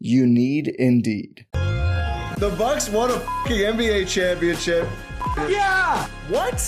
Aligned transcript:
You 0.00 0.26
need 0.26 0.68
Indeed. 0.68 1.46
The 1.52 2.54
Bucks 2.58 2.88
won 2.90 3.10
a 3.10 3.20
fucking 3.20 3.58
NBA 3.58 4.08
championship. 4.08 4.88
Yeah. 5.48 6.06
What? 6.28 6.60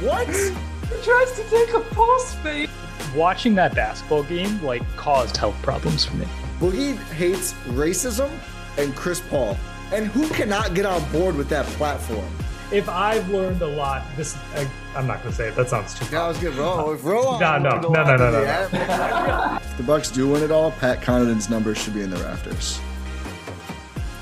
What? 0.00 0.28
he 0.28 1.02
tries 1.02 1.32
to 1.32 1.42
take 1.50 1.74
a 1.74 1.80
pulse 1.80 2.34
fake. 2.36 2.70
Watching 3.14 3.54
that 3.56 3.74
basketball 3.74 4.22
game 4.22 4.62
like 4.62 4.82
caused 4.96 5.36
health 5.36 5.60
problems 5.62 6.04
for 6.04 6.16
me. 6.16 6.26
Boogie 6.60 6.96
hates 7.14 7.52
racism 7.68 8.30
and 8.78 8.94
Chris 8.94 9.20
Paul. 9.20 9.56
And 9.92 10.06
who 10.06 10.28
cannot 10.28 10.74
get 10.74 10.86
on 10.86 11.04
board 11.12 11.36
with 11.36 11.48
that 11.50 11.66
platform? 11.66 12.24
If 12.72 12.88
I've 12.88 13.28
learned 13.28 13.60
a 13.60 13.66
lot, 13.66 14.02
this 14.16 14.34
I, 14.54 14.66
am 14.94 15.06
not 15.06 15.18
going 15.18 15.32
to 15.32 15.36
say 15.36 15.48
it. 15.48 15.56
That 15.56 15.68
sounds 15.68 15.92
too. 15.92 16.06
Yeah, 16.10 16.22
I 16.22 16.28
was 16.28 16.38
good. 16.38 16.54
Roll, 16.54 16.94
roll 16.94 17.38
no, 17.38 17.58
no, 17.58 17.78
no, 17.78 17.90
no, 17.90 18.02
no, 18.02 18.16
no, 18.16 18.30
no. 18.30 19.58
if 19.60 19.76
the 19.76 19.82
Bucks 19.82 20.10
do 20.10 20.26
win 20.30 20.42
it 20.42 20.50
all, 20.50 20.70
Pat 20.70 21.02
Connaughton's 21.02 21.50
numbers 21.50 21.76
should 21.76 21.92
be 21.92 22.00
in 22.00 22.08
the 22.08 22.16
rafters. 22.16 22.80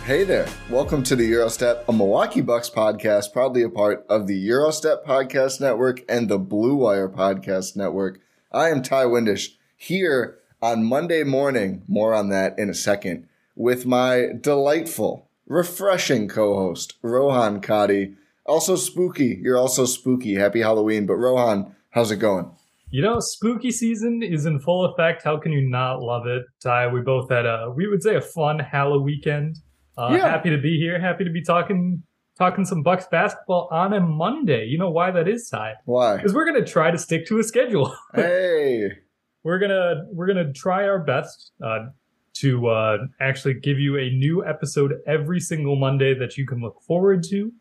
Hey 0.05 0.25
there. 0.25 0.49
Welcome 0.69 1.05
to 1.05 1.15
the 1.15 1.29
Gyro 1.29 1.47
Step, 1.47 1.85
a 1.89 1.93
Milwaukee 1.93 2.41
Bucks 2.41 2.69
podcast, 2.69 3.33
proudly 3.33 3.63
a 3.63 3.69
part 3.69 4.05
of 4.09 4.27
the 4.27 4.45
Gyro 4.45 4.73
Step 4.73 5.07
Podcast 5.07 5.61
Network 5.61 6.03
and 6.09 6.29
the 6.29 6.39
Blue 6.39 6.75
Wire 6.75 7.09
Podcast 7.09 7.77
Network. 7.77 8.19
I 8.51 8.71
am 8.71 8.83
Ti 8.83 9.07
Windisch 9.07 9.51
here 9.77 10.39
on 10.61 10.83
Monday 10.83 11.23
morning, 11.23 11.83
more 11.87 12.15
on 12.15 12.31
that 12.31 12.59
in 12.59 12.69
a 12.69 12.75
second, 12.75 13.29
with 13.55 13.87
my 13.87 14.31
delightful, 14.41 15.29
refreshing 15.47 16.27
co-host, 16.27 16.95
Rohan 17.01 17.61
Katti. 17.61 18.17
Also 18.51 18.75
spooky. 18.75 19.39
You're 19.41 19.59
also 19.59 19.85
spooky. 19.85 20.35
Happy 20.35 20.61
Halloween. 20.61 21.07
But 21.07 21.15
Rohan, 21.15 21.73
how's 21.91 22.11
it 22.11 22.17
going? 22.17 22.51
You 22.91 23.01
know, 23.01 23.21
spooky 23.21 23.71
season 23.71 24.25
is 24.25 24.45
in 24.45 24.59
full 24.59 24.87
effect. 24.87 25.23
How 25.23 25.39
can 25.39 25.53
you 25.53 25.61
not 25.71 26.03
love 26.03 26.27
it, 26.27 26.43
Ti? 26.61 26.89
We 26.93 27.01
both 27.01 27.31
had 27.31 27.47
a, 27.47 27.73
we 27.73 27.87
would 27.87 28.03
say, 28.03 28.17
a 28.17 28.21
fun 28.21 28.59
Halloween 28.59 29.05
weekend. 29.05 29.59
Uh, 29.97 30.17
yeah. 30.17 30.29
Happy 30.29 30.51
to 30.51 30.59
be 30.59 30.77
here. 30.81 31.01
Happy 31.01 31.23
to 31.23 31.31
be 31.31 31.45
talking 31.45 32.03
talking 32.37 32.65
some 32.65 32.83
Bucks 32.83 33.07
basketball 33.09 33.69
on 33.71 33.93
a 33.93 34.01
Monday. 34.01 34.65
You 34.65 34.79
know 34.79 34.91
why 34.91 35.13
that 35.13 35.29
is, 35.29 35.49
Ti? 35.49 35.75
Why? 35.85 36.17
Because 36.17 36.35
we're 36.35 36.47
gonna 36.47 36.67
try 36.67 36.91
to 36.91 36.99
stick 36.99 37.27
to 37.27 37.39
a 37.39 37.45
schedule. 37.45 37.95
hey, 38.17 38.91
we're 39.45 39.61
gonna 39.61 40.07
we're 40.11 40.27
gonna 40.27 40.53
try 40.53 40.89
our 40.89 40.99
best 40.99 41.53
uh, 41.65 41.87
to 42.39 42.67
uh, 42.67 42.99
actually 43.21 43.55
give 43.61 43.79
you 43.79 43.97
a 43.97 44.11
new 44.11 44.45
episode 44.45 44.95
every 45.07 45.39
single 45.39 45.77
Monday 45.77 46.19
that 46.19 46.37
you 46.37 46.45
can 46.45 46.61
look 46.61 46.83
forward 46.83 47.23
to. 47.31 47.53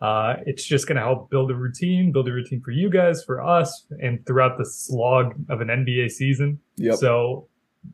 Uh, 0.00 0.36
it's 0.44 0.64
just 0.64 0.86
going 0.86 0.96
to 0.96 1.02
help 1.02 1.30
build 1.30 1.50
a 1.50 1.54
routine, 1.54 2.12
build 2.12 2.28
a 2.28 2.32
routine 2.32 2.60
for 2.60 2.70
you 2.70 2.90
guys, 2.90 3.24
for 3.24 3.42
us, 3.42 3.86
and 4.02 4.24
throughout 4.26 4.58
the 4.58 4.64
slog 4.64 5.34
of 5.48 5.60
an 5.60 5.68
NBA 5.68 6.10
season. 6.10 6.60
Yep. 6.76 6.96
So 6.96 7.48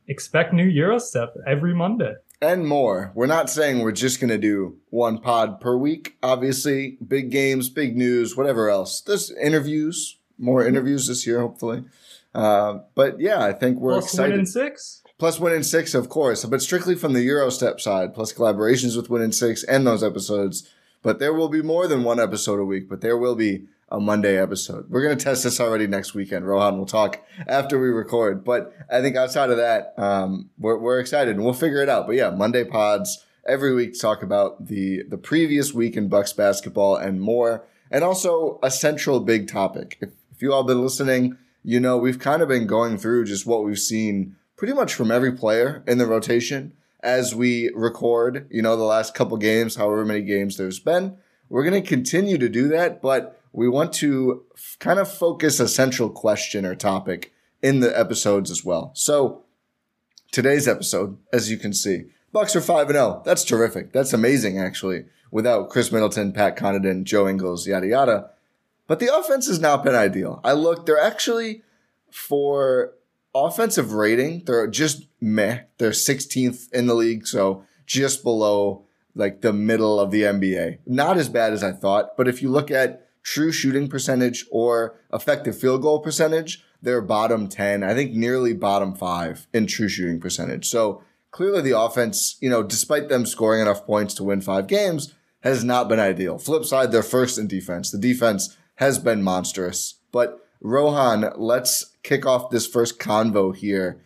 expect 0.08 0.52
new 0.52 0.72
Gyro 0.72 0.98
Step 0.98 1.36
every 1.46 1.74
Monday 1.74 2.14
and 2.42 2.66
more. 2.66 3.12
We're 3.14 3.26
not 3.26 3.48
saying 3.48 3.78
we're 3.78 3.92
just 3.92 4.20
going 4.20 4.30
to 4.30 4.38
do 4.38 4.76
one 4.90 5.18
pod 5.18 5.60
per 5.60 5.76
week. 5.76 6.16
Obviously, 6.22 6.98
big 7.06 7.30
games, 7.30 7.70
big 7.70 7.96
news, 7.96 8.36
whatever 8.36 8.68
else. 8.68 9.00
There's 9.00 9.30
interviews, 9.30 10.18
more 10.38 10.66
interviews 10.66 11.06
this 11.06 11.26
year, 11.26 11.40
hopefully. 11.40 11.84
Uh, 12.34 12.80
but 12.94 13.20
yeah, 13.20 13.44
I 13.44 13.52
think 13.52 13.78
we're 13.78 13.92
plus 13.92 14.06
excited. 14.06 14.36
Win 14.36 14.46
six. 14.46 15.02
Plus 15.18 15.38
win 15.38 15.52
in 15.52 15.62
six, 15.62 15.94
of 15.94 16.08
course, 16.08 16.44
but 16.44 16.60
strictly 16.60 16.96
from 16.96 17.12
the 17.12 17.24
Gyro 17.24 17.48
Step 17.48 17.80
side, 17.80 18.12
plus 18.12 18.32
collaborations 18.32 18.96
with 18.96 19.08
win 19.08 19.22
in 19.22 19.30
six 19.30 19.62
and 19.62 19.86
those 19.86 20.02
episodes. 20.02 20.68
But 21.02 21.18
there 21.18 21.34
will 21.34 21.48
be 21.48 21.62
more 21.62 21.86
than 21.88 22.04
one 22.04 22.20
episode 22.20 22.60
a 22.60 22.64
week, 22.64 22.88
but 22.88 23.00
there 23.00 23.18
will 23.18 23.34
be 23.34 23.66
a 23.92 24.00
Monday 24.00 24.40
episode. 24.40 24.88
We're 24.88 25.02
going 25.02 25.18
to 25.18 25.22
test 25.22 25.44
this 25.44 25.60
already 25.60 25.86
next 25.86 26.14
weekend. 26.14 26.46
Rohan 26.46 26.78
will 26.78 26.86
talk 26.86 27.22
after 27.46 27.78
we 27.78 27.88
record. 27.88 28.42
But 28.42 28.72
I 28.90 29.02
think 29.02 29.16
outside 29.16 29.50
of 29.50 29.58
that, 29.58 29.92
um, 29.98 30.48
we're, 30.58 30.78
we're 30.78 30.98
excited 30.98 31.34
and 31.34 31.44
we'll 31.44 31.52
figure 31.52 31.82
it 31.82 31.90
out. 31.90 32.06
But 32.06 32.16
yeah, 32.16 32.30
Monday 32.30 32.64
pods 32.64 33.24
every 33.46 33.74
week 33.74 33.92
to 33.92 33.98
talk 33.98 34.22
about 34.22 34.68
the, 34.68 35.02
the 35.08 35.18
previous 35.18 35.74
week 35.74 35.96
in 35.96 36.08
Bucks 36.08 36.32
basketball 36.32 36.96
and 36.96 37.20
more. 37.20 37.66
And 37.90 38.02
also 38.02 38.58
a 38.62 38.70
central 38.70 39.20
big 39.20 39.46
topic. 39.46 39.98
If, 40.00 40.10
if 40.34 40.40
you 40.40 40.54
all 40.54 40.64
been 40.64 40.82
listening, 40.82 41.36
you 41.62 41.78
know, 41.78 41.98
we've 41.98 42.18
kind 42.18 42.40
of 42.40 42.48
been 42.48 42.66
going 42.66 42.96
through 42.96 43.26
just 43.26 43.46
what 43.46 43.62
we've 43.62 43.78
seen 43.78 44.36
pretty 44.56 44.72
much 44.72 44.94
from 44.94 45.10
every 45.10 45.32
player 45.32 45.82
in 45.86 45.98
the 45.98 46.06
rotation 46.06 46.72
as 47.02 47.34
we 47.34 47.70
record, 47.74 48.46
you 48.50 48.62
know, 48.62 48.76
the 48.76 48.84
last 48.84 49.14
couple 49.14 49.36
games, 49.36 49.76
however 49.76 50.04
many 50.04 50.22
games 50.22 50.56
there's 50.56 50.78
been. 50.78 51.16
We're 51.48 51.64
going 51.64 51.82
to 51.82 51.88
continue 51.88 52.38
to 52.38 52.48
do 52.48 52.68
that, 52.68 53.02
but 53.02 53.40
we 53.52 53.68
want 53.68 53.92
to 53.94 54.44
f- 54.54 54.76
kind 54.78 54.98
of 54.98 55.12
focus 55.12 55.60
a 55.60 55.68
central 55.68 56.08
question 56.08 56.64
or 56.64 56.74
topic 56.74 57.32
in 57.60 57.80
the 57.80 57.98
episodes 57.98 58.50
as 58.50 58.64
well. 58.64 58.92
So 58.94 59.44
today's 60.30 60.66
episode, 60.66 61.18
as 61.32 61.50
you 61.50 61.58
can 61.58 61.72
see, 61.72 62.04
Bucks 62.32 62.56
are 62.56 62.62
5 62.62 62.88
and 62.88 62.96
0. 62.96 63.22
That's 63.24 63.44
terrific. 63.44 63.92
That's 63.92 64.14
amazing 64.14 64.58
actually. 64.58 65.04
Without 65.30 65.68
Khris 65.68 65.92
Middleton, 65.92 66.32
Pat 66.32 66.56
Connaughton, 66.56 67.04
Joe 67.04 67.28
Ingles, 67.28 67.66
yada 67.66 67.86
yada. 67.86 68.30
But 68.86 68.98
the 68.98 69.14
offense 69.14 69.46
has 69.46 69.60
not 69.60 69.84
been 69.84 69.94
ideal. 69.94 70.40
I 70.42 70.52
look, 70.52 70.86
they're 70.86 71.00
actually 71.00 71.62
for 72.10 72.94
offensive 73.34 73.92
rating, 73.92 74.44
they're 74.44 74.66
just 74.66 75.06
meh. 75.20 75.60
They're 75.78 75.90
16th 75.90 76.72
in 76.72 76.86
the 76.86 76.94
league, 76.94 77.26
so 77.26 77.64
just 77.86 78.22
below 78.22 78.86
like 79.14 79.40
the 79.42 79.52
middle 79.52 80.00
of 80.00 80.10
the 80.10 80.22
NBA. 80.22 80.78
Not 80.86 81.18
as 81.18 81.28
bad 81.28 81.52
as 81.52 81.62
I 81.62 81.72
thought, 81.72 82.16
but 82.16 82.28
if 82.28 82.42
you 82.42 82.50
look 82.50 82.70
at 82.70 83.08
true 83.22 83.52
shooting 83.52 83.88
percentage 83.88 84.46
or 84.50 84.98
effective 85.12 85.58
field 85.58 85.82
goal 85.82 86.00
percentage, 86.00 86.64
they're 86.80 87.00
bottom 87.00 87.48
10, 87.48 87.82
I 87.82 87.94
think 87.94 88.12
nearly 88.12 88.54
bottom 88.54 88.94
five 88.94 89.46
in 89.52 89.66
true 89.66 89.88
shooting 89.88 90.20
percentage. 90.20 90.68
So 90.68 91.02
clearly 91.30 91.62
the 91.62 91.78
offense, 91.78 92.36
you 92.40 92.50
know, 92.50 92.62
despite 92.62 93.08
them 93.08 93.24
scoring 93.26 93.60
enough 93.60 93.86
points 93.86 94.14
to 94.14 94.24
win 94.24 94.40
five 94.40 94.66
games, 94.66 95.14
has 95.40 95.62
not 95.62 95.88
been 95.88 96.00
ideal. 96.00 96.38
Flip 96.38 96.64
side, 96.64 96.90
they're 96.92 97.02
first 97.02 97.38
in 97.38 97.46
defense. 97.46 97.90
The 97.90 97.98
defense 97.98 98.56
has 98.76 98.98
been 98.98 99.22
monstrous. 99.22 99.94
But 100.10 100.40
Rohan, 100.60 101.32
let's 101.36 101.91
kick 102.02 102.26
off 102.26 102.50
this 102.50 102.66
first 102.66 102.98
convo 102.98 103.54
here. 103.54 104.02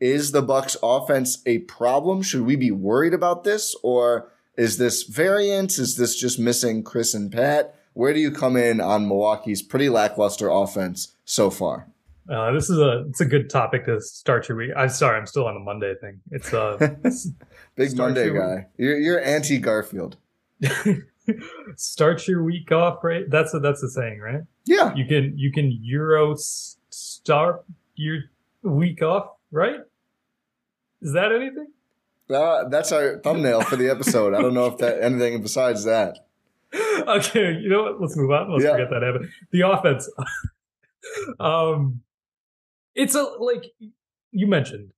Is 0.00 0.32
the 0.32 0.42
Bucks 0.42 0.76
offense 0.82 1.42
a 1.46 1.58
problem? 1.60 2.22
Should 2.22 2.42
we 2.42 2.56
be 2.56 2.70
worried 2.70 3.14
about 3.14 3.44
this 3.44 3.74
or 3.82 4.30
is 4.56 4.78
this 4.78 5.02
variance? 5.02 5.78
Is 5.78 5.96
this 5.96 6.18
just 6.18 6.38
missing 6.38 6.84
Khris 6.84 7.14
and 7.14 7.32
Pat? 7.32 7.74
Where 7.94 8.12
do 8.12 8.20
you 8.20 8.30
come 8.30 8.56
in 8.56 8.80
on 8.80 9.08
Milwaukee's 9.08 9.62
pretty 9.62 9.88
lackluster 9.88 10.48
offense 10.48 11.16
so 11.24 11.50
far? 11.50 11.88
Uh, 12.30 12.52
this 12.52 12.68
is 12.68 12.78
a 12.78 13.06
it's 13.08 13.20
a 13.20 13.24
good 13.24 13.48
topic 13.48 13.86
to 13.86 14.00
start 14.00 14.48
your 14.48 14.58
week. 14.58 14.70
I'm 14.76 14.90
sorry, 14.90 15.18
I'm 15.18 15.26
still 15.26 15.46
on 15.46 15.54
the 15.54 15.60
Monday 15.60 15.94
thing. 16.00 16.20
It's 16.30 16.52
uh, 16.52 16.76
a 16.80 17.10
big 17.74 17.96
Monday 17.96 18.30
guy. 18.30 18.56
Week. 18.56 18.64
You're 18.76 18.98
you're 18.98 19.20
anti 19.20 19.58
Garfield. 19.58 20.16
start 21.76 22.26
your 22.28 22.42
week 22.44 22.70
off 22.70 23.02
right. 23.02 23.24
That's 23.28 23.54
a, 23.54 23.60
that's 23.60 23.80
the 23.80 23.88
saying, 23.88 24.20
right? 24.20 24.42
Yeah. 24.66 24.94
You 24.94 25.06
can 25.06 25.38
you 25.38 25.50
can 25.52 25.70
Euro 25.82 26.34
start 27.28 27.62
your 27.94 28.20
week 28.62 29.02
off, 29.02 29.32
right? 29.50 29.80
Is 31.02 31.12
that 31.12 31.30
anything? 31.30 31.66
Uh, 32.34 32.66
that's 32.70 32.90
our 32.90 33.18
thumbnail 33.18 33.60
for 33.60 33.76
the 33.76 33.90
episode. 33.90 34.32
I 34.32 34.40
don't 34.40 34.54
know 34.54 34.64
if 34.64 34.78
that 34.78 35.02
anything 35.02 35.42
besides 35.42 35.84
that. 35.84 36.20
okay, 36.74 37.52
you 37.52 37.68
know 37.68 37.82
what? 37.82 38.00
Let's 38.00 38.16
move 38.16 38.30
on. 38.30 38.50
Let's 38.50 38.64
yeah. 38.64 38.72
forget 38.72 38.88
that 38.88 39.02
habit. 39.02 39.28
The 39.52 39.60
offense. 39.60 40.10
um, 41.40 42.00
it's 42.94 43.14
a 43.14 43.22
like 43.22 43.64
you 44.30 44.46
mentioned, 44.46 44.92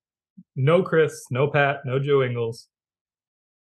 no 0.55 0.85
Khris, 0.85 1.25
no 1.33 1.49
Pat, 1.49 1.79
no 1.85 1.99
Joe 1.99 2.23
Ingles. 2.23 2.69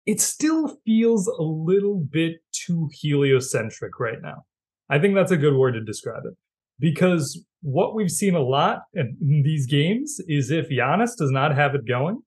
it 0.05 0.21
still 0.21 0.77
feels 0.85 1.25
a 1.27 1.41
little 1.41 1.99
bit 1.99 2.43
too 2.51 2.87
heliocentric 3.01 3.99
right 3.99 4.21
now. 4.21 4.45
I 4.91 4.99
think 4.99 5.15
that's 5.15 5.31
a 5.31 5.37
good 5.37 5.55
word 5.55 5.71
to 5.71 5.81
describe 5.81 6.25
it 6.25 6.37
because 6.79 7.43
what 7.61 7.95
we've 7.95 8.11
seen 8.11 8.35
a 8.35 8.41
lot 8.41 8.83
in 8.93 9.41
these 9.43 9.65
games 9.65 10.19
is 10.27 10.51
if 10.51 10.69
Giannis 10.69 11.17
does 11.17 11.31
not 11.31 11.55
have 11.55 11.75
it 11.75 11.87
going, 11.87 12.21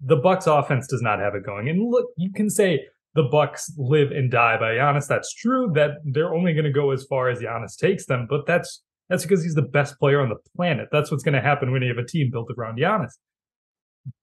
the 0.00 0.16
Bucks 0.16 0.46
offense 0.46 0.86
does 0.86 1.02
not 1.02 1.18
have 1.18 1.34
it 1.34 1.44
going. 1.44 1.68
And 1.68 1.90
look, 1.90 2.06
you 2.16 2.32
can 2.32 2.50
say 2.50 2.84
the 3.14 3.24
Bucks 3.24 3.72
live 3.76 4.10
and 4.10 4.30
die 4.30 4.58
by 4.58 4.74
Giannis. 4.74 5.08
That's 5.08 5.34
true. 5.34 5.70
That 5.74 5.92
they're 6.04 6.34
only 6.34 6.52
going 6.52 6.66
to 6.66 6.72
go 6.72 6.90
as 6.90 7.04
far 7.04 7.30
as 7.30 7.40
Giannis 7.40 7.76
takes 7.76 8.06
them, 8.06 8.26
but 8.28 8.46
that's 8.46 8.82
that's 9.08 9.22
because 9.22 9.42
he's 9.42 9.54
the 9.54 9.62
best 9.62 9.98
player 9.98 10.20
on 10.20 10.28
the 10.28 10.36
planet. 10.54 10.88
That's 10.92 11.10
what's 11.10 11.24
going 11.24 11.34
to 11.34 11.40
happen 11.40 11.72
when 11.72 11.82
you 11.82 11.88
have 11.88 11.98
a 11.98 12.06
team 12.06 12.30
built 12.30 12.50
around 12.56 12.78
Giannis. 12.78 13.12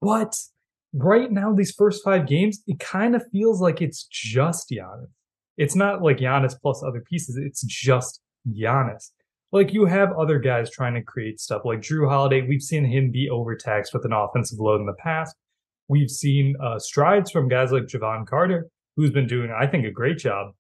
But 0.02 0.36
right 0.94 1.32
now, 1.32 1.54
these 1.54 1.72
first 1.72 2.04
five 2.04 2.28
games, 2.28 2.62
it 2.68 2.80
kind 2.80 3.16
of 3.16 3.24
feels 3.32 3.60
like 3.60 3.82
it's 3.82 4.04
just 4.04 4.70
Giannis. 4.70 5.10
It's 5.58 5.76
not 5.76 6.02
like 6.02 6.18
Giannis 6.18 6.54
plus 6.62 6.84
other 6.84 7.02
pieces. 7.02 7.38
It's 7.38 7.64
just 7.64 8.22
Giannis. 8.48 9.10
Like 9.52 9.74
you 9.74 9.86
have 9.86 10.12
other 10.14 10.40
guys 10.40 10.70
trying 10.70 10.96
to 10.96 11.02
create 11.02 11.40
stuff 11.40 11.62
like 11.66 11.80
Jrue 11.80 12.10
Holiday. 12.10 12.42
We've 12.42 12.62
seen 12.62 12.86
him 12.86 13.12
be 13.12 13.30
overtaxed 13.30 13.94
with 13.94 14.06
an 14.06 14.14
offensive 14.14 14.60
load 14.60 14.82
in 14.82 14.86
the 14.86 14.96
past. 15.00 15.36
We've 15.88 16.10
seen 16.10 16.56
uh, 16.62 16.80
strides 16.80 17.32
from 17.32 17.48
guys 17.48 17.72
like 17.72 17.84
Jevon 17.84 18.26
Carter, 18.28 18.68
who's 18.96 19.12
been 19.12 19.28
doing, 19.28 19.56
I 19.58 19.68
think, 19.68 19.86
a 19.86 19.92
great 19.92 20.18
job 20.18 20.54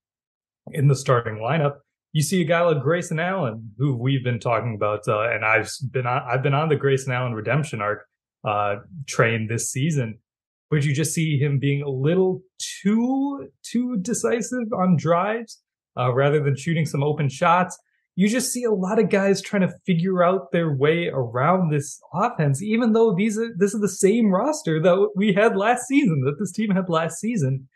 in 0.71 0.87
the 0.87 0.95
starting 0.95 1.35
lineup. 1.35 1.77
You 2.13 2.21
see 2.21 2.41
a 2.41 2.45
guy 2.45 2.61
like 2.61 2.81
Grayson 2.81 3.19
Allen, 3.19 3.71
who 3.77 3.97
we've 3.97 4.23
been 4.23 4.39
talking 4.39 4.75
about, 4.75 5.07
uh, 5.07 5.29
and 5.29 5.43
I've 5.43 5.69
been 5.91 6.07
on, 6.07 6.21
I've 6.29 6.43
been 6.43 6.53
on 6.53 6.69
the 6.69 6.75
Grayson 6.75 7.11
Allen 7.11 7.33
redemption 7.33 7.81
arc 7.81 8.05
uh, 8.45 8.77
train 9.07 9.47
this 9.49 9.71
season, 9.71 10.19
but 10.69 10.85
you 10.85 10.93
just 10.93 11.13
see 11.13 11.37
him 11.37 11.59
being 11.59 11.81
a 11.81 11.89
little 11.89 12.41
too 12.59 13.49
too 13.63 13.97
decisive 13.97 14.71
on 14.77 14.95
drives 14.95 15.61
uh, 15.97 16.13
rather 16.13 16.41
than 16.41 16.55
shooting 16.55 16.85
some 16.85 17.03
open 17.03 17.27
shots. 17.27 17.77
You 18.17 18.29
just 18.29 18.51
see 18.51 18.63
a 18.63 18.71
lot 18.71 18.97
of 18.97 19.09
guys 19.09 19.41
trying 19.41 19.67
to 19.67 19.75
figure 19.85 20.23
out 20.23 20.53
their 20.53 20.73
way 20.73 21.09
around 21.11 21.69
this 21.69 21.99
offense, 22.13 22.63
even 22.63 22.93
though 22.93 23.13
these 23.13 23.37
are 23.37 23.49
this 23.57 23.73
is 23.73 23.81
the 23.81 23.89
same 23.89 24.31
roster 24.31 24.81
that 24.81 25.09
we 25.15 25.33
had 25.33 25.57
last 25.57 25.87
season, 25.87 26.21
that 26.25 26.37
this 26.39 26.53
team 26.53 26.69
had 26.69 26.87
last 26.87 27.19
season, 27.19 27.67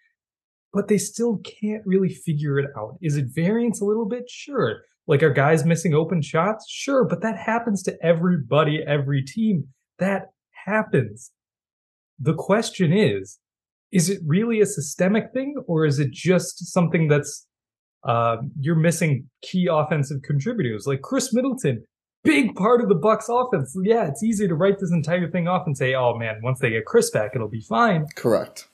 but 0.71 0.88
they 0.88 0.97
still 0.97 1.39
can't 1.39 1.83
really 1.86 2.09
figure 2.09 2.57
it 2.57 2.69
out. 2.77 2.97
Is 3.01 3.18
it 3.18 3.25
variance 3.36 3.81
a 3.81 3.86
little 3.86 4.07
bit? 4.07 4.30
Sure. 4.30 4.77
Like 5.07 5.24
are 5.24 5.33
guys 5.33 5.65
missing 5.65 5.94
open 5.94 6.21
shots? 6.21 6.65
Sure, 6.69 7.06
but 7.06 7.21
that 7.21 7.38
happens 7.38 7.83
to 7.83 7.97
everybody, 8.01 8.81
every 8.88 9.24
team. 9.24 9.65
That 9.97 10.27
happens. 10.65 11.31
The 12.18 12.36
question 12.36 12.94
is, 12.94 13.39
is 13.91 14.09
it 14.09 14.21
really 14.25 14.62
a 14.62 14.65
systemic 14.65 15.33
thing 15.33 15.56
or 15.68 15.86
is 15.86 16.00
it 16.00 16.12
just 16.12 16.71
something 16.71 17.07
that's 17.07 17.47
uh, 18.04 18.38
you're 18.60 18.75
missing 18.75 19.30
key 19.42 19.68
offensive 19.72 20.22
contributors 20.22 20.88
like 20.88 21.01
Khris 21.01 21.34
Middleton, 21.34 21.84
big 22.24 22.56
part 22.56 22.81
of 22.81 22.90
the 22.90 22.96
Bucks 22.96 23.28
offense. 23.30 23.75
Yeah, 23.84 24.07
it's 24.07 24.24
easy 24.24 24.48
to 24.48 24.56
write 24.56 24.80
this 24.80 24.92
entire 24.92 25.30
thing 25.30 25.48
off 25.48 25.66
and 25.66 25.78
say, 25.78 25.96
"Oh 25.96 26.16
man, 26.18 26.40
once 26.44 26.60
they 26.60 26.69
get 26.69 26.86
Khris 26.86 27.12
back, 27.12 27.31
it'll 27.36 27.50
be 27.50 27.62
fine." 27.62 28.07
Correct. 28.16 28.68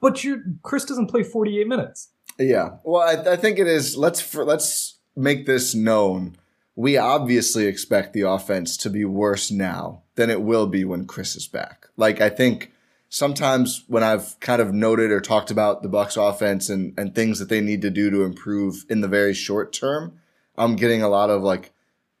But 0.00 0.24
you 0.24 0.42
Khris 0.62 0.84
doesn't 0.84 1.08
play 1.08 1.22
48 1.22 1.66
minutes. 1.66 2.10
Yeah. 2.38 2.76
Well, 2.84 3.02
I, 3.02 3.32
I 3.32 3.36
think 3.36 3.58
it 3.58 3.66
is. 3.66 3.96
Let's 3.96 4.20
for, 4.20 4.44
let's 4.44 4.98
make 5.14 5.46
this 5.46 5.74
known. 5.74 6.36
We 6.74 6.98
obviously 6.98 7.66
expect 7.66 8.12
the 8.12 8.22
offense 8.22 8.76
to 8.78 8.90
be 8.90 9.04
worse 9.04 9.50
now 9.50 10.02
than 10.16 10.28
it 10.28 10.42
will 10.42 10.66
be 10.66 10.84
when 10.84 11.06
Chris 11.06 11.34
is 11.34 11.46
back. 11.46 11.86
Like 11.96 12.20
I 12.20 12.28
think 12.28 12.72
sometimes 13.16 13.82
when 13.86 14.02
I've 14.02 14.38
kind 14.40 14.60
of 14.60 14.74
noted 14.74 15.10
or 15.10 15.22
talked 15.22 15.50
about 15.50 15.82
the 15.82 15.88
Bucks 15.88 16.18
offense 16.18 16.68
and, 16.68 16.92
and 16.98 17.14
things 17.14 17.38
that 17.38 17.48
they 17.48 17.62
need 17.62 17.80
to 17.80 17.88
do 17.88 18.10
to 18.10 18.24
improve 18.24 18.84
in 18.90 19.00
the 19.00 19.08
very 19.08 19.32
short 19.32 19.72
term, 19.72 20.20
I'm 20.58 20.76
getting 20.76 21.00
a 21.00 21.08
lot 21.08 21.30
of 21.30 21.42
like, 21.42 21.72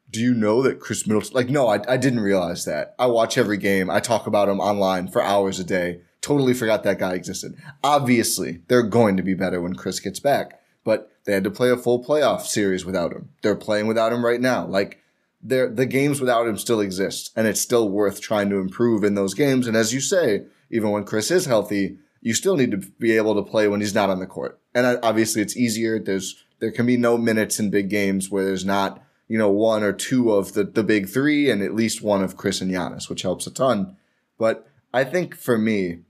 do 0.08 0.20
you 0.20 0.32
know 0.32 0.62
that 0.62 0.80
Khris 0.80 1.06
Middleton, 1.06 1.34
like, 1.34 1.50
no, 1.50 1.66
I, 1.68 1.80
I 1.86 1.98
didn't 1.98 2.20
realize 2.20 2.64
that. 2.64 2.94
I 2.98 3.08
watch 3.08 3.36
every 3.36 3.58
game. 3.58 3.90
I 3.90 4.00
talk 4.00 4.26
about 4.26 4.48
him 4.48 4.58
online 4.58 5.08
for 5.08 5.22
hours 5.22 5.58
a 5.58 5.64
day. 5.64 6.00
Totally 6.22 6.54
forgot 6.54 6.82
that 6.84 6.98
guy 6.98 7.12
existed. 7.12 7.56
Obviously, 7.84 8.62
they're 8.68 8.82
going 8.82 9.18
to 9.18 9.22
be 9.22 9.34
better 9.34 9.60
when 9.60 9.74
Khris 9.74 10.00
gets 10.00 10.18
back, 10.18 10.58
but 10.82 11.10
they 11.26 11.34
had 11.34 11.44
to 11.44 11.50
play 11.50 11.68
a 11.68 11.76
full 11.76 12.02
playoff 12.02 12.46
series 12.46 12.86
without 12.86 13.12
him. 13.12 13.28
They're 13.42 13.54
playing 13.54 13.86
without 13.86 14.14
him 14.14 14.24
right 14.24 14.40
now. 14.40 14.64
Like, 14.64 15.02
the 15.42 15.86
games 15.88 16.20
without 16.20 16.48
him 16.48 16.56
still 16.56 16.80
exist 16.80 17.30
and 17.36 17.46
it's 17.46 17.60
still 17.60 17.90
worth 17.90 18.20
trying 18.20 18.48
to 18.48 18.56
improve 18.56 19.04
in 19.04 19.14
those 19.14 19.34
games. 19.34 19.66
And 19.66 19.76
as 19.76 19.92
you 19.92 20.00
say, 20.00 20.46
even 20.70 20.90
when 20.90 21.04
Khris 21.04 21.30
is 21.30 21.46
healthy, 21.46 21.98
you 22.20 22.34
still 22.34 22.56
need 22.56 22.70
to 22.72 22.78
be 22.78 23.16
able 23.16 23.34
to 23.34 23.48
play 23.48 23.68
when 23.68 23.80
he's 23.80 23.94
not 23.94 24.10
on 24.10 24.20
the 24.20 24.26
court. 24.26 24.60
And 24.74 24.98
obviously 25.02 25.42
it's 25.42 25.56
easier. 25.56 25.98
There's, 25.98 26.44
there 26.58 26.72
can 26.72 26.86
be 26.86 26.96
no 26.96 27.16
minutes 27.16 27.60
in 27.60 27.70
big 27.70 27.88
games 27.88 28.30
where 28.30 28.44
there's 28.44 28.64
not, 28.64 29.02
you 29.28 29.38
know, 29.38 29.50
one 29.50 29.82
or 29.82 29.92
two 29.92 30.32
of 30.32 30.54
the, 30.54 30.64
the 30.64 30.82
big 30.82 31.08
three 31.08 31.50
and 31.50 31.62
at 31.62 31.74
least 31.74 32.02
one 32.02 32.22
of 32.22 32.36
Khris 32.36 32.60
and 32.60 32.70
Giannis, 32.70 33.08
which 33.08 33.22
helps 33.22 33.46
a 33.46 33.50
ton. 33.50 33.96
But 34.38 34.68
I 34.92 35.04
think 35.04 35.36
for 35.36 35.56
me, 35.58 36.00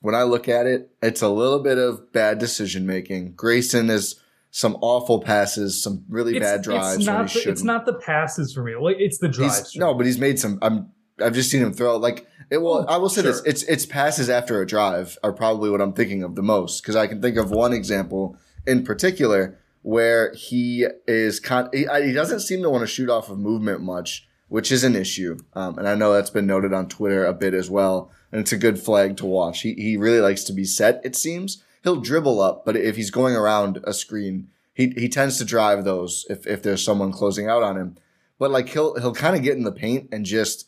when 0.00 0.14
I 0.14 0.22
look 0.22 0.48
at 0.48 0.66
it, 0.66 0.90
it's 1.02 1.22
a 1.22 1.28
little 1.28 1.60
bit 1.60 1.78
of 1.78 2.12
bad 2.12 2.38
decision 2.38 2.86
making. 2.86 3.32
Grayson 3.32 3.90
is, 3.90 4.20
some 4.50 4.76
awful 4.80 5.20
passes, 5.20 5.82
some 5.82 6.04
really 6.08 6.36
it's, 6.36 6.44
bad 6.44 6.62
drives. 6.62 6.96
It's 6.96 7.06
not, 7.06 7.30
the, 7.30 7.50
it's 7.50 7.62
not 7.62 7.86
the 7.86 7.94
passes 7.94 8.52
for 8.52 8.62
me. 8.62 8.74
Like 8.76 8.96
it's 8.98 9.18
the 9.18 9.28
drives. 9.28 9.76
no, 9.76 9.94
but 9.94 10.06
he's 10.06 10.18
made 10.18 10.38
some. 10.38 10.58
I'm. 10.62 10.90
I've 11.22 11.34
just 11.34 11.50
seen 11.50 11.62
him 11.62 11.72
throw 11.72 11.96
like 11.96 12.26
it. 12.50 12.58
Well, 12.58 12.86
oh, 12.88 12.94
I 12.94 12.96
will 12.96 13.08
say 13.08 13.22
sure. 13.22 13.32
this: 13.32 13.42
it's 13.44 13.62
it's 13.64 13.86
passes 13.86 14.28
after 14.30 14.60
a 14.60 14.66
drive 14.66 15.18
are 15.22 15.32
probably 15.32 15.70
what 15.70 15.80
I'm 15.80 15.92
thinking 15.92 16.22
of 16.22 16.34
the 16.34 16.42
most 16.42 16.82
because 16.82 16.96
I 16.96 17.06
can 17.06 17.20
think 17.20 17.36
of 17.36 17.50
one 17.50 17.72
example 17.72 18.36
in 18.66 18.84
particular 18.84 19.58
where 19.82 20.32
he 20.34 20.86
is 21.06 21.40
con- 21.40 21.70
he, 21.72 21.86
he 22.04 22.12
doesn't 22.12 22.40
seem 22.40 22.62
to 22.62 22.70
want 22.70 22.82
to 22.82 22.86
shoot 22.86 23.08
off 23.08 23.30
of 23.30 23.38
movement 23.38 23.80
much, 23.80 24.28
which 24.48 24.70
is 24.70 24.84
an 24.84 24.96
issue. 24.96 25.38
Um, 25.54 25.78
and 25.78 25.88
I 25.88 25.94
know 25.94 26.12
that's 26.12 26.30
been 26.30 26.46
noted 26.46 26.72
on 26.72 26.88
Twitter 26.88 27.24
a 27.24 27.32
bit 27.32 27.54
as 27.54 27.70
well, 27.70 28.10
and 28.30 28.40
it's 28.40 28.52
a 28.52 28.58
good 28.58 28.78
flag 28.78 29.16
to 29.18 29.26
watch. 29.26 29.62
He 29.62 29.74
he 29.74 29.96
really 29.96 30.20
likes 30.20 30.44
to 30.44 30.52
be 30.52 30.64
set. 30.64 31.00
It 31.04 31.16
seems 31.16 31.62
he'll 31.82 32.00
dribble 32.00 32.40
up, 32.40 32.64
but 32.64 32.76
if 32.76 32.96
he's 32.96 33.10
going 33.10 33.36
around 33.36 33.80
a 33.84 33.92
screen, 33.92 34.48
he 34.74 34.88
he 34.90 35.08
tends 35.08 35.38
to 35.38 35.44
drive 35.44 35.84
those 35.84 36.26
if 36.28 36.46
if 36.46 36.62
there's 36.62 36.84
someone 36.84 37.12
closing 37.12 37.48
out 37.48 37.62
on 37.62 37.76
him. 37.76 37.96
But 38.38 38.50
like 38.50 38.68
he'll 38.68 38.98
he'll 39.00 39.14
kind 39.14 39.36
of 39.36 39.42
get 39.42 39.56
in 39.56 39.64
the 39.64 39.72
paint 39.72 40.08
and 40.12 40.24
just 40.24 40.67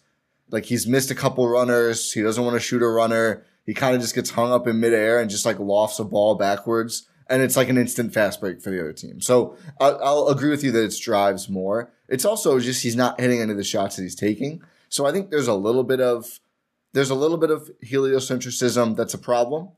like 0.50 0.64
he's 0.66 0.86
missed 0.86 1.10
a 1.10 1.14
couple 1.14 1.48
runners. 1.48 2.12
He 2.12 2.22
doesn't 2.22 2.42
want 2.42 2.54
to 2.54 2.60
shoot 2.60 2.82
a 2.82 2.88
runner. 2.88 3.44
He 3.64 3.74
kind 3.74 3.94
of 3.94 4.00
just 4.00 4.14
gets 4.14 4.30
hung 4.30 4.52
up 4.52 4.66
in 4.66 4.80
midair 4.80 5.20
and 5.20 5.30
just 5.30 5.46
like 5.46 5.58
lofts 5.58 5.98
a 5.98 6.04
ball 6.04 6.34
backwards. 6.34 7.06
And 7.28 7.42
it's 7.42 7.56
like 7.56 7.68
an 7.68 7.78
instant 7.78 8.12
fast 8.12 8.40
break 8.40 8.60
for 8.60 8.70
the 8.70 8.80
other 8.80 8.92
team. 8.92 9.20
So 9.20 9.56
I'll, 9.80 10.00
I'll 10.02 10.28
agree 10.28 10.50
with 10.50 10.64
you 10.64 10.72
that 10.72 10.84
it's 10.84 10.98
drives 10.98 11.48
more. 11.48 11.92
It's 12.08 12.24
also 12.24 12.58
just 12.58 12.82
he's 12.82 12.96
not 12.96 13.20
hitting 13.20 13.40
any 13.40 13.52
of 13.52 13.56
the 13.56 13.64
shots 13.64 13.96
that 13.96 14.02
he's 14.02 14.16
taking. 14.16 14.62
So 14.88 15.06
I 15.06 15.12
think 15.12 15.30
there's 15.30 15.46
a 15.46 15.54
little 15.54 15.84
bit 15.84 16.00
of 16.00 16.40
there's 16.92 17.10
a 17.10 17.14
little 17.14 17.36
bit 17.36 17.50
of 17.50 17.70
heliocentrism 17.84 18.96
that's 18.96 19.14
a 19.14 19.18
problem. 19.18 19.68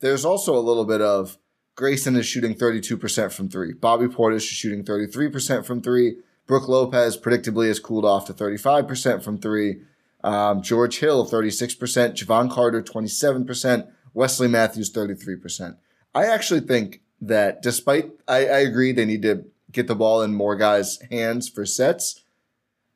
There's 0.00 0.24
also 0.24 0.56
a 0.56 0.60
little 0.60 0.86
bit 0.86 1.02
of 1.02 1.36
Grayson 1.76 2.16
is 2.16 2.26
shooting 2.26 2.54
32% 2.54 3.32
from 3.32 3.50
three. 3.50 3.74
Bobby 3.74 4.06
Portis 4.06 4.36
is 4.36 4.44
shooting 4.44 4.82
33% 4.82 5.66
from 5.66 5.82
three. 5.82 6.16
Brook 6.46 6.68
Lopez 6.68 7.18
predictably 7.18 7.68
has 7.68 7.78
cooled 7.78 8.06
off 8.06 8.26
to 8.26 8.32
35% 8.32 9.22
from 9.22 9.36
three. 9.36 9.82
Um, 10.24 10.62
George 10.62 10.98
Hill, 10.98 11.26
36%. 11.26 11.76
Jevon 12.14 12.50
Carter, 12.50 12.82
27%. 12.82 13.88
Wesley 14.14 14.48
Matthews, 14.48 14.92
33%. 14.92 15.76
I 16.14 16.26
actually 16.26 16.60
think 16.60 17.02
that 17.20 17.62
despite, 17.62 18.10
I, 18.26 18.38
I 18.46 18.58
agree 18.60 18.92
they 18.92 19.04
need 19.04 19.22
to 19.22 19.44
get 19.70 19.86
the 19.86 19.94
ball 19.94 20.22
in 20.22 20.34
more 20.34 20.56
guys' 20.56 20.98
hands 21.10 21.48
for 21.48 21.66
sets. 21.66 22.22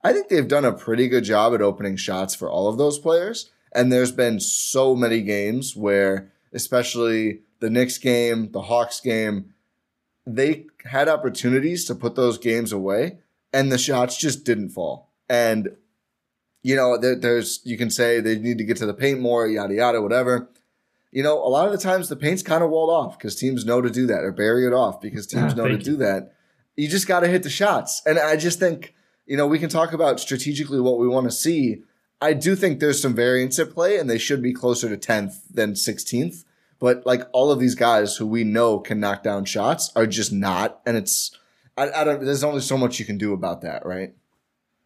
I 0.02 0.12
think 0.12 0.28
they've 0.28 0.48
done 0.48 0.64
a 0.64 0.72
pretty 0.72 1.08
good 1.08 1.24
job 1.24 1.52
at 1.54 1.60
opening 1.60 1.96
shots 1.96 2.34
for 2.34 2.50
all 2.50 2.68
of 2.68 2.78
those 2.78 2.98
players. 2.98 3.50
And 3.72 3.92
there's 3.92 4.12
been 4.12 4.40
so 4.40 4.96
many 4.96 5.20
games 5.20 5.76
where 5.76 6.32
especially 6.52 7.40
the 7.60 7.70
Knicks 7.70 7.98
game, 7.98 8.50
the 8.52 8.62
Hawks 8.62 9.00
game, 9.00 9.52
they 10.26 10.66
had 10.86 11.08
opportunities 11.08 11.84
to 11.84 11.94
put 11.94 12.14
those 12.14 12.38
games 12.38 12.72
away 12.72 13.18
and 13.52 13.70
the 13.70 13.78
shots 13.78 14.16
just 14.16 14.44
didn't 14.44 14.70
fall. 14.70 15.10
And, 15.28 15.76
you 16.62 16.76
know, 16.76 16.98
there, 16.98 17.16
there's, 17.16 17.60
you 17.64 17.78
can 17.78 17.90
say 17.90 18.20
they 18.20 18.38
need 18.38 18.58
to 18.58 18.64
get 18.64 18.76
to 18.78 18.86
the 18.86 18.94
paint 18.94 19.20
more, 19.20 19.46
yada, 19.46 19.74
yada, 19.74 20.02
whatever. 20.02 20.50
You 21.10 21.22
know, 21.22 21.38
a 21.38 21.48
lot 21.48 21.66
of 21.66 21.72
the 21.72 21.78
times 21.78 22.08
the 22.08 22.16
paint's 22.16 22.42
kind 22.42 22.62
of 22.62 22.70
walled 22.70 22.90
off 22.90 23.18
because 23.18 23.34
teams 23.34 23.64
know 23.64 23.80
to 23.80 23.90
do 23.90 24.06
that 24.06 24.22
or 24.22 24.32
bury 24.32 24.66
it 24.66 24.72
off 24.72 25.00
because 25.00 25.32
ah, 25.34 25.40
teams 25.40 25.56
know 25.56 25.66
to 25.66 25.74
you. 25.74 25.78
do 25.78 25.96
that. 25.96 26.34
You 26.76 26.88
just 26.88 27.08
got 27.08 27.20
to 27.20 27.28
hit 27.28 27.42
the 27.42 27.50
shots. 27.50 28.02
And 28.06 28.18
I 28.18 28.36
just 28.36 28.58
think, 28.58 28.94
you 29.26 29.36
know, 29.36 29.46
we 29.46 29.58
can 29.58 29.68
talk 29.68 29.92
about 29.92 30.20
strategically 30.20 30.80
what 30.80 30.98
we 30.98 31.08
want 31.08 31.26
to 31.26 31.32
see, 31.32 31.82
I 32.20 32.34
do 32.34 32.54
think 32.54 32.78
there's 32.78 33.00
some 33.00 33.14
variance 33.14 33.58
at 33.58 33.70
play 33.70 33.96
and 33.96 34.08
they 34.08 34.18
should 34.18 34.42
be 34.42 34.52
closer 34.52 34.94
to 34.94 34.96
10th 34.96 35.40
than 35.50 35.72
16th. 35.72 36.44
But 36.78 37.04
like 37.06 37.22
all 37.32 37.50
of 37.50 37.58
these 37.58 37.74
guys 37.74 38.16
who 38.16 38.26
we 38.26 38.44
know 38.44 38.78
can 38.78 39.00
knock 39.00 39.22
down 39.22 39.44
shots 39.46 39.90
are 39.96 40.06
just 40.06 40.32
not. 40.32 40.80
And 40.86 40.96
it's, 40.96 41.36
I, 41.76 41.90
I 41.90 42.04
don't, 42.04 42.24
there's 42.24 42.44
only 42.44 42.60
so 42.60 42.78
much 42.78 42.98
you 42.98 43.04
can 43.04 43.18
do 43.18 43.32
about 43.32 43.62
that, 43.62 43.84
right? 43.84 44.14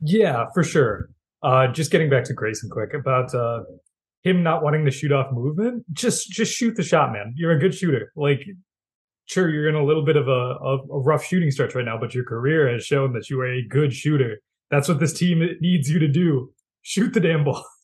Yeah, 0.01 0.47
for 0.55 0.65
sure. 0.65 1.11
Uh, 1.45 1.71
just 1.71 1.91
getting 1.91 2.09
back 2.09 2.25
to 2.25 2.33
Grayson 2.33 2.71
quick 2.71 2.95
about, 2.95 3.35
uh, 3.35 3.61
him 4.25 4.43
not 4.43 4.63
wanting 4.63 4.87
to 4.87 4.91
shoot 4.91 5.13
off 5.13 5.31
movement, 5.31 5.85
just 5.93 6.31
just 6.31 6.53
shoot 6.53 6.75
the 6.77 6.83
shot, 6.83 7.13
man. 7.13 7.35
You're 7.37 7.53
a 7.53 7.59
good 7.59 7.75
shooter. 7.75 8.11
Like, 8.17 8.41
sure, 9.27 9.51
you're 9.51 9.69
in 9.69 9.75
a 9.75 9.85
little 9.85 10.05
bit 10.05 10.17
of 10.17 10.27
a, 10.27 10.31
a, 10.31 10.79
a 10.79 11.01
rough 11.03 11.25
shooting 11.25 11.51
stretch 11.51 11.75
right 11.75 11.85
now, 11.85 11.99
but 11.99 12.15
your 12.15 12.25
career 12.25 12.73
has 12.73 12.85
shown 12.85 13.13
that 13.13 13.29
you 13.29 13.39
are 13.41 13.47
a 13.47 13.63
good 13.69 13.93
shooter. 13.93 14.39
That's 14.71 14.89
what 14.89 14.99
this 14.99 15.13
team 15.13 15.47
needs 15.61 15.91
you 15.91 15.99
to 15.99 16.09
do. 16.09 16.53
Shoot 16.81 17.13
the 17.13 17.21
damn 17.21 17.45
ball. 17.45 17.65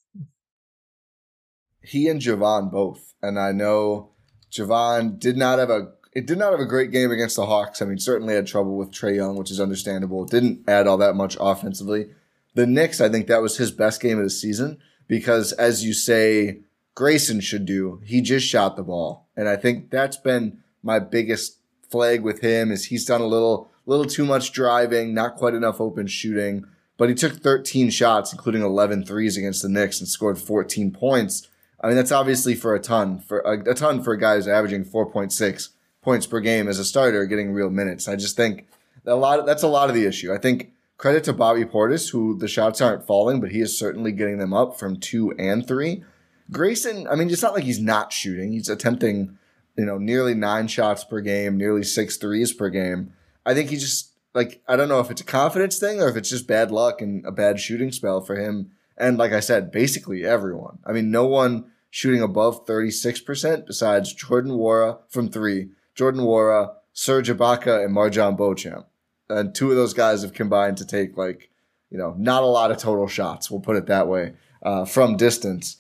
He 1.82 2.08
and 2.08 2.20
Jevon 2.20 2.70
both, 2.70 3.14
and 3.22 3.38
I 3.38 3.52
know 3.52 4.10
Jevon 4.52 5.18
did 5.18 5.38
not 5.38 5.58
have 5.58 5.70
a 5.70 5.92
it 6.12 6.26
did 6.26 6.36
not 6.36 6.50
have 6.50 6.60
a 6.60 6.66
great 6.66 6.90
game 6.90 7.10
against 7.10 7.36
the 7.36 7.46
Hawks. 7.46 7.80
I 7.80 7.86
mean, 7.86 7.98
certainly 7.98 8.34
had 8.34 8.46
trouble 8.46 8.76
with 8.76 8.90
Trae 8.90 9.16
Young, 9.16 9.34
which 9.36 9.50
is 9.50 9.60
understandable. 9.60 10.26
Didn't 10.26 10.68
add 10.68 10.86
all 10.86 10.98
that 10.98 11.14
much 11.14 11.38
offensively. 11.40 12.10
The 12.54 12.66
Knicks, 12.66 13.00
I 13.00 13.09
think 13.09 13.26
that 13.26 13.42
was 13.42 13.57
his 13.57 13.71
best 13.71 14.00
game 14.00 14.19
of 14.19 14.25
the 14.25 14.30
season 14.30 14.78
because, 15.07 15.52
as 15.52 15.85
you 15.85 15.92
say, 15.92 16.61
Grayson 16.95 17.40
should 17.40 17.64
do. 17.64 18.00
He 18.04 18.21
just 18.21 18.47
shot 18.47 18.76
the 18.76 18.83
ball, 18.83 19.28
and 19.37 19.49
I 19.49 19.57
think 19.57 19.90
that's 19.90 20.16
been 20.16 20.59
my 20.83 20.99
biggest 20.99 21.59
flag 21.88 22.23
with 22.23 22.40
him 22.40 22.71
is 22.71 22.87
he's 22.87 23.04
done 23.04 23.21
a 23.21 23.26
little 23.26 23.71
little 23.87 24.04
too 24.04 24.25
much 24.25 24.52
driving, 24.52 25.14
not 25.14 25.37
quite 25.37 25.54
enough 25.54 25.80
open 25.80 26.07
shooting. 26.07 26.64
But 26.97 27.09
he 27.09 27.14
took 27.14 27.33
13 27.33 27.88
shots, 27.90 28.33
including 28.33 28.62
11 28.62 29.07
threes 29.07 29.38
against 29.38 29.62
the 29.62 29.71
Knicks, 29.71 30.00
and 30.00 30.09
scored 30.09 30.38
14 30.38 30.90
points. 30.90 31.49
I 31.80 31.87
mean, 31.87 31.97
that's 31.97 32.12
obviously 32.12 32.54
for 32.54 32.75
a 32.75 32.80
ton 32.80 33.21
for 33.21 33.40
a, 33.40 33.71
a 33.71 33.75
ton 33.75 34.02
for 34.02 34.12
a 34.12 34.19
guy 34.19 34.37
who's 34.37 34.47
averaging 34.47 34.85
4.6 34.85 35.69
points 36.02 36.26
per 36.26 36.40
game 36.40 36.69
as 36.69 36.78
a 36.78 36.85
starter, 36.85 37.25
getting 37.25 37.52
real 37.52 37.71
minutes. 37.71 38.07
I 38.07 38.16
just 38.16 38.37
think 38.37 38.66
a 39.07 39.14
lot. 39.14 39.40
Of, 39.40 39.47
that's 39.47 39.62
a 39.62 39.69
lot 39.69 39.88
of 39.88 39.95
the 39.95 40.04
issue. 40.04 40.33
I 40.33 40.38
think 40.38 40.73
credit 41.00 41.25
to 41.25 41.33
Bobby 41.33 41.64
Portis, 41.64 42.11
who 42.11 42.37
the 42.37 42.47
shots 42.47 42.83
aren't 42.83 43.07
falling, 43.07 43.40
but 43.40 43.52
he 43.52 43.62
is 43.62 43.78
certainly 43.78 44.12
getting 44.12 44.37
them 44.37 44.52
up 44.52 44.78
from 44.78 45.00
two 45.00 45.33
and 45.38 45.66
three. 45.66 46.04
Grayson, 46.50 47.09
I 47.09 47.14
mean, 47.14 47.30
it's 47.30 47.40
not 47.40 47.54
like 47.54 47.64
he's 47.64 47.80
not 47.80 48.12
shooting. 48.12 48.52
He's 48.52 48.69
attempting, 48.69 49.38
you 49.78 49.87
know, 49.87 49.97
nearly 49.97 50.35
nine 50.35 50.69
shots 50.69 51.02
per 51.02 51.23
game, 51.23 51.57
nearly 51.57 51.85
six 51.85 52.19
threes 52.19 52.52
per 52.52 52.69
game. 52.69 53.14
I 53.47 53.54
think 53.54 53.71
he 53.71 53.76
just 53.76 54.12
like 54.35 54.62
I 54.69 54.76
don't 54.76 54.90
know 54.90 55.00
if 55.00 55.11
it's 55.11 55.23
a 55.23 55.25
confidence 55.25 55.78
thing 55.78 56.02
or 56.02 56.09
if 56.11 56.16
it's 56.16 56.28
just 56.28 56.47
bad 56.47 56.71
luck 56.71 57.00
and 57.00 57.25
a 57.25 57.33
bad 57.33 57.59
shooting 57.59 57.92
spell 57.92 58.21
for 58.21 58.37
him. 58.37 58.73
And 58.99 59.16
like 59.16 59.33
I 59.33 59.40
said, 59.40 59.73
basically 59.73 60.26
everyone. 60.26 60.80
I 60.85 60.92
mean, 60.92 61.11
no 61.11 61.25
one 61.25 61.71
shooting 61.88 62.21
above 62.21 62.66
36% 62.66 63.66
besides 63.66 64.12
Jordan 64.12 64.52
Nwora 64.52 64.99
from 65.09 65.30
three, 65.30 65.71
Jordan 65.95 66.21
Nwora, 66.21 66.75
Serge 66.92 67.30
Ibaka, 67.30 67.83
and 67.83 67.97
MarJon 67.97 68.37
Beauchamp. 68.37 68.87
And 69.30 69.54
two 69.54 69.70
of 69.70 69.76
those 69.76 69.94
guys 69.94 70.22
have 70.22 70.32
combined 70.32 70.76
to 70.78 70.87
take 70.87 71.16
like, 71.16 71.50
you 71.90 71.99
know, 71.99 72.14
not 72.18 72.42
a 72.42 72.46
lot 72.46 72.70
of 72.70 72.78
total 72.78 73.06
shots. 73.06 73.50
We'll 73.50 73.60
put 73.60 73.76
it 73.76 73.87
that 73.87 74.08
way 74.08 74.34
uh, 74.62 74.84
from 74.84 75.16
distance. 75.16 75.78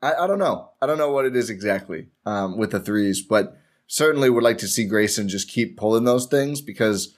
I, 0.00 0.14
I, 0.14 0.26
don't 0.26 0.38
know. 0.38 0.70
I 0.80 0.86
don't 0.86 0.98
know 0.98 1.10
what 1.10 1.24
it 1.24 1.34
is 1.34 1.50
exactly 1.50 2.08
um, 2.24 2.56
with 2.56 2.70
the 2.70 2.80
threes, 2.80 3.20
but 3.20 3.58
certainly 3.86 4.30
would 4.30 4.44
like 4.44 4.58
to 4.58 4.68
see 4.68 4.84
Grayson 4.84 5.28
just 5.28 5.48
keep 5.48 5.76
pulling 5.76 6.04
those 6.04 6.26
things 6.26 6.60
because, 6.60 7.16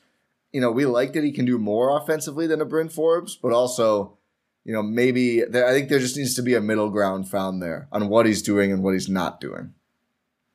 you 0.53 0.61
know, 0.61 0.71
we 0.71 0.87
like 0.87 1.13
that 1.13 1.25
he 1.25 1.33
can 1.33 1.45
do 1.45 1.59
more 1.59 1.97
offensively 1.97 2.47
than 2.47 2.61
a 2.61 2.65
Bryn 2.65 2.89
Forbes, 2.89 3.37
but 3.37 3.53
also, 3.53 4.17
you 4.65 4.73
know, 4.73 4.83
maybe 4.83 5.43
there, 5.45 5.67
I 5.67 5.73
think 5.73 5.89
there 5.89 5.99
just 5.99 6.17
needs 6.17 6.35
to 6.35 6.43
be 6.43 6.55
a 6.55 6.61
middle 6.61 6.91
ground 6.91 7.29
found 7.29 7.63
there 7.63 7.89
on 7.93 8.09
what 8.09 8.27
he's 8.27 8.43
doing 8.43 8.73
and 8.73 8.83
what 8.83 8.95
he's 8.95 9.09
not 9.09 9.41
doing. 9.41 9.75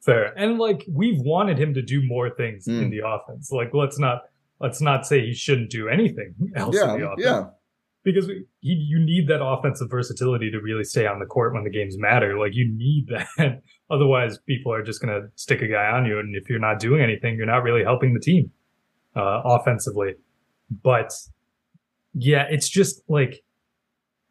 Fair. 0.06 0.34
And 0.38 0.60
like 0.60 0.86
we've 0.88 1.20
wanted 1.20 1.58
him 1.58 1.74
to 1.74 1.82
do 1.82 2.02
more 2.06 2.30
things 2.30 2.68
mm. 2.68 2.82
in 2.82 2.90
the 2.92 3.02
offense. 3.06 3.52
Like 3.52 3.74
let's 3.74 3.98
not 3.98 4.30
let's 4.60 4.82
not 4.82 5.06
say 5.06 5.26
he 5.26 5.34
shouldn't 5.34 5.70
do 5.70 5.88
anything 5.90 6.36
else 6.56 6.76
yeah, 6.76 6.94
in 6.94 7.00
the 7.00 7.08
offense. 7.08 7.26
Yeah. 7.26 7.44
Because 8.04 8.28
we, 8.28 8.46
he, 8.60 8.74
you 8.74 9.04
need 9.04 9.28
that 9.30 9.44
offensive 9.44 9.88
versatility 9.90 10.52
to 10.52 10.60
really 10.60 10.84
stay 10.84 11.08
on 11.08 11.20
the 11.20 11.26
court 11.26 11.56
when 11.56 11.64
the 11.64 11.72
games 11.72 11.98
matter. 11.98 12.38
Like 12.38 12.54
you 12.54 12.72
need 12.72 13.08
that. 13.10 13.62
Otherwise, 13.90 14.38
people 14.46 14.72
are 14.72 14.84
just 14.84 15.02
going 15.02 15.14
to 15.14 15.28
stick 15.36 15.62
a 15.62 15.68
guy 15.68 15.88
on 15.88 16.06
you, 16.06 16.20
and 16.20 16.36
if 16.36 16.50
you're 16.50 16.60
not 16.60 16.80
doing 16.80 17.02
anything, 17.02 17.36
you're 17.36 17.48
not 17.48 17.64
really 17.64 17.84
helping 17.84 18.14
the 18.14 18.20
team 18.20 18.52
uh, 19.16 19.42
offensively. 19.44 20.14
But 20.84 21.12
yeah, 22.14 22.46
it's 22.50 22.70
just 22.70 23.02
like 23.08 23.44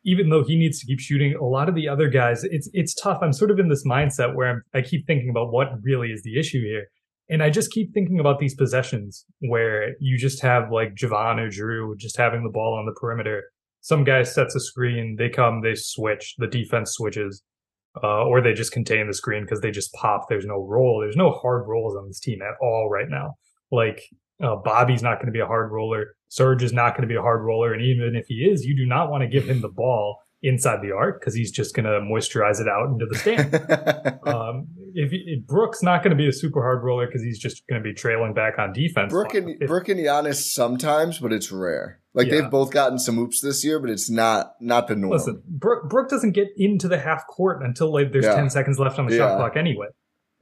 even 0.05 0.29
though 0.29 0.45
he 0.45 0.57
needs 0.57 0.79
to 0.81 0.87
keep 0.87 1.01
shooting, 1.01 1.35
a 1.35 1.45
lot 1.45 1.69
of 1.69 1.75
the 1.75 1.89
other 1.89 2.09
guys, 2.09 2.45
it's 2.45 2.69
it's 2.73 2.95
tough. 2.95 3.19
I'm 3.23 3.33
sort 3.33 3.51
of 3.51 3.59
in 3.59 3.69
this 3.69 3.85
mindset 3.87 4.35
where 4.35 4.51
I'm, 4.51 4.63
I 4.75 4.83
keep 4.83 5.07
thinking 5.07 5.31
about 5.31 5.53
what 5.53 5.69
really 5.83 6.09
is 6.09 6.23
the 6.23 6.39
issue 6.39 6.61
here, 6.61 6.89
and 7.29 7.43
I 7.43 7.51
just 7.51 7.71
keep 7.71 7.93
thinking 7.93 8.21
about 8.21 8.39
these 8.39 8.55
possessions 8.55 9.25
where 9.41 9.95
you 9.99 10.19
just 10.19 10.43
have 10.43 10.71
like 10.71 10.95
Jevon 10.95 11.39
or 11.39 11.49
Jrue 11.49 11.97
just 11.97 12.17
having 12.17 12.43
the 12.43 12.51
ball 12.51 12.75
on 12.75 12.87
the 12.87 12.99
perimeter. 13.01 13.45
Some 13.81 14.05
guy 14.05 14.23
sets 14.23 14.55
a 14.55 14.61
screen, 14.61 15.17
they 15.19 15.29
come, 15.29 15.63
they 15.63 15.75
switch, 15.75 16.35
the 16.39 16.47
defense 16.47 16.93
switches, 16.93 17.43
uh, 18.03 18.25
or 18.25 18.41
they 18.41 18.53
just 18.53 18.73
contain 18.73 19.07
the 19.07 19.15
screen 19.15 19.45
because 19.45 19.61
they 19.61 19.71
just 19.71 19.93
pop. 19.95 20.27
There's 20.29 20.47
no 20.47 20.67
roll. 20.67 21.01
There's 21.01 21.17
no 21.17 21.31
hard 21.31 21.67
rolls 21.67 21.97
on 21.97 22.09
this 22.09 22.21
team 22.21 22.41
at 22.43 22.57
all 22.61 22.89
right 22.91 23.09
now. 23.09 23.35
Like 23.71 24.03
uh, 24.43 24.57
Bobby's 24.57 25.03
not 25.03 25.17
going 25.17 25.27
to 25.27 25.33
be 25.33 25.41
a 25.41 25.47
hard 25.47 25.71
roller. 25.71 26.17
Serge 26.29 26.63
is 26.63 26.73
not 26.73 26.95
going 26.95 27.03
to 27.03 27.13
be 27.13 27.19
a 27.19 27.23
hard 27.23 27.43
roller. 27.43 27.73
And 27.73 27.83
even 27.83 28.17
if 28.17 28.27
he 28.27 28.45
is, 28.45 28.65
you 28.65 28.77
do 28.77 28.87
not 28.87 29.11
want 29.11 29.23
to 29.23 29.29
give 29.29 29.49
him 29.49 29.61
the 29.61 29.69
ball 29.69 30.19
inside 30.45 30.81
the 30.83 30.93
arc 30.93 31.21
because 31.21 31.35
he's 31.35 31.51
just 31.51 31.75
going 31.75 31.85
to 31.85 32.01
moisturize 32.01 32.61
it 32.61 32.69
out 32.69 32.91
into 32.91 33.07
the 33.07 33.19
stand. 33.19 33.55
um, 34.29 34.69
if, 34.95 35.11
if, 35.13 35.47
Brook's 35.47 35.83
not 35.83 36.03
going 36.03 36.11
to 36.11 36.17
be 36.17 36.29
a 36.29 36.33
super 36.33 36.61
hard 36.61 36.85
roller 36.85 37.07
because 37.07 37.23
he's 37.23 37.39
just 37.39 37.67
going 37.67 37.83
to 37.83 37.85
be 37.85 37.95
trailing 37.95 38.35
back 38.35 38.59
on 38.59 38.73
defense. 38.73 39.13
Brook 39.13 39.35
and, 39.35 39.57
if, 39.61 39.69
Brook 39.69 39.89
and 39.89 39.99
Giannis 39.99 40.53
sometimes, 40.53 41.19
but 41.19 41.33
it's 41.33 41.51
rare. 41.51 42.01
Like 42.15 42.29
yeah. 42.29 42.43
they've 42.43 42.51
both 42.51 42.71
gotten 42.71 42.99
some 42.99 43.19
oops 43.19 43.41
this 43.41 43.65
year, 43.65 43.81
but 43.81 43.91
it's 43.91 44.09
not 44.09 44.55
not 44.61 44.87
the 44.87 44.95
norm. 44.95 45.13
Listen, 45.13 45.43
Brook, 45.49 45.89
Brook 45.89 46.09
doesn't 46.09 46.33
get 46.33 46.49
into 46.57 46.87
the 46.87 46.99
half 46.99 47.27
court 47.27 47.63
until 47.65 47.93
like 47.93 48.13
there's 48.13 48.25
yeah. 48.25 48.37
ten 48.37 48.49
seconds 48.49 48.79
left 48.79 49.01
on 49.01 49.07
the 49.07 49.13
yeah. 49.13 49.19
shot 49.19 49.37
clock 49.39 49.57
anyway 49.57 49.89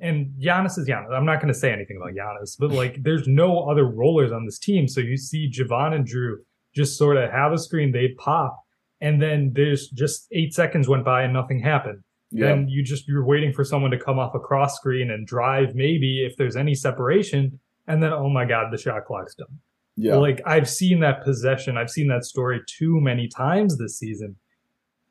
and 0.02 0.34
Giannis 0.38 0.76
is 0.78 0.88
Giannis. 0.88 1.12
I'm 1.12 1.24
not 1.24 1.36
going 1.40 1.52
to 1.52 1.58
say 1.58 1.72
anything 1.72 1.96
about 1.96 2.10
Giannis, 2.10 2.56
but 2.58 2.72
like 2.72 3.02
there's 3.04 3.28
no 3.28 3.70
other 3.70 3.84
rollers 3.84 4.32
on 4.32 4.44
this 4.44 4.58
team. 4.58 4.88
So 4.88 5.00
you 5.00 5.16
see 5.16 5.48
Jevon 5.48 5.94
and 5.94 6.06
Jrue 6.06 6.38
just 6.74 6.98
sort 6.98 7.16
of 7.16 7.30
have 7.30 7.52
a 7.52 7.58
screen, 7.58 7.92
they 7.92 8.08
pop, 8.18 8.61
and 9.02 9.20
then 9.20 9.52
there's 9.54 9.88
just 9.88 10.26
eight 10.32 10.54
seconds 10.54 10.88
went 10.88 11.04
by 11.04 11.22
and 11.22 11.32
nothing 11.32 11.60
happened. 11.60 12.02
Yeah. 12.30 12.46
Then 12.46 12.68
you 12.68 12.82
just 12.82 13.06
you're 13.06 13.24
waiting 13.24 13.52
for 13.52 13.64
someone 13.64 13.90
to 13.90 13.98
come 13.98 14.18
off 14.18 14.34
a 14.34 14.40
cross 14.40 14.76
screen 14.76 15.10
and 15.10 15.26
drive 15.26 15.74
maybe 15.74 16.24
if 16.24 16.36
there's 16.38 16.56
any 16.56 16.74
separation, 16.74 17.60
and 17.86 18.02
then 18.02 18.12
oh 18.14 18.30
my 18.30 18.46
god, 18.46 18.72
the 18.72 18.78
shot 18.78 19.04
clock's 19.04 19.34
done. 19.34 19.58
Yeah. 19.96 20.14
Like 20.14 20.40
I've 20.46 20.70
seen 20.70 21.00
that 21.00 21.22
possession, 21.22 21.76
I've 21.76 21.90
seen 21.90 22.08
that 22.08 22.24
story 22.24 22.62
too 22.66 22.98
many 23.00 23.28
times 23.28 23.76
this 23.76 23.98
season. 23.98 24.36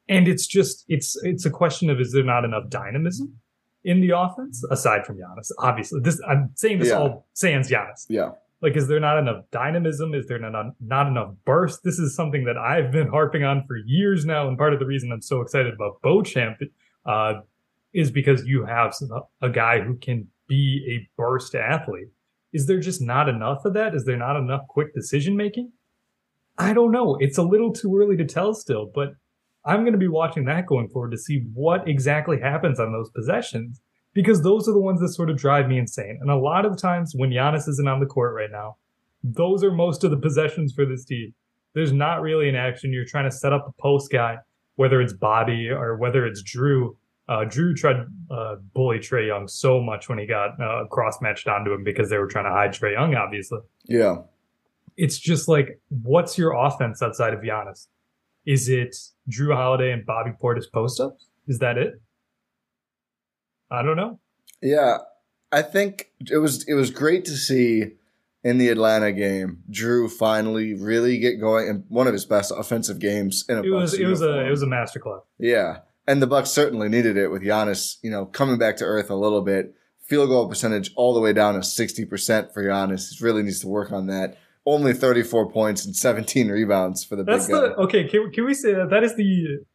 And 0.10 0.28
it's 0.28 0.48
just 0.48 0.86
it's 0.88 1.16
it's 1.24 1.46
a 1.46 1.52
question 1.52 1.92
of 1.92 2.02
is 2.02 2.12
there 2.12 2.24
not 2.24 2.44
enough 2.44 2.70
dynamism? 2.70 3.40
in 3.84 4.02
the 4.02 4.12
offense 4.12 4.64
aside 4.70 5.06
from 5.06 5.18
Giannis. 5.18 5.52
Obviously, 5.60 6.02
this 6.02 6.22
I'm 6.28 6.52
saying 6.56 6.80
this 6.80 6.90
yeah. 6.90 7.00
all 7.00 7.28
sans 7.34 7.70
Giannis. 7.70 8.06
Yeah. 8.10 8.32
Like, 8.62 8.78
is 8.78 8.88
there 8.88 9.00
not 9.00 9.18
enough 9.18 9.46
dynamism? 9.52 10.14
Is 10.14 10.28
there 10.28 10.38
not, 10.38 10.74
not 10.80 11.08
enough 11.08 11.34
burst? 11.46 11.84
This 11.84 11.98
is 11.98 12.16
something 12.16 12.46
that 12.46 12.58
I've 12.58 12.92
been 12.92 13.08
harping 13.08 13.44
on 13.44 13.66
for 13.68 13.76
years 13.76 14.24
now. 14.24 14.48
And 14.48 14.58
part 14.58 14.74
of 14.74 14.80
the 14.80 14.86
reason 14.86 15.12
I'm 15.12 15.22
so 15.22 15.42
excited 15.42 15.74
about 15.74 16.02
Beauchamp 16.04 16.60
uh, 17.06 17.42
is 17.94 18.12
because 18.12 18.46
you 18.46 18.66
have 18.66 18.94
a 19.42 19.50
guy 19.50 19.82
who 19.82 19.98
can 19.98 20.28
be 20.48 20.86
a 20.88 21.10
burst 21.18 21.56
athlete. 21.56 22.10
Is 22.54 22.68
there 22.68 22.80
just 22.80 23.02
not 23.02 23.30
enough 23.30 23.66
of 23.66 23.74
that? 23.74 23.96
Is 23.96 24.06
there 24.06 24.18
not 24.18 24.36
enough 24.36 24.68
quick 24.68 24.94
decision 24.94 25.36
making? 25.36 25.72
I 26.58 26.74
don't 26.74 26.92
know. 26.92 27.18
It's 27.20 27.38
a 27.38 27.44
little 27.44 27.74
too 27.74 27.98
early 27.98 28.18
to 28.18 28.26
tell 28.26 28.54
still, 28.54 28.92
but 28.94 29.14
I'm 29.66 29.82
going 29.82 29.94
to 29.94 30.00
be 30.00 30.08
watching 30.08 30.46
that 30.46 30.68
going 30.68 30.90
forward 30.90 31.12
to 31.12 31.18
see 31.18 31.46
what 31.54 31.88
exactly 31.88 32.40
happens 32.40 32.80
on 32.80 32.92
those 32.92 33.10
possessions 33.10 33.82
because 34.14 34.42
those 34.42 34.68
are 34.68 34.74
the 34.74 34.80
ones 34.80 35.00
that 35.02 35.10
sort 35.10 35.30
of 35.30 35.38
drive 35.38 35.68
me 35.68 35.78
insane. 35.78 36.18
And 36.22 36.30
a 36.30 36.36
lot 36.36 36.66
of 36.66 36.72
the 36.72 36.78
times 36.78 37.14
when 37.16 37.30
Giannis 37.30 37.68
isn't 37.68 37.88
on 37.88 38.00
the 38.00 38.06
court 38.06 38.36
right 38.36 38.52
now, 38.52 38.78
those 39.24 39.64
are 39.64 39.72
most 39.72 40.04
of 40.04 40.12
the 40.12 40.18
possessions 40.18 40.74
for 40.74 40.86
this 40.86 41.06
team. 41.06 41.34
There's 41.74 41.94
not 41.94 42.22
really 42.22 42.50
an 42.50 42.56
action. 42.56 42.92
You're 42.92 43.06
trying 43.06 43.30
to 43.30 43.36
set 43.36 43.54
up 43.54 43.68
a 43.68 43.82
post 43.82 44.12
guy, 44.12 44.38
whether 44.76 45.02
it's 45.02 45.14
Bobby 45.14 45.70
or 45.70 45.96
whether 45.98 46.26
it's 46.26 46.44
Jrue. 46.44 46.96
Uh, 47.30 47.46
Jrue 47.46 47.76
tried 47.76 48.06
uh, 48.30 48.56
bully 48.74 49.00
Trae 49.00 49.28
Young 49.28 49.48
so 49.48 49.80
much 49.80 50.10
when 50.10 50.18
he 50.18 50.26
got 50.26 50.62
uh, 50.62 50.86
cross 50.88 51.22
matched 51.22 51.48
onto 51.48 51.72
him 51.72 51.84
because 51.84 52.10
they 52.10 52.18
were 52.18 52.28
trying 52.28 52.46
to 52.46 52.52
hide 52.52 52.72
Trae 52.72 52.94
Young, 52.94 53.16
obviously. 53.16 53.60
Yeah. 53.86 54.18
It's 54.98 55.18
just 55.18 55.48
like, 55.48 55.80
what's 55.90 56.38
your 56.38 56.52
offense 56.52 57.02
outside 57.02 57.34
of 57.34 57.40
Giannis? 57.40 57.88
Is 58.46 58.68
it 58.68 58.96
Jrue 59.30 59.56
Holiday 59.56 59.92
and 59.92 60.06
Bobby 60.06 60.32
Portis 60.32 60.66
post 60.70 61.00
ups? 61.00 61.28
Is 61.48 61.60
that 61.60 61.78
it? 61.78 62.02
I 63.72 63.82
don't 63.82 63.96
know. 63.96 64.20
Yeah, 64.62 64.98
I 65.52 65.62
think 65.62 66.12
it 66.30 66.38
was 66.38 66.68
it 66.68 66.74
was 66.74 66.92
great 66.92 67.26
to 67.26 67.38
see 67.38 67.94
in 68.44 68.58
the 68.58 68.70
Atlanta 68.70 69.12
game 69.12 69.64
Jrue 69.72 70.10
finally 70.12 70.74
really 70.74 71.18
get 71.18 71.40
going 71.40 71.68
in 71.68 71.86
one 71.88 72.08
of 72.08 72.14
his 72.14 72.26
best 72.26 72.52
offensive 72.56 73.00
games 73.00 73.46
in 73.48 73.58
a 73.58 73.64
it 73.64 73.70
was 73.70 73.94
it 73.94 74.06
was 74.06 74.22
a 74.22 74.46
it 74.46 74.50
was 74.50 74.62
a 74.62 74.68
masterclass. 74.68 75.22
Yeah, 75.40 75.80
and 76.08 76.22
the 76.22 76.28
Bucks 76.28 76.52
certainly 76.52 76.90
needed 76.90 77.18
it 77.18 77.30
with 77.30 77.44
Giannis, 77.44 77.98
you 78.04 78.12
know, 78.12 78.26
coming 78.26 78.58
back 78.58 78.78
to 78.78 78.84
earth 78.84 79.10
a 79.10 79.16
little 79.16 79.42
bit. 79.42 79.74
Field 80.06 80.28
goal 80.28 80.50
percentage 80.50 80.92
all 80.98 81.14
the 81.14 81.22
way 81.22 81.32
down 81.32 81.56
to 81.56 81.64
sixty 81.64 82.06
percent 82.06 82.54
for 82.54 82.64
Giannis. 82.64 83.18
He 83.18 83.24
really 83.24 83.44
needs 83.44 83.62
to 83.62 83.68
work 83.68 83.92
on 83.92 84.08
that 84.08 84.38
only 84.66 84.94
34 84.94 85.52
points 85.52 85.86
and 85.86 85.96
17 85.96 86.50
rebounds 86.50 87.04
for 87.04 87.16
the 87.16 87.24
That's 87.24 87.48
big 87.48 87.56
the, 87.56 87.76
Okay, 87.78 88.08
can, 88.08 88.32
can 88.32 88.46
we 88.46 88.54
say 88.54 88.74
that? 88.74 88.90
That 88.90 89.04
is 89.04 89.16
the. 89.16 89.66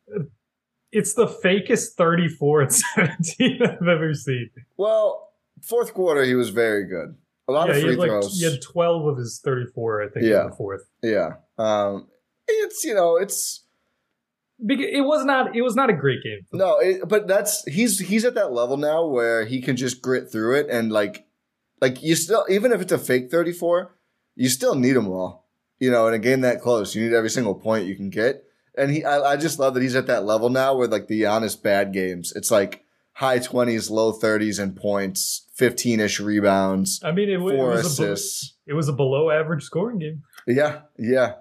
It's 0.93 1.15
the 1.15 1.27
fakest 1.27 1.95
34 1.97 2.61
and 2.63 2.73
17 2.75 3.61
I've 3.63 3.89
ever 3.89 4.15
seen. 4.15 4.51
Well, 4.77 5.31
fourth 5.63 5.93
quarter 5.95 6.25
he 6.25 6.35
was 6.35 6.51
very 6.51 6.85
good. 6.87 7.17
A 7.49 7.53
lot 7.53 7.69
yeah, 7.69 7.75
of 7.75 7.77
he 7.79 7.83
free 7.89 7.97
like, 7.97 8.09
throws. 8.11 8.39
he 8.39 8.45
had 8.45 8.61
12 8.61 9.07
of 9.07 9.17
his 9.19 9.41
34, 9.45 10.03
I 10.03 10.09
think, 10.09 10.27
Yeah. 10.27 10.45
in 10.45 10.51
the 10.51 10.57
fourth. 10.57 10.83
yeah. 11.03 11.35
Um, 11.59 12.09
it's 12.49 12.85
you 12.85 12.95
know 12.95 13.17
it's 13.17 13.65
Because 14.65 14.87
it 14.91 15.01
was 15.01 15.25
not 15.25 15.57
it 15.57 15.63
was 15.63 15.75
not 15.77 15.91
a 15.91 15.93
great 15.95 16.23
game. 16.23 16.41
no, 16.53 16.79
it, 16.79 17.07
but 17.09 17.27
that's 17.27 17.65
he's 17.65 17.99
he's 17.99 18.25
at 18.25 18.35
that 18.35 18.53
level 18.53 18.77
now 18.77 19.07
where 19.07 19.45
he 19.47 19.61
can 19.61 19.77
just 19.77 20.01
grit 20.03 20.31
through 20.31 20.57
it 20.61 20.67
and 20.71 20.93
like 20.93 21.27
like 21.81 22.03
you 22.03 22.15
still 22.15 22.45
even 22.49 22.73
if 22.73 22.81
it's 22.81 22.93
a 22.93 22.99
fake 22.99 23.31
thirty 23.31 23.53
four, 23.53 23.95
you 24.35 24.49
still 24.49 24.75
need 24.75 24.93
them 24.93 25.09
all. 25.09 25.47
You 25.79 25.91
know, 25.91 26.07
in 26.09 26.15
a 26.15 26.19
game 26.19 26.41
that 26.43 26.61
close, 26.63 26.95
you 26.95 27.05
need 27.05 27.15
every 27.15 27.29
single 27.31 27.55
point 27.55 27.87
you 27.87 27.97
can 27.97 28.09
get. 28.11 28.45
And 28.77 28.91
he, 28.91 29.05
I, 29.05 29.33
I 29.33 29.37
just 29.37 29.59
love 29.59 29.75
that 29.75 29.83
he's 29.83 29.97
at 29.97 30.07
that 30.09 30.25
level 30.25 30.51
now 30.51 30.75
where 30.75 30.89
like 30.89 31.07
the 31.09 31.27
honest 31.27 31.63
bad 31.63 31.93
games, 31.93 32.33
it's 32.37 32.51
like 32.51 32.85
high 33.13 33.39
twenties, 33.39 33.91
low 33.91 34.13
thirties 34.13 34.59
in 34.59 34.75
points, 34.75 35.47
fifteen 35.55 36.01
ish 36.01 36.21
rebounds, 36.21 37.01
I 37.03 37.13
mean, 37.13 37.31
it, 37.31 37.39
wa- 37.41 37.51
it 37.51 37.57
four 37.57 37.71
was 37.71 37.85
a 37.85 37.87
assists. 37.87 38.55
it 38.67 38.75
was 38.75 38.89
a 38.89 38.93
below 38.93 39.31
average 39.31 39.63
scoring 39.65 39.99
game. 39.99 40.23
Yeah, 40.47 40.83
yeah. 40.99 41.35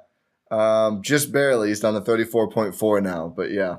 Um, 0.51 1.01
just 1.01 1.31
barely. 1.31 1.69
He's 1.69 1.79
down 1.79 1.95
to 1.95 2.01
34.4 2.01 3.03
now, 3.03 3.33
but 3.35 3.51
yeah. 3.51 3.77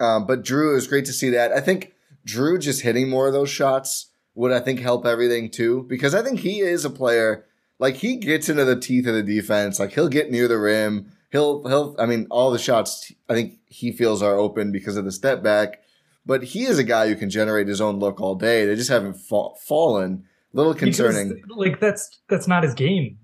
Um, 0.00 0.26
but 0.26 0.42
Jrue, 0.42 0.72
it 0.72 0.74
was 0.74 0.86
great 0.86 1.06
to 1.06 1.12
see 1.12 1.30
that. 1.30 1.52
I 1.52 1.60
think 1.60 1.92
Jrue 2.26 2.60
just 2.60 2.82
hitting 2.82 3.08
more 3.08 3.26
of 3.26 3.32
those 3.32 3.48
shots 3.48 4.10
would, 4.34 4.52
I 4.52 4.60
think, 4.60 4.80
help 4.80 5.06
everything 5.06 5.50
too, 5.50 5.86
because 5.88 6.14
I 6.14 6.22
think 6.22 6.40
he 6.40 6.60
is 6.60 6.84
a 6.84 6.90
player, 6.90 7.46
like, 7.78 7.94
he 7.96 8.16
gets 8.16 8.48
into 8.48 8.64
the 8.64 8.78
teeth 8.78 9.06
of 9.06 9.14
the 9.14 9.22
defense. 9.22 9.78
Like, 9.80 9.92
he'll 9.92 10.08
get 10.08 10.30
near 10.30 10.48
the 10.48 10.58
rim. 10.58 11.12
He'll, 11.32 11.66
he'll, 11.66 11.96
I 11.98 12.06
mean, 12.06 12.26
all 12.30 12.50
the 12.50 12.58
shots 12.58 13.12
I 13.28 13.34
think 13.34 13.54
he 13.66 13.92
feels 13.92 14.22
are 14.22 14.36
open 14.36 14.72
because 14.72 14.96
of 14.96 15.04
the 15.04 15.12
step 15.12 15.42
back, 15.42 15.80
but 16.24 16.42
he 16.44 16.64
is 16.64 16.78
a 16.78 16.84
guy 16.84 17.08
who 17.08 17.16
can 17.16 17.30
generate 17.30 17.66
his 17.68 17.80
own 17.80 17.98
look 17.98 18.20
all 18.20 18.34
day. 18.36 18.64
They 18.64 18.74
just 18.76 18.90
haven't 18.90 19.14
fa- 19.14 19.54
fallen. 19.66 20.24
Little 20.52 20.72
concerning. 20.74 21.34
Because, 21.34 21.50
like 21.56 21.80
that's 21.80 22.20
that's 22.28 22.48
not 22.48 22.62
his 22.62 22.72
game. 22.72 23.18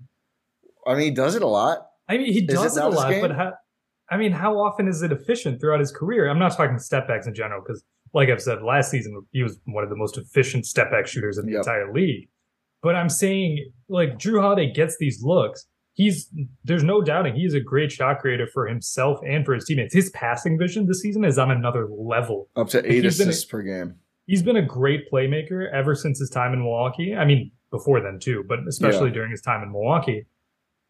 I 0.85 0.93
mean, 0.93 1.05
he 1.05 1.11
does 1.11 1.33
it 1.35 1.41
a 1.41 1.47
lot. 1.47 1.79
I 2.07 2.17
mean, 2.17 2.31
he 2.31 2.39
it 2.39 2.47
does 2.49 2.77
it, 2.77 2.83
a 2.83 2.87
lot, 2.89 3.11
but 3.21 3.31
how, 3.31 3.53
I 4.11 4.17
mean, 4.17 4.33
how 4.33 4.59
often 4.59 4.87
is 4.87 5.01
it 5.01 5.11
efficient 5.11 5.59
throughout 5.59 5.79
his 5.79 5.91
career? 5.91 6.29
I'm 6.29 6.37
not 6.37 6.55
talking 6.55 6.77
step 6.77 7.07
backs 7.07 7.25
in 7.25 7.33
general, 7.33 7.61
because 7.65 7.83
like 8.13 8.29
I've 8.29 8.41
said, 8.41 8.61
last 8.61 8.91
season 8.91 9.25
he 9.31 9.41
was 9.41 9.57
one 9.65 9.83
of 9.83 9.89
the 9.89 9.95
most 9.95 10.17
efficient 10.17 10.65
step 10.67 10.91
back 10.91 11.07
shooters 11.07 11.37
in 11.39 11.45
the 11.45 11.53
Yep. 11.53 11.59
entire 11.61 11.91
league. 11.93 12.27
But 12.83 12.95
I'm 12.95 13.09
saying, 13.09 13.71
like 13.87 14.19
Jrue 14.19 14.41
Holiday 14.41 14.71
gets 14.71 14.97
these 14.99 15.23
looks. 15.23 15.65
He's 15.95 16.29
there's 16.63 16.83
no 16.83 17.01
doubting 17.01 17.35
he's 17.35 17.53
a 17.53 17.59
great 17.59 17.91
shot 17.91 18.19
creator 18.19 18.47
for 18.47 18.67
himself 18.67 19.19
and 19.27 19.45
for 19.45 19.53
his 19.53 19.65
teammates. 19.65 19.93
His 19.93 20.09
passing 20.09 20.57
vision 20.57 20.87
this 20.87 21.01
season 21.01 21.23
is 21.23 21.37
on 21.37 21.51
another 21.51 21.87
level. 21.87 22.49
Up 22.55 22.67
to 22.69 22.79
eight 22.79 23.03
He's 23.03 23.19
a- 23.19 23.23
assists 23.23 23.45
per 23.45 23.61
game. 23.61 23.95
He's 24.25 24.41
been 24.41 24.55
a 24.55 24.65
great 24.65 25.11
playmaker 25.11 25.69
ever 25.71 25.95
since 25.95 26.17
his 26.17 26.29
time 26.29 26.53
in 26.53 26.59
Milwaukee. 26.59 27.13
I 27.13 27.25
mean, 27.25 27.51
before 27.71 27.99
then 27.99 28.19
too, 28.19 28.45
but 28.47 28.59
especially 28.67 29.11
during 29.11 29.31
his 29.31 29.41
time 29.41 29.61
in 29.63 29.71
Milwaukee. 29.71 30.25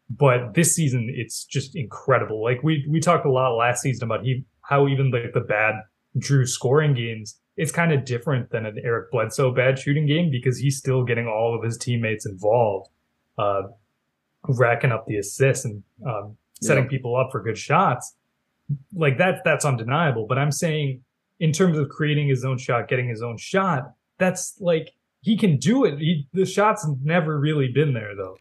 But 0.08 0.54
this 0.54 0.74
season, 0.74 1.12
it's 1.12 1.44
just 1.44 1.74
incredible. 1.74 2.42
Like 2.42 2.62
we 2.62 2.86
we 2.88 3.00
talked 3.00 3.26
a 3.26 3.30
lot 3.30 3.56
last 3.56 3.82
season 3.82 4.04
about 4.04 4.24
he 4.24 4.44
how 4.62 4.86
even 4.86 5.10
like 5.10 5.32
the 5.32 5.40
bad 5.40 5.74
Jrue 6.18 6.46
scoring 6.46 6.94
games, 6.94 7.40
it's 7.56 7.72
kind 7.72 7.92
of 7.92 8.04
different 8.04 8.50
than 8.50 8.66
an 8.66 8.76
Eric 8.84 9.10
Bledsoe 9.10 9.52
bad 9.52 9.78
shooting 9.78 10.06
game 10.06 10.30
because 10.30 10.58
he's 10.58 10.76
still 10.76 11.04
getting 11.04 11.26
all 11.26 11.56
of 11.56 11.64
his 11.64 11.76
teammates 11.76 12.26
involved, 12.26 12.88
uh, 13.38 13.62
racking 14.48 14.92
up 14.92 15.06
the 15.06 15.16
assists 15.16 15.64
and 15.64 15.82
um, 16.06 16.36
setting 16.62 16.84
Yeah. 16.84 16.90
people 16.90 17.16
up 17.16 17.30
for 17.32 17.42
good 17.42 17.58
shots. 17.58 18.14
Like 18.94 19.18
that, 19.18 19.42
that's 19.44 19.64
undeniable. 19.64 20.26
But 20.26 20.38
I'm 20.38 20.52
saying, 20.52 21.02
in 21.40 21.52
terms 21.52 21.76
of 21.78 21.88
creating 21.88 22.28
his 22.28 22.44
own 22.44 22.58
shot, 22.58 22.88
getting 22.88 23.08
his 23.08 23.22
own 23.22 23.36
shot, 23.36 23.92
that's 24.18 24.54
like 24.60 24.92
he 25.20 25.36
can 25.36 25.56
do 25.58 25.84
it. 25.84 25.98
He, 25.98 26.28
the 26.32 26.46
shot's 26.46 26.86
never 27.02 27.38
really 27.38 27.68
been 27.68 27.92
there 27.94 28.14
though. 28.16 28.36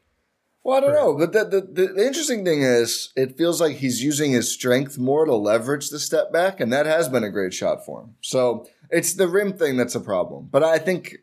Well, 0.65 0.77
I 0.77 0.79
don't 0.79 0.93
know, 0.93 1.17
but 1.17 1.33
the, 1.33 1.43
the 1.43 1.61
the 1.87 1.93
the 1.93 2.07
interesting 2.07 2.45
thing 2.45 2.61
is, 2.61 3.11
it 3.17 3.37
feels 3.37 3.59
like 3.59 3.75
he's 3.77 4.01
using 4.01 4.31
his 4.31 4.49
strength 4.49 4.97
more 4.97 5.25
to 5.25 5.35
leverage 5.35 5.89
the 5.89 5.99
step 5.99 6.31
back, 6.31 6.61
and 6.61 6.71
that 6.71 6.85
has 6.85 7.09
been 7.09 7.25
a 7.25 7.29
great 7.29 7.53
shot 7.53 7.85
for 7.85 8.01
him. 8.03 8.15
So 8.21 8.65
it's 8.89 9.15
the 9.15 9.27
rim 9.27 9.57
thing 9.57 9.75
that's 9.75 9.95
a 9.95 9.99
problem. 9.99 10.47
But 10.49 10.63
I 10.63 10.77
think 10.79 11.17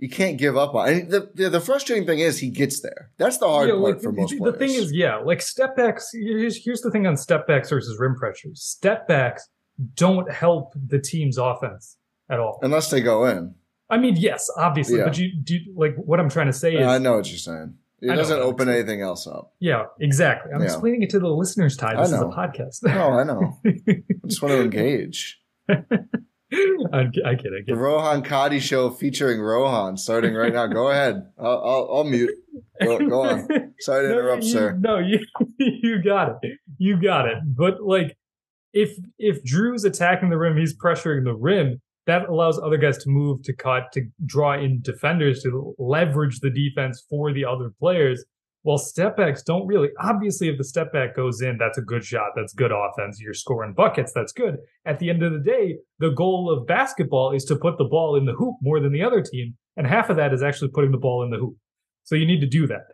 you 0.00 0.08
can't 0.08 0.36
give 0.38 0.56
up 0.56 0.74
on. 0.74 0.88
And 0.88 1.10
the, 1.10 1.30
the 1.34 1.48
the 1.50 1.60
frustrating 1.60 2.06
thing 2.06 2.18
is 2.18 2.38
he 2.38 2.50
gets 2.50 2.80
there. 2.80 3.10
That's 3.18 3.38
the 3.38 3.46
hard 3.46 3.68
Yeah, 3.68 3.74
part 3.76 3.84
like, 3.94 4.02
for 4.02 4.12
most 4.12 4.30
the, 4.30 4.38
players. 4.38 4.52
the 4.54 4.58
thing 4.58 4.74
is, 4.74 4.92
yeah, 4.92 5.16
like 5.16 5.40
step 5.42 5.76
backs. 5.76 6.10
Here's, 6.12 6.62
here's 6.64 6.80
the 6.80 6.90
thing 6.90 7.06
on 7.06 7.16
step 7.16 7.46
backs 7.46 7.70
versus 7.70 7.96
rim 7.98 8.16
pressures. 8.16 8.62
Step 8.62 9.06
backs 9.06 9.48
don't 9.94 10.30
help 10.32 10.72
the 10.74 10.98
team's 10.98 11.38
offense 11.38 11.96
at 12.28 12.38
all. 12.40 12.58
unless 12.62 12.90
they 12.90 13.00
go 13.00 13.26
in. 13.26 13.54
I 13.88 13.98
mean, 13.98 14.16
yes, 14.16 14.48
obviously, 14.56 14.98
Yeah. 14.98 15.04
but 15.04 15.18
you 15.18 15.32
do 15.42 15.56
like 15.76 15.94
what 15.96 16.20
I'm 16.20 16.28
trying 16.30 16.46
to 16.46 16.52
say 16.52 16.74
is, 16.76 16.86
I 16.86 16.98
know 16.98 17.16
what 17.16 17.28
you're 17.28 17.38
saying. 17.38 17.74
It 18.02 18.10
I 18.10 18.14
doesn't 18.16 18.38
open 18.40 18.66
saying. 18.66 18.78
anything 18.78 19.02
else 19.02 19.26
up. 19.26 19.52
yeah, 19.60 19.84
exactly. 20.00 20.52
I'm 20.54 20.60
Yeah. 20.60 20.66
explaining 20.66 21.02
it 21.02 21.10
to 21.10 21.18
the 21.18 21.28
listeners, 21.28 21.76
Ti. 21.76 21.88
This 21.96 22.08
is 22.08 22.14
a 22.14 22.24
podcast. 22.24 22.82
No, 22.84 23.10
I 23.10 23.24
know. 23.24 23.58
I 23.66 24.02
just 24.26 24.40
want 24.40 24.52
to 24.54 24.62
engage. 24.62 25.38
I, 26.92 26.98
I 27.00 27.04
get, 27.04 27.24
I 27.26 27.34
get, 27.34 27.52
I 27.52 27.62
The. 27.66 27.76
Rohan 27.76 28.22
Katti 28.22 28.60
show 28.60 28.90
featuring 28.90 29.40
Rohan 29.40 29.96
starting 29.96 30.34
right 30.34 30.52
now. 30.52 30.66
Go 30.66 30.90
ahead. 30.90 31.22
I'll, 31.38 31.46
I'll, 31.64 31.90
I'll 31.96 32.04
mute. 32.04 32.30
Go, 32.82 32.98
go 33.08 33.22
on. 33.22 33.48
Sorry 33.80 34.02
to 34.04 34.08
No, 34.08 34.14
interrupt, 34.20 34.42
you- 34.44 34.50
sir. 34.50 34.76
No, 34.80 34.98
you 34.98 35.20
you 35.58 36.02
got 36.02 36.38
it. 36.42 36.58
You 36.78 37.00
got 37.00 37.26
it. 37.28 37.38
But 37.44 37.82
like 37.82 38.16
if 38.72 38.96
if 39.18 39.44
Jrue's 39.44 39.84
attacking 39.84 40.30
the 40.30 40.38
rim, 40.38 40.56
he's 40.56 40.76
pressuring 40.76 41.24
the 41.24 41.34
rim, 41.34 41.80
that 42.06 42.28
allows 42.28 42.58
other 42.58 42.76
guys 42.78 42.98
to 42.98 43.10
move, 43.10 43.42
to 43.44 43.54
cut, 43.54 43.92
to 43.92 44.02
draw 44.26 44.54
in 44.58 44.80
defenders, 44.82 45.42
to 45.42 45.74
leverage 45.78 46.40
the 46.40 46.50
defense 46.50 47.04
for 47.08 47.32
the 47.32 47.44
other 47.44 47.70
players. 47.78 48.24
While 48.62 48.78
step 48.78 49.16
backs 49.16 49.42
don't 49.42 49.66
really 49.66 49.88
obviously 49.98 50.48
if 50.48 50.58
the 50.58 50.64
step 50.64 50.92
back 50.92 51.16
goes 51.16 51.40
in, 51.40 51.56
that's 51.58 51.78
a 51.78 51.82
good 51.82 52.04
shot. 52.04 52.32
That's 52.36 52.52
good 52.52 52.72
offense. 52.72 53.18
You're 53.20 53.32
scoring 53.32 53.72
buckets. 53.72 54.12
That's 54.14 54.32
good. 54.32 54.56
At 54.84 54.98
the 54.98 55.08
end 55.08 55.22
of 55.22 55.32
the 55.32 55.38
day, 55.38 55.78
the 55.98 56.10
goal 56.10 56.50
of 56.50 56.66
basketball 56.66 57.32
is 57.32 57.44
to 57.46 57.56
put 57.56 57.78
the 57.78 57.84
ball 57.84 58.16
in 58.16 58.26
the 58.26 58.34
hoop 58.34 58.56
more 58.60 58.80
than 58.80 58.92
the 58.92 59.02
other 59.02 59.22
team. 59.22 59.56
And 59.76 59.86
half 59.86 60.10
of 60.10 60.16
that 60.16 60.34
is 60.34 60.42
actually 60.42 60.70
putting 60.74 60.90
the 60.90 60.98
ball 60.98 61.22
in 61.22 61.30
the 61.30 61.38
hoop. 61.38 61.56
So 62.04 62.14
you 62.16 62.26
need 62.26 62.40
to 62.40 62.46
do 62.46 62.66
that. 62.66 62.84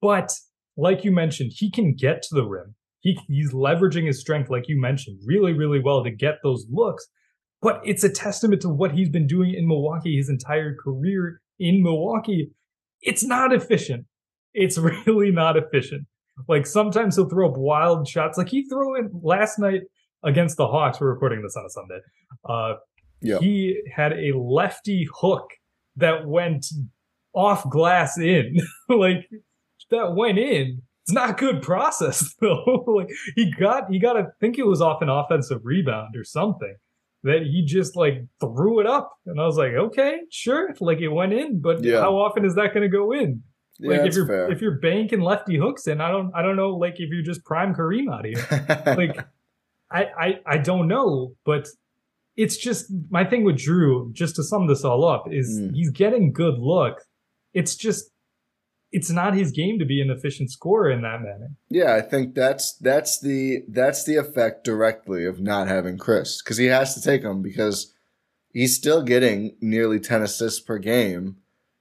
But 0.00 0.32
like 0.76 1.04
you 1.04 1.12
mentioned, 1.12 1.52
he 1.54 1.70
can 1.70 1.94
get 1.94 2.22
to 2.22 2.34
the 2.34 2.44
rim. 2.44 2.74
He, 3.00 3.18
he's 3.28 3.52
leveraging 3.52 4.06
his 4.06 4.20
strength, 4.20 4.50
like 4.50 4.68
you 4.68 4.80
mentioned, 4.80 5.20
really, 5.24 5.52
really 5.52 5.80
well 5.80 6.02
to 6.04 6.10
get 6.10 6.38
those 6.42 6.66
looks. 6.70 7.06
But 7.62 7.80
it's 7.84 8.04
a 8.04 8.10
testament 8.10 8.62
to 8.62 8.68
what 8.68 8.92
he's 8.92 9.10
been 9.10 9.26
doing 9.26 9.54
in 9.54 9.68
Milwaukee 9.68 10.16
his 10.16 10.28
entire 10.28 10.74
career 10.74 11.40
in 11.58 11.82
Milwaukee. 11.82 12.52
It's 13.02 13.22
not 13.22 13.52
efficient. 13.52 14.06
It's 14.54 14.78
really 15.06 15.30
not 15.30 15.56
efficient. 15.56 16.06
Like 16.48 16.66
sometimes 16.66 17.16
he'll 17.16 17.28
throw 17.28 17.50
up 17.50 17.56
wild 17.56 18.08
shots. 18.08 18.38
Like 18.38 18.48
he 18.48 18.66
threw 18.68 18.96
in 18.98 19.10
last 19.22 19.58
night 19.58 19.82
against 20.24 20.56
the 20.56 20.66
Hawks. 20.66 21.00
We're 21.00 21.12
recording 21.12 21.42
this 21.42 21.54
on 21.56 21.64
a 21.66 21.70
Sunday. 21.70 21.98
Uh, 22.48 22.74
Yeah. 23.22 23.38
He 23.38 23.80
had 23.94 24.12
a 24.12 24.32
lefty 24.36 25.06
hook 25.20 25.50
that 25.96 26.26
went 26.26 26.66
off 27.34 27.68
glass 27.68 28.16
in. 28.18 28.56
like 28.88 29.28
that 29.90 30.14
went 30.14 30.38
in. 30.38 30.82
It's 31.04 31.12
not 31.12 31.36
good 31.38 31.60
process 31.62 32.34
though. 32.40 32.84
like 32.86 33.08
he 33.36 33.52
got 33.52 33.90
he 33.90 33.98
got 33.98 34.16
I 34.16 34.24
think 34.40 34.58
it 34.58 34.66
was 34.66 34.80
off 34.80 35.02
an 35.02 35.08
offensive 35.10 35.60
rebound 35.64 36.14
or 36.16 36.24
something 36.24 36.74
that 37.22 37.42
he 37.42 37.62
just 37.66 37.96
like 37.96 38.14
threw 38.40 38.80
it 38.80 38.86
up 38.86 39.12
and 39.26 39.38
I 39.40 39.44
was 39.44 39.58
like, 39.58 39.72
okay, 39.72 40.20
sure, 40.30 40.74
like 40.80 41.00
it 41.00 41.08
went 41.08 41.34
in, 41.34 41.60
but 41.60 41.84
Yeah. 41.84 42.00
how 42.00 42.16
often 42.16 42.44
is 42.46 42.54
that 42.54 42.72
going 42.72 42.88
to 42.90 42.96
go 42.96 43.12
in? 43.12 43.42
Yeah, 43.80 43.90
Like 43.98 44.08
if 44.08 44.14
you're 44.14 44.26
fair. 44.26 44.50
if 44.52 44.60
you're 44.60 44.78
banking 44.78 45.20
lefty 45.20 45.56
hooks 45.56 45.86
in, 45.86 46.00
I 46.00 46.10
don't 46.10 46.30
I 46.34 46.42
don't 46.42 46.56
know 46.56 46.70
like 46.76 46.94
if 46.98 47.10
you're 47.10 47.22
just 47.22 47.44
prime 47.44 47.74
Kareem 47.74 48.12
out 48.12 48.24
here. 48.24 48.44
like 48.96 49.18
I, 49.90 50.04
I 50.18 50.40
I 50.46 50.58
don't 50.58 50.86
know, 50.88 51.34
but 51.44 51.66
it's 52.36 52.56
just 52.56 52.92
my 53.10 53.24
thing 53.24 53.42
with 53.44 53.56
Jrue. 53.56 54.12
Just 54.12 54.36
to 54.36 54.42
sum 54.44 54.66
this 54.66 54.84
all 54.84 55.04
up, 55.04 55.24
is 55.30 55.60
Mm. 55.60 55.74
he's 55.74 55.90
getting 55.90 56.32
good 56.32 56.58
look. 56.58 57.00
It's 57.54 57.74
just 57.74 58.10
it's 58.92 59.10
not 59.10 59.34
his 59.34 59.52
game 59.52 59.78
to 59.78 59.84
be 59.84 60.00
an 60.02 60.10
efficient 60.10 60.50
scorer 60.50 60.90
in 60.90 61.02
that 61.02 61.22
manner. 61.22 61.50
Yeah, 61.68 61.94
I 61.94 62.00
think 62.02 62.34
that's 62.34 62.76
that's 62.78 63.20
the 63.20 63.62
that's 63.68 64.04
the 64.04 64.16
effect 64.16 64.64
directly 64.64 65.24
of 65.26 65.40
not 65.40 65.68
having 65.68 65.96
Khris 65.98 66.42
because 66.42 66.56
he 66.58 66.66
has 66.66 66.94
to 66.94 67.00
take 67.02 67.22
him 67.22 67.40
because 67.42 67.94
he's 68.52 68.76
still 68.76 69.02
getting 69.02 69.56
nearly 69.60 70.00
ten 70.00 70.22
assists 70.22 70.60
per 70.60 70.78
game. 70.78 71.36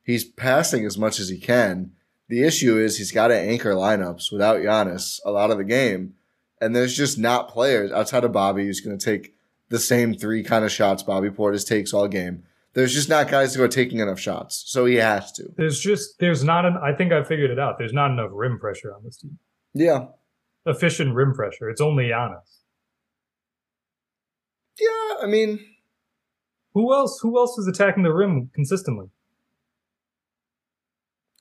He's 0.09 0.25
passing 0.25 0.87
as 0.87 0.97
much 0.97 1.19
as 1.19 1.29
he 1.29 1.37
can. 1.37 1.91
The 2.29 2.41
issue 2.41 2.79
is 2.79 2.97
he's 2.97 3.11
got 3.11 3.27
to 3.27 3.37
anchor 3.37 3.75
lineups 3.75 4.31
without 4.31 4.57
Giannis 4.57 5.19
a 5.23 5.29
lot 5.29 5.51
of 5.51 5.59
the 5.59 5.63
game, 5.63 6.15
and 6.59 6.75
there's 6.75 6.97
just 6.97 7.19
not 7.19 7.47
players 7.47 7.91
outside 7.91 8.23
of 8.23 8.31
Bobby 8.31 8.65
who's 8.65 8.81
going 8.81 8.97
to 8.97 9.05
take 9.05 9.35
the 9.69 9.77
same 9.77 10.15
three 10.15 10.41
kind 10.41 10.65
of 10.65 10.71
shots 10.71 11.03
Bobby 11.03 11.29
Portis 11.29 11.63
takes 11.63 11.93
all 11.93 12.07
game. 12.07 12.41
There's 12.73 12.91
just 12.91 13.07
not 13.07 13.29
guys 13.29 13.53
who 13.53 13.61
are 13.61 13.67
taking 13.67 13.99
enough 13.99 14.19
shots, 14.19 14.63
so 14.65 14.85
he 14.85 14.95
has 14.95 15.31
to. 15.33 15.43
There's 15.55 15.79
just 15.79 16.17
there's 16.17 16.43
not 16.43 16.65
an 16.65 16.75
I 16.81 16.91
think 16.91 17.13
I 17.13 17.23
figured 17.23 17.51
it 17.51 17.59
out. 17.59 17.77
There's 17.77 17.93
not 17.93 18.09
enough 18.09 18.31
rim 18.33 18.57
pressure 18.57 18.91
on 18.91 19.03
this 19.03 19.17
team. 19.17 19.37
Yeah, 19.75 20.07
Efficient 20.65 21.13
rim 21.13 21.35
pressure. 21.35 21.69
It's 21.69 21.81
only 21.81 22.05
Giannis. 22.05 22.61
Yeah, 24.79 25.17
I 25.21 25.27
mean, 25.27 25.59
Who 26.73 26.95
else? 26.95 27.19
Who 27.21 27.37
else 27.37 27.59
is 27.59 27.67
attacking 27.67 28.01
the 28.01 28.11
rim 28.11 28.49
consistently? 28.55 29.11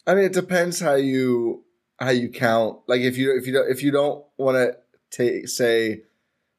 I 0.08 0.14
mean, 0.14 0.24
it 0.24 0.32
depends 0.32 0.80
how 0.80 0.94
you 0.94 1.64
how 2.00 2.10
you 2.10 2.28
count. 2.30 2.78
Like 2.88 3.02
if 3.02 3.16
you 3.16 3.36
if 3.36 3.46
you 3.46 3.52
don't 3.52 3.70
if 3.70 3.82
you 3.82 3.92
don't 3.92 4.24
want 4.36 4.56
to 4.56 4.76
take 5.10 5.48
say, 5.48 6.02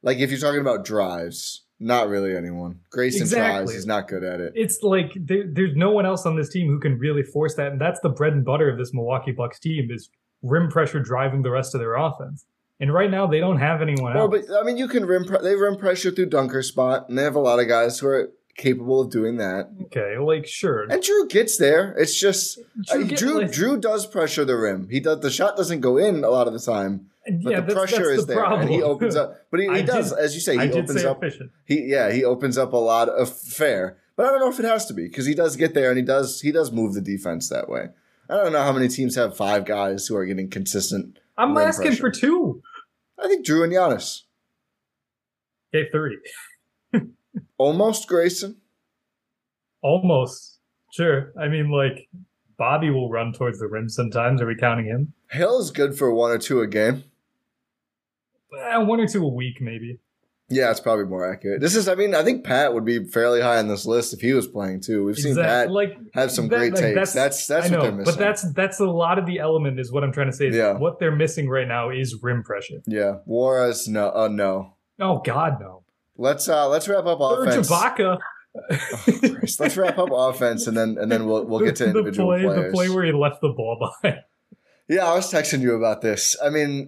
like 0.03 0.19
if 0.19 0.29
you're 0.31 0.39
talking 0.39 0.61
about 0.61 0.85
drives, 0.85 1.63
not 1.79 2.09
really 2.09 2.35
anyone. 2.35 2.81
Grayson 2.89 3.21
Exactly. 3.23 3.65
tries. 3.65 3.73
He's 3.73 3.85
not 3.87 4.07
good 4.07 4.23
at 4.23 4.39
it. 4.39 4.53
It's 4.55 4.81
like 4.83 5.11
there, 5.15 5.43
there's 5.51 5.75
no 5.75 5.89
one 5.91 6.05
else 6.05 6.25
on 6.25 6.35
this 6.35 6.49
team 6.49 6.67
who 6.67 6.79
can 6.79 6.99
really 6.99 7.23
force 7.23 7.55
that, 7.55 7.71
and 7.71 7.81
that's 7.81 7.99
the 8.01 8.09
bread 8.09 8.33
and 8.33 8.45
butter 8.45 8.69
of 8.69 8.77
this 8.77 8.93
Milwaukee 8.93 9.31
Bucks 9.31 9.59
team 9.59 9.89
is 9.91 10.09
rim 10.41 10.69
pressure 10.69 10.99
driving 10.99 11.41
the 11.41 11.51
rest 11.51 11.73
of 11.73 11.81
their 11.81 11.95
offense. 11.95 12.45
And 12.81 12.93
right 12.93 13.11
now 13.11 13.27
they 13.27 13.39
don't 13.41 13.57
have 13.59 13.81
anyone 13.81 14.13
Well, 14.13 14.33
else. 14.33 14.45
but 14.47 14.57
I 14.57 14.63
mean, 14.63 14.77
you 14.77 14.87
can 14.87 15.05
rim. 15.05 15.25
Pre- 15.25 15.41
they 15.41 15.55
rim 15.55 15.75
pressure 15.75 16.11
through 16.11 16.27
dunker 16.27 16.61
spot, 16.61 17.09
and 17.09 17.17
they 17.17 17.23
have 17.23 17.35
a 17.35 17.39
lot 17.39 17.59
of 17.59 17.67
guys 17.67 17.99
who 17.99 18.07
are 18.07 18.29
capable 18.59 19.01
of 19.01 19.09
doing 19.09 19.37
that. 19.37 19.69
okay, 19.85 20.17
like 20.19 20.45
sure, 20.45 20.83
And 20.83 21.01
Jrue 21.01 21.27
gets 21.29 21.57
there. 21.57 21.95
It's 21.97 22.19
just 22.19 22.59
Jrue 22.91 23.03
Jrue. 23.05 23.09
get- 23.09 23.19
Jrue, 23.19 23.35
like- 23.41 23.51
Jrue 23.51 23.81
does 23.81 24.05
pressure 24.05 24.45
the 24.45 24.55
rim. 24.55 24.87
He 24.89 24.99
does. 24.99 25.21
The 25.21 25.31
shot 25.31 25.57
doesn't 25.57 25.79
go 25.81 25.97
in 25.97 26.23
a 26.23 26.29
lot 26.29 26.45
of 26.47 26.53
the 26.53 26.59
time, 26.59 27.09
but 27.25 27.33
yeah, 27.51 27.59
the 27.61 27.65
that's, 27.67 27.73
pressure 27.73 27.95
that's 28.05 28.19
is 28.19 28.25
the 28.27 28.33
there, 28.35 28.43
problem. 28.43 28.61
and 28.61 28.69
he 28.69 28.83
opens 28.83 29.15
up. 29.15 29.35
But 29.49 29.61
he, 29.61 29.67
he 29.73 29.81
does, 29.93 30.11
did- 30.11 30.19
as 30.19 30.35
you 30.35 30.41
say, 30.41 30.53
he 30.53 30.59
I 30.59 30.69
opens 30.69 31.01
say 31.01 31.07
up. 31.07 31.23
efficient. 31.23 31.51
He 31.65 31.85
yeah, 31.85 32.11
he 32.11 32.23
opens 32.23 32.57
up 32.59 32.73
a 32.73 32.77
lot 32.77 33.09
of 33.09 33.35
fair. 33.35 33.97
But 34.15 34.25
I 34.27 34.29
don't 34.31 34.41
know 34.41 34.49
if 34.49 34.59
it 34.59 34.65
has 34.65 34.85
to 34.87 34.93
be 34.93 35.07
because 35.07 35.25
he 35.25 35.33
does 35.33 35.55
get 35.55 35.73
there 35.73 35.89
and 35.89 35.97
he 35.97 36.03
does 36.05 36.41
he 36.41 36.51
does 36.51 36.71
move 36.71 36.93
the 36.93 37.01
defense 37.01 37.49
that 37.49 37.69
way. 37.69 37.87
I 38.29 38.35
don't 38.35 38.51
know 38.51 38.61
how 38.63 38.73
many 38.73 38.87
teams 38.89 39.15
have 39.15 39.35
five 39.35 39.65
guys 39.65 40.05
who 40.07 40.15
are 40.15 40.25
getting 40.25 40.49
consistent. 40.49 41.17
I'm 41.37 41.57
asking 41.57 41.87
pressure. 41.95 42.01
for 42.01 42.11
two. 42.11 42.61
I 43.17 43.27
think 43.27 43.45
Jrue 43.45 43.63
and 43.63 43.73
Giannis, 43.73 44.23
Okay, 45.73 45.89
three, 45.91 46.17
almost 47.59 48.07
Grayson. 48.07 48.55
almost. 49.83 50.57
Sure. 50.91 51.31
I 51.39 51.47
mean, 51.47 51.69
like 51.69 52.09
Bobby 52.57 52.89
will 52.89 53.09
run 53.11 53.31
towards 53.33 53.59
the 53.59 53.67
rim 53.67 53.87
sometimes. 53.89 54.41
Are 54.41 54.47
we 54.47 54.55
counting 54.55 54.85
him? 54.87 55.13
Hill 55.29 55.59
is 55.59 55.69
good 55.69 55.95
for 55.97 56.11
one 56.11 56.31
or 56.31 56.39
two 56.39 56.61
a 56.61 56.67
game. 56.67 57.03
Eh, 58.59 58.77
one 58.77 58.99
or 58.99 59.07
two 59.07 59.23
a 59.23 59.27
week, 59.31 59.61
maybe. 59.61 59.99
Yeah, 60.51 60.71
it's 60.71 60.79
probably 60.79 61.05
more 61.05 61.31
accurate. 61.31 61.61
This 61.61 61.75
is, 61.75 61.87
I 61.87 61.93
mean, 61.93 62.15
I 62.15 62.23
think 62.23 62.43
Pat 62.43 62.73
would 62.73 62.83
be 62.83 63.05
fairly 63.05 63.39
high 63.39 63.59
on 63.59 63.67
this 63.67 63.85
list 63.85 64.15
if 64.15 64.19
he 64.21 64.33
was 64.33 64.47
playing 64.47 64.81
too. 64.81 65.05
We've 65.05 65.15
seen 65.15 65.35
Pat 65.35 65.69
like 65.69 65.95
have 66.15 66.31
some 66.31 66.47
that- 66.47 66.57
great 66.57 66.73
like, 66.73 66.81
takes. 66.81 67.13
That's 67.13 67.45
that's, 67.45 67.51
I 67.51 67.59
what 67.59 67.71
know, 67.71 67.81
they're 67.83 67.91
missing. 67.91 68.15
but 68.15 68.19
that's 68.19 68.51
that's 68.53 68.79
a 68.79 68.85
lot 68.89 69.19
of 69.19 69.27
the 69.27 69.37
element 69.37 69.79
is 69.79 69.91
what 69.91 70.03
I'm 70.03 70.11
trying 70.11 70.31
to 70.31 70.35
say. 70.35 70.49
Yeah. 70.49 70.73
What 70.73 70.97
they're 70.99 71.15
missing 71.15 71.47
right 71.47 71.67
now 71.67 71.91
is 71.91 72.17
rim 72.23 72.41
pressure. 72.41 72.81
yeah. 72.87 73.17
Juarez, 73.25 73.87
no, 73.87 74.09
uh, 74.11 74.27
no. 74.27 74.73
Oh 74.99 75.21
God, 75.23 75.59
no. 75.61 75.83
Let's 76.19 76.49
uh 76.49 76.67
let's 76.67 76.87
wrap 76.89 77.05
up 77.05 77.21
Or 77.21 77.45
offense. 77.45 77.69
Chewbacca. 77.69 78.19
Christ, 79.35 79.59
let's 79.59 79.77
wrap 79.77 79.97
up 79.97 80.09
offense 80.11 80.67
and 80.67 80.75
then 80.75 80.97
and 80.99 81.09
then 81.09 81.25
we'll 81.25 81.45
we'll 81.45 81.61
get 81.61 81.77
to 81.77 81.85
the 81.85 81.91
individual 81.91 82.27
play, 82.27 82.43
players. 82.43 82.71
The 82.71 82.75
play 82.75 82.89
where 82.89 83.05
he 83.05 83.13
left 83.13 83.39
the 83.41 83.49
ball 83.49 83.91
behind. 84.01 84.21
Yeah, 84.89 85.05
I 85.05 85.15
was 85.15 85.31
texting 85.31 85.61
you 85.61 85.75
about 85.75 86.01
this. 86.01 86.35
I 86.43 86.49
mean, 86.49 86.87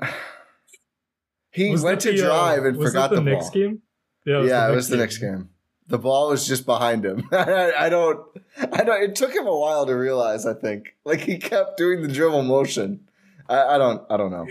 he 1.51 1.69
Was 1.71 1.83
went 1.83 2.01
to 2.01 2.11
the, 2.11 2.23
uh, 2.23 2.25
drive 2.25 2.65
and 2.65 2.75
was 2.75 2.89
forgot 2.89 3.11
the, 3.11 3.21
the, 3.21 3.31
ball. 3.31 3.49
Game. 3.51 3.81
yeah, 4.25 4.69
it 4.69 4.75
was 4.75 4.89
the 4.89 4.97
next 4.97 5.19
game. 5.19 5.49
The 5.87 5.99
ball 5.99 6.29
was 6.29 6.47
just 6.47 6.65
behind 6.65 7.05
him. 7.05 7.27
I, 7.31 7.73
I 7.77 7.89
don't. 7.89 8.19
I 8.57 8.83
don't. 8.83 9.03
It 9.03 9.15
took 9.15 9.33
him 9.33 9.45
a 9.45 9.55
while 9.55 9.85
to 9.85 9.93
realize. 9.93 10.45
I 10.45 10.55
think, 10.55 10.95
like 11.05 11.21
he 11.21 11.37
kept 11.37 11.77
doing 11.77 12.01
the 12.01 12.07
dribble 12.07 12.43
motion. 12.43 13.07
I, 13.47 13.75
I 13.75 13.77
don't. 13.77 14.01
I 14.09 14.17
don't 14.17 14.31
know. 14.31 14.47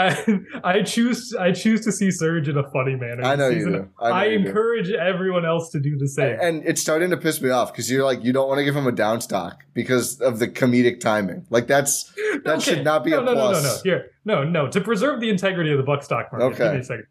I, 0.00 0.40
I 0.78 0.82
choose 0.82 1.34
I 1.38 1.52
choose 1.52 1.82
to 1.84 1.92
see 1.92 2.10
Serge 2.10 2.48
in 2.48 2.56
a 2.56 2.68
funny 2.70 2.96
manner. 2.96 3.22
I 3.24 3.36
know 3.36 3.48
you 3.48 3.64
do. 3.66 3.88
I 4.00 4.08
know 4.08 4.14
I, 4.14 4.24
you 4.26 4.38
do. 4.38 4.46
encourage 4.48 4.90
everyone 4.90 5.44
else 5.44 5.70
to 5.70 5.80
do 5.80 5.96
the 5.98 6.08
same. 6.08 6.38
And 6.40 6.62
it's 6.66 6.80
starting 6.80 7.10
to 7.10 7.16
piss 7.16 7.40
me 7.40 7.50
off 7.50 7.72
because 7.72 7.90
you're 7.90 8.04
like 8.04 8.24
you 8.24 8.32
don't 8.32 8.48
want 8.48 8.58
to 8.58 8.64
give 8.64 8.74
him 8.76 8.86
a 8.86 8.92
down 8.92 9.20
stock 9.20 9.64
because 9.74 10.20
of 10.20 10.38
the 10.38 10.48
comedic 10.48 11.00
timing. 11.00 11.46
Like 11.50 11.66
that's 11.66 12.04
that 12.44 12.46
Okay. 12.46 12.60
should 12.60 12.84
not 12.84 13.04
be 13.04 13.10
no, 13.10 13.20
a 13.20 13.24
no, 13.24 13.34
plus. 13.34 13.62
No, 13.62 13.68
no, 13.68 13.74
no, 13.76 13.80
Here, 13.84 14.10
no, 14.24 14.44
no. 14.44 14.68
To 14.68 14.80
preserve 14.80 15.20
the 15.20 15.28
integrity 15.30 15.70
of 15.72 15.76
the 15.78 15.84
Buck 15.84 16.02
stock 16.02 16.32
market. 16.32 16.46
Okay. 16.54 16.64
Give 16.64 16.72
me 16.74 16.78
a 16.80 16.84
second. 16.84 17.06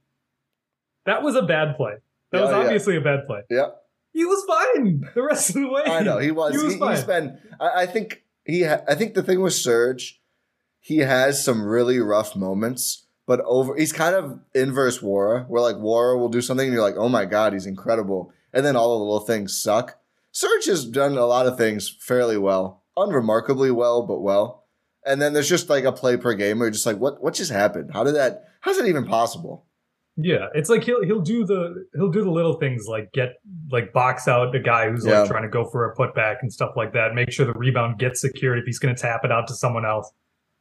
That 1.06 1.24
was 1.24 1.36
a 1.36 1.44
bad 1.44 1.76
play. 1.78 1.94
That 2.32 2.38
Yeah, 2.40 2.44
was 2.46 2.52
yeah. 2.52 2.58
obviously 2.58 2.96
a 2.98 3.02
bad 3.02 3.26
play. 3.26 3.42
Yeah. 3.50 3.68
He 4.12 4.26
was 4.26 4.44
fine 4.46 5.04
the 5.16 5.24
rest 5.24 5.50
of 5.50 5.56
the 5.56 5.68
way. 5.70 5.84
I 5.86 6.02
know 6.02 6.18
he 6.18 6.32
was. 6.32 6.52
He 6.54 6.58
was 6.64 6.74
he, 6.74 6.80
fine. 6.80 7.06
been. 7.06 7.38
I, 7.60 7.84
I 7.84 7.86
think 7.86 8.24
he. 8.46 8.64
Ha- 8.64 8.82
I 8.88 8.96
think 8.96 9.14
the 9.14 9.24
thing 9.24 9.40
with 9.42 9.54
Serge, 9.54 10.20
he 10.80 11.00
has 11.00 11.44
some 11.44 11.64
really 11.64 12.00
rough 12.00 12.36
moments, 12.36 13.06
but 13.28 13.42
over. 13.46 13.76
He's 13.76 13.94
kind 13.94 14.16
of 14.16 14.40
inverse 14.56 15.00
Nwora, 15.00 15.48
where 15.48 15.62
like 15.62 15.76
Nwora 15.76 16.18
will 16.18 16.30
do 16.30 16.42
something 16.42 16.66
and 16.68 16.74
you're 16.74 16.82
like, 16.82 16.98
oh 16.98 17.10
my 17.10 17.26
god, 17.26 17.54
he's 17.54 17.66
incredible, 17.66 18.32
and 18.54 18.66
then 18.66 18.76
all 18.76 18.98
the 18.98 19.04
little 19.04 19.20
things 19.26 19.60
suck. 19.62 20.00
Serge 20.32 20.66
has 20.66 20.86
done 20.86 21.18
a 21.18 21.26
lot 21.26 21.48
of 21.48 21.58
things 21.58 21.90
fairly 21.90 22.38
well, 22.38 22.84
unremarkably 22.98 23.72
well, 23.72 24.04
but 24.06 24.22
well. 24.22 24.68
And 25.06 25.22
then 25.22 25.34
there's 25.34 25.50
just 25.50 25.70
like 25.70 25.86
a 25.86 25.92
play 25.92 26.18
per 26.18 26.34
game 26.34 26.60
where 26.60 26.68
you're 26.68 26.74
just 26.74 26.86
like, 26.86 26.98
what? 26.98 27.22
What 27.24 27.34
just 27.34 27.52
happened? 27.52 27.92
How 27.94 28.04
did 28.04 28.16
that? 28.16 28.44
How's 28.62 28.78
that 28.78 28.86
even 28.88 29.06
possible? 29.06 29.66
Yeah, 30.18 30.48
it's 30.54 30.70
like 30.70 30.84
he'll 30.84 31.04
he'll 31.04 31.22
do 31.22 31.46
the 31.46 31.86
he'll 31.96 32.12
do 32.12 32.24
the 32.24 32.30
little 32.32 32.56
things 32.60 32.86
like 32.88 33.12
get 33.14 33.36
like 33.72 33.94
box 33.94 34.28
out 34.28 34.54
a 34.54 34.60
guy 34.60 34.90
who's 34.90 35.06
Yeah. 35.06 35.22
like 35.22 35.30
trying 35.30 35.44
to 35.44 35.50
go 35.50 35.64
for 35.64 35.90
a 35.90 35.96
putback 35.96 36.38
and 36.42 36.52
stuff 36.52 36.72
like 36.76 36.92
that. 36.94 37.14
Make 37.16 37.32
sure 37.32 37.46
the 37.46 37.54
rebound 37.54 38.00
gets 38.00 38.20
secured 38.22 38.60
if 38.60 38.66
he's 38.66 38.80
going 38.80 38.94
to 38.94 39.02
tap 39.02 39.22
it 39.24 39.32
out 39.32 39.48
to 39.48 39.54
someone 39.56 39.86
else. 39.86 40.12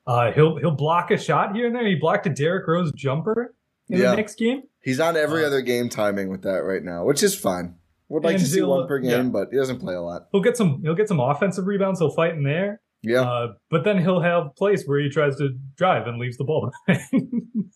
Uh, 0.09 0.33
he'll 0.33 0.57
he'll 0.57 0.71
block 0.75 1.11
a 1.11 1.19
shot 1.19 1.55
here 1.55 1.67
and 1.67 1.75
there. 1.77 1.87
He 1.87 1.95
blocked 1.95 2.27
a 2.27 2.31
Derrick 2.31 2.67
Rose 2.67 2.91
jumper 2.97 3.55
in 3.91 3.99
Yeah. 4.01 4.11
the 4.13 4.17
next 4.17 4.37
game. 4.39 4.63
He's 4.83 4.99
on 5.01 5.17
every 5.17 5.45
Uh, 5.45 5.49
other 5.49 5.61
game 5.61 5.89
timing 5.91 6.31
with 6.31 6.43
that 6.43 6.65
right 6.65 6.83
now, 6.83 7.05
which 7.05 7.23
is 7.23 7.39
fine. 7.39 7.75
Would 8.09 8.25
like 8.25 8.39
to 8.39 8.47
see 8.47 8.63
one 8.63 8.89
per 8.89 8.99
game, 9.01 9.11
yeah. 9.11 9.23
but 9.31 9.49
he 9.53 9.59
doesn't 9.59 9.81
play 9.81 9.95
a 9.95 10.01
lot. 10.01 10.29
He'll 10.33 10.41
get 10.41 10.57
some 10.57 10.81
he'll 10.83 10.95
get 10.95 11.09
some 11.09 11.21
offensive 11.21 11.67
rebounds. 11.67 12.01
He'll 12.01 12.11
fight 12.11 12.33
in 12.33 12.43
there. 12.43 12.81
Yeah. 13.03 13.21
Uh, 13.21 13.47
but 13.71 13.85
then 13.85 13.99
he'll 13.99 14.23
have 14.23 14.57
plays 14.57 14.83
where 14.87 14.99
he 14.99 15.11
tries 15.11 15.37
to 15.37 15.51
drive 15.77 16.07
and 16.07 16.19
leaves 16.19 16.39
the 16.39 16.45
ball 16.45 16.73
behind. 16.87 17.11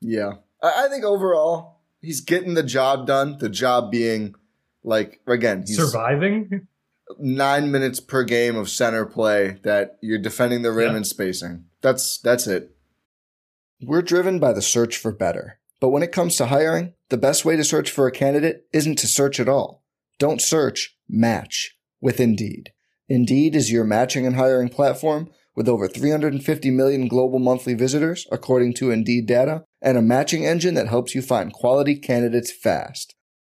Yeah. 0.00 0.34
I, 0.62 0.84
I 0.86 0.88
think 0.88 1.04
overall, 1.04 1.80
he's 2.00 2.20
getting 2.20 2.54
the 2.54 2.62
job 2.62 3.06
done. 3.06 3.38
The 3.38 3.48
job 3.48 3.90
being, 3.90 4.34
like, 4.84 5.20
again, 5.26 5.64
he's 5.66 5.76
Surviving. 5.76 6.68
Nine 7.18 7.70
minutes 7.70 8.00
per 8.00 8.24
game 8.24 8.56
of 8.56 8.68
center 8.68 9.04
play 9.06 9.58
that 9.62 9.98
you're 10.02 10.18
defending 10.18 10.62
the 10.62 10.72
rim 10.72 10.90
Yeah. 10.92 10.96
and 10.96 11.06
spacing. 11.06 11.64
That's 11.80 12.18
that's 12.18 12.46
it. 12.46 12.74
We're 13.80 14.02
driven 14.02 14.38
by 14.38 14.52
the 14.52 14.62
search 14.62 14.96
for 14.96 15.12
better. 15.12 15.58
But 15.80 15.90
when 15.90 16.02
it 16.02 16.10
comes 16.12 16.36
to 16.36 16.46
hiring, 16.46 16.94
the 17.08 17.16
best 17.16 17.44
way 17.44 17.54
to 17.56 17.62
search 17.64 17.90
for 17.90 18.06
a 18.06 18.12
candidate 18.12 18.66
isn't 18.72 18.96
to 18.98 19.06
search 19.06 19.38
at 19.38 19.48
all. 19.48 19.84
Don't 20.18 20.42
search, 20.42 20.96
match 21.08 21.76
with 22.00 22.18
Indeed. 22.18 22.72
Indeed 23.08 23.54
is 23.54 23.70
your 23.70 23.84
matching 23.84 24.26
and 24.26 24.34
hiring 24.34 24.68
platform 24.68 25.30
with 25.54 25.68
over 25.68 25.86
350 25.88 26.70
million 26.72 27.06
global 27.08 27.38
monthly 27.38 27.74
visitors, 27.74 28.26
according 28.32 28.74
to 28.74 28.90
Indeed 28.90 29.26
data, 29.26 29.64
and 29.80 29.96
a 29.96 30.02
matching 30.02 30.44
engine 30.44 30.74
that 30.74 30.88
helps 30.88 31.14
you 31.14 31.22
find 31.22 31.52
quality 31.52 31.94
candidates 31.96 32.50
fast. 32.52 33.14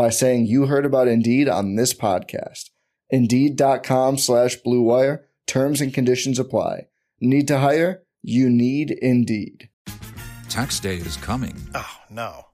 by 0.00 0.08
saying 0.08 0.46
you 0.46 0.64
heard 0.64 0.86
about 0.86 1.08
Indeed 1.08 1.46
on 1.46 1.74
this 1.74 1.92
podcast. 1.92 2.70
Indeed.com 3.10 4.16
slash 4.16 4.56
BlueWire. 4.66 5.24
Terms 5.46 5.82
and 5.82 5.92
conditions 5.92 6.38
apply. 6.38 6.86
Need 7.20 7.46
to 7.48 7.58
hire? 7.58 8.02
You 8.22 8.48
need 8.48 8.92
Indeed. 8.92 9.68
Tax 10.48 10.80
day 10.80 10.96
is 10.96 11.18
coming. 11.18 11.54
Oh, 11.74 11.98
no. 12.08 12.46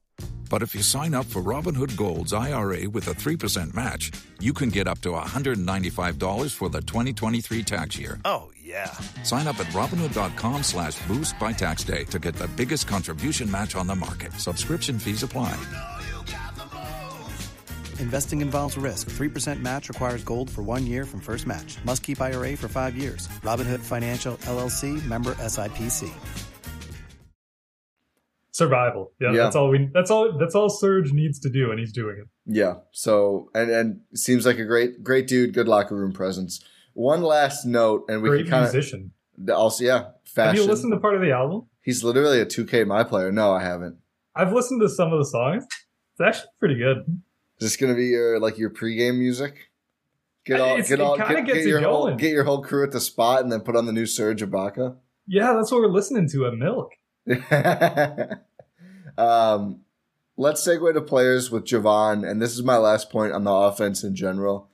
But 0.51 0.63
if 0.63 0.75
you 0.75 0.83
sign 0.83 1.15
up 1.15 1.27
for 1.27 1.41
Robinhood 1.41 1.97
Gold's 1.97 2.33
IRA 2.33 2.91
with 2.91 3.07
a 3.07 3.15
3% 3.15 3.75
match, 3.75 4.11
you 4.41 4.53
can 4.53 4.69
get 4.69 4.89
up 4.89 5.01
to 5.03 5.11
$195 5.11 6.53
for 6.53 6.69
the 6.69 6.81
2023 6.81 7.63
tax 7.63 7.97
year. 7.97 8.19
Oh, 8.25 8.51
yeah. 8.61 8.91
Sign 9.23 9.47
up 9.47 9.61
at 9.61 9.67
Robinhood.com 9.67 10.65
slash 10.65 11.01
boost 11.07 11.39
by 11.39 11.53
tax 11.53 11.85
day 11.85 12.03
to 12.07 12.19
get 12.19 12.35
the 12.35 12.49
biggest 12.57 12.89
contribution 12.89 13.49
match 13.49 13.77
on 13.77 13.87
the 13.87 13.95
market. 13.95 14.33
Subscription 14.33 14.99
fees 14.99 15.23
apply. 15.23 15.57
Investing 18.01 18.41
involves 18.41 18.77
risk. 18.77 19.11
3% 19.11 19.61
match 19.61 19.89
requires 19.89 20.23
gold 20.25 20.49
for 20.51 20.63
one 20.63 20.87
year 20.87 21.05
from 21.05 21.21
first 21.21 21.47
match. 21.47 21.77
Must 21.85 22.03
keep 22.03 22.21
IRA 22.21 22.57
for 22.57 22.69
five 22.69 22.97
years. 22.97 23.29
Robinhood 23.43 23.81
Financial 23.81 24.37
LLC 24.39 25.05
member 25.07 25.35
SIPC. 25.35 26.11
Survival. 28.53 29.13
Yeah, 29.21 29.33
Yeah. 29.33 29.43
that's 29.45 29.57
all 29.57 29.69
we. 29.69 29.91
That's 29.93 30.11
all. 30.11 30.39
That's 30.39 30.55
all 30.55 30.71
Serge 30.71 31.13
needs 31.13 31.39
to 31.41 31.51
do, 31.51 31.71
and 31.71 31.79
he's 31.79 31.93
doing 31.93 32.17
it. 32.19 32.27
Yeah. 32.47 32.77
So 32.91 33.51
and 33.55 33.71
and 33.71 34.01
seems 34.15 34.47
like 34.47 34.59
a 34.59 34.65
great 34.65 35.03
great 35.03 35.27
dude, 35.27 35.53
good 35.53 35.69
locker 35.69 35.95
room 35.95 36.13
presence. 36.13 36.65
One 36.95 37.23
last 37.23 37.67
note, 37.67 38.07
and 38.09 38.23
we 38.23 38.31
Great 38.31 38.43
can 38.45 38.51
kind 38.53 38.63
musician. 38.73 39.11
of 39.47 39.51
also 39.55 39.85
yeah, 39.85 40.05
Have 40.37 40.55
you 40.55 40.65
listened 40.65 40.91
to 40.95 40.99
part 41.01 41.15
of 41.17 41.21
the 41.21 41.33
album? 41.33 41.67
He's 41.83 42.03
literally 42.03 42.41
a 42.41 42.47
2K 42.47 42.87
my 42.87 43.05
player. 43.05 43.31
No, 43.31 43.53
I 43.53 43.63
haven't. 43.63 43.99
I've 44.35 44.55
listened 44.55 44.81
to 44.81 44.89
some 44.89 45.13
of 45.13 45.19
the 45.19 45.27
songs. 45.27 45.67
It's 46.13 46.21
actually 46.27 46.49
pretty 46.59 46.77
good. 46.79 47.21
Is 47.59 47.69
this 47.69 47.77
gonna 47.77 47.95
be 47.95 48.07
your 48.07 48.39
like 48.39 48.59
your 48.59 48.71
pregame 48.71 49.19
music? 49.19 49.71
Get 50.45 50.61
all 50.61 50.75
It's- 50.75 50.89
get 50.89 51.01
all 51.01 51.17
get, 51.17 51.29
gets 51.47 51.59
get 51.59 51.67
your 51.67 51.81
whole 51.81 52.15
get 52.15 52.31
your 52.31 52.45
whole 52.45 52.63
crew 52.63 52.85
at 52.85 52.93
the 52.93 53.01
spot 53.01 53.43
and 53.43 53.51
then 53.51 53.61
put 53.61 53.77
on 53.77 53.87
the 53.87 53.93
new 53.93 54.07
Serge 54.07 54.43
Ibaka. 54.43 54.97
Yeah, 55.27 55.55
that's 55.55 55.73
what 55.73 55.81
we're 55.81 55.89
listening 55.89 56.29
to 56.31 56.47
at 56.47 56.55
Milk. 56.55 56.93
um, 59.19 59.81
let's 60.37 60.67
segue 60.67 60.93
to 60.95 61.01
players 61.01 61.51
with 61.51 61.65
Jevon, 61.65 62.29
and 62.29 62.41
this 62.41 62.53
is 62.53 62.63
my 62.63 62.77
last 62.77 63.11
point 63.11 63.33
on 63.33 63.45
the 63.45 63.53
offense 63.53 64.05
in 64.05 64.15
general. 64.15 64.69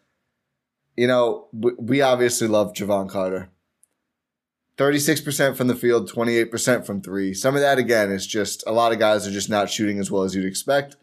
You 0.97 1.07
know, 1.07 1.47
we, 1.53 1.73
we 1.79 2.03
obviously 2.03 2.49
love 2.49 2.75
Jevon 2.75 3.09
Carter. 3.09 3.49
36% 4.77 5.57
from 5.57 5.69
the 5.69 5.75
field, 5.75 6.11
28% 6.11 6.85
from 6.85 7.01
three. 7.01 7.33
Some 7.35 7.55
of 7.55 7.61
that, 7.61 7.79
again, 7.79 8.11
is 8.11 8.27
just 8.27 8.65
a 8.67 8.73
lot 8.73 8.93
of 8.93 8.99
guys 8.99 9.27
are 9.27 9.31
just 9.31 9.51
not 9.51 9.71
shooting 9.71 9.99
as 9.99 10.11
well 10.11 10.23
as 10.23 10.35
you'd 10.35 10.47
expect. 10.47 10.97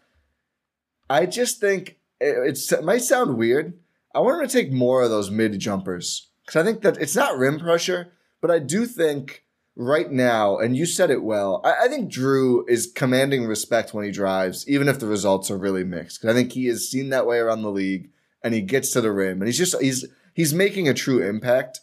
I 1.10 1.26
just 1.26 1.60
think 1.60 1.98
it, 2.20 2.56
it 2.72 2.84
might 2.84 3.02
sound 3.02 3.36
weird. 3.36 3.74
I 4.14 4.20
want 4.20 4.40
him 4.40 4.48
to 4.48 4.52
take 4.52 4.72
more 4.72 5.02
of 5.02 5.10
those 5.10 5.30
mid 5.30 5.58
jumpers 5.58 6.28
because 6.46 6.62
I 6.62 6.64
think 6.64 6.82
that 6.82 6.96
it's 6.98 7.16
not 7.16 7.36
rim 7.36 7.58
pressure, 7.58 8.12
but 8.40 8.50
I 8.50 8.60
do 8.60 8.86
think 8.86 9.44
right 9.76 10.10
now, 10.10 10.56
and 10.58 10.76
you 10.76 10.86
said 10.86 11.10
it 11.10 11.22
well, 11.22 11.60
I, 11.64 11.84
I 11.84 11.88
think 11.88 12.12
Jrue 12.12 12.62
is 12.68 12.90
commanding 12.94 13.46
respect 13.46 13.92
when 13.92 14.04
he 14.04 14.12
drives, 14.12 14.68
even 14.68 14.88
if 14.88 15.00
the 15.00 15.06
results 15.06 15.50
are 15.50 15.58
really 15.58 15.84
mixed. 15.84 16.20
'Cause 16.20 16.30
I 16.30 16.34
think 16.34 16.52
he 16.52 16.68
is 16.68 16.88
seen 16.88 17.10
that 17.10 17.26
way 17.26 17.38
around 17.38 17.62
the 17.62 17.70
league, 17.70 18.10
and 18.42 18.54
he 18.54 18.60
gets 18.60 18.90
to 18.92 19.00
the 19.00 19.12
rim, 19.12 19.40
and 19.40 19.48
he's 19.48 19.58
just 19.58 19.80
he's 19.80 20.06
he's 20.32 20.54
making 20.54 20.88
a 20.88 20.94
true 20.94 21.22
impact. 21.22 21.80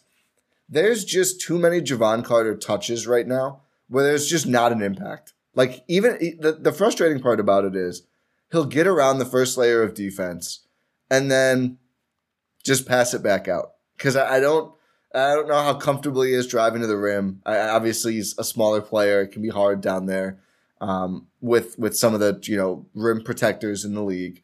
There's 0.70 1.04
just 1.04 1.40
too 1.40 1.58
many 1.58 1.80
Jevon 1.80 2.24
Carter 2.24 2.56
touches 2.56 3.06
right 3.06 3.26
now 3.26 3.62
where 3.88 4.04
there's 4.04 4.26
just 4.28 4.46
not 4.46 4.72
an 4.72 4.82
impact. 4.82 5.32
Like 5.54 5.82
even 5.88 6.12
the, 6.40 6.52
the 6.52 6.72
frustrating 6.72 7.20
part 7.20 7.40
about 7.40 7.64
it 7.64 7.74
is 7.74 8.02
he'll 8.50 8.64
get 8.64 8.86
around 8.86 9.18
the 9.18 9.24
first 9.24 9.56
layer 9.58 9.82
of 9.82 9.94
defense 9.94 10.66
and 11.10 11.30
then 11.30 11.78
just 12.64 12.86
pass 12.86 13.14
it 13.14 13.22
back 13.22 13.48
out. 13.48 13.72
Cause 13.98 14.16
I, 14.16 14.36
I 14.36 14.40
don't, 14.40 14.72
I 15.14 15.34
don't 15.34 15.48
know 15.48 15.62
how 15.62 15.74
comfortable 15.74 16.22
he 16.22 16.32
is 16.32 16.46
driving 16.46 16.80
to 16.82 16.86
the 16.86 16.96
rim. 16.96 17.40
I- 17.46 17.58
obviously 17.58 18.14
he's 18.14 18.36
a 18.38 18.44
smaller 18.44 18.80
player. 18.80 19.22
It 19.22 19.28
can 19.28 19.42
be 19.42 19.48
hard 19.48 19.80
down 19.80 20.06
there, 20.06 20.38
um, 20.80 21.26
with, 21.40 21.78
with 21.78 21.96
some 21.96 22.14
of 22.14 22.20
the, 22.20 22.38
you 22.44 22.56
know, 22.56 22.86
rim 22.94 23.22
protectors 23.22 23.84
in 23.84 23.94
the 23.94 24.02
league, 24.02 24.42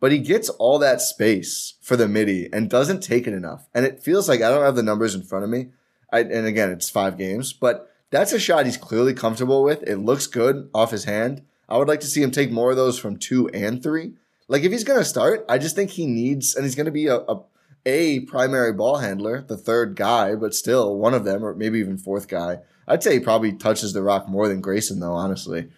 but 0.00 0.12
he 0.12 0.18
gets 0.18 0.48
all 0.48 0.78
that 0.78 1.00
space 1.00 1.74
for 1.80 1.96
the 1.96 2.08
midi 2.08 2.48
and 2.52 2.70
doesn't 2.70 3.02
take 3.02 3.26
it 3.26 3.34
enough. 3.34 3.68
And 3.74 3.84
it 3.84 4.02
feels 4.02 4.28
like 4.28 4.40
I 4.40 4.50
don't 4.50 4.64
have 4.64 4.76
the 4.76 4.82
numbers 4.82 5.14
in 5.14 5.22
front 5.22 5.44
of 5.44 5.50
me. 5.50 5.68
I, 6.12 6.20
and 6.20 6.46
again, 6.46 6.70
it's 6.70 6.88
five 6.88 7.18
games, 7.18 7.52
but 7.52 7.90
that's 8.10 8.32
a 8.32 8.38
shot 8.38 8.66
he's 8.66 8.76
clearly 8.76 9.14
comfortable 9.14 9.64
with. 9.64 9.82
It 9.82 9.96
looks 9.96 10.26
good 10.28 10.70
off 10.72 10.92
his 10.92 11.04
hand. 11.04 11.42
I 11.74 11.76
would 11.76 11.88
like 11.88 12.00
to 12.00 12.06
see 12.06 12.22
him 12.22 12.30
take 12.30 12.52
more 12.52 12.70
of 12.70 12.76
those 12.76 13.00
from 13.00 13.16
two 13.16 13.48
and 13.48 13.82
three. 13.82 14.12
Like 14.46 14.62
if 14.62 14.70
he's 14.70 14.84
to 14.84 15.04
start, 15.04 15.44
I 15.48 15.58
just 15.58 15.74
think 15.74 15.90
he 15.90 16.06
needs, 16.06 16.54
and 16.54 16.64
he's 16.64 16.76
to 16.76 16.92
be 16.92 17.08
a, 17.08 17.16
a 17.16 17.42
a 17.84 18.20
primary 18.20 18.72
ball 18.72 18.98
handler, 18.98 19.42
the 19.42 19.56
third 19.56 19.96
guy, 19.96 20.36
but 20.36 20.54
still 20.54 20.96
one 20.96 21.14
of 21.14 21.24
them, 21.24 21.44
or 21.44 21.52
maybe 21.52 21.80
even 21.80 21.98
fourth 21.98 22.28
guy. 22.28 22.60
I'd 22.86 23.02
say 23.02 23.14
he 23.14 23.20
probably 23.20 23.52
touches 23.52 23.92
the 23.92 24.02
rock 24.02 24.28
more 24.28 24.46
than 24.46 24.60
Grayson, 24.60 25.00
though. 25.00 25.14
Honestly, 25.14 25.68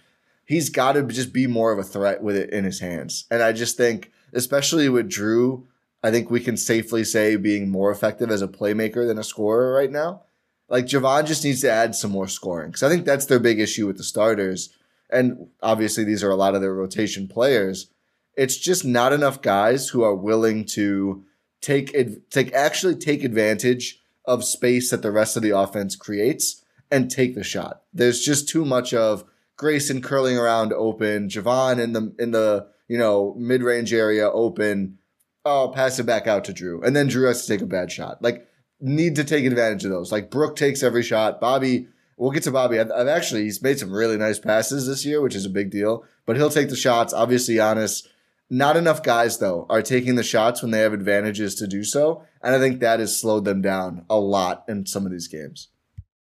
he's 0.45 0.69
got 0.69 0.93
to 0.93 1.03
just 1.05 1.33
be 1.33 1.47
more 1.47 1.73
of 1.73 1.79
a 1.79 1.83
threat 1.83 2.23
with 2.23 2.37
it 2.37 2.51
in 2.51 2.65
his 2.65 2.81
hands. 2.81 3.25
And 3.31 3.43
I 3.43 3.53
just 3.53 3.79
think, 3.79 4.13
especially 4.35 4.91
with 4.91 5.09
Jrue, 5.09 5.65
I 6.03 6.11
think 6.11 6.31
we 6.31 6.41
can 6.41 6.59
safely 6.59 7.05
say 7.05 7.37
being 7.37 7.71
more 7.71 7.91
effective 7.91 8.31
as 8.31 8.43
a 8.43 8.49
playmaker 8.49 9.07
than 9.07 9.17
a 9.17 9.25
scorer 9.25 9.73
right 9.73 9.91
now. 9.91 10.25
Like 10.69 10.85
Jevon 10.85 11.27
just 11.27 11.43
needs 11.43 11.63
to 11.63 11.71
add 11.71 11.95
some 11.95 12.11
more 12.11 12.29
scoring 12.29 12.69
because 12.69 12.83
I 12.83 12.91
think 12.91 13.07
that's 13.07 13.25
their 13.25 13.41
big 13.41 13.61
issue 13.61 13.87
with 13.87 13.97
the 13.97 14.05
starters. 14.05 14.77
And 15.11 15.49
obviously, 15.63 16.05
these 16.05 16.25
are 16.25 16.31
a 16.31 16.37
lot 16.37 16.55
of 16.55 16.61
their 16.61 16.75
rotation 16.75 17.29
players. 17.29 17.91
It's 18.37 18.57
just 18.57 18.85
not 18.85 19.13
enough 19.13 19.41
guys 19.41 19.89
who 19.89 20.03
are 20.03 20.15
willing 20.15 20.65
to 20.67 21.25
take 21.61 22.31
take 22.31 22.53
actually 22.53 22.97
take 22.97 23.25
advantage 23.25 24.03
of 24.25 24.45
space 24.45 24.91
that 24.91 25.03
the 25.03 25.13
rest 25.13 25.37
of 25.37 25.43
the 25.43 25.57
offense 25.57 25.97
creates 25.97 26.65
and 26.91 27.11
take 27.11 27.35
the 27.35 27.45
shot. 27.45 27.83
There's 27.93 28.21
just 28.21 28.49
too 28.49 28.65
much 28.65 28.93
of 28.93 29.25
Grayson 29.57 30.03
curling 30.03 30.37
around 30.37 30.73
open, 30.73 31.29
Jevon 31.29 31.83
in 31.83 31.93
the 31.93 32.15
in 32.19 32.33
the 32.33 32.69
you 32.89 32.99
know 32.99 33.35
mid 33.39 33.63
range 33.63 33.93
area 33.93 34.31
open. 34.31 34.99
Oh, 35.45 35.73
pass 35.75 35.99
it 35.99 36.07
back 36.07 36.27
out 36.27 36.45
to 36.45 36.53
Jrue, 36.53 36.85
and 36.85 36.95
then 36.95 37.09
Jrue 37.09 37.29
has 37.29 37.47
to 37.47 37.53
take 37.53 37.63
a 37.63 37.67
bad 37.67 37.91
shot. 37.91 38.23
Like 38.23 38.47
need 38.81 39.17
to 39.17 39.25
take 39.25 39.45
advantage 39.45 39.85
of 39.85 39.91
those. 39.91 40.13
Like 40.13 40.31
Brook 40.31 40.57
takes 40.57 40.83
every 40.83 41.03
shot. 41.03 41.41
Bobby, 41.41 41.89
we'll 42.17 42.31
get 42.31 42.43
to 42.45 42.51
Bobby. 42.51 42.79
I've, 42.79 42.91
I've 42.91 43.09
actually 43.09 43.45
he's 43.45 43.63
made 43.63 43.79
some 43.79 43.93
really 43.93 44.17
nice 44.17 44.39
passes 44.39 44.87
this 44.87 45.05
year, 45.05 45.21
which 45.21 45.35
is 45.35 45.47
a 45.47 45.51
big 45.51 45.71
deal. 45.71 46.05
But 46.25 46.37
he'll 46.37 46.51
take 46.51 46.69
the 46.69 46.77
shots. 46.77 47.13
Obviously, 47.13 47.57
Giannis. 47.57 48.07
Not 48.49 48.77
enough 48.77 49.03
guys 49.03 49.39
though 49.39 49.67
are 49.69 49.83
taking 49.83 50.15
the 50.15 50.23
shots 50.23 50.63
when 50.63 50.71
they 50.71 50.79
have 50.79 50.93
advantages 50.93 51.57
to 51.57 51.67
do 51.67 51.83
so, 51.83 52.23
and 52.43 52.55
I 52.55 52.61
think 52.61 52.79
that 52.79 53.01
has 53.01 53.19
slowed 53.19 53.45
them 53.45 53.61
down 53.61 54.05
a 54.09 54.21
lot 54.21 54.65
in 54.69 54.87
some 54.87 55.05
of 55.05 55.11
these 55.11 55.27
games. 55.27 55.69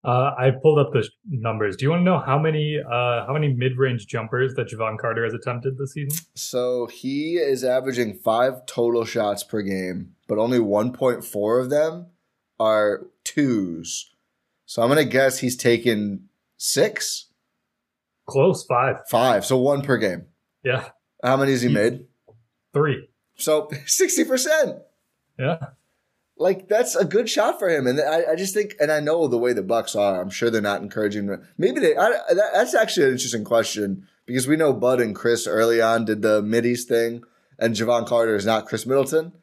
Uh, 0.06 0.36
I 0.38 0.52
pulled 0.52 0.78
up 0.78 0.94
the 0.94 1.08
numbers. 1.28 1.76
Do 1.76 1.86
you 1.86 1.90
want 1.90 2.02
to 2.02 2.04
know 2.04 2.20
how 2.20 2.38
many 2.38 2.80
uh, 2.80 3.26
how 3.26 3.34
many 3.34 3.54
mid 3.54 3.78
range 3.78 4.06
jumpers 4.06 4.54
that 4.54 4.68
Jevon 4.68 5.00
Carter 5.00 5.24
has 5.24 5.34
attempted 5.34 5.78
this 5.78 5.94
season? 5.94 6.26
So 6.36 6.86
he 6.86 7.36
is 7.36 7.64
averaging 7.64 8.20
five 8.24 8.68
total 8.68 9.04
shots 9.06 9.44
per 9.44 9.64
game, 9.64 10.16
but 10.28 10.38
only 10.38 10.60
1.4 10.60 11.62
of 11.62 11.70
them 11.72 12.08
are 12.60 13.08
twos. 13.24 14.15
So 14.66 14.82
I'm 14.82 14.90
gonna 14.90 15.06
guess 15.06 15.40
he's 15.40 15.56
taken 15.56 16.28
six, 16.58 17.28
Close 18.28 18.64
five. 18.66 18.98
five, 19.10 19.46
so 19.46 19.58
one 19.58 19.82
per 19.82 19.98
game. 19.98 20.26
Yeah, 20.64 20.90
How 21.24 21.38
many 21.38 21.52
has 21.52 21.62
he 21.62 21.68
He- 21.70 21.74
made? 21.74 22.06
three. 22.74 23.08
So 23.38 23.68
60%. 23.86 24.82
Yeah, 25.38 25.58
Like 26.38 26.68
that's 26.68 26.96
a 26.96 27.06
good 27.06 27.30
shot 27.30 27.60
for 27.60 27.70
him, 27.70 27.86
and 27.88 28.00
I, 28.02 28.32
I 28.32 28.36
just 28.36 28.54
think, 28.54 28.76
and 28.80 28.92
I 28.92 29.00
know 29.00 29.28
the 29.28 29.38
way 29.38 29.54
the 29.54 29.62
Bucks 29.62 29.96
are. 29.96 30.22
I'm 30.22 30.30
sure 30.30 30.50
they're 30.50 30.62
not 30.62 30.82
encouraging. 30.82 31.30
Maybe 31.58 31.80
they. 31.80 31.96
I, 31.96 32.10
that, 32.10 32.52
that's 32.54 32.74
actually 32.74 33.08
an 33.08 33.12
interesting 33.14 33.44
question 33.44 34.08
because 34.26 34.48
we 34.48 34.56
know 34.56 34.74
Bud 34.74 35.00
and 35.02 35.16
Khris 35.16 35.46
early 35.48 35.82
on 35.82 36.06
did 36.06 36.22
the 36.22 36.42
middies 36.42 36.86
thing, 36.86 37.24
and 37.60 37.76
Jevon 37.76 38.08
Carter 38.08 38.36
is 38.36 38.46
not 38.46 38.66
Khris 38.66 38.86
Middleton. 38.86 39.34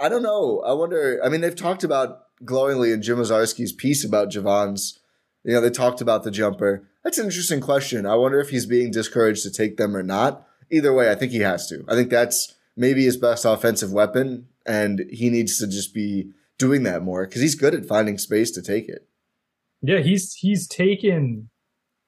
I 0.00 0.08
don't 0.08 0.22
know. 0.22 0.60
I 0.66 0.72
wonder. 0.74 1.20
I 1.24 1.28
mean, 1.28 1.40
they've 1.40 1.54
talked 1.56 1.82
about 1.84 2.24
glowingly 2.44 2.92
in 2.92 3.02
Jim 3.02 3.18
Owczarski's 3.18 3.72
piece 3.72 4.04
about 4.04 4.30
Jevon's. 4.30 4.98
You 5.44 5.54
know, 5.54 5.60
they 5.60 5.70
talked 5.70 6.00
about 6.00 6.24
the 6.24 6.30
jumper. 6.30 6.88
That's 7.04 7.18
an 7.18 7.24
interesting 7.26 7.60
question. 7.60 8.04
I 8.06 8.16
wonder 8.16 8.40
if 8.40 8.50
he's 8.50 8.66
being 8.66 8.90
discouraged 8.90 9.42
to 9.44 9.50
take 9.50 9.76
them 9.76 9.96
or 9.96 10.02
not. 10.02 10.46
Either 10.70 10.92
way, 10.92 11.10
I 11.10 11.14
think 11.14 11.32
he 11.32 11.38
has 11.40 11.66
to. 11.68 11.84
I 11.88 11.94
think 11.94 12.10
that's 12.10 12.54
maybe 12.76 13.04
his 13.04 13.16
best 13.16 13.44
offensive 13.44 13.92
weapon, 13.92 14.48
and 14.66 15.06
he 15.10 15.30
needs 15.30 15.56
to 15.58 15.66
just 15.66 15.94
be 15.94 16.30
doing 16.58 16.82
that 16.82 17.02
more 17.02 17.24
because 17.26 17.40
he's 17.40 17.54
good 17.54 17.74
at 17.74 17.86
finding 17.86 18.18
space 18.18 18.50
to 18.50 18.60
take 18.62 18.88
it. 18.88 19.06
yeah. 19.80 20.00
He's 20.00 20.34
he's 20.34 20.66
taken 20.66 21.48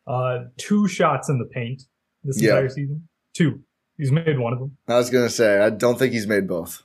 uh, 0.06 0.40
two 0.58 0.88
shots 0.88 1.28
in 1.28 1.38
the 1.38 1.44
paint 1.46 1.84
this 2.24 2.42
Yeah. 2.42 2.50
entire 2.50 2.68
season. 2.68 3.08
Two. 3.32 3.60
He's 3.96 4.10
made 4.10 4.38
one 4.38 4.52
of 4.52 4.58
them. 4.58 4.76
I 4.88 4.96
was 4.96 5.08
gonna 5.08 5.30
say 5.30 5.60
I 5.60 5.70
don't 5.70 5.98
think 5.98 6.12
he's 6.12 6.26
made 6.26 6.46
both. 6.48 6.82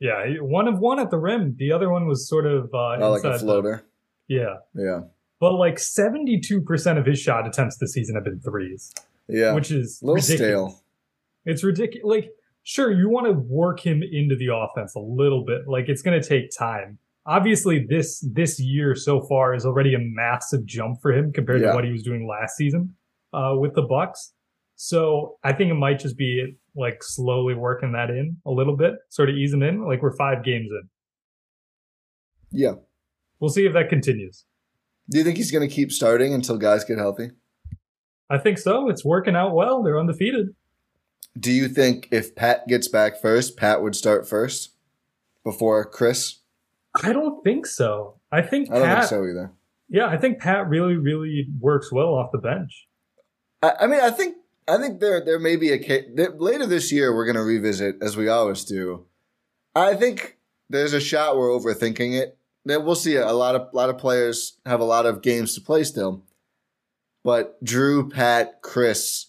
Yeah, 0.00 0.24
one 0.40 0.68
of 0.68 0.78
one 0.78 0.98
at 1.00 1.10
the 1.10 1.18
rim. 1.18 1.56
The 1.58 1.72
other 1.72 1.90
one 1.90 2.06
was 2.06 2.28
sort 2.28 2.46
of 2.46 2.72
uh, 2.72 2.96
Oh, 3.00 3.10
like 3.12 3.24
a 3.24 3.30
the- 3.32 3.38
floater. 3.38 3.84
yeah, 4.28 4.56
Yeah, 4.74 5.00
but 5.40 5.54
like 5.54 5.78
seventy-two 5.78 6.60
percent 6.62 6.98
of 6.98 7.06
his 7.06 7.18
shot 7.18 7.46
attempts 7.46 7.78
this 7.78 7.92
season 7.94 8.14
have 8.14 8.24
been 8.24 8.40
threes, 8.40 8.94
yeah. 9.28 9.54
which 9.54 9.70
is 9.70 10.00
a 10.02 10.06
little 10.06 10.16
ridiculous. 10.16 10.38
stale. 10.74 10.82
It's 11.46 11.64
ridiculous. 11.64 12.04
Like, 12.04 12.30
sure, 12.62 12.92
you 12.92 13.08
want 13.08 13.26
to 13.26 13.32
work 13.32 13.80
him 13.80 14.02
into 14.02 14.36
the 14.36 14.48
offense 14.54 14.94
a 14.94 15.00
little 15.00 15.44
bit. 15.44 15.66
Like, 15.66 15.88
it's 15.88 16.02
going 16.02 16.20
to 16.20 16.26
take 16.28 16.50
time. 16.56 16.98
Obviously, 17.26 17.84
this 17.88 18.20
this 18.32 18.60
year 18.60 18.94
so 18.94 19.20
far 19.20 19.54
is 19.54 19.66
already 19.66 19.94
a 19.94 19.98
massive 19.98 20.64
jump 20.64 21.00
for 21.02 21.12
him 21.12 21.32
compared 21.32 21.60
Yeah. 21.60 21.70
to 21.70 21.74
what 21.74 21.84
he 21.84 21.90
was 21.92 22.02
doing 22.04 22.26
last 22.28 22.56
season 22.56 22.94
uh, 23.32 23.54
with 23.58 23.74
the 23.74 23.82
Bucks. 23.82 24.32
So 24.80 25.38
I 25.42 25.52
think 25.52 25.72
it 25.72 25.74
might 25.74 25.98
just 25.98 26.16
be 26.16 26.56
like 26.76 27.02
slowly 27.02 27.54
working 27.54 27.90
that 27.92 28.10
in 28.10 28.36
a 28.46 28.50
little 28.52 28.76
bit, 28.76 28.94
sort 29.08 29.28
of 29.28 29.34
easing 29.34 29.60
in. 29.60 29.84
Like 29.84 30.02
we're 30.02 30.14
five 30.16 30.44
games 30.44 30.70
in. 30.70 30.88
Yeah. 32.52 32.74
We'll 33.40 33.50
see 33.50 33.66
if 33.66 33.72
that 33.72 33.88
continues. 33.88 34.44
Do 35.10 35.18
you 35.18 35.24
think 35.24 35.36
he's 35.36 35.50
gonna 35.50 35.66
keep 35.66 35.90
starting 35.90 36.32
until 36.32 36.56
guys 36.58 36.84
get 36.84 36.96
healthy? 36.96 37.32
I 38.30 38.38
think 38.38 38.58
so. 38.58 38.88
It's 38.88 39.04
working 39.04 39.34
out 39.34 39.52
well. 39.52 39.82
They're 39.82 39.98
undefeated. 39.98 40.54
Do 41.36 41.50
you 41.50 41.66
think 41.66 42.06
if 42.12 42.36
Pat 42.36 42.68
gets 42.68 42.86
back 42.86 43.20
first, 43.20 43.56
Pat 43.56 43.82
would 43.82 43.96
start 43.96 44.28
first 44.28 44.74
before 45.42 45.84
Khris? 45.84 46.38
I 47.02 47.12
don't 47.12 47.42
think 47.42 47.66
so. 47.66 48.20
I 48.30 48.42
think 48.42 48.70
I 48.70 48.74
don't 48.78 48.86
Pat. 48.86 48.98
think 48.98 49.08
so 49.08 49.24
either. 49.24 49.52
Yeah, 49.88 50.06
I 50.06 50.18
think 50.18 50.38
Pat 50.38 50.68
really, 50.68 50.96
really 50.96 51.48
works 51.58 51.90
well 51.90 52.14
off 52.14 52.30
the 52.30 52.38
bench. 52.38 52.86
I, 53.60 53.72
I 53.80 53.86
mean, 53.88 54.00
I 54.00 54.10
think 54.10 54.36
I 54.68 54.76
think 54.76 55.00
there 55.00 55.24
there 55.24 55.38
may 55.38 55.56
be 55.56 55.72
a 55.72 55.78
case 55.78 56.04
later 56.36 56.66
this 56.66 56.92
year. 56.92 57.14
We're 57.14 57.24
going 57.24 57.36
to 57.36 57.42
revisit 57.42 58.02
as 58.02 58.16
we 58.16 58.28
always 58.28 58.64
do. 58.64 59.06
I 59.74 59.94
think 59.94 60.38
there's 60.68 60.92
a 60.92 61.00
shot 61.00 61.36
we're 61.36 61.48
overthinking 61.48 62.20
it. 62.20 62.38
We'll 62.64 62.94
see. 62.94 63.16
A 63.16 63.32
lot 63.32 63.54
of 63.54 63.72
lot 63.72 63.88
of 63.88 63.98
players 63.98 64.58
have 64.66 64.80
a 64.80 64.84
lot 64.84 65.06
of 65.06 65.22
games 65.22 65.54
to 65.54 65.60
play 65.60 65.84
still, 65.84 66.24
but 67.24 67.62
Jrue, 67.64 68.12
Pat, 68.12 68.60
Khris, 68.62 69.26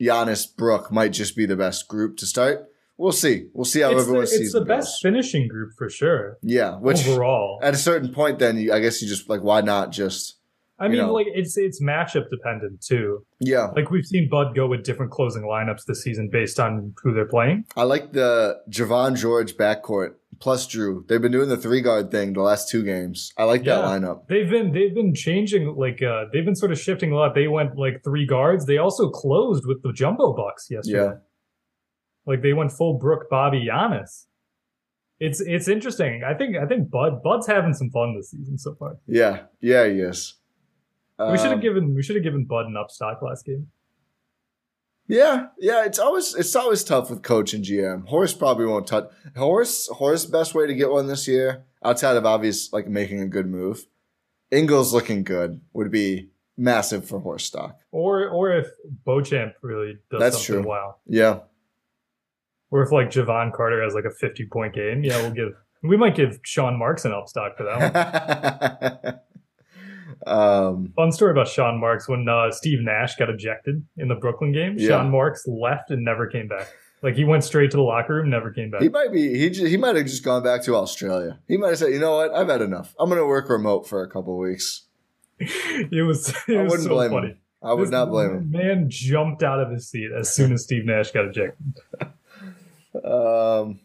Giannis, 0.00 0.46
Brook 0.54 0.92
might 0.92 1.12
just 1.12 1.36
be 1.36 1.46
the 1.46 1.56
best 1.56 1.88
group 1.88 2.16
to 2.18 2.26
start. 2.26 2.68
We'll 2.98 3.12
see. 3.12 3.48
We'll 3.52 3.64
see 3.64 3.80
how 3.80 3.90
it's 3.90 4.02
everyone 4.02 4.22
the, 4.22 4.26
sees 4.28 4.40
it's 4.40 4.52
the 4.54 4.64
best 4.64 5.02
finishing 5.02 5.48
group 5.48 5.72
for 5.76 5.90
sure. 5.90 6.38
Yeah, 6.42 6.76
which 6.76 7.06
overall, 7.06 7.58
at 7.62 7.74
a 7.74 7.78
certain 7.78 8.12
point, 8.12 8.38
then 8.38 8.56
you, 8.56 8.72
I 8.72 8.80
guess 8.80 9.02
you 9.02 9.08
just 9.08 9.28
like 9.28 9.42
why 9.42 9.60
not 9.60 9.90
just 9.90 10.35
I 10.78 10.88
mean, 10.88 10.98
know. 10.98 11.12
like 11.12 11.26
it's 11.32 11.56
it's 11.56 11.82
matchup 11.82 12.28
dependent 12.30 12.82
too. 12.82 13.24
yeah. 13.40 13.68
Like 13.74 13.90
we've 13.90 14.04
seen 14.04 14.28
Bud 14.28 14.54
go 14.54 14.66
with 14.66 14.84
different 14.84 15.10
closing 15.10 15.42
lineups 15.42 15.86
this 15.86 16.02
season 16.02 16.28
based 16.30 16.60
on 16.60 16.94
who 17.02 17.14
they're 17.14 17.28
playing. 17.28 17.64
I 17.76 17.84
like 17.84 18.12
the 18.12 18.58
Jevon 18.68 19.16
George 19.16 19.56
backcourt 19.56 20.14
plus 20.38 20.66
Jrue. 20.66 21.06
They've 21.08 21.22
been 21.22 21.32
doing 21.32 21.48
the 21.48 21.56
three 21.56 21.80
guard 21.80 22.10
thing 22.10 22.34
the 22.34 22.42
last 22.42 22.68
two 22.68 22.82
games. 22.82 23.32
I 23.38 23.44
like 23.44 23.64
that 23.64 23.84
lineup. 23.84 24.28
They've 24.28 24.48
been 24.48 24.72
they've 24.72 24.94
been 24.94 25.14
changing 25.14 25.74
like 25.76 26.02
uh 26.02 26.24
they've 26.32 26.44
been 26.44 26.56
sort 26.56 26.72
of 26.72 26.78
shifting 26.78 27.12
a 27.12 27.16
lot. 27.16 27.34
They 27.34 27.48
went 27.48 27.78
like 27.78 28.02
three 28.04 28.26
guards. 28.26 28.66
They 28.66 28.76
also 28.76 29.08
closed 29.08 29.64
with 29.66 29.82
the 29.82 29.92
jumbo 29.94 30.34
bucks 30.34 30.66
yesterday. 30.70 31.04
Yeah. 31.04 31.12
Like 32.26 32.42
they 32.42 32.52
went 32.52 32.72
full 32.72 32.98
Brook, 32.98 33.30
Bobby, 33.30 33.66
Giannis. 33.70 34.26
It's 35.18 35.40
it's 35.40 35.68
interesting. 35.68 36.22
I 36.22 36.34
think 36.34 36.56
I 36.56 36.66
think 36.66 36.90
Bud 36.90 37.22
Bud's 37.22 37.46
having 37.46 37.72
some 37.72 37.88
fun 37.90 38.14
this 38.14 38.30
season 38.30 38.58
so 38.58 38.74
far. 38.74 38.98
Yeah, 39.06 39.44
yeah, 39.60 39.86
he 39.86 40.00
is. 40.00 40.34
We 41.18 41.36
should 41.38 41.46
Um, 41.46 41.52
have 41.52 41.60
given 41.62 41.94
we 41.94 42.02
should 42.02 42.16
have 42.16 42.22
given 42.24 42.44
Bud 42.44 42.66
an 42.66 42.74
upstock 42.74 43.22
last 43.22 43.46
game. 43.46 43.68
Yeah, 45.08 45.46
yeah. 45.58 45.84
It's 45.84 45.98
always 45.98 46.34
it's 46.34 46.54
always 46.56 46.82
tough 46.84 47.10
with 47.10 47.22
coach 47.22 47.54
and 47.54 47.64
GM. 47.64 48.06
Horst 48.08 48.38
probably 48.38 48.66
won't 48.66 48.86
touch 48.86 49.08
Horst. 49.36 49.90
Horst 49.92 50.30
best 50.32 50.54
way 50.54 50.66
to 50.66 50.74
get 50.74 50.90
one 50.90 51.06
this 51.06 51.26
year, 51.28 51.64
outside 51.84 52.16
of 52.16 52.26
obvious 52.26 52.72
like 52.72 52.86
making 52.88 53.20
a 53.20 53.26
good 53.28 53.46
move. 53.46 53.86
Ingles 54.50 54.92
looking 54.92 55.22
good 55.24 55.60
would 55.72 55.90
be 55.90 56.28
massive 56.56 57.06
for 57.08 57.20
Horst 57.20 57.46
stock. 57.46 57.78
Or 57.92 58.28
or 58.28 58.52
if 58.52 58.66
Beauchamp 59.04 59.54
really 59.62 59.98
does 60.10 60.20
That's 60.20 60.36
something 60.44 60.62
true. 60.64 60.70
wow. 60.70 60.96
Yeah, 61.06 61.38
Or 62.70 62.82
if 62.82 62.90
like 62.92 63.08
Jevon 63.10 63.52
Carter 63.52 63.82
has 63.84 63.94
like 63.94 64.04
a 64.06 64.10
fifty 64.10 64.44
point 64.44 64.74
game, 64.74 65.04
yeah, 65.04 65.22
we'll 65.22 65.30
give 65.30 65.54
we 65.82 65.96
might 65.96 66.16
give 66.16 66.40
Sean 66.42 66.76
Marks 66.76 67.04
an 67.04 67.12
upstock 67.12 67.56
for 67.56 67.62
that 67.62 69.02
one. 69.04 69.14
um, 70.26 70.92
Fun 70.96 71.12
story 71.12 71.32
about 71.32 71.48
Sean 71.48 71.78
Marks 71.80 72.08
when 72.08 72.28
uh, 72.28 72.50
Steve 72.50 72.80
Nash 72.82 73.16
got 73.16 73.30
ejected 73.30 73.84
in 73.96 74.08
the 74.08 74.14
Brooklyn 74.14 74.52
game. 74.52 74.76
Yeah. 74.78 74.88
Sean 74.88 75.10
Marks 75.10 75.46
left 75.46 75.90
and 75.90 76.04
never 76.04 76.26
came 76.26 76.48
back. 76.48 76.68
Like 77.02 77.14
he 77.14 77.24
went 77.24 77.44
straight 77.44 77.70
to 77.72 77.76
the 77.76 77.82
locker 77.82 78.14
room, 78.14 78.30
never 78.30 78.50
came 78.50 78.70
back. 78.70 78.80
he 78.82 78.88
might 78.88 79.12
be 79.12 79.38
he 79.38 79.50
ju- 79.50 79.66
he 79.66 79.76
might 79.76 79.96
have 79.96 80.06
just 80.06 80.24
gone 80.24 80.42
back 80.42 80.62
to 80.64 80.74
Australia. 80.74 81.38
He 81.46 81.56
might 81.56 81.68
have 81.68 81.78
said, 81.78 81.92
you 81.92 81.98
know 82.00 82.16
what, 82.16 82.32
I've 82.32 82.48
had 82.48 82.62
enough. 82.62 82.94
I'm 82.98 83.08
going 83.10 83.20
to 83.20 83.26
work 83.26 83.48
remote 83.50 83.86
for 83.86 84.02
a 84.02 84.08
couple 84.08 84.36
weeks. 84.38 84.82
it 85.38 86.06
was 86.06 86.30
it 86.48 86.56
I 86.56 86.62
was 86.62 86.70
wouldn't 86.70 86.88
so 86.88 86.94
blame 86.94 87.10
funny. 87.10 87.28
him. 87.28 87.38
I 87.62 87.74
would 87.74 87.84
This 87.86 87.90
not 87.90 88.10
blame 88.10 88.30
him. 88.30 88.50
Man 88.50 88.86
jumped 88.88 89.42
out 89.42 89.60
of 89.60 89.70
his 89.70 89.88
seat 89.88 90.10
as 90.16 90.32
soon 90.32 90.52
as 90.52 90.62
Steve 90.62 90.84
Nash 90.86 91.10
got 91.12 91.26
ejected. 91.26 91.74
Um, 93.04 93.80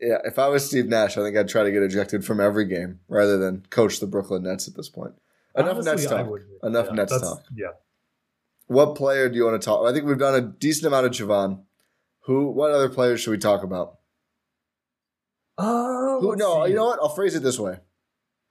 yeah, 0.00 0.18
if 0.24 0.38
I 0.38 0.48
was 0.48 0.66
Steve 0.66 0.86
Nash, 0.86 1.16
I 1.16 1.22
think 1.22 1.36
I'd 1.36 1.48
try 1.48 1.62
to 1.64 1.70
get 1.70 1.82
ejected 1.82 2.24
from 2.24 2.40
every 2.40 2.64
game 2.66 3.00
rather 3.08 3.36
than 3.38 3.64
coach 3.70 4.00
the 4.00 4.06
Brooklyn 4.06 4.42
Nets 4.44 4.66
at 4.68 4.74
this 4.74 4.88
point. 4.88 5.14
Enough 5.58 5.72
Honestly, 5.76 5.92
Nets 5.92 6.06
talk. 6.06 6.28
Enough 6.62 6.86
Yeah, 6.86 6.92
Nets 6.92 7.20
talk. 7.20 7.42
Yeah. 7.56 7.66
What 8.66 8.94
player 8.94 9.28
do 9.28 9.36
you 9.36 9.44
want 9.44 9.60
to 9.60 9.64
talk? 9.64 9.86
I 9.88 9.92
think 9.92 10.04
we've 10.06 10.18
done 10.18 10.34
a 10.34 10.40
decent 10.40 10.86
amount 10.86 11.06
of 11.06 11.12
Jevon. 11.12 11.62
Who? 12.24 12.50
What 12.50 12.70
other 12.70 12.88
players 12.88 13.20
should 13.20 13.30
we 13.30 13.38
talk 13.38 13.62
about? 13.62 13.98
Oh, 15.56 16.18
Who? 16.20 16.36
No, 16.36 16.64
see. 16.64 16.70
you 16.70 16.76
know 16.76 16.84
what? 16.86 16.98
I'll 17.00 17.08
phrase 17.08 17.34
it 17.34 17.42
this 17.42 17.58
way. 17.58 17.78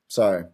Sorry. 0.08 0.46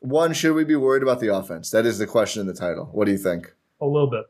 One, 0.00 0.32
should 0.32 0.54
we 0.54 0.64
be 0.64 0.76
worried 0.76 1.02
about 1.02 1.20
the 1.20 1.34
offense? 1.34 1.70
That 1.70 1.86
is 1.86 1.98
the 1.98 2.06
question 2.06 2.40
in 2.40 2.46
the 2.46 2.54
title. 2.54 2.86
What 2.92 3.04
do 3.06 3.12
you 3.12 3.18
think? 3.18 3.54
A 3.80 3.86
little 3.86 4.10
bit. 4.10 4.24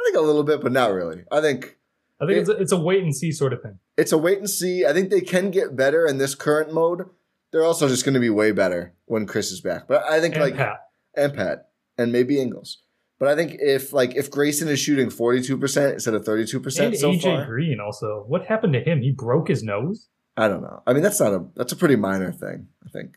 I 0.00 0.04
think 0.04 0.16
a 0.16 0.20
little 0.20 0.42
bit, 0.44 0.60
but 0.60 0.72
not 0.72 0.92
really. 0.92 1.24
I 1.30 1.40
think 1.40 1.78
I 2.20 2.26
think 2.26 2.36
It- 2.36 2.40
it's 2.42 2.48
a, 2.48 2.52
it's 2.52 2.72
a 2.72 2.76
wait 2.76 3.02
and 3.02 3.14
see 3.14 3.32
sort 3.32 3.52
of 3.52 3.62
thing. 3.62 3.78
it's 3.96 4.12
a 4.12 4.18
wait 4.18 4.38
and 4.38 4.48
see. 4.50 4.84
I 4.84 4.92
think 4.92 5.10
they 5.10 5.20
can 5.20 5.50
get 5.50 5.74
better 5.76 6.06
in 6.06 6.18
this 6.18 6.34
current 6.34 6.72
mode. 6.72 7.08
They're 7.52 7.64
also 7.64 7.88
just 7.88 8.04
going 8.04 8.14
to 8.14 8.20
be 8.20 8.30
way 8.30 8.50
better 8.52 8.94
when 9.06 9.26
Khris 9.26 9.50
is 9.52 9.60
back. 9.60 9.86
But 9.88 10.04
I 10.04 10.20
think 10.20 10.34
And 10.34 10.42
like 10.42 10.56
Pat. 10.56 10.80
And 11.16 11.34
Pat 11.34 11.68
and 11.98 12.12
maybe 12.12 12.40
Ingles. 12.40 12.82
But 13.18 13.28
I 13.28 13.36
think 13.36 13.56
if 13.60 13.92
like 13.92 14.16
if 14.16 14.30
Grayson 14.30 14.68
is 14.68 14.80
shooting 14.80 15.08
forty 15.08 15.42
two 15.42 15.56
percent 15.56 15.94
instead 15.94 16.14
of 16.14 16.24
thirty 16.24 16.44
two 16.44 16.60
percent, 16.60 16.96
so 16.96 17.12
AJ 17.12 17.22
far, 17.22 17.46
Green 17.46 17.78
also. 17.80 18.24
What 18.26 18.46
happened 18.46 18.72
to 18.72 18.80
him? 18.80 19.00
He 19.00 19.12
broke 19.12 19.48
his 19.48 19.62
nose? 19.62 20.08
I 20.36 20.48
don't 20.48 20.62
know. 20.62 20.82
I 20.86 20.92
mean, 20.92 21.02
that's 21.02 21.20
not 21.20 21.32
a 21.32 21.44
that's 21.54 21.72
a 21.72 21.76
pretty 21.76 21.96
minor 21.96 22.32
thing. 22.32 22.66
I 22.84 22.88
think. 22.88 23.16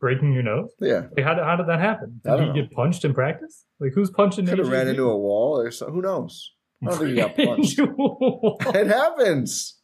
Breaking 0.00 0.32
your 0.34 0.42
nose? 0.42 0.70
Yeah, 0.80 1.06
Like, 1.16 1.24
how, 1.24 1.32
did, 1.32 1.44
how 1.44 1.56
did 1.56 1.66
that 1.68 1.80
happen? 1.80 2.20
Did 2.22 2.40
he 2.40 2.46
know. 2.46 2.52
get 2.52 2.70
punched 2.72 3.06
in 3.06 3.14
practice? 3.14 3.64
Like, 3.80 3.92
who's 3.94 4.10
punching 4.10 4.46
could 4.46 4.58
have 4.58 4.68
ran 4.68 4.86
into 4.86 5.04
a 5.04 5.16
wall 5.16 5.58
or 5.58 5.70
so. 5.70 5.90
Who 5.90 6.02
knows? 6.02 6.52
I 6.82 6.90
don't 6.90 6.98
think 6.98 7.10
he 7.10 7.16
got 7.16 7.36
punched. 7.36 7.78
it 8.76 8.86
happens. 8.86 9.78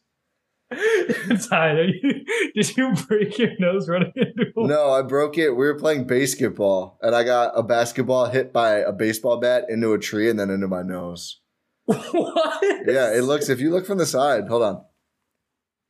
Ti, 0.71 1.91
you- 2.01 2.25
did 2.55 2.77
you 2.77 2.93
break 3.07 3.37
your 3.37 3.51
nose 3.59 3.89
running 3.89 4.13
into 4.15 4.51
a 4.55 4.67
No, 4.67 4.91
I 4.91 5.01
broke 5.01 5.37
it. 5.37 5.49
We 5.51 5.65
were 5.65 5.77
playing 5.77 6.07
basketball, 6.07 6.97
and 7.01 7.13
I 7.15 7.23
got 7.23 7.51
a 7.55 7.63
basketball 7.63 8.27
hit 8.27 8.53
by 8.53 8.75
a 8.77 8.91
baseball 8.93 9.39
bat 9.39 9.65
into 9.69 9.91
a 9.93 9.99
tree 9.99 10.29
and 10.29 10.39
then 10.39 10.49
into 10.49 10.67
my 10.67 10.81
nose. 10.83 11.39
What? 11.85 12.63
Yeah, 12.87 13.13
it 13.13 13.23
looks. 13.23 13.49
If 13.49 13.59
you 13.59 13.71
look 13.71 13.85
from 13.85 13.97
the 13.97 14.05
side, 14.05 14.47
hold 14.47 14.63
on. 14.63 14.85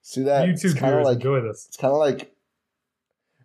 See 0.02 0.24
that? 0.24 0.48
YouTube 0.48 0.72
of 0.74 0.80
viewers 0.80 1.06
like 1.06 1.15
enjoy 1.17 1.41
this. 1.41 1.65
it's 1.67 1.78
kind 1.78 1.91
of 1.94 2.00
like 2.00 2.34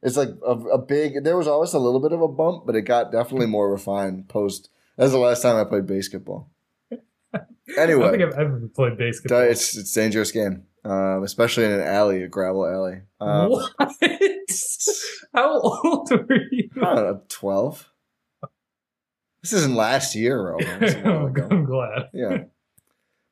it's 0.03 0.17
like 0.17 0.31
a, 0.47 0.53
a 0.53 0.79
big. 0.79 1.23
There 1.23 1.37
was 1.37 1.47
always 1.49 1.75
a 1.75 1.79
little 1.79 2.01
bit 2.01 2.13
of 2.13 2.23
a 2.23 2.29
bump, 2.29 2.65
but 2.65 2.77
it 2.77 2.83
got 2.83 3.13
definitely 3.13 3.47
more 3.47 3.71
refined 3.71 4.29
post. 4.29 4.71
That's 4.97 5.13
the 5.13 5.19
last 5.19 5.43
time 5.43 5.57
I 5.57 5.65
played 5.69 5.87
basketball. 5.87 6.51
Anyway, 7.35 7.43
I 7.79 7.87
don't 7.87 8.11
think 8.13 8.23
I've 8.23 8.39
ever 8.39 8.61
played 8.75 8.97
basketball. 8.97 9.41
it's 9.43 9.77
it's 9.77 9.93
dangerous 9.93 10.33
game, 10.33 10.63
um, 10.87 11.23
especially 11.25 11.65
in 11.65 11.73
an 11.73 11.81
alley, 11.81 12.23
a 12.23 12.29
gravel 12.29 12.67
alley. 12.67 13.01
Um, 13.21 13.51
what? 13.51 13.73
How 15.35 15.61
old 15.61 16.11
were 16.11 16.27
you? 16.51 16.71
I 16.77 16.95
don't 16.95 16.95
know, 16.97 17.23
twelve. 17.29 17.91
This 19.43 19.53
isn't 19.53 19.75
last 19.75 20.15
year, 20.15 20.41
Rohan. 20.41 20.81
This 20.81 20.95
is 20.95 21.01
a 21.01 21.03
while 21.05 21.27
ago. 21.27 21.49
I'm 21.51 21.65
glad. 21.65 22.09
yeah. 22.13 22.45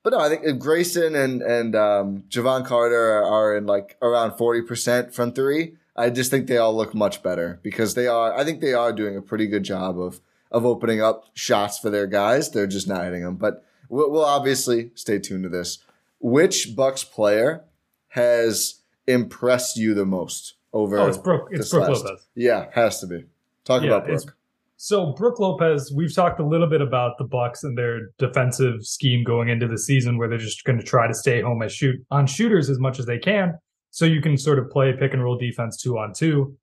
But 0.02 0.12
no, 0.12 0.18
I 0.18 0.28
think 0.28 0.58
Grayson 0.60 1.14
and 1.14 1.42
and 1.42 1.74
um, 1.74 2.24
Jevon 2.28 2.66
Carter 2.66 3.18
are, 3.18 3.24
are 3.24 3.56
in 3.56 3.66
like 3.66 3.96
around 4.02 4.36
forty 4.36 4.62
percent 4.62 5.14
from 5.14 5.32
three. 5.32 5.76
I 5.96 6.10
just 6.10 6.30
think 6.30 6.46
they 6.46 6.58
all 6.58 6.76
look 6.76 6.94
much 6.94 7.22
better 7.22 7.60
because 7.62 7.94
they 7.94 8.06
are. 8.06 8.36
I 8.36 8.44
think 8.44 8.60
they 8.60 8.74
are 8.74 8.92
doing 8.92 9.16
a 9.16 9.22
pretty 9.22 9.46
good 9.46 9.62
job 9.62 9.98
of 9.98 10.20
of 10.50 10.64
opening 10.66 11.00
up 11.00 11.24
shots 11.34 11.78
for 11.78 11.90
their 11.90 12.06
guys. 12.06 12.50
They're 12.50 12.66
just 12.66 12.86
not 12.88 13.04
hitting 13.04 13.22
them. 13.22 13.36
But 13.36 13.64
we'll, 13.88 14.10
we'll 14.10 14.24
obviously 14.24 14.90
stay 14.94 15.18
tuned 15.18 15.42
to 15.44 15.48
this. 15.48 15.78
Which 16.28 16.74
Bucks 16.74 17.04
player 17.04 17.66
has 18.08 18.80
impressed 19.06 19.76
you 19.76 19.92
the 19.92 20.06
most 20.06 20.54
over? 20.72 20.98
Oh, 20.98 21.06
it's 21.06 21.18
Brook. 21.18 21.48
It's 21.50 21.70
Brook 21.70 21.86
last- 21.86 22.02
Lopez. 22.02 22.26
Yeah, 22.34 22.70
has 22.72 22.98
to 23.00 23.06
be. 23.06 23.26
Talk 23.66 23.82
Yeah, 23.82 23.88
about 23.88 24.06
Brook. 24.06 24.34
So 24.78 25.12
Brook 25.12 25.38
Lopez, 25.38 25.92
we've 25.94 26.14
talked 26.14 26.40
a 26.40 26.46
little 26.46 26.66
bit 26.66 26.80
about 26.80 27.18
the 27.18 27.24
Bucks 27.24 27.62
and 27.62 27.76
their 27.76 28.08
defensive 28.18 28.86
scheme 28.86 29.22
going 29.22 29.50
into 29.50 29.68
the 29.68 29.76
season, 29.76 30.16
where 30.16 30.26
they're 30.26 30.38
just 30.38 30.64
going 30.64 30.78
to 30.78 30.82
try 30.84 31.06
to 31.06 31.12
stay 31.12 31.42
home 31.42 31.60
as 31.62 31.74
shoot 31.74 31.96
on 32.10 32.26
shooters 32.26 32.70
as 32.70 32.78
much 32.78 32.98
as 32.98 33.04
they 33.04 33.18
can, 33.18 33.58
so 33.90 34.06
you 34.06 34.22
can 34.22 34.38
sort 34.38 34.58
of 34.58 34.70
play 34.70 34.94
pick 34.98 35.12
and 35.12 35.22
roll 35.22 35.36
defense 35.36 35.76
two 35.76 35.98
on 35.98 36.14
two, 36.14 36.56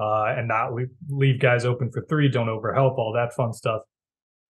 uh, 0.00 0.34
and 0.36 0.48
not 0.48 0.74
leave, 0.74 0.90
leave 1.08 1.38
guys 1.38 1.64
open 1.64 1.88
for 1.92 2.04
three, 2.08 2.28
don't 2.28 2.48
overhelp, 2.48 2.98
all 2.98 3.12
that 3.14 3.32
fun 3.32 3.52
stuff. 3.52 3.82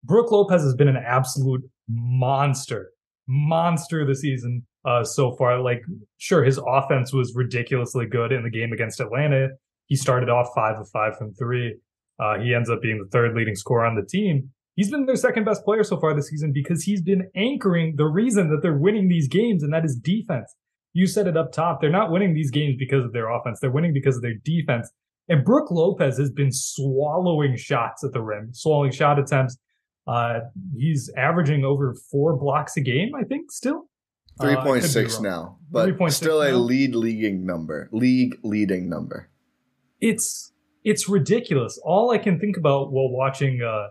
Brook 0.02 0.32
Lopez 0.32 0.62
has 0.62 0.74
been 0.74 0.88
an 0.88 0.96
absolute 0.96 1.62
monster, 1.86 2.92
monster 3.26 4.02
of 4.02 4.08
the 4.08 4.14
season 4.14 4.66
uh, 4.84 5.04
so 5.04 5.34
far. 5.36 5.60
Like, 5.60 5.82
sure, 6.18 6.44
his 6.44 6.60
offense 6.66 7.12
was 7.12 7.32
ridiculously 7.34 8.06
good 8.06 8.32
in 8.32 8.42
the 8.42 8.50
game 8.50 8.72
against 8.72 9.00
Atlanta. 9.00 9.48
He 9.86 9.96
started 9.96 10.28
off 10.28 10.48
five 10.54 10.78
of 10.78 10.88
five 10.90 11.16
from 11.16 11.34
three. 11.34 11.76
Uh, 12.18 12.38
he 12.38 12.54
ends 12.54 12.70
up 12.70 12.80
being 12.80 12.98
the 12.98 13.08
third 13.10 13.34
leading 13.34 13.56
scorer 13.56 13.84
on 13.84 13.96
the 13.96 14.06
team. 14.06 14.50
He's 14.76 14.90
been 14.90 15.06
their 15.06 15.16
second 15.16 15.44
best 15.44 15.64
player 15.64 15.84
so 15.84 16.00
far 16.00 16.14
this 16.14 16.28
season 16.28 16.52
because 16.52 16.82
he's 16.82 17.02
been 17.02 17.28
anchoring 17.36 17.94
the 17.96 18.06
reason 18.06 18.50
that 18.50 18.60
they're 18.60 18.76
winning 18.76 19.08
these 19.08 19.28
games, 19.28 19.62
and 19.62 19.72
that 19.72 19.84
is 19.84 19.96
defense. 19.96 20.54
You 20.94 21.06
said 21.06 21.26
it 21.26 21.36
up 21.36 21.52
top. 21.52 21.80
They're 21.80 21.90
not 21.90 22.10
winning 22.10 22.34
these 22.34 22.50
games 22.50 22.76
because 22.78 23.04
of 23.04 23.12
their 23.12 23.28
offense. 23.28 23.58
They're 23.60 23.70
winning 23.70 23.92
because 23.92 24.16
of 24.16 24.22
their 24.22 24.34
defense. 24.44 24.90
And 25.28 25.44
Brook 25.44 25.70
Lopez 25.70 26.18
has 26.18 26.30
been 26.30 26.52
swallowing 26.52 27.56
shots 27.56 28.04
at 28.04 28.12
the 28.12 28.20
rim, 28.20 28.50
swallowing 28.52 28.92
shot 28.92 29.18
attempts. 29.18 29.56
Uh, 30.06 30.40
he's 30.76 31.10
averaging 31.16 31.64
over 31.64 31.94
four 32.10 32.36
blocks 32.36 32.76
a 32.76 32.80
game, 32.80 33.14
I 33.14 33.24
think, 33.24 33.50
still. 33.50 33.88
Uh, 34.40 34.44
I 34.44 34.46
Three 34.46 34.54
could 34.56 34.64
point 34.64 34.82
be 34.82 34.88
six 34.88 35.14
wrong. 35.14 35.22
now, 35.22 35.58
but 35.70 35.88
3.6 35.88 36.12
still 36.12 36.42
a 36.42 36.52
lead 36.52 36.94
leading 36.94 37.46
number, 37.46 37.88
league 37.92 38.36
leading 38.42 38.88
number. 38.88 39.30
it's 40.00 40.52
it's 40.82 41.08
ridiculous. 41.08 41.78
All 41.82 42.10
I 42.10 42.18
can 42.18 42.38
think 42.38 42.56
about 42.58 42.92
while 42.92 43.08
watching 43.10 43.62
uh 43.62 43.88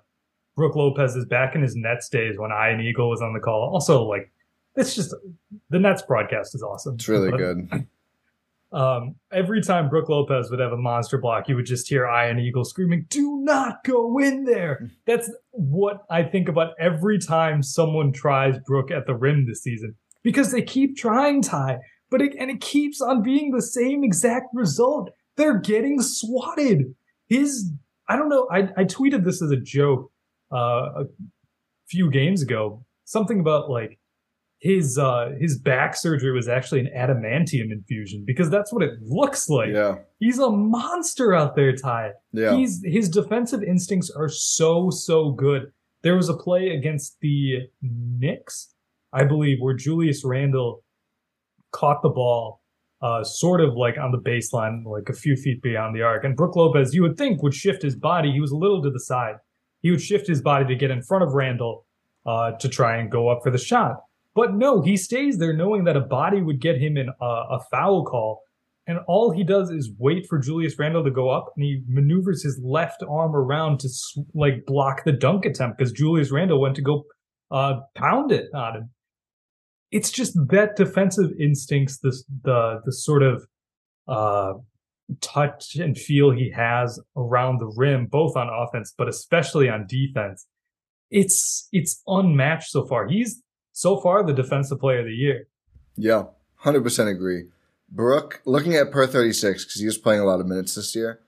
Brook 0.56 0.76
Lopez 0.76 1.16
is 1.16 1.26
back 1.26 1.56
in 1.56 1.62
his 1.64 1.76
Nets 1.76 2.10
days 2.10 2.36
when 2.38 2.52
Ian 2.52 2.82
Eagle 2.82 3.10
was 3.10 3.22
on 3.22 3.34
the 3.34 3.40
call. 3.40 3.72
Also, 3.74 4.04
like 4.04 4.32
it's 4.76 4.94
just 4.96 5.16
the 5.70 5.80
Nets 5.80 6.04
broadcast 6.04 6.54
is 6.54 6.62
awesome. 6.62 6.96
It's 6.96 7.08
really 7.08 7.32
But, 7.32 7.38
good. 7.38 7.88
Um, 8.74 9.16
every 9.32 9.62
time 9.62 9.88
Brook 9.88 10.10
Lopez 10.10 10.50
would 10.50 10.60
have 10.60 10.72
a 10.72 10.78
monster 10.78 11.20
block, 11.20 11.48
you 11.48 11.56
would 11.56 11.68
just 11.68 11.88
hear 11.88 12.06
Ian 12.06 12.40
Eagle 12.40 12.66
screaming, 12.66 13.06
"Do 13.10 13.40
not 13.42 13.84
go 13.84 14.18
in 14.18 14.46
there!" 14.46 14.90
That's 15.06 15.32
what 15.52 16.00
I 16.10 16.24
think 16.24 16.50
about 16.50 16.74
every 16.80 17.20
time 17.20 17.62
someone 17.62 18.12
tries 18.12 18.58
Brook 18.66 18.90
at 18.90 19.06
the 19.06 19.16
rim 19.16 19.46
this 19.46 19.62
season 19.62 19.96
because 20.24 20.52
they 20.52 20.64
keep 20.64 20.98
trying 20.98 21.44
Ti, 21.44 21.78
but 22.10 22.22
it, 22.22 22.36
and 22.40 22.50
it 22.50 22.62
keeps 22.62 23.00
on 23.00 23.22
being 23.22 23.52
the 23.52 23.62
same 23.62 24.04
exact 24.04 24.48
result. 24.54 25.12
They're 25.38 25.60
getting 25.60 26.02
swatted. 26.02 26.96
His, 27.28 27.72
I 28.10 28.16
don't 28.16 28.30
know. 28.30 28.48
I 28.52 28.70
I 28.76 28.86
tweeted 28.86 29.24
this 29.24 29.42
as 29.42 29.52
a 29.52 29.58
joke 29.58 30.12
uh, 30.52 31.04
a 31.04 31.06
few 31.88 32.10
games 32.10 32.42
ago. 32.42 32.84
Something 33.06 33.40
about 33.40 33.70
like 33.70 34.00
his 34.64 34.98
uh 34.98 35.34
his 35.42 35.60
back 35.60 35.94
surgery 35.94 36.32
was 36.32 36.48
actually 36.48 36.80
an 36.80 36.90
adamantium 36.96 37.70
infusion 37.70 38.24
because 38.26 38.50
that's 38.50 38.72
what 38.72 38.82
it 38.82 38.94
looks 39.02 39.50
like. 39.50 39.68
Yeah. 39.74 39.96
He's 40.22 40.40
a 40.40 40.50
monster 40.50 41.34
out 41.34 41.58
there, 41.58 41.74
Ti. 41.74 42.12
Yeah. 42.32 42.56
He's 42.56 42.82
his 42.86 43.10
defensive 43.10 43.62
instincts 43.62 44.10
are 44.10 44.30
so 44.30 44.90
so 44.90 45.32
good. 45.32 45.74
There 46.02 46.16
was 46.16 46.30
a 46.30 46.34
play 46.34 46.70
against 46.70 47.20
the 47.20 47.68
Knicks, 47.82 48.74
I 49.12 49.26
believe, 49.26 49.58
where 49.60 49.74
Julius 49.74 50.24
Randle 50.24 50.82
caught 51.72 52.02
the 52.02 52.10
ball 52.10 52.62
uh 53.02 53.22
sort 53.22 53.60
of 53.60 53.76
like 53.76 53.98
on 53.98 54.12
the 54.12 54.18
baseline, 54.18 54.86
like 54.86 55.10
a 55.10 55.14
few 55.14 55.36
feet 55.36 55.62
beyond 55.62 55.94
the 55.94 56.04
arc. 56.04 56.24
And 56.24 56.38
Brook 56.38 56.56
Lopez, 56.56 56.94
you 56.94 57.02
would 57.02 57.18
think 57.18 57.44
would 57.44 57.54
shift 57.54 57.82
his 57.82 57.98
body. 57.98 58.32
He 58.32 58.40
was 58.40 58.52
a 58.52 58.58
little 58.58 58.82
to 58.82 58.90
the 58.90 59.02
side. 59.02 59.36
He 59.82 59.92
would 59.92 60.02
shift 60.02 60.26
his 60.26 60.42
body 60.42 60.66
to 60.68 60.76
get 60.76 60.90
in 60.90 61.02
front 61.02 61.26
of 61.26 61.34
Randle 61.34 61.86
uh 62.26 62.52
to 62.52 62.70
try 62.70 62.96
and 62.96 63.12
go 63.12 63.28
up 63.28 63.44
for 63.44 63.52
the 63.52 63.58
shot. 63.58 64.04
But 64.36 64.54
no, 64.54 64.82
he 64.82 64.98
stays 64.98 65.38
there 65.38 65.54
knowing 65.54 65.84
that 65.84 65.98
a 65.98 66.02
body 66.02 66.42
would 66.42 66.60
get 66.60 66.82
him 66.82 66.98
in 66.98 67.10
a, 67.10 67.26
a 67.26 67.60
foul 67.70 68.04
call. 68.04 68.42
And 68.88 69.00
all 69.08 69.32
he 69.32 69.44
does 69.44 69.70
is 69.70 69.92
wait 69.98 70.26
for 70.28 70.40
Julius 70.40 70.78
Randle 70.78 71.04
to 71.04 71.12
go 71.12 71.30
up 71.30 71.54
and 71.56 71.64
he 71.64 71.84
maneuvers 71.88 72.44
his 72.44 72.60
left 72.62 73.02
arm 73.10 73.36
around 73.36 73.80
to 73.82 73.90
like 74.34 74.66
block 74.66 75.06
the 75.06 75.14
dunk 75.14 75.46
attempt 75.46 75.78
because 75.78 75.94
Julius 75.94 76.32
Randle 76.32 76.60
went 76.60 76.76
to 76.76 76.82
go 76.82 77.06
uh, 77.50 77.82
pound 77.96 78.32
it 78.32 78.48
on 78.54 78.76
him. 78.76 78.90
It's 79.92 80.10
just 80.10 80.34
that 80.50 80.76
defensive 80.76 81.32
instincts, 81.40 82.00
this, 82.00 82.26
the, 82.44 82.82
the 82.84 82.92
sort 82.92 83.22
of, 83.24 83.46
uh, 84.08 84.54
touch 85.22 85.76
and 85.76 85.98
feel 85.98 86.32
he 86.32 86.50
has 86.50 87.00
around 87.16 87.60
the 87.60 87.72
rim, 87.78 88.08
both 88.08 88.36
on 88.36 88.50
offense, 88.50 88.94
but 88.98 89.08
especially 89.08 89.70
on 89.70 89.86
defense. 89.88 90.48
It's, 91.12 91.68
it's 91.72 92.02
unmatched 92.08 92.72
so 92.72 92.86
far. 92.86 93.08
He's 93.08 93.43
so 93.74 94.00
far 94.00 94.24
the 94.24 94.32
defensive 94.32 94.80
player 94.80 95.00
of 95.00 95.06
the 95.06 95.12
year. 95.12 95.48
Yeah, 95.98 96.26
hundred 96.56 96.84
percent 96.84 97.10
agree. 97.10 97.48
Brook, 97.90 98.42
looking 98.46 98.76
at 98.76 98.92
per 98.92 99.06
thirty 99.06 99.34
six 99.34 99.66
because 99.66 99.82
he 99.82 99.86
was 99.86 99.98
playing 99.98 100.22
a 100.22 100.26
lot 100.26 100.40
of 100.40 100.48
minutes 100.48 100.76
this 100.76 100.96
year, 100.96 101.20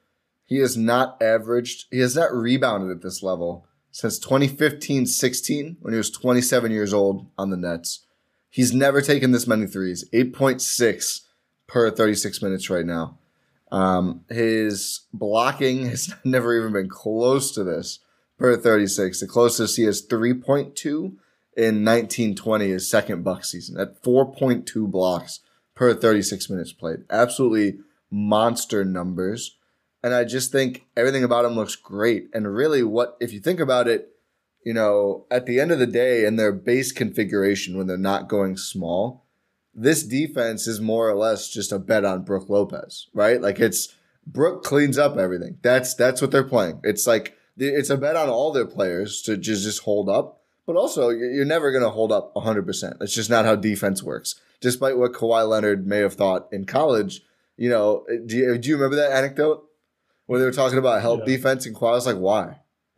he 0.45 0.59
has 0.59 0.77
not 0.77 1.21
averaged, 1.21 1.85
he 1.91 1.99
has 1.99 2.15
not 2.15 2.33
rebounded 2.33 2.95
at 2.95 3.01
this 3.01 3.21
level 3.21 3.67
since 3.91 4.19
2015-16 4.19 5.77
when 5.79 5.93
he 5.93 5.97
was 5.97 6.11
27 6.11 6.71
years 6.71 6.93
old 6.93 7.27
on 7.37 7.49
the 7.49 7.57
Nets. 7.57 8.05
He's 8.49 8.73
never 8.73 9.01
taken 9.01 9.31
this 9.31 9.47
many 9.47 9.67
threes, 9.67 10.03
8.6 10.13 11.21
per 11.67 11.89
36 11.91 12.41
minutes 12.41 12.69
right 12.69 12.85
now. 12.85 13.17
Um, 13.71 14.25
his 14.29 15.01
blocking 15.13 15.89
has 15.89 16.13
never 16.23 16.57
even 16.57 16.73
been 16.73 16.89
close 16.89 17.51
to 17.53 17.63
this 17.63 17.99
per 18.37 18.55
36. 18.57 19.19
The 19.19 19.27
closest 19.27 19.77
he 19.77 19.83
has 19.83 20.05
3.2 20.05 21.15
in 21.55 21.85
1920, 21.85 22.67
his 22.67 22.89
second 22.89 23.23
Buck 23.23 23.45
season, 23.45 23.79
at 23.79 24.01
4.2 24.03 24.89
blocks 24.89 25.39
per 25.73 25.93
36 25.93 26.49
minutes 26.49 26.73
played. 26.73 26.99
Absolutely 27.09 27.79
monster 28.09 28.83
numbers. 28.85 29.57
And 30.03 30.13
I 30.13 30.23
just 30.23 30.51
think 30.51 30.85
everything 30.95 31.23
about 31.23 31.45
him 31.45 31.55
looks 31.55 31.75
great. 31.75 32.29
And 32.33 32.53
really, 32.53 32.83
what, 32.83 33.17
if 33.19 33.33
you 33.33 33.39
think 33.39 33.59
about 33.59 33.87
it, 33.87 34.09
you 34.63 34.73
know, 34.73 35.25
at 35.31 35.45
the 35.45 35.59
end 35.59 35.71
of 35.71 35.79
the 35.79 35.87
day, 35.87 36.25
in 36.25 36.35
their 36.35 36.51
base 36.51 36.91
configuration, 36.91 37.77
when 37.77 37.87
they're 37.87 37.97
not 37.97 38.27
going 38.27 38.57
small, 38.57 39.25
this 39.73 40.03
defense 40.03 40.67
is 40.67 40.79
more 40.79 41.09
or 41.09 41.15
less 41.15 41.49
just 41.49 41.71
a 41.71 41.79
bet 41.79 42.05
on 42.05 42.23
Brook 42.23 42.49
Lopez, 42.49 43.07
right? 43.13 43.41
Like 43.41 43.59
it's 43.59 43.93
Brook 44.25 44.63
cleans 44.63 44.97
up 44.97 45.17
everything. 45.17 45.57
That's 45.61 45.93
that's 45.93 46.21
what 46.21 46.31
they're 46.31 46.43
playing. 46.43 46.79
It's 46.83 47.05
like 47.05 47.37
it's 47.57 47.89
a 47.89 47.97
bet 47.97 48.15
on 48.15 48.29
all 48.29 48.51
their 48.51 48.65
players 48.65 49.21
to 49.23 49.37
just 49.37 49.63
just 49.63 49.83
hold 49.83 50.09
up, 50.09 50.41
but 50.66 50.76
also 50.76 51.09
you're 51.09 51.45
never 51.45 51.72
going 51.72 51.84
to 51.84 51.89
hold 51.89 52.11
up 52.11 52.34
100%. 52.36 52.99
That's 52.99 53.13
just 53.13 53.30
not 53.30 53.45
how 53.45 53.55
defense 53.55 54.01
works. 54.03 54.36
Despite 54.61 54.97
what 54.97 55.13
Kawhi 55.13 55.47
Leonard 55.47 55.86
may 55.86 55.99
have 55.99 56.13
thought 56.16 56.47
in 56.51 56.66
college, 56.66 57.22
you 57.57 57.70
know, 57.70 58.05
eh, 58.11 58.18
do 58.26 58.36
you, 58.38 58.57
do 58.57 58.70
you 58.70 58.76
remember 58.76 58.95
that 58.97 59.11
anecdote 59.11 59.63
where 60.26 60.39
they 60.39 60.45
were 60.45 60.51
talking 60.51 60.78
about 60.80 61.01
help 61.01 61.20
Yeah. 61.22 61.26
defense 61.38 61.66
and 61.66 61.76
Kawhi 61.76 61.91
was 61.91 62.05
like, 62.07 62.18
"Why?" 62.18 62.59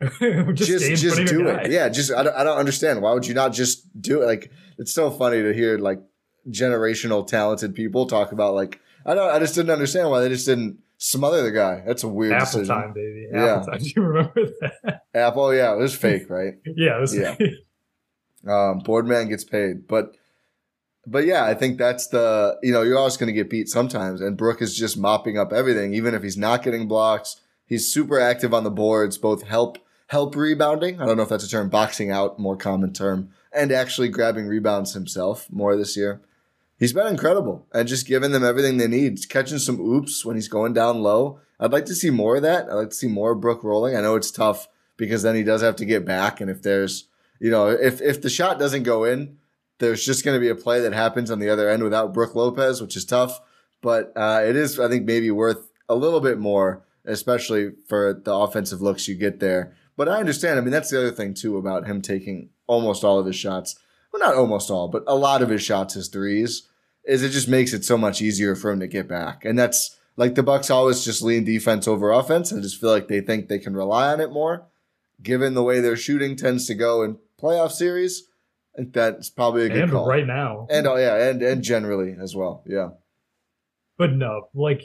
just 0.54 0.68
just 0.70 1.02
just 1.02 1.16
front 1.16 1.28
of 1.28 1.36
your 1.36 1.44
do 1.44 1.52
guy. 1.52 1.62
it. 1.64 1.70
Yeah, 1.72 1.88
just 1.88 2.12
I 2.12 2.22
don't, 2.22 2.34
I 2.36 2.44
don't 2.44 2.56
understand. 2.58 3.02
Why 3.02 3.12
would 3.12 3.26
you 3.26 3.34
not 3.34 3.52
just 3.52 4.00
do 4.00 4.22
it? 4.22 4.26
Like 4.26 4.50
it's 4.78 4.92
so 4.94 5.10
funny 5.10 5.42
to 5.42 5.52
hear 5.52 5.76
like 5.78 6.00
generational 6.48 7.26
talented 7.26 7.74
people 7.74 8.06
talk 8.06 8.32
about 8.32 8.54
like 8.54 8.80
I 9.04 9.14
don't 9.14 9.30
I 9.30 9.38
just 9.40 9.54
didn't 9.54 9.70
understand 9.70 10.10
why 10.10 10.20
they 10.20 10.28
just 10.28 10.46
didn't 10.46 10.78
smother 10.98 11.42
the 11.42 11.50
guy. 11.50 11.82
That's 11.86 12.02
a 12.04 12.08
weird 12.08 12.32
Apple 12.34 12.44
decision. 12.60 12.74
time, 12.74 12.92
baby. 12.92 13.28
Yeah. 13.32 13.56
Apple 13.56 13.66
time. 13.72 13.78
Do 13.82 13.88
you 13.96 14.02
remember 14.02 14.40
that? 14.60 15.00
Apple, 15.14 15.54
yeah, 15.54 15.72
it 15.72 15.78
was 15.78 15.94
fake, 15.96 16.28
right? 16.28 16.54
yeah, 16.66 16.98
it 16.98 17.00
was, 17.00 17.16
Yeah. 17.16 17.36
um, 18.46 18.78
Boardman 18.80 19.28
gets 19.28 19.44
paid, 19.44 19.86
but 19.86 20.14
but 21.06 21.24
yeah, 21.24 21.44
I 21.44 21.54
think 21.54 21.78
that's 21.78 22.08
the 22.08 22.58
you 22.62 22.72
know 22.72 22.82
you're 22.82 22.98
always 22.98 23.16
going 23.16 23.28
to 23.28 23.32
get 23.32 23.48
beat 23.50 23.68
sometimes, 23.68 24.20
and 24.20 24.36
Brook 24.36 24.60
is 24.60 24.76
just 24.76 24.98
mopping 24.98 25.38
up 25.38 25.52
everything, 25.52 25.94
even 25.94 26.14
if 26.14 26.22
he's 26.22 26.36
not 26.36 26.62
getting 26.62 26.86
blocks. 26.88 27.40
He's 27.64 27.92
super 27.92 28.18
active 28.18 28.52
on 28.54 28.64
the 28.64 28.70
boards, 28.70 29.18
both 29.18 29.42
help 29.42 29.78
help 30.08 30.34
rebounding. 30.36 31.00
I 31.00 31.06
don't 31.06 31.16
know 31.16 31.22
if 31.22 31.28
that's 31.28 31.44
a 31.44 31.48
term, 31.50 31.68
boxing 31.68 32.10
out, 32.10 32.38
more 32.38 32.56
common 32.56 32.92
term, 32.92 33.30
and 33.52 33.72
actually 33.72 34.08
grabbing 34.08 34.46
rebounds 34.46 34.94
himself 34.94 35.50
more 35.50 35.76
this 35.76 35.96
year. 35.96 36.20
He's 36.78 36.92
been 36.92 37.06
incredible 37.08 37.66
and 37.72 37.88
just 37.88 38.06
giving 38.06 38.30
them 38.32 38.44
everything 38.44 38.76
they 38.76 38.86
need. 38.86 39.12
He's 39.12 39.26
catching 39.26 39.58
some 39.58 39.80
oops 39.80 40.24
when 40.24 40.36
he's 40.36 40.48
going 40.48 40.72
down 40.72 41.02
low. 41.02 41.40
I'd 41.58 41.72
like 41.72 41.86
to 41.86 41.94
see 41.94 42.10
more 42.10 42.36
of 42.36 42.42
that. 42.42 42.68
I'd 42.70 42.74
like 42.74 42.90
to 42.90 42.96
see 42.96 43.08
more 43.08 43.32
of 43.32 43.40
Brook 43.40 43.64
rolling. 43.64 43.96
I 43.96 44.00
know 44.00 44.14
it's 44.14 44.30
tough 44.30 44.68
because 44.96 45.22
then 45.22 45.34
he 45.34 45.42
does 45.42 45.60
have 45.60 45.76
to 45.76 45.84
get 45.84 46.04
back, 46.04 46.40
and 46.40 46.50
if 46.50 46.62
there's 46.62 47.08
you 47.40 47.50
know, 47.50 47.68
if 47.68 48.00
if 48.00 48.20
the 48.20 48.30
shot 48.30 48.58
doesn't 48.58 48.82
go 48.82 49.04
in, 49.04 49.38
there's 49.78 50.04
just 50.04 50.24
going 50.24 50.36
to 50.36 50.40
be 50.40 50.48
a 50.48 50.54
play 50.54 50.80
that 50.80 50.92
happens 50.92 51.30
on 51.30 51.38
the 51.38 51.48
other 51.48 51.68
end 51.68 51.82
without 51.82 52.14
Brook 52.14 52.34
Lopez, 52.34 52.80
which 52.80 52.96
is 52.96 53.04
tough. 53.04 53.40
But 53.80 54.12
uh, 54.16 54.42
it 54.44 54.56
is, 54.56 54.80
I 54.80 54.88
think, 54.88 55.04
maybe 55.04 55.30
worth 55.30 55.70
a 55.88 55.94
little 55.94 56.20
bit 56.20 56.38
more, 56.38 56.84
especially 57.04 57.72
for 57.88 58.12
the 58.12 58.34
offensive 58.34 58.82
looks 58.82 59.06
you 59.06 59.14
get 59.14 59.40
there. 59.40 59.76
But 59.96 60.08
I 60.08 60.18
understand. 60.18 60.58
I 60.58 60.62
mean, 60.62 60.72
that's 60.72 60.90
the 60.90 60.98
other 60.98 61.12
thing 61.12 61.34
too 61.34 61.56
about 61.56 61.86
him 61.86 62.02
taking 62.02 62.50
almost 62.66 63.04
all 63.04 63.18
of 63.18 63.26
his 63.26 63.36
shots. 63.36 63.78
Well, 64.12 64.20
not 64.20 64.36
almost 64.36 64.70
all, 64.70 64.88
but 64.88 65.04
a 65.06 65.14
lot 65.14 65.42
of 65.42 65.50
his 65.50 65.62
shots 65.62 65.96
as 65.96 66.08
threes. 66.08 66.68
Is 67.04 67.22
it 67.22 67.30
just 67.30 67.48
makes 67.48 67.72
it 67.72 67.84
so 67.84 67.96
much 67.96 68.20
easier 68.20 68.54
for 68.54 68.70
him 68.70 68.80
to 68.80 68.86
get 68.86 69.08
back, 69.08 69.44
and 69.44 69.58
that's 69.58 69.98
like 70.16 70.34
the 70.34 70.42
Bucks 70.42 70.70
always 70.70 71.04
just 71.04 71.22
lean 71.22 71.44
defense 71.44 71.88
over 71.88 72.10
offense. 72.10 72.52
I 72.52 72.60
just 72.60 72.80
feel 72.80 72.90
like 72.90 73.08
they 73.08 73.20
think 73.20 73.48
they 73.48 73.58
can 73.58 73.74
rely 73.74 74.12
on 74.12 74.20
it 74.20 74.30
more 74.32 74.68
given 75.22 75.54
the 75.54 75.62
way 75.62 75.80
their 75.80 75.96
shooting 75.96 76.36
tends 76.36 76.66
to 76.66 76.74
go 76.74 77.02
in 77.02 77.18
playoff 77.40 77.72
series, 77.72 78.28
I 78.74 78.82
think 78.82 78.92
that's 78.92 79.30
probably 79.30 79.66
a 79.66 79.68
good 79.68 79.82
and 79.84 79.92
call. 79.92 80.06
right 80.06 80.26
now. 80.26 80.66
And 80.70 80.86
oh 80.86 80.96
yeah, 80.96 81.28
and 81.28 81.42
and 81.42 81.62
generally 81.62 82.16
as 82.20 82.34
well. 82.34 82.62
Yeah. 82.66 82.90
but 83.96 84.12
no, 84.12 84.48
like 84.54 84.84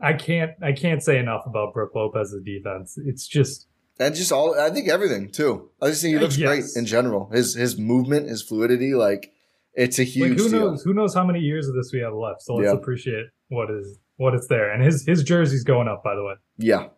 I 0.00 0.12
can't 0.12 0.52
I 0.62 0.72
can't 0.72 1.02
say 1.02 1.18
enough 1.18 1.46
about 1.46 1.72
Brook 1.72 1.92
Lopez's 1.94 2.42
defense. 2.44 2.98
It's 2.98 3.26
just 3.26 3.66
And 3.98 4.14
just 4.14 4.32
all 4.32 4.58
I 4.58 4.70
think 4.70 4.88
everything 4.88 5.30
too. 5.30 5.70
I 5.82 5.88
just 5.88 6.00
think 6.02 6.14
he 6.14 6.18
looks 6.20 6.38
Yes. 6.38 6.48
great 6.48 6.64
in 6.80 6.86
general. 6.86 7.28
His 7.30 7.54
his 7.54 7.78
movement, 7.78 8.28
his 8.28 8.42
fluidity, 8.42 8.94
like 8.94 9.32
it's 9.74 9.98
a 9.98 10.04
huge 10.04 10.30
like 10.30 10.38
who 10.38 10.48
deal. 10.50 10.60
knows 10.70 10.82
who 10.82 10.94
knows 10.94 11.14
how 11.14 11.24
many 11.24 11.40
years 11.40 11.68
of 11.68 11.74
this 11.74 11.90
we 11.92 12.00
have 12.00 12.14
left. 12.14 12.42
So 12.42 12.54
let's 12.54 12.66
Yeah. 12.72 12.78
appreciate 12.78 13.26
what 13.48 13.70
is 13.70 13.98
what 14.16 14.34
is 14.34 14.46
there. 14.48 14.70
And 14.72 14.82
his 14.82 15.04
his 15.06 15.22
jersey's 15.22 15.64
going 15.64 15.86
up 15.88 16.02
by 16.02 16.14
the 16.14 16.24
way. 16.24 16.34
Yeah. 16.56 16.88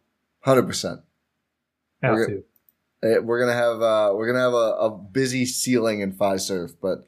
Hundred 0.40 0.66
percent. 0.66 1.01
Have 2.03 2.14
We're- 2.14 2.26
to. 2.26 2.45
Eh, 3.05 3.18
We're 3.18 3.40
gonna 3.40 3.53
have 3.59 3.82
uh 3.82 4.12
we're 4.14 4.26
gonna 4.28 4.45
have 4.45 4.53
a, 4.55 4.76
a 4.86 4.90
busy 4.90 5.45
ceiling 5.45 6.01
in 6.03 6.16
Surf, 6.38 6.72
but 6.80 6.99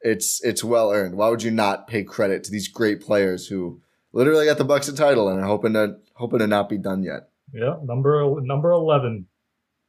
it's 0.00 0.40
it's 0.44 0.62
well 0.62 0.92
earned. 0.92 1.16
Why 1.16 1.28
would 1.30 1.42
you 1.42 1.50
not 1.50 1.88
pay 1.88 2.04
credit 2.04 2.44
to 2.44 2.50
these 2.52 2.68
great 2.68 3.00
players 3.00 3.48
who 3.48 3.80
literally 4.12 4.46
got 4.46 4.58
the 4.58 4.64
Bucks 4.64 4.86
a 4.88 4.94
title 4.94 5.28
and 5.28 5.40
are 5.40 5.46
hoping 5.46 5.72
to 5.72 5.96
hoping 6.14 6.38
to 6.38 6.46
not 6.46 6.68
be 6.68 6.78
done 6.78 7.02
yet? 7.02 7.28
Yeah, 7.52 7.76
number 7.84 8.40
number 8.40 8.70
eleven. 8.70 9.26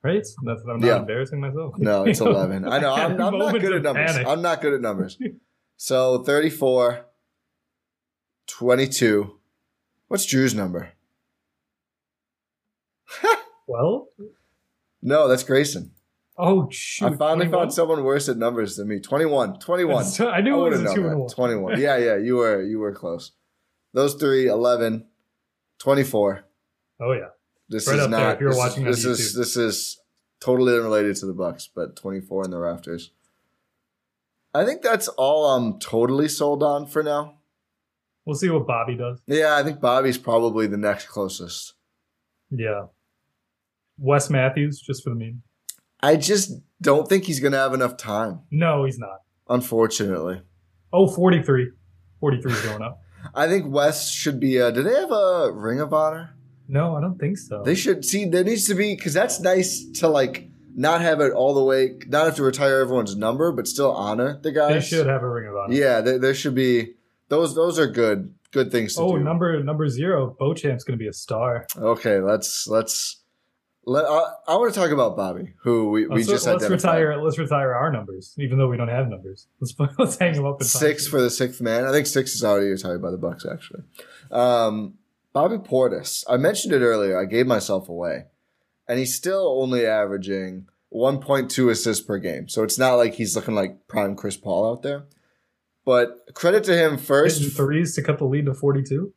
Right? 0.04 0.26
That's 0.44 0.62
I'm 0.70 0.80
not 0.82 0.86
Yeah. 0.88 0.98
embarrassing 1.00 1.40
myself. 1.40 1.76
No, 1.78 2.04
it's 2.04 2.20
11. 2.22 2.68
I 2.68 2.80
know. 2.80 2.94
I'm, 2.94 3.22
I'm 3.22 3.38
not 3.38 3.54
good 3.62 3.72
at 3.74 3.84
numbers. 3.84 4.12
panic. 4.12 4.28
I'm 4.28 4.42
not 4.42 4.62
good 4.62 4.74
at 4.74 4.82
numbers. 4.82 5.18
So 5.76 6.24
34, 6.24 7.06
22. 8.48 9.40
What's 10.08 10.26
Jrue's 10.26 10.54
number? 10.54 10.92
Well, 13.68 14.10
No, 15.02 15.28
that's 15.28 15.44
Grayson. 15.44 15.92
Oh 16.38 16.68
shoot! 16.72 17.06
I 17.14 17.16
finally 17.16 17.46
21? 17.48 17.52
found 17.52 17.74
someone 17.74 18.04
worse 18.04 18.28
at 18.28 18.38
numbers 18.38 18.76
than 18.76 18.88
me. 18.88 19.00
21. 19.00 19.60
21. 19.60 20.04
So- 20.06 20.30
I 20.30 20.42
knew 20.42 20.66
it 20.66 20.70
was 20.72 20.82
a 20.82 20.94
two 20.96 21.08
and 21.08 21.20
one. 21.20 21.30
21. 21.30 21.80
Yeah, 21.80 21.98
yeah, 21.98 22.18
you 22.18 22.38
were 22.38 22.62
you 22.64 22.80
were 22.80 22.94
close. 22.94 23.32
Those 23.94 24.16
three, 24.16 24.48
11, 24.48 25.06
24. 25.80 26.46
Oh 27.02 27.12
yeah. 27.14 27.28
This 27.74 27.88
Right 27.88 27.98
is 27.98 28.06
up 28.06 28.12
there 28.12 28.20
not 28.20 28.36
if 28.36 28.40
you're 28.42 28.50
this, 28.52 28.58
watching 28.58 28.88
is, 28.88 29.04
this 29.04 29.20
is 29.20 29.36
this 29.36 29.58
is 29.58 30.00
totally 30.40 30.74
unrelated 30.78 31.16
to 31.18 31.26
the 31.26 31.34
Bucks, 31.34 31.68
but 31.74 31.96
24 31.96 32.46
in 32.46 32.52
the 32.52 32.58
rafters. 32.60 33.12
I 34.54 34.64
think 34.66 34.82
that's 34.84 35.08
all 35.08 35.56
I'm 35.56 35.80
totally 35.80 36.28
sold 36.30 36.62
on 36.62 36.86
for 36.86 37.02
now. 37.02 37.40
We'll 38.26 38.36
see 38.36 38.50
what 38.50 38.68
Bobby 38.68 38.96
does. 38.96 39.20
Yeah, 39.26 39.56
I 39.56 39.64
think 39.64 39.82
Bobby's 39.82 40.18
probably 40.18 40.68
the 40.68 40.78
next 40.78 41.08
closest. 41.08 41.74
Yeah. 42.52 42.86
Wes 43.98 44.30
Matthews, 44.30 44.80
just 44.80 45.04
for 45.04 45.10
the 45.10 45.16
meme. 45.16 45.42
I 46.02 46.16
just 46.18 46.52
don't 46.82 47.08
think 47.10 47.24
he's 47.26 47.40
going 47.40 47.54
to 47.54 47.58
have 47.58 47.74
enough 47.74 47.98
time, 47.98 48.42
No, 48.52 48.86
he's 48.86 49.00
not. 49.00 49.22
unfortunately. 49.50 50.42
Oh, 50.92 51.08
43. 51.08 51.72
43 52.20 52.52
is 52.52 52.62
going 52.62 52.82
up. 52.82 53.02
I 53.36 53.48
think 53.48 53.66
Wes 53.74 54.10
should 54.12 54.40
be. 54.40 54.62
Uh, 54.62 54.70
do 54.72 54.84
they 54.84 54.94
have 54.94 55.12
a 55.12 55.52
Ring 55.52 55.80
of 55.80 55.94
Honor? 55.94 56.36
No, 56.74 56.96
I 56.96 57.02
don't 57.02 57.20
think 57.20 57.38
so. 57.38 57.62
They 57.64 57.76
should 57.76 58.04
see. 58.04 58.26
There 58.26 58.44
needs 58.44 58.66
to 58.68 58.74
be 58.76 58.96
because 58.96 59.14
that's 59.14 59.40
nice 59.40 59.86
to 60.00 60.08
like 60.08 60.50
not 60.76 61.02
have 61.02 61.22
it 61.22 61.32
all 61.32 61.54
the 61.54 61.64
way, 61.64 62.00
not 62.08 62.26
have 62.26 62.36
to 62.38 62.44
retire 62.44 62.80
everyone's 62.80 63.16
number, 63.16 63.52
but 63.52 63.68
still 63.68 63.92
honor 63.92 64.40
the 64.42 64.52
guys. 64.52 64.74
They 64.90 64.98
should 64.98 65.06
have 65.08 65.22
a 65.22 65.30
ring 65.30 65.48
of 65.48 65.56
honor. 65.56 65.74
Yeah, 65.74 66.02
there, 66.02 66.18
there 66.18 66.34
should 66.34 66.56
be 66.56 66.96
those. 67.30 67.54
Those 67.56 67.78
are 67.78 67.88
good. 67.88 68.34
Good 68.52 68.72
things 68.72 68.96
to 68.96 69.02
Oh, 69.02 69.18
do. 69.18 69.24
number 69.24 69.64
number 69.64 69.88
zero. 69.88 70.36
Beauchamp's 70.40 70.84
going 70.84 70.98
to 70.98 71.02
be 71.04 71.08
a 71.08 71.14
star. 71.14 71.68
Okay, 71.78 72.20
let's 72.20 72.68
let's. 72.68 73.20
Let, 73.86 74.06
I, 74.06 74.24
I 74.48 74.56
want 74.56 74.74
to 74.74 74.80
talk 74.80 74.92
about 74.92 75.18
Bobby, 75.18 75.56
who 75.62 75.90
we, 75.90 76.08
we 76.08 76.16
let's 76.16 76.28
just 76.28 76.46
let's 76.48 76.64
identified. 76.64 76.96
retire. 77.02 77.22
Let's 77.22 77.38
retire 77.38 77.74
our 77.74 77.92
numbers, 77.92 78.34
even 78.38 78.58
though 78.58 78.70
we 78.70 78.78
don't 78.78 78.88
have 78.88 79.10
numbers. 79.10 79.48
Let's 79.60 79.76
let's 80.00 80.18
hang 80.18 80.34
them 80.36 80.46
up. 80.46 80.64
Six 80.64 81.06
for 81.06 81.20
the 81.20 81.30
sixth 81.30 81.60
man. 81.62 81.84
I 81.86 81.92
think 81.92 82.08
six 82.08 82.34
is 82.34 82.44
already 82.46 82.70
retired 82.70 83.02
by 83.02 83.12
the 83.12 83.18
Bucks. 83.18 83.46
Actually, 83.46 83.82
um, 84.32 84.94
Bobby 85.34 85.58
Portis. 85.58 86.24
I 86.30 86.38
mentioned 86.38 86.74
it 86.74 86.82
earlier. 86.82 87.20
I 87.20 87.26
gave 87.26 87.48
myself 87.48 87.90
away, 87.90 88.26
and 88.88 89.00
he's 89.00 89.16
still 89.16 89.60
only 89.60 89.86
averaging 89.86 90.68
1.2 90.94 91.72
assists 91.72 92.06
per 92.06 92.20
game. 92.20 92.48
So 92.48 92.64
it's 92.64 92.78
not 92.78 92.96
like 92.96 93.16
he's 93.16 93.36
looking 93.36 93.56
like 93.56 93.88
prime 93.88 94.16
Chris 94.16 94.38
Paul 94.38 94.72
out 94.72 94.84
there. 94.84 95.06
But 95.86 96.34
credit 96.34 96.64
to 96.66 96.74
him 96.74 96.92
hitting 96.92 97.06
first. 97.06 97.56
threes 97.56 97.96
to 97.96 98.04
cut 98.04 98.20
the 98.20 98.26
lead 98.26 98.46
to 98.46 98.54
42. 98.54 99.14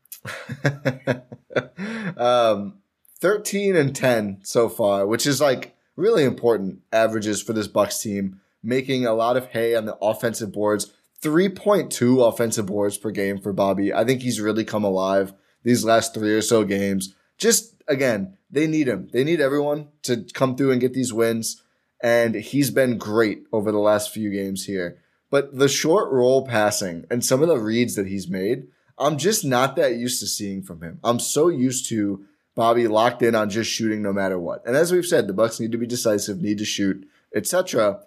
um, 2.16 2.78
13 3.20 3.76
and 3.76 3.94
10 3.94 4.40
so 4.42 4.68
far, 4.68 5.06
which 5.06 5.26
is 5.26 5.40
like 5.40 5.76
really 5.94 6.24
important 6.24 6.80
averages 6.92 7.42
for 7.42 7.52
this 7.52 7.68
Bucks 7.68 8.00
team, 8.00 8.40
making 8.62 9.06
a 9.06 9.14
lot 9.14 9.36
of 9.36 9.46
hay 9.48 9.76
on 9.76 9.84
the 9.84 9.96
offensive 9.96 10.50
boards. 10.50 10.92
3.2 11.22 12.26
offensive 12.26 12.66
boards 12.66 12.98
per 12.98 13.10
game 13.10 13.40
for 13.40 13.52
Bobby. 13.52 13.92
I 13.92 14.04
think 14.04 14.22
he's 14.22 14.40
really 14.40 14.64
come 14.64 14.84
alive 14.84 15.32
these 15.66 15.84
last 15.84 16.14
three 16.14 16.32
or 16.32 16.40
so 16.40 16.62
games. 16.62 17.12
Just 17.38 17.74
again, 17.88 18.38
they 18.48 18.68
need 18.68 18.86
him. 18.86 19.08
They 19.12 19.24
need 19.24 19.40
everyone 19.40 19.88
to 20.04 20.24
come 20.32 20.56
through 20.56 20.70
and 20.70 20.80
get 20.80 20.94
these 20.94 21.12
wins. 21.12 21.60
And 22.00 22.36
he's 22.36 22.70
been 22.70 22.98
great 22.98 23.46
over 23.52 23.72
the 23.72 23.80
last 23.80 24.14
few 24.14 24.30
games 24.30 24.66
here. 24.66 24.98
But 25.28 25.58
the 25.58 25.68
short 25.68 26.12
roll 26.12 26.46
passing 26.46 27.04
and 27.10 27.24
some 27.24 27.42
of 27.42 27.48
the 27.48 27.58
reads 27.58 27.96
that 27.96 28.06
he's 28.06 28.28
made, 28.28 28.68
I'm 28.96 29.18
just 29.18 29.44
not 29.44 29.74
that 29.74 29.96
used 29.96 30.20
to 30.20 30.28
seeing 30.28 30.62
from 30.62 30.82
him. 30.82 31.00
I'm 31.02 31.18
so 31.18 31.48
used 31.48 31.88
to 31.88 32.24
Bobby 32.54 32.86
locked 32.86 33.22
in 33.22 33.34
on 33.34 33.50
just 33.50 33.68
shooting 33.68 34.02
no 34.02 34.12
matter 34.12 34.38
what. 34.38 34.64
And 34.64 34.76
as 34.76 34.92
we've 34.92 35.04
said, 35.04 35.26
the 35.26 35.32
Bucks 35.32 35.58
need 35.58 35.72
to 35.72 35.78
be 35.78 35.86
decisive, 35.86 36.40
need 36.40 36.58
to 36.58 36.64
shoot, 36.64 37.08
etc. 37.34 38.02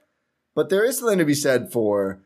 But 0.55 0.70
there 0.70 0.86
is 0.86 0.99
something 0.99 1.20
to 1.20 1.26
be 1.26 1.34
said 1.34 1.74
for 1.74 2.22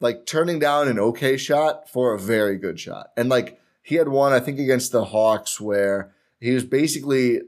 like 0.00 0.26
turning 0.26 0.60
down 0.60 0.86
an 0.86 1.00
okay 1.00 1.36
shot 1.36 1.90
for 1.90 2.14
a 2.14 2.20
very 2.20 2.56
good 2.56 2.78
shot. 2.78 3.08
And 3.16 3.28
like 3.28 3.60
he 3.86 3.94
had 3.94 4.08
one, 4.08 4.32
I 4.32 4.40
think, 4.40 4.58
against 4.58 4.90
the 4.90 5.04
Hawks 5.04 5.60
where 5.60 6.12
he 6.40 6.50
was 6.52 6.64
basically 6.64 7.40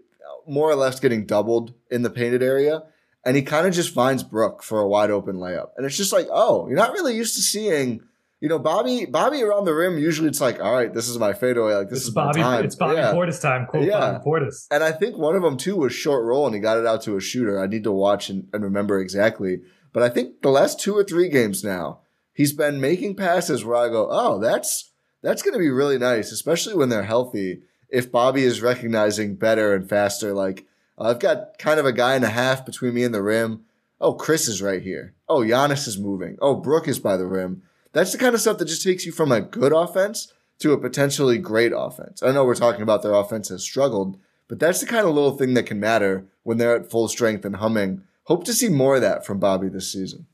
more 0.47 0.71
or 0.71 0.77
less 0.77 1.01
getting 1.01 1.27
doubled 1.27 1.75
in 1.91 2.03
the 2.03 2.11
painted 2.11 2.43
area. 2.45 2.85
And 3.25 3.35
he 3.37 3.43
kind 3.43 3.67
of 3.67 3.75
just 3.75 3.93
finds 3.93 4.23
Brook 4.23 4.63
for 4.63 4.79
a 4.81 4.87
wide 4.89 5.11
open 5.11 5.37
layup. 5.37 5.71
And 5.77 5.85
it's 5.85 5.97
just 5.97 6.13
like, 6.13 6.29
oh, 6.31 6.69
you're 6.69 6.77
not 6.77 6.93
really 6.93 7.17
used 7.17 7.35
to 7.35 7.43
seeing, 7.43 8.01
you 8.41 8.49
know, 8.49 8.61
Bobby, 8.61 9.05
Bobby 9.05 9.43
around 9.43 9.65
the 9.65 9.75
rim. 9.75 9.99
Usually 9.99 10.29
it's 10.29 10.41
like, 10.41 10.61
all 10.61 10.73
right, 10.73 10.95
this 10.95 11.09
is 11.09 11.19
my 11.19 11.33
fadeaway. 11.33 11.75
Like 11.75 11.89
this 11.91 11.99
It's 11.99 12.09
is 12.09 12.15
Bobby. 12.15 12.41
time. 12.41 12.65
It's 12.65 12.77
Bobby 12.77 12.95
Yeah. 12.95 13.13
Portis 13.13 13.43
time. 13.43 13.67
Quote 13.67 13.85
Yeah. 13.87 13.99
Bobby 13.99 14.25
Portis. 14.25 14.67
And 14.71 14.85
I 14.85 14.93
think 14.93 15.19
one 15.19 15.35
of 15.35 15.43
them 15.43 15.57
too 15.57 15.75
was 15.77 15.93
short 15.93 16.25
roll 16.25 16.47
and 16.47 16.55
he 16.55 16.61
got 16.61 16.79
it 16.79 16.87
out 16.87 17.03
to 17.03 17.17
a 17.17 17.21
shooter. 17.21 17.61
I 17.61 17.67
need 17.67 17.83
to 17.83 17.93
watch 17.93 18.31
and, 18.31 18.47
and 18.53 18.63
remember 18.63 19.01
exactly. 19.01 19.63
But 19.93 20.05
I 20.05 20.09
think 20.09 20.43
the 20.43 20.51
last 20.51 20.79
two 20.79 20.97
or 20.97 21.03
three 21.03 21.29
games 21.29 21.65
now, 21.65 22.03
he's 22.33 22.53
been 22.53 22.81
making 22.81 23.17
passes 23.17 23.65
where 23.65 23.77
I 23.77 23.89
go, 23.89 24.07
oh, 24.09 24.39
that's 24.39 24.93
that's 25.29 25.43
going 25.43 25.53
to 25.53 25.59
be 25.59 25.69
really 25.69 25.99
nice, 25.99 26.33
especially 26.33 26.75
when 26.75 26.89
they're 26.89 27.03
healthy. 27.03 27.61
If 27.91 28.11
Bobby 28.11 28.45
is 28.45 28.63
recognizing 28.63 29.37
better 29.37 29.75
and 29.75 29.87
faster, 29.87 30.33
like 30.33 30.65
uh, 30.97 31.11
I've 31.11 31.19
got 31.19 31.59
kind 31.59 31.79
of 31.79 31.85
a 31.85 31.93
guy 31.93 32.15
and 32.15 32.25
a 32.25 32.31
half 32.31 32.65
between 32.65 32.95
me 32.95 33.05
and 33.05 33.15
the 33.15 33.23
rim. 33.23 33.65
Oh, 34.01 34.15
Khris 34.15 34.49
is 34.49 34.63
right 34.63 34.81
here. 34.81 35.15
Oh, 35.29 35.41
Giannis 35.41 35.87
is 35.87 35.99
moving. 35.99 36.39
Oh, 36.41 36.55
Brook 36.55 36.89
is 36.89 36.99
by 36.99 37.19
the 37.19 37.27
rim. 37.27 37.63
That's 37.93 38.13
the 38.13 38.17
kind 38.17 38.35
of 38.35 38.41
stuff 38.41 38.57
that 38.57 38.69
just 38.69 38.83
takes 38.83 39.05
you 39.05 39.13
from 39.13 39.31
a 39.31 39.43
good 39.43 39.73
offense 39.73 40.33
to 40.61 40.73
a 40.73 40.81
potentially 40.81 41.37
great 41.37 41.73
offense. 41.77 42.23
I 42.23 42.33
know 42.33 42.47
we're 42.47 42.55
talking 42.55 42.83
about 42.83 43.03
their 43.03 43.13
offense 43.13 43.51
has 43.51 43.63
struggled, 43.63 44.19
but 44.49 44.59
that's 44.59 44.81
the 44.81 44.87
kind 44.87 45.07
of 45.07 45.15
little 45.15 45.37
thing 45.37 45.53
that 45.55 45.67
can 45.67 45.79
matter 45.79 46.27
when 46.43 46.57
they're 46.57 46.77
at 46.77 46.91
full 46.91 47.07
strength 47.07 47.45
and 47.45 47.57
humming. 47.57 48.01
Hope 48.25 48.45
to 48.45 48.55
see 48.55 48.71
more 48.71 48.97
of 48.97 49.03
that 49.03 49.27
from 49.27 49.41
Bobby 49.41 49.69
this 49.69 49.93
season. 49.93 50.27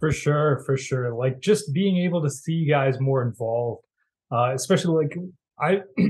For 0.00 0.10
sure, 0.10 0.62
for 0.64 0.78
sure. 0.78 1.12
Like 1.14 1.40
just 1.40 1.74
being 1.74 1.98
able 1.98 2.22
to 2.22 2.30
see 2.30 2.64
guys 2.64 2.98
more 2.98 3.22
involved, 3.22 3.84
uh, 4.32 4.52
especially 4.54 5.04
like 5.04 5.16
I, 5.58 5.82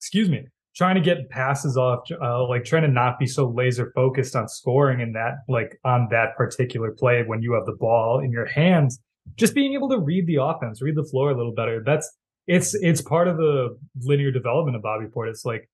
excuse 0.00 0.28
me, 0.28 0.44
trying 0.74 0.96
to 0.96 1.00
get 1.00 1.30
passes 1.30 1.76
off, 1.76 2.00
uh, 2.22 2.46
like 2.46 2.64
trying 2.64 2.82
to 2.82 2.88
not 2.88 3.18
be 3.18 3.26
so 3.26 3.48
laser 3.48 3.92
focused 3.94 4.36
on 4.36 4.48
scoring 4.48 5.00
in 5.00 5.12
that, 5.12 5.36
like 5.48 5.78
on 5.84 6.08
that 6.10 6.36
particular 6.36 6.94
play 6.98 7.22
when 7.26 7.42
you 7.42 7.54
have 7.54 7.64
the 7.64 7.76
ball 7.78 8.20
in 8.22 8.30
your 8.30 8.46
hands. 8.46 8.98
Just 9.36 9.54
being 9.54 9.74
able 9.74 9.88
to 9.88 9.98
read 9.98 10.26
the 10.26 10.36
offense, 10.36 10.82
read 10.82 10.94
the 10.94 11.08
floor 11.10 11.30
a 11.30 11.36
little 11.36 11.54
better. 11.54 11.82
That's 11.84 12.08
it's 12.46 12.74
it's 12.74 13.02
part 13.02 13.26
of 13.26 13.36
the 13.36 13.76
linear 14.02 14.30
development 14.30 14.76
of 14.76 14.82
Bobby 14.82 15.06
Portis. 15.06 15.44
Like 15.44 15.68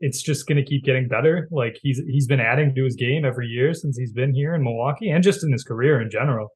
it's 0.00 0.22
just 0.22 0.46
going 0.46 0.62
to 0.62 0.64
keep 0.64 0.84
getting 0.84 1.08
better. 1.08 1.48
Like 1.50 1.78
he's 1.82 2.00
he's 2.06 2.26
been 2.26 2.40
adding 2.40 2.74
to 2.74 2.84
his 2.84 2.94
game 2.94 3.24
every 3.24 3.46
year 3.46 3.74
since 3.74 3.96
he's 3.96 4.12
been 4.12 4.34
here 4.34 4.54
in 4.54 4.62
Milwaukee 4.62 5.10
and 5.10 5.24
just 5.24 5.42
in 5.42 5.52
his 5.52 5.64
career 5.64 6.00
in 6.00 6.10
general. 6.10 6.48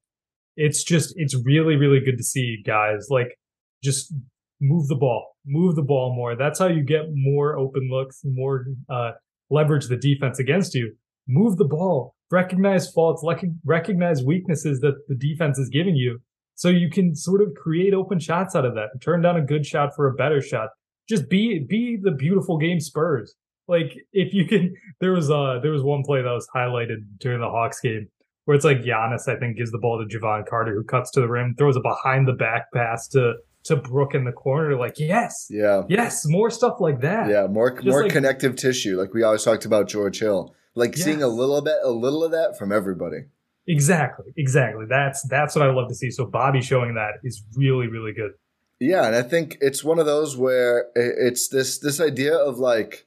It's 0.56 0.84
just 0.84 1.14
it's 1.16 1.34
really 1.44 1.76
really 1.76 2.00
good 2.00 2.18
to 2.18 2.24
see 2.24 2.62
guys 2.64 3.06
like 3.10 3.36
just 3.82 4.14
move 4.62 4.88
the 4.88 4.96
ball, 4.96 5.36
move 5.44 5.76
the 5.76 5.82
ball 5.82 6.14
more. 6.16 6.34
That's 6.34 6.58
how 6.58 6.68
you 6.68 6.82
get 6.82 7.02
more 7.12 7.58
open 7.58 7.90
looks, 7.90 8.22
more 8.24 8.64
uh, 8.88 9.10
leverage 9.50 9.88
the 9.88 9.96
defense 9.96 10.38
against 10.38 10.74
you. 10.74 10.94
Move 11.28 11.58
the 11.58 11.66
ball, 11.66 12.14
recognize 12.30 12.90
faults, 12.90 13.22
recognize 13.64 14.22
weaknesses 14.22 14.80
that 14.80 14.94
the 15.08 15.14
defense 15.14 15.58
is 15.58 15.68
giving 15.68 15.96
you, 15.96 16.20
so 16.54 16.68
you 16.68 16.88
can 16.88 17.14
sort 17.14 17.42
of 17.42 17.54
create 17.54 17.92
open 17.92 18.18
shots 18.18 18.56
out 18.56 18.64
of 18.64 18.74
that. 18.74 18.88
Turn 19.02 19.20
down 19.20 19.36
a 19.36 19.42
good 19.42 19.66
shot 19.66 19.90
for 19.94 20.08
a 20.08 20.14
better 20.14 20.40
shot 20.40 20.70
just 21.08 21.28
be 21.28 21.64
be 21.68 21.98
the 22.00 22.10
beautiful 22.10 22.58
game 22.58 22.80
Spurs. 22.80 23.34
Like 23.68 23.94
if 24.12 24.32
you 24.34 24.46
can, 24.46 24.74
there 25.00 25.12
was 25.12 25.30
uh 25.30 25.58
there 25.62 25.72
was 25.72 25.82
one 25.82 26.02
play 26.04 26.22
that 26.22 26.30
was 26.30 26.48
highlighted 26.54 27.04
during 27.18 27.40
the 27.40 27.48
Hawks 27.48 27.80
game 27.80 28.08
where 28.44 28.56
it's 28.56 28.64
like 28.64 28.78
Giannis 28.78 29.28
I 29.28 29.38
think 29.38 29.56
gives 29.56 29.70
the 29.70 29.78
ball 29.78 30.02
to 30.02 30.18
Jevon 30.18 30.46
Carter 30.46 30.74
who 30.74 30.84
cuts 30.84 31.10
to 31.12 31.20
the 31.20 31.28
rim, 31.28 31.54
throws 31.56 31.76
a 31.76 31.80
behind 31.80 32.26
the 32.26 32.32
back 32.32 32.72
pass 32.74 33.08
to 33.08 33.34
to 33.64 33.76
Brook 33.76 34.14
in 34.14 34.24
the 34.24 34.32
corner. 34.32 34.76
Like 34.76 34.98
yes, 34.98 35.46
Yeah. 35.50 35.82
yes, 35.88 36.26
more 36.26 36.50
stuff 36.50 36.80
like 36.80 37.00
that. 37.00 37.28
Yeah, 37.28 37.46
more 37.46 37.70
Just 37.72 37.86
more 37.86 38.02
like- 38.04 38.12
connective 38.12 38.56
tissue, 38.56 38.98
like 39.00 39.14
we 39.14 39.22
always 39.22 39.42
talked 39.44 39.64
about 39.64 39.88
George 39.88 40.18
Hill. 40.20 40.54
Like 40.74 40.96
seeing 40.96 41.22
a 41.22 41.28
little 41.28 41.60
bit, 41.60 41.76
a 41.82 41.90
little 41.90 42.24
of 42.24 42.30
that 42.32 42.56
from 42.58 42.72
everybody. 42.72 43.24
Exactly, 43.68 44.32
exactly. 44.36 44.86
That's 44.88 45.22
that's 45.28 45.54
what 45.54 45.68
I 45.68 45.70
love 45.72 45.88
to 45.88 45.94
see. 45.94 46.10
So 46.10 46.24
Bobby 46.24 46.62
showing 46.62 46.94
that 46.94 47.14
is 47.22 47.42
really 47.56 47.86
really 47.88 48.12
good. 48.12 48.32
Yeah, 48.80 49.06
and 49.06 49.14
I 49.14 49.22
think 49.22 49.58
it's 49.60 49.84
one 49.84 49.98
of 50.00 50.06
those 50.06 50.36
where 50.36 50.86
it's 50.96 51.48
this 51.48 51.78
this 51.78 52.00
idea 52.00 52.34
of 52.34 52.58
like 52.58 53.06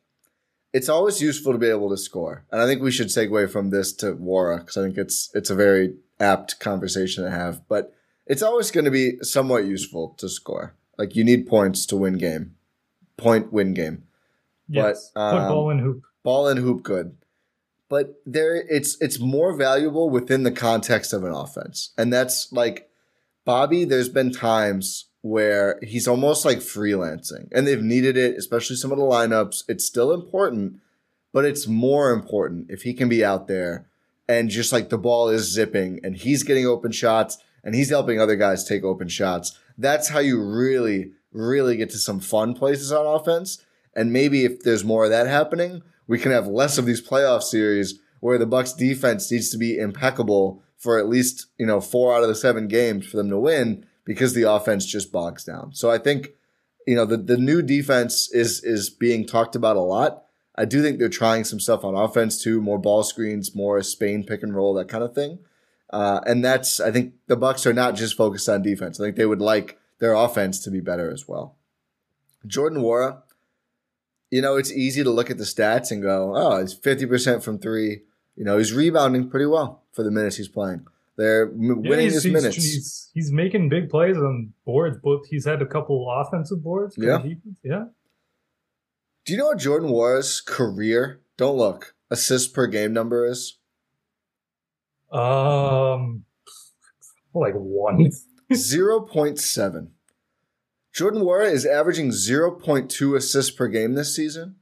it's 0.73 0.87
always 0.89 1.21
useful 1.21 1.51
to 1.53 1.57
be 1.57 1.67
able 1.69 1.89
to 1.89 1.97
score, 1.97 2.45
and 2.51 2.61
I 2.61 2.65
think 2.67 2.81
we 2.81 2.91
should 2.91 3.07
segue 3.07 3.49
from 3.49 3.71
this 3.71 3.91
to 3.93 4.13
Nwora 4.15 4.59
because 4.59 4.77
I 4.77 4.83
think 4.83 4.97
it's 4.97 5.31
it's 5.33 5.49
a 5.49 5.55
very 5.55 5.95
apt 6.19 6.59
conversation 6.59 7.23
to 7.23 7.31
have. 7.31 7.67
But 7.67 7.93
it's 8.25 8.41
always 8.41 8.71
going 8.71 8.85
to 8.85 8.91
be 8.91 9.17
somewhat 9.21 9.65
useful 9.65 10.15
to 10.17 10.29
score. 10.29 10.73
Like 10.97 11.15
you 11.15 11.23
need 11.23 11.47
points 11.47 11.85
to 11.87 11.97
win 11.97 12.17
game, 12.17 12.55
point 13.17 13.51
win 13.51 13.73
game. 13.73 14.03
Yes, 14.67 15.11
But, 15.13 15.31
put 15.31 15.39
um, 15.41 15.51
ball 15.51 15.69
in 15.69 15.79
hoop. 15.79 16.03
ball 16.23 16.47
and 16.47 16.59
hoop 16.59 16.83
good. 16.83 17.17
But 17.87 18.19
there 18.25 18.55
it's 18.55 18.97
it's 18.99 19.19
more 19.19 19.55
valuable 19.55 20.09
within 20.09 20.43
the 20.43 20.51
context 20.51 21.13
of 21.13 21.23
an 21.23 21.31
offense. 21.31 21.91
And 21.97 22.11
that's 22.11 22.51
like 22.51 22.89
Bobby, 23.45 23.85
there's 23.85 24.09
been 24.09 24.31
times 24.31 25.05
where 25.21 25.79
he's 25.83 26.07
almost 26.07 26.45
like 26.45 26.59
freelancing 26.59 27.47
and 27.51 27.67
they've 27.67 27.81
needed 27.81 28.17
it, 28.17 28.37
especially 28.37 28.75
some 28.75 28.91
of 28.91 28.97
the 28.97 29.03
lineups. 29.03 29.63
It's 29.67 29.85
still 29.85 30.11
important, 30.11 30.79
but 31.31 31.45
it's 31.45 31.67
more 31.67 32.11
important 32.11 32.71
if 32.71 32.83
he 32.83 32.93
can 32.93 33.07
be 33.09 33.23
out 33.23 33.47
there 33.47 33.87
and 34.27 34.49
just 34.49 34.71
like 34.71 34.89
the 34.89 34.97
ball 34.97 35.29
is 35.29 35.51
zipping 35.51 35.99
and 36.03 36.15
he's 36.15 36.41
getting 36.43 36.65
open 36.65 36.91
shots 36.91 37.37
and 37.65 37.75
he's 37.75 37.89
helping 37.89 38.21
other 38.21 38.35
guys 38.37 38.63
take 38.63 38.83
open 38.83 39.09
shots. 39.09 39.59
That's 39.77 40.09
how 40.09 40.19
you 40.19 40.41
really, 40.41 41.11
really 41.33 41.75
get 41.75 41.89
to 41.89 41.97
some 41.97 42.21
fun 42.21 42.53
places 42.53 42.91
on 42.91 43.05
offense. 43.05 43.65
And 43.95 44.13
maybe 44.13 44.45
if 44.45 44.61
there's 44.61 44.85
more 44.85 45.05
of 45.05 45.09
that 45.09 45.27
happening, 45.27 45.81
we 46.07 46.19
can 46.19 46.31
have 46.31 46.47
less 46.47 46.77
of 46.77 46.85
these 46.85 47.05
playoff 47.05 47.41
series 47.41 47.99
where 48.19 48.37
the 48.37 48.45
Bucks 48.45 48.71
defense 48.71 49.29
needs 49.31 49.49
to 49.49 49.57
be 49.57 49.77
impeccable 49.77 50.63
for 50.77 50.99
at 50.99 51.09
least, 51.09 51.47
you 51.57 51.65
know, 51.65 51.81
four 51.81 52.15
out 52.15 52.21
of 52.21 52.29
the 52.29 52.35
seven 52.35 52.67
games 52.67 53.07
for 53.07 53.17
them 53.17 53.29
to 53.29 53.39
win 53.39 53.85
because 54.05 54.33
the 54.33 54.43
offense 54.43 54.85
just 54.85 55.11
bogs 55.11 55.43
down. 55.43 55.73
So 55.73 55.89
I 55.89 55.97
think, 55.97 56.29
you 56.85 56.95
know, 56.95 57.05
the, 57.05 57.17
the 57.17 57.37
new 57.37 57.61
defense 57.61 58.29
is 58.31 58.63
is 58.63 58.89
being 58.89 59.25
talked 59.25 59.55
about 59.55 59.77
a 59.77 59.81
lot. 59.81 60.25
I 60.55 60.65
do 60.65 60.81
think 60.81 60.99
they're 60.99 61.09
trying 61.09 61.43
some 61.43 61.59
stuff 61.59 61.83
on 61.83 61.95
offense 61.95 62.41
too, 62.41 62.61
more 62.61 62.77
ball 62.77 63.03
screens, 63.03 63.55
more 63.55 63.81
Spain 63.81 64.23
pick 64.23 64.43
and 64.43 64.55
roll, 64.55 64.73
that 64.75 64.87
kind 64.87 65.03
of 65.03 65.15
thing. 65.15 65.39
Uh, 65.91 66.19
and 66.25 66.43
that's 66.43 66.79
I 66.79 66.91
think 66.91 67.13
the 67.27 67.35
Bucks 67.35 67.65
are 67.65 67.73
not 67.73 67.95
just 67.95 68.17
focused 68.17 68.49
on 68.49 68.61
defense. 68.61 68.99
I 68.99 69.03
think 69.05 69.15
they 69.15 69.25
would 69.25 69.41
like 69.41 69.77
their 69.99 70.13
offense 70.13 70.59
to 70.63 70.71
be 70.71 70.81
better 70.81 71.11
as 71.11 71.27
well. 71.27 71.55
Jordan 72.45 72.79
Nwora, 72.79 73.21
you 74.29 74.41
know, 74.41 74.55
it's 74.57 74.71
easy 74.71 75.03
to 75.03 75.09
look 75.09 75.29
at 75.31 75.37
the 75.37 75.43
stats 75.43 75.91
and 75.91 76.01
go, 76.01 76.33
oh, 76.35 76.59
he's 76.59 76.77
50% 76.77 77.43
from 77.43 77.59
three. 77.59 78.01
You 78.35 78.43
know, 78.43 78.57
he's 78.57 78.73
rebounding 78.73 79.29
pretty 79.29 79.45
well 79.45 79.83
for 79.93 80.03
the 80.03 80.11
minutes 80.11 80.35
he's 80.37 80.47
playing. 80.49 80.85
They're 81.17 81.47
m- 81.47 81.81
Yeah, 81.83 81.89
winning 81.89 82.05
he's, 82.05 82.13
his 82.15 82.23
he's, 82.25 82.33
minutes. 82.33 82.55
He's, 82.57 83.11
he's 83.13 83.31
making 83.31 83.69
big 83.69 83.89
plays 83.89 84.17
on 84.17 84.53
boards. 84.65 84.97
Both 85.01 85.27
he's 85.27 85.45
had 85.45 85.61
a 85.61 85.65
couple 85.65 86.07
offensive 86.11 86.61
boards. 86.61 86.95
Yeah. 86.97 87.17
defense- 87.19 87.59
yeah. 87.63 87.85
Do 89.25 89.33
you 89.33 89.39
know 89.39 89.47
what 89.47 89.57
Jordan 89.59 89.89
Nwora's 89.89 90.41
career, 90.41 91.21
don't 91.37 91.57
look, 91.57 91.95
assists 92.11 92.47
per 92.51 92.67
game 92.67 92.93
number 92.93 93.25
is? 93.25 93.57
Um, 95.17 96.23
like 97.33 97.53
one. 97.55 98.09
0.7. 98.51 99.87
Jordan 100.93 101.21
Nwora 101.21 101.51
is 101.51 101.65
averaging 101.65 102.09
0.2 102.11 103.15
assists 103.17 103.51
per 103.51 103.67
game 103.67 103.93
this 103.93 104.15
season. 104.15 104.55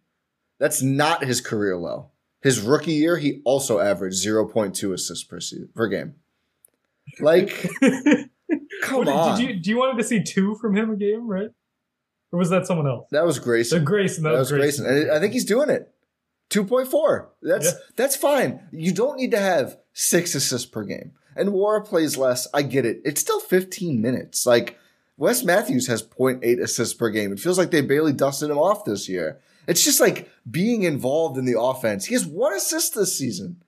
That's 0.60 0.82
not 0.82 1.24
his 1.24 1.42
career 1.42 1.78
low. 1.78 2.12
His 2.42 2.60
rookie 2.60 2.94
year, 2.94 3.18
he 3.18 3.42
also 3.46 3.80
averaged 3.80 4.26
0.2 4.26 4.94
assists 4.94 5.24
per, 5.24 5.40
se- 5.40 5.66
per 5.76 5.88
game. 5.88 6.16
Like, 7.20 7.50
come 8.82 8.98
What 8.98 9.06
did- 9.06 9.14
on. 9.14 9.40
Did 9.40 9.48
you 9.50 9.60
do 9.60 9.70
you 9.70 9.78
wanted 9.78 9.98
to 10.02 10.08
see 10.08 10.24
two 10.24 10.56
from 10.56 10.76
him 10.76 10.90
a 10.90 10.96
game, 10.96 11.28
right? 11.28 11.50
Or 12.32 12.40
was 12.40 12.50
that 12.50 12.66
someone 12.66 12.88
else? 12.88 13.08
that 13.12 13.26
was 13.26 13.36
The 13.36 13.44
Grayson. 13.44 13.84
Grayson. 13.86 14.24
That, 14.24 14.32
That 14.32 14.40
was 14.40 14.52
Grayson. 14.52 14.86
And 14.88 15.12
I 15.12 15.20
think 15.20 15.34
he's 15.34 15.46
doing 15.46 15.70
it. 15.70 15.93
2.4. 16.50 17.28
That's 17.42 17.66
Yeah. 17.66 17.72
that's 17.96 18.16
fine. 18.16 18.68
You 18.72 18.92
don't 18.94 19.18
need 19.18 19.32
to 19.32 19.40
have 19.40 19.78
six 19.94 20.36
assists 20.36 20.68
per 20.68 20.84
game. 20.84 21.12
And 21.36 21.50
Nwora 21.50 21.84
plays 21.86 22.16
less. 22.18 22.48
I 22.54 22.62
get 22.62 22.86
it. 22.86 23.02
It's 23.06 23.22
still 23.22 23.40
15 23.40 24.02
minutes. 24.02 24.46
Like 24.46 24.78
Wes 25.18 25.44
Matthews 25.44 25.88
has 25.88 26.02
0.8 26.04 26.62
assists 26.62 26.94
per 26.94 27.10
game. 27.10 27.32
It 27.32 27.40
feels 27.40 27.58
like 27.58 27.72
they 27.72 27.82
barely 27.82 28.14
dusted 28.14 28.50
him 28.50 28.58
off 28.60 28.86
this 28.86 29.08
year. 29.10 29.40
It's 29.68 29.84
just 29.84 30.00
like 30.00 30.30
being 30.50 30.84
involved 30.84 31.38
in 31.38 31.46
the 31.46 31.60
offense. 31.60 32.06
He 32.06 32.14
has 32.16 32.26
one 32.26 32.54
assist 32.54 32.94
this 32.96 33.18
season. 33.18 33.64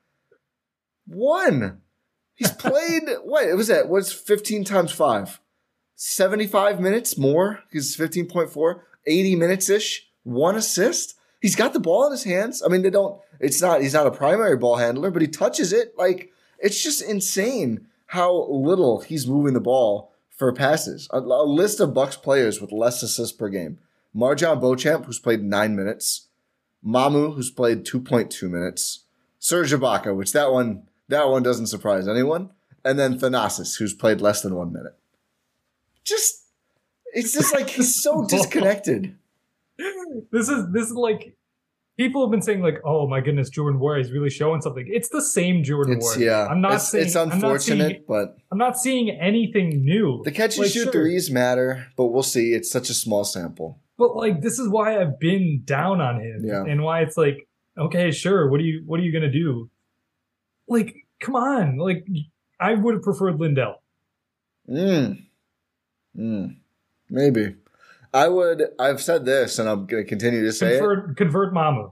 One. 1.08 1.82
He's 2.36 2.52
played 2.60 3.04
what? 3.24 3.46
It 3.48 3.56
was 3.56 3.68
that 3.68 3.88
what's 3.90 4.12
15 4.12 4.64
times 4.64 4.92
5? 4.92 5.40
75 5.96 6.80
minutes 6.82 7.18
more. 7.18 7.64
He's 7.72 7.96
15.4, 7.96 8.82
80 9.08 9.36
minutes 9.36 9.70
ish. 9.70 10.08
One 10.24 10.56
assist. 10.56 11.16
He's 11.46 11.56
got 11.56 11.74
the 11.74 11.80
ball 11.80 12.08
in 12.08 12.12
his 12.12 12.24
hands. 12.24 12.64
I 12.66 12.70
mean, 12.70 12.82
they 12.82 12.90
don't, 12.90 13.22
it's 13.40 13.62
not, 13.62 13.80
he's 13.80 13.94
not 13.94 14.08
a 14.08 14.12
primary 14.12 14.58
ball 14.58 14.78
handler, 14.78 15.12
but 15.12 15.22
he 15.22 15.28
touches 15.28 15.72
it. 15.72 15.94
Like, 15.96 16.32
it's 16.58 16.82
just 16.82 17.04
insane 17.04 17.86
how 18.08 18.48
little 18.50 19.02
he's 19.02 19.28
moving 19.28 19.54
the 19.54 19.60
ball 19.60 20.12
for 20.28 20.52
passes. 20.52 21.08
A, 21.12 21.20
a 21.20 21.46
list 21.46 21.80
of 21.80 21.94
Bucks 21.94 22.16
players 22.16 22.60
with 22.60 22.72
less 22.72 23.04
assists 23.04 23.32
per 23.32 23.50
game. 23.50 23.78
MarJon 24.16 24.60
Beauchamp, 24.60 25.06
who's 25.06 25.20
played 25.20 25.44
nine 25.44 25.76
minutes. 25.76 26.30
Mamu, 26.84 27.36
who's 27.36 27.52
played 27.52 27.86
2.2 27.86 28.50
minutes. 28.50 29.04
Serge 29.38 29.72
Ibaka, 29.72 30.16
which 30.16 30.32
that 30.32 30.52
one, 30.52 30.88
that 31.10 31.30
one 31.30 31.44
doesn't 31.44 31.68
surprise 31.68 32.08
anyone. 32.08 32.50
And 32.84 32.98
then 32.98 33.20
Thanasis, 33.20 33.78
who's 33.78 33.94
played 33.94 34.20
less 34.20 34.42
than 34.42 34.56
one 34.56 34.74
minute. 34.74 34.98
Just, 36.04 36.48
it's 37.14 37.34
just 37.34 37.54
like 37.54 37.70
he's 37.70 38.02
so 38.02 38.26
disconnected. 38.28 39.16
This 40.32 40.50
is 40.50 40.72
this 40.72 40.88
is 40.88 40.94
like 40.94 41.36
people 41.98 42.26
have 42.26 42.32
been 42.32 42.42
saying 42.42 42.62
like, 42.62 42.80
oh 42.84 43.08
my 43.08 43.22
goodness, 43.22 43.50
Jordan 43.50 43.80
Nwora 43.80 44.02
is 44.02 44.12
really 44.12 44.30
showing 44.30 44.62
something. 44.62 44.86
It's 44.90 45.10
the 45.10 45.22
same 45.22 45.64
Jordan 45.64 45.98
It's 45.98 46.18
yeah. 46.18 46.48
I'm 46.48 46.62
not 46.62 46.76
it's, 46.76 46.90
saying 46.90 47.06
it's 47.08 47.16
I'm 47.16 47.32
unfortunate, 47.32 47.88
seeing, 47.88 48.04
but 48.08 48.38
I'm 48.52 48.58
not 48.58 48.78
seeing 48.78 49.10
anything 49.10 49.84
new. 49.84 50.22
the 50.24 50.32
catch 50.32 50.56
and 50.56 50.64
Like, 50.64 50.74
shoot 50.74 50.84
sure. 50.84 50.92
threes 50.92 51.32
matter. 51.32 51.88
But 51.98 52.08
we'll 52.08 52.24
see. 52.24 52.54
It's 52.54 52.70
such 52.72 52.90
a 52.90 52.94
small 52.94 53.24
sample. 53.24 53.80
But 53.98 54.16
like 54.16 54.42
this 54.42 54.60
is 54.60 54.68
why 54.70 55.00
I've 55.00 55.20
been 55.20 55.62
down 55.66 56.02
on 56.02 56.20
him. 56.22 56.44
Yeah. 56.44 56.64
And 56.66 56.84
why 56.84 57.02
it's 57.02 57.18
like, 57.18 57.48
okay, 57.78 58.12
sure, 58.12 58.50
what 58.50 58.60
are 58.60 58.64
you 58.64 58.84
what 58.86 59.00
are 59.00 59.04
you 59.04 59.12
gonna 59.12 59.32
do? 59.32 59.70
Like, 60.68 60.96
come 61.20 61.36
on. 61.36 61.78
Like 61.78 62.06
I 62.60 62.74
would 62.74 62.96
have 62.96 63.04
preferred 63.04 63.40
Lindell. 63.40 63.82
Mm. 64.70 65.24
Mm. 66.18 66.56
Maybe. 67.10 67.56
I 68.16 68.30
would. 68.30 68.64
I've 68.80 69.02
said 69.02 69.26
this, 69.26 69.60
and 69.60 69.68
I'm 69.68 69.86
going 69.86 70.04
to 70.04 70.08
continue 70.10 70.44
to 70.44 70.54
say 70.54 70.76
it. 70.76 70.80
Convert 70.80 71.18
convert 71.18 71.54
Mamu. 71.54 71.92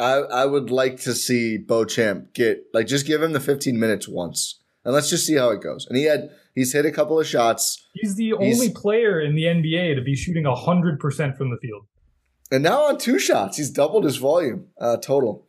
I 0.00 0.12
I 0.42 0.44
would 0.46 0.70
like 0.70 1.00
to 1.00 1.14
see 1.14 1.58
Beauchamp 1.58 2.32
get 2.32 2.64
like 2.72 2.86
just 2.86 3.06
give 3.06 3.22
him 3.22 3.32
the 3.32 3.40
15 3.40 3.78
minutes 3.78 4.08
once, 4.08 4.60
and 4.84 4.94
let's 4.94 5.10
just 5.10 5.26
see 5.26 5.34
how 5.36 5.50
it 5.50 5.60
goes. 5.62 5.86
And 5.88 5.96
he 5.98 6.04
had 6.04 6.30
he's 6.54 6.72
hit 6.72 6.86
a 6.86 6.92
couple 6.92 7.18
of 7.18 7.26
shots, 7.26 7.86
He's 7.92 8.14
the 8.16 8.34
He's- 8.40 8.54
only 8.54 8.70
player 8.72 9.20
in 9.20 9.34
the 9.34 9.44
NBA 9.44 9.96
to 9.96 10.02
be 10.02 10.14
shooting 10.14 10.44
hundred 10.46 10.98
percent 11.00 11.36
from 11.36 11.50
the 11.50 11.56
field. 11.60 11.86
and 12.52 12.62
now 12.62 12.84
on 12.84 12.96
two 12.98 13.18
shots, 13.18 13.56
he's 13.56 13.70
doubled 13.70 14.04
his 14.04 14.16
volume 14.16 14.68
uh, 14.80 14.96
total. 14.96 15.46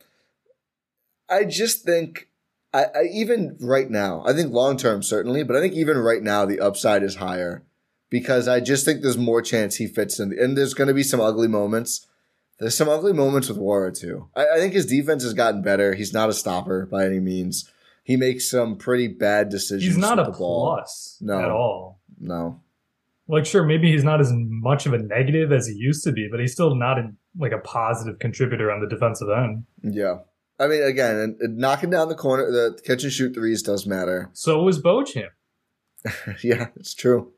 I 1.30 1.44
just 1.44 1.84
think. 1.84 2.28
I, 2.74 2.84
I 2.94 3.02
even 3.12 3.56
right 3.60 3.88
now, 3.88 4.22
I 4.26 4.32
think 4.32 4.52
long 4.52 4.76
term 4.76 5.02
certainly, 5.02 5.44
but 5.44 5.56
I 5.56 5.60
think 5.60 5.74
even 5.74 5.96
right 5.98 6.22
now 6.22 6.44
the 6.44 6.60
upside 6.60 7.02
is 7.02 7.16
higher 7.16 7.64
because 8.10 8.48
I 8.48 8.60
just 8.60 8.84
think 8.84 9.02
there's 9.02 9.18
more 9.18 9.42
chance 9.42 9.76
he 9.76 9.86
fits 9.86 10.18
in, 10.20 10.36
and 10.38 10.56
there's 10.56 10.74
going 10.74 10.88
to 10.88 10.94
be 10.94 11.02
some 11.02 11.20
ugly 11.20 11.48
moments. 11.48 12.06
There's 12.58 12.76
some 12.76 12.88
ugly 12.88 13.12
moments 13.12 13.48
with 13.48 13.58
Nwora 13.58 13.98
too. 13.98 14.28
I, 14.34 14.46
I 14.54 14.56
think 14.58 14.72
his 14.72 14.86
defense 14.86 15.22
has 15.22 15.34
gotten 15.34 15.62
better. 15.62 15.94
He's 15.94 16.12
not 16.12 16.28
a 16.30 16.32
stopper 16.32 16.86
by 16.86 17.04
any 17.04 17.20
means. 17.20 17.70
He 18.02 18.16
makes 18.16 18.48
some 18.48 18.76
pretty 18.76 19.08
bad 19.08 19.48
decisions. 19.48 19.82
He's 19.84 19.98
not 19.98 20.18
a 20.18 20.30
plus 20.30 21.18
No. 21.20 21.38
at 21.40 21.50
all. 21.50 22.00
No, 22.18 22.62
Like, 23.28 23.44
sure, 23.44 23.64
maybe 23.64 23.90
he's 23.92 24.04
not 24.04 24.20
as 24.20 24.30
much 24.32 24.86
of 24.86 24.92
a 24.94 24.98
negative 24.98 25.52
as 25.52 25.66
he 25.66 25.74
used 25.74 26.02
to 26.04 26.12
be, 26.12 26.28
but 26.30 26.38
he's 26.40 26.52
still 26.52 26.74
not 26.76 26.98
a, 26.98 27.10
like 27.36 27.52
a 27.52 27.58
positive 27.58 28.18
contributor 28.20 28.70
on 28.70 28.80
the 28.80 28.86
defensive 28.86 29.28
end. 29.28 29.64
yeah. 29.82 30.18
I 30.58 30.68
mean, 30.68 30.82
again, 30.82 31.16
and, 31.16 31.36
and 31.40 31.58
knocking 31.58 31.90
down 31.90 32.08
the 32.08 32.14
corner, 32.14 32.50
the 32.50 32.80
catch 32.86 33.02
and 33.02 33.12
shoot 33.12 33.34
threes 33.34 33.60
does 33.62 33.86
matter. 33.86 34.30
So 34.32 34.62
was 34.62 34.78
Beauchamp. 34.78 35.32
yeah, 36.42 36.68
it's 36.76 36.94
true. 36.94 37.32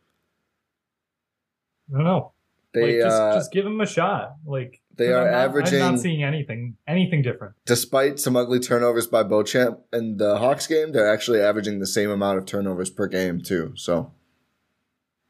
I 1.92 1.96
don't 1.96 2.04
know. 2.04 2.32
They 2.74 2.98
like, 2.98 3.04
just, 3.06 3.20
uh, 3.20 3.34
just 3.34 3.52
give 3.52 3.64
him 3.66 3.80
a 3.80 3.86
shot. 3.86 4.36
Like 4.44 4.80
they 4.96 5.08
I'm 5.08 5.14
are 5.26 5.30
not- 5.30 5.34
averaging- 5.48 5.82
I'm 5.82 5.92
not 5.94 6.00
seeing 6.00 6.22
anything, 6.22 6.76
anything 6.86 7.22
different. 7.22 7.54
despite 7.64 8.18
some 8.20 8.36
ugly 8.36 8.60
turnovers 8.60 9.06
by 9.06 9.22
Beauchamp 9.22 9.80
in 9.92 10.18
the 10.18 10.36
Hawks 10.38 10.66
game, 10.66 10.92
they're 10.92 11.10
actually 11.10 11.40
averaging 11.40 11.78
the 11.78 11.86
same 11.86 12.10
amount 12.10 12.38
of 12.38 12.44
turnovers 12.46 12.90
per 12.90 13.06
game 13.06 13.40
too. 13.40 13.72
So 13.74 14.12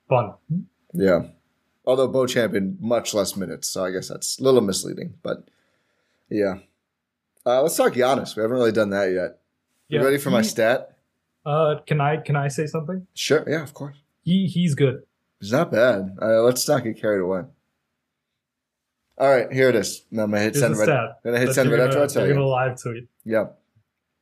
Fun. 0.09 0.35
yeah, 0.93 1.29
although 1.87 2.09
Beauchamp 2.09 2.55
in 2.55 2.77
much 2.81 3.15
less 3.15 3.37
minutes, 3.37 3.69
so 3.69 3.85
I 3.85 3.91
guess 3.93 4.09
that's 4.09 4.39
a 4.41 4.43
little 4.43 4.61
misleading. 4.63 5.15
But 5.23 5.49
yeah, 6.31 6.55
uh, 7.47 7.63
let's 7.63 7.77
talk 7.77 7.93
Giannis. 7.93 8.35
We 8.37 8.43
haven't 8.43 8.57
really 8.57 8.73
done 8.73 8.91
that 8.91 9.13
yet. 9.13 9.39
You 9.89 10.03
ready 10.03 10.19
for 10.19 10.31
my 10.31 10.43
he- 10.43 10.49
stat? 10.49 10.97
Uh, 11.47 11.77
can 11.87 12.01
I 12.01 12.17
can 12.19 12.37
I 12.37 12.49
say 12.49 12.67
something? 12.67 13.07
Sure. 13.15 13.45
Yeah, 13.49 13.63
of 13.63 13.73
course. 13.75 13.97
He 14.25 14.47
he's 14.47 14.75
good. 14.75 15.03
It's 15.41 15.53
not 15.53 15.71
bad. 15.71 16.17
Uh, 16.21 16.43
let's 16.43 16.67
not 16.69 16.85
get 16.85 17.01
carried 17.01 17.23
away. 17.23 17.43
All 19.19 19.29
right, 19.29 19.53
here 19.53 19.69
it 19.69 19.75
is. 19.75 20.05
Now 20.11 20.25
I'm 20.25 20.31
gonna 20.31 20.43
hit 20.43 20.55
Here's 20.55 20.61
send 20.63 20.77
red. 20.77 20.85
stat. 20.85 21.21
Gonna 21.25 21.39
hit 21.39 21.55
send 21.55 21.71
right 21.71 21.81
after 21.81 22.03
I 22.03 22.07
tell 22.07 22.27
you. 22.27 22.47
live 22.47 22.81
tweet. 22.81 23.09
Yeah. 23.25 23.47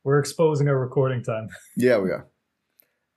We're 0.03 0.19
exposing 0.19 0.67
our 0.69 0.77
recording 0.79 1.23
time. 1.23 1.49
Yeah, 1.75 1.97
we 1.99 2.09
are. 2.11 2.27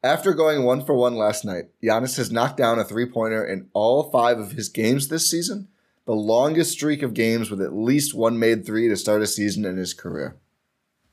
After 0.02 0.32
going 0.34 0.64
one 0.64 0.84
for 0.84 0.94
one 0.94 1.14
last 1.14 1.44
night, 1.44 1.64
Giannis 1.82 2.16
has 2.16 2.30
knocked 2.30 2.56
down 2.56 2.78
a 2.78 2.84
three 2.84 3.06
pointer 3.06 3.44
in 3.46 3.68
all 3.74 4.10
five 4.10 4.38
of 4.38 4.52
his 4.52 4.68
games 4.68 5.08
this 5.08 5.30
season, 5.30 5.68
the 6.06 6.14
longest 6.14 6.72
streak 6.72 7.02
of 7.02 7.14
games 7.14 7.50
with 7.50 7.60
at 7.60 7.74
least 7.74 8.14
one 8.14 8.38
made 8.38 8.64
three 8.66 8.88
to 8.88 8.96
start 8.96 9.22
a 9.22 9.26
season 9.26 9.64
in 9.64 9.76
his 9.76 9.92
career. 9.94 10.36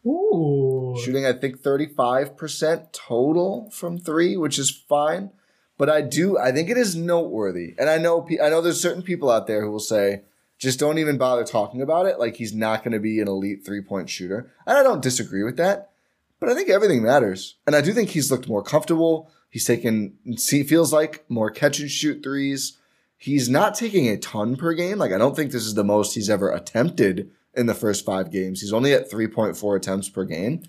Ooh. 0.06 0.98
Shooting, 1.04 1.26
I 1.26 1.34
think, 1.34 1.62
35% 1.62 2.92
total 2.94 3.70
from 3.72 3.98
three, 4.00 4.38
which 4.38 4.58
is 4.58 4.70
fine. 4.72 5.32
But 5.78 5.90
I 5.90 6.02
do, 6.02 6.38
I 6.38 6.52
think 6.52 6.70
it 6.70 6.78
is 6.78 6.96
noteworthy. 6.96 7.76
And 7.78 7.90
I 7.90 7.98
know, 7.98 8.28
I 8.42 8.50
know 8.50 8.62
there's 8.62 8.82
certain 8.82 9.04
people 9.04 9.30
out 9.30 9.48
there 9.48 9.64
who 9.64 9.72
will 9.72 9.80
say, 9.80 10.22
just 10.58 10.80
don't 10.80 10.98
even 10.98 11.18
bother 11.18 11.44
talking 11.44 11.82
about 11.82 12.08
it. 12.08 12.20
Like 12.20 12.38
he's 12.38 12.54
not 12.54 12.84
going 12.84 12.94
to 12.94 13.00
be 13.00 13.20
an 13.20 13.28
elite 13.28 13.64
three 13.66 13.82
point 13.82 14.10
shooter. 14.10 14.52
And 14.66 14.78
I 14.78 14.84
don't 14.84 15.04
disagree 15.04 15.44
with 15.44 15.58
that. 15.58 15.92
But 16.40 16.50
I 16.50 16.56
think 16.56 16.70
everything 16.70 17.04
matters. 17.04 17.56
And 17.66 17.76
I 17.76 17.82
do 17.82 17.94
think 17.94 18.10
he's 18.10 18.32
looked 18.32 18.48
more 18.48 18.64
comfortable. 18.64 19.32
He's 19.50 19.66
taken, 19.66 20.18
he 20.24 20.64
feels 20.64 20.92
like 20.94 21.26
more 21.30 21.50
catch 21.50 21.80
and 21.80 21.90
shoot 21.90 22.22
threes. 22.24 22.78
He's 23.18 23.50
not 23.50 23.76
taking 23.76 24.08
a 24.08 24.18
ton 24.18 24.56
per 24.56 24.74
game. 24.74 25.00
Like, 25.00 25.12
I 25.12 25.18
don't 25.18 25.36
think 25.36 25.52
this 25.52 25.66
is 25.66 25.74
the 25.74 25.84
most 25.84 26.14
he's 26.14 26.30
ever 26.30 26.52
attempted 26.52 27.32
in 27.56 27.66
the 27.66 27.74
first 27.74 28.06
five 28.06 28.32
games. 28.32 28.62
He's 28.62 28.74
only 28.74 28.94
at 28.94 29.10
3.4 29.10 29.76
attempts 29.76 30.10
per 30.10 30.26
game. 30.26 30.62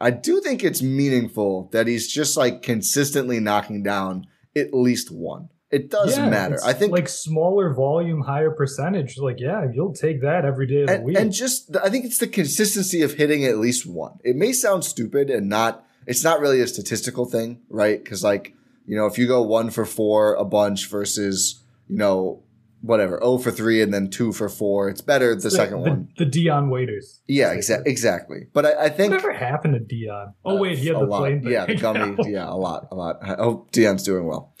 I 0.00 0.10
do 0.10 0.40
think 0.40 0.64
it's 0.64 0.82
meaningful 0.82 1.68
that 1.72 1.86
he's 1.86 2.08
just 2.10 2.36
like 2.36 2.62
consistently 2.62 3.38
knocking 3.38 3.82
down 3.82 4.26
at 4.56 4.72
least 4.72 5.10
one. 5.10 5.50
It 5.70 5.88
does 5.88 6.16
Yeah, 6.16 6.28
matter. 6.28 6.58
I 6.64 6.72
think 6.72 6.90
like 6.90 7.08
smaller 7.08 7.72
volume, 7.72 8.22
higher 8.22 8.50
percentage. 8.50 9.18
Like, 9.18 9.38
yeah, 9.38 9.66
you'll 9.72 9.92
take 9.92 10.20
that 10.22 10.44
every 10.44 10.66
day 10.66 10.80
of 10.82 10.86
the 10.88 10.94
and, 10.94 11.04
week. 11.04 11.16
and 11.16 11.32
just 11.32 11.76
I 11.76 11.88
think 11.90 12.04
it's 12.04 12.18
the 12.18 12.26
consistency 12.26 13.02
of 13.02 13.14
hitting 13.14 13.44
at 13.44 13.58
least 13.58 13.86
one. 13.86 14.18
It 14.24 14.34
may 14.36 14.52
sound 14.52 14.84
stupid 14.84 15.30
and 15.30 15.48
not 15.48 15.86
it's 16.06 16.24
not 16.24 16.40
really 16.40 16.60
a 16.60 16.66
statistical 16.66 17.24
thing, 17.24 17.60
right? 17.68 18.02
Because 18.02 18.24
like 18.24 18.54
you 18.86 18.96
know 18.96 19.06
if 19.06 19.16
you 19.16 19.28
go 19.28 19.42
one 19.42 19.70
for 19.70 19.84
four 19.84 20.34
a 20.34 20.44
bunch 20.44 20.88
versus 20.88 21.62
you 21.88 21.96
know 21.98 22.42
whatever 22.82 23.22
oh 23.22 23.38
for 23.38 23.50
three 23.50 23.82
and 23.82 23.92
then 23.92 24.10
two 24.10 24.32
for 24.32 24.48
four, 24.48 24.88
it's 24.88 25.00
better 25.00 25.34
the, 25.34 25.50
second 25.50 25.82
the, 25.82 25.90
one. 25.90 26.08
the 26.18 26.24
Dion 26.24 26.70
waiters. 26.70 27.20
Yeah, 27.26 27.54
exa- 27.54 27.86
exactly. 27.86 28.46
But 28.52 28.66
I, 28.66 28.84
I 28.86 28.88
think 28.88 29.12
Whatever 29.12 29.32
happened 29.32 29.74
to 29.74 29.80
Dion? 29.80 30.34
Oh 30.44 30.56
wait, 30.56 30.78
he 30.78 30.86
had 30.88 30.96
the 30.96 31.04
lot. 31.04 31.20
plane. 31.20 31.42
Yeah, 31.44 31.66
the 31.66 31.76
gummy. 31.76 32.16
yeah, 32.30 32.48
a 32.48 32.56
lot, 32.56 32.88
a 32.90 32.94
lot. 32.94 33.18
I 33.22 33.34
hope 33.34 33.70
Dion's 33.72 34.02
doing 34.02 34.26
well. 34.26 34.54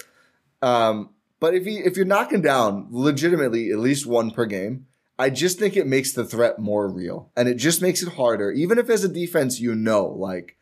Um, 0.62 1.10
but 1.40 1.54
if 1.54 1.66
you 1.66 1.82
if 1.84 1.96
you're 1.96 2.06
knocking 2.06 2.42
down 2.42 2.88
legitimately 2.90 3.70
at 3.70 3.78
least 3.78 4.06
one 4.06 4.30
per 4.30 4.46
game, 4.46 4.86
I 5.18 5.30
just 5.30 5.58
think 5.58 5.76
it 5.76 5.86
makes 5.86 6.12
the 6.12 6.24
threat 6.24 6.58
more 6.58 6.88
real, 6.88 7.30
and 7.36 7.48
it 7.48 7.56
just 7.56 7.82
makes 7.82 8.02
it 8.02 8.14
harder. 8.14 8.50
Even 8.52 8.78
if 8.78 8.90
as 8.90 9.04
a 9.04 9.08
defense, 9.08 9.60
you 9.60 9.74
know, 9.74 10.06
like 10.06 10.56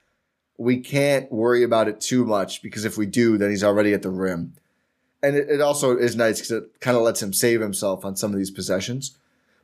we 0.58 0.78
can't 0.78 1.30
worry 1.30 1.62
about 1.62 1.88
it 1.88 2.00
too 2.00 2.24
much 2.24 2.62
because 2.62 2.84
if 2.84 2.98
we 2.98 3.06
do, 3.06 3.38
then 3.38 3.50
he's 3.50 3.64
already 3.64 3.94
at 3.94 4.02
the 4.02 4.10
rim. 4.10 4.54
And 5.22 5.36
it, 5.36 5.48
it 5.48 5.60
also 5.60 5.96
is 5.96 6.16
nice 6.16 6.38
because 6.38 6.50
it 6.52 6.80
kind 6.80 6.96
of 6.96 7.02
lets 7.02 7.22
him 7.22 7.32
save 7.32 7.60
himself 7.60 8.04
on 8.04 8.16
some 8.16 8.32
of 8.32 8.38
these 8.38 8.50
possessions. 8.50 9.16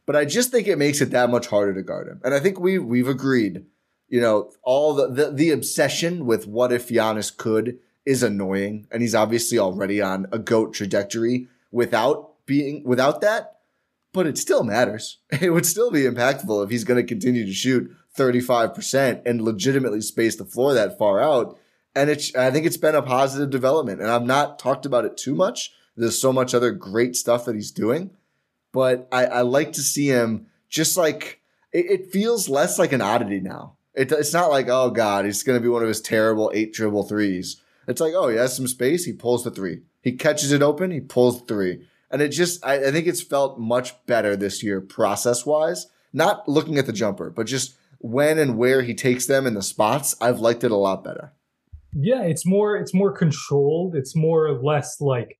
But 0.06 0.16
I 0.16 0.24
just 0.24 0.50
think 0.50 0.66
it 0.66 0.78
makes 0.78 1.00
it 1.00 1.10
that 1.10 1.30
much 1.30 1.46
harder 1.46 1.74
to 1.74 1.82
guard 1.82 2.08
him. 2.08 2.20
And 2.24 2.34
I 2.34 2.40
think 2.40 2.60
we 2.60 2.78
we've 2.78 3.08
agreed, 3.08 3.64
you 4.08 4.20
know, 4.20 4.50
all 4.62 4.94
the, 4.94 5.08
the 5.08 5.30
the 5.30 5.50
obsession 5.50 6.26
with 6.26 6.46
what 6.46 6.72
if 6.72 6.88
Giannis 6.88 7.34
could 7.34 7.78
is 8.04 8.22
annoying, 8.22 8.86
and 8.90 9.00
he's 9.00 9.14
obviously 9.14 9.58
already 9.58 10.02
on 10.02 10.26
a 10.30 10.38
goat 10.38 10.74
trajectory 10.74 11.48
without 11.70 12.46
being 12.46 12.82
without 12.84 13.20
that. 13.22 13.52
But 14.12 14.26
it 14.26 14.38
still 14.38 14.62
matters. 14.62 15.18
It 15.40 15.50
would 15.50 15.66
still 15.66 15.90
be 15.90 16.02
impactful 16.02 16.64
if 16.64 16.70
he's 16.70 16.84
going 16.84 17.02
to 17.02 17.08
continue 17.08 17.44
to 17.46 17.52
shoot 17.52 17.90
35% 18.16 19.22
and 19.26 19.42
legitimately 19.42 20.00
space 20.02 20.36
the 20.36 20.44
floor 20.44 20.74
that 20.74 20.98
far 20.98 21.20
out. 21.20 21.58
And 21.94 22.10
it's, 22.10 22.34
I 22.34 22.50
think 22.50 22.66
it's 22.66 22.76
been 22.76 22.94
a 22.94 23.02
positive 23.02 23.50
development. 23.50 24.00
And 24.00 24.10
I've 24.10 24.24
not 24.24 24.58
talked 24.58 24.84
about 24.84 25.04
it 25.04 25.16
too 25.16 25.34
much. 25.34 25.72
There's 25.96 26.20
so 26.20 26.32
much 26.32 26.54
other 26.54 26.72
great 26.72 27.14
stuff 27.14 27.44
that 27.44 27.54
he's 27.54 27.70
doing. 27.70 28.10
But 28.72 29.06
I, 29.12 29.26
I 29.26 29.40
like 29.42 29.72
to 29.74 29.82
see 29.82 30.08
him 30.08 30.46
just 30.68 30.96
like, 30.96 31.40
it, 31.72 31.86
it 31.86 32.12
feels 32.12 32.48
less 32.48 32.78
like 32.78 32.92
an 32.92 33.00
oddity 33.00 33.38
now. 33.38 33.76
It, 33.94 34.10
it's 34.10 34.32
not 34.32 34.50
like, 34.50 34.68
oh 34.68 34.90
God, 34.90 35.24
he's 35.24 35.44
going 35.44 35.56
to 35.56 35.62
be 35.62 35.68
one 35.68 35.82
of 35.82 35.88
his 35.88 36.00
terrible 36.00 36.50
eight 36.52 36.72
dribble 36.72 37.04
threes. 37.04 37.60
It's 37.86 38.00
like, 38.00 38.14
oh, 38.14 38.28
he 38.28 38.36
has 38.36 38.56
some 38.56 38.66
space. 38.66 39.04
He 39.04 39.12
pulls 39.12 39.44
the 39.44 39.52
three. 39.52 39.82
He 40.02 40.12
catches 40.12 40.50
it 40.50 40.62
open. 40.62 40.90
He 40.90 41.00
pulls 41.00 41.40
the 41.40 41.46
three. 41.46 41.86
And 42.10 42.20
it 42.20 42.30
just, 42.30 42.64
I, 42.66 42.88
I 42.88 42.90
think 42.90 43.06
it's 43.06 43.22
felt 43.22 43.58
much 43.60 43.94
better 44.06 44.34
this 44.34 44.62
year 44.62 44.80
process 44.80 45.46
wise. 45.46 45.86
Not 46.12 46.48
looking 46.48 46.78
at 46.78 46.86
the 46.86 46.92
jumper, 46.92 47.30
but 47.30 47.46
just 47.46 47.76
when 47.98 48.38
and 48.38 48.58
where 48.58 48.82
he 48.82 48.94
takes 48.94 49.26
them 49.26 49.46
in 49.46 49.54
the 49.54 49.62
spots. 49.62 50.16
I've 50.20 50.40
liked 50.40 50.64
it 50.64 50.70
a 50.70 50.76
lot 50.76 51.04
better. 51.04 51.32
Yeah, 51.94 52.22
it's 52.22 52.44
more 52.46 52.76
it's 52.76 52.92
more 52.94 53.12
controlled. 53.12 53.94
It's 53.96 54.14
more 54.16 54.46
or 54.46 54.60
less 54.62 55.00
like 55.00 55.38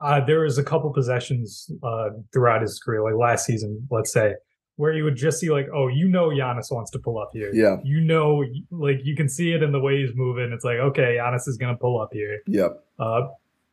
uh, 0.00 0.24
there 0.24 0.40
was 0.40 0.58
a 0.58 0.64
couple 0.64 0.92
possessions 0.92 1.70
uh, 1.82 2.10
throughout 2.32 2.60
his 2.62 2.78
career, 2.78 3.02
like 3.04 3.14
last 3.14 3.46
season, 3.46 3.86
let's 3.90 4.12
say, 4.12 4.34
where 4.76 4.92
you 4.92 5.04
would 5.04 5.14
just 5.16 5.38
see 5.38 5.48
like, 5.50 5.68
oh, 5.72 5.86
you 5.86 6.08
know, 6.08 6.30
Giannis 6.30 6.72
wants 6.72 6.90
to 6.90 6.98
pull 6.98 7.18
up 7.18 7.30
here. 7.32 7.50
Yeah. 7.54 7.76
you 7.84 8.00
know, 8.00 8.44
like 8.72 8.98
you 9.04 9.14
can 9.14 9.28
see 9.28 9.52
it 9.52 9.62
in 9.62 9.70
the 9.70 9.78
way 9.80 10.04
he's 10.04 10.14
moving. 10.16 10.50
It's 10.52 10.64
like, 10.64 10.78
okay, 10.78 11.18
Giannis 11.20 11.46
is 11.46 11.56
gonna 11.56 11.76
pull 11.76 12.00
up 12.00 12.08
here. 12.12 12.40
Yep. 12.48 12.84
Uh, 12.98 13.20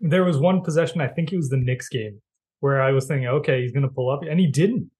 there 0.01 0.23
was 0.23 0.37
one 0.37 0.61
possession, 0.61 1.01
I 1.01 1.07
think 1.07 1.33
it 1.33 1.37
was 1.37 1.49
the 1.49 1.57
Knicks 1.57 1.89
game, 1.89 2.21
where 2.59 2.81
I 2.81 2.91
was 2.91 3.05
thinking, 3.07 3.27
okay, 3.27 3.61
he's 3.63 3.71
gonna 3.71 3.89
pull 3.89 4.09
up, 4.11 4.21
and 4.21 4.39
he 4.39 4.45
didn't. 4.47 4.91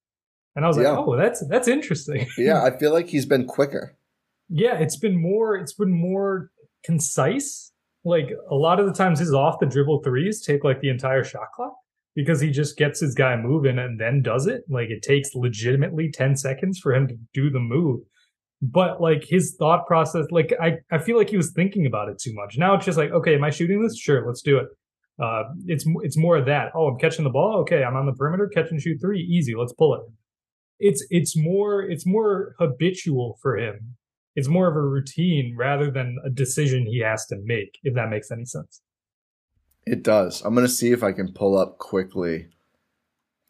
And 0.56 0.64
I 0.64 0.68
was 0.68 0.78
Yeah. 0.78 0.90
like, 0.90 1.06
oh, 1.06 1.16
that's 1.16 1.46
that's 1.46 1.68
interesting. 1.68 2.26
Yeah. 2.36 2.62
I 2.64 2.76
feel 2.76 2.92
like 2.92 3.08
he's 3.08 3.24
been 3.26 3.46
quicker. 3.46 3.94
yeah, 4.48 4.74
it's 4.78 4.96
been 4.96 5.16
more 5.22 5.54
it's 5.56 5.74
been 5.74 5.92
more 5.92 6.50
concise. 6.84 7.72
Like 8.04 8.30
a 8.50 8.54
lot 8.54 8.80
of 8.80 8.86
the 8.86 8.94
times 8.94 9.18
his 9.18 9.34
off 9.34 9.60
the 9.60 9.66
dribble 9.66 10.02
threes 10.02 10.42
take 10.42 10.64
like 10.64 10.80
the 10.80 10.88
entire 10.88 11.22
shot 11.22 11.48
clock 11.54 11.74
because 12.14 12.40
he 12.40 12.50
just 12.50 12.76
gets 12.76 13.00
his 13.00 13.14
guy 13.14 13.36
moving 13.36 13.78
and 13.78 14.00
then 14.00 14.22
does 14.22 14.46
it. 14.46 14.62
Like 14.68 14.88
it 14.88 15.02
takes 15.02 15.34
legitimately 15.34 16.10
10 16.10 16.36
seconds 16.36 16.78
for 16.78 16.94
him 16.94 17.08
to 17.08 17.16
do 17.34 17.50
the 17.50 17.60
move. 17.60 18.00
But 18.62 19.00
like 19.00 19.24
his 19.24 19.56
thought 19.58 19.86
process, 19.86 20.26
like 20.30 20.52
I, 20.60 20.78
I 20.90 20.98
feel 20.98 21.16
like 21.16 21.30
he 21.30 21.36
was 21.36 21.52
thinking 21.52 21.86
about 21.86 22.08
it 22.08 22.18
too 22.18 22.34
much. 22.34 22.58
Now 22.58 22.74
it's 22.74 22.84
just 22.84 22.98
like, 22.98 23.10
okay, 23.10 23.34
am 23.34 23.44
I 23.44 23.50
shooting 23.50 23.82
this? 23.82 23.98
Sure, 23.98 24.26
let's 24.26 24.42
do 24.42 24.58
it. 24.58 24.66
Uh, 25.22 25.44
it's 25.66 25.84
it's 26.02 26.16
more 26.16 26.36
of 26.36 26.46
that. 26.46 26.72
Oh, 26.74 26.88
I'm 26.88 26.98
catching 26.98 27.24
the 27.24 27.30
ball. 27.30 27.58
Okay, 27.60 27.84
I'm 27.84 27.96
on 27.96 28.06
the 28.06 28.12
perimeter, 28.12 28.48
catch 28.48 28.70
and 28.70 28.80
shoot 28.80 28.98
three, 29.00 29.20
easy. 29.20 29.54
Let's 29.54 29.74
pull 29.74 29.94
it. 29.94 30.00
It's 30.78 31.06
it's 31.10 31.36
more 31.36 31.82
it's 31.82 32.06
more 32.06 32.54
habitual 32.58 33.38
for 33.42 33.58
him. 33.58 33.96
It's 34.36 34.48
more 34.48 34.68
of 34.68 34.76
a 34.76 34.80
routine 34.80 35.56
rather 35.58 35.90
than 35.90 36.16
a 36.24 36.30
decision 36.30 36.86
he 36.86 37.00
has 37.00 37.26
to 37.26 37.36
make. 37.42 37.78
If 37.82 37.94
that 37.94 38.10
makes 38.10 38.30
any 38.30 38.44
sense. 38.44 38.80
It 39.86 40.02
does. 40.02 40.42
I'm 40.42 40.54
gonna 40.54 40.68
see 40.68 40.92
if 40.92 41.02
I 41.02 41.12
can 41.12 41.32
pull 41.32 41.56
up 41.56 41.78
quickly 41.78 42.48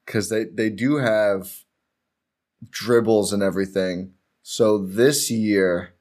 because 0.07 0.29
they 0.29 0.45
they 0.45 0.71
do 0.71 0.97
have 0.97 1.65
dribbles 2.71 3.33
and 3.33 3.43
everything. 3.43 4.15
So 4.43 4.79
this 4.79 5.31
year, 5.31 5.95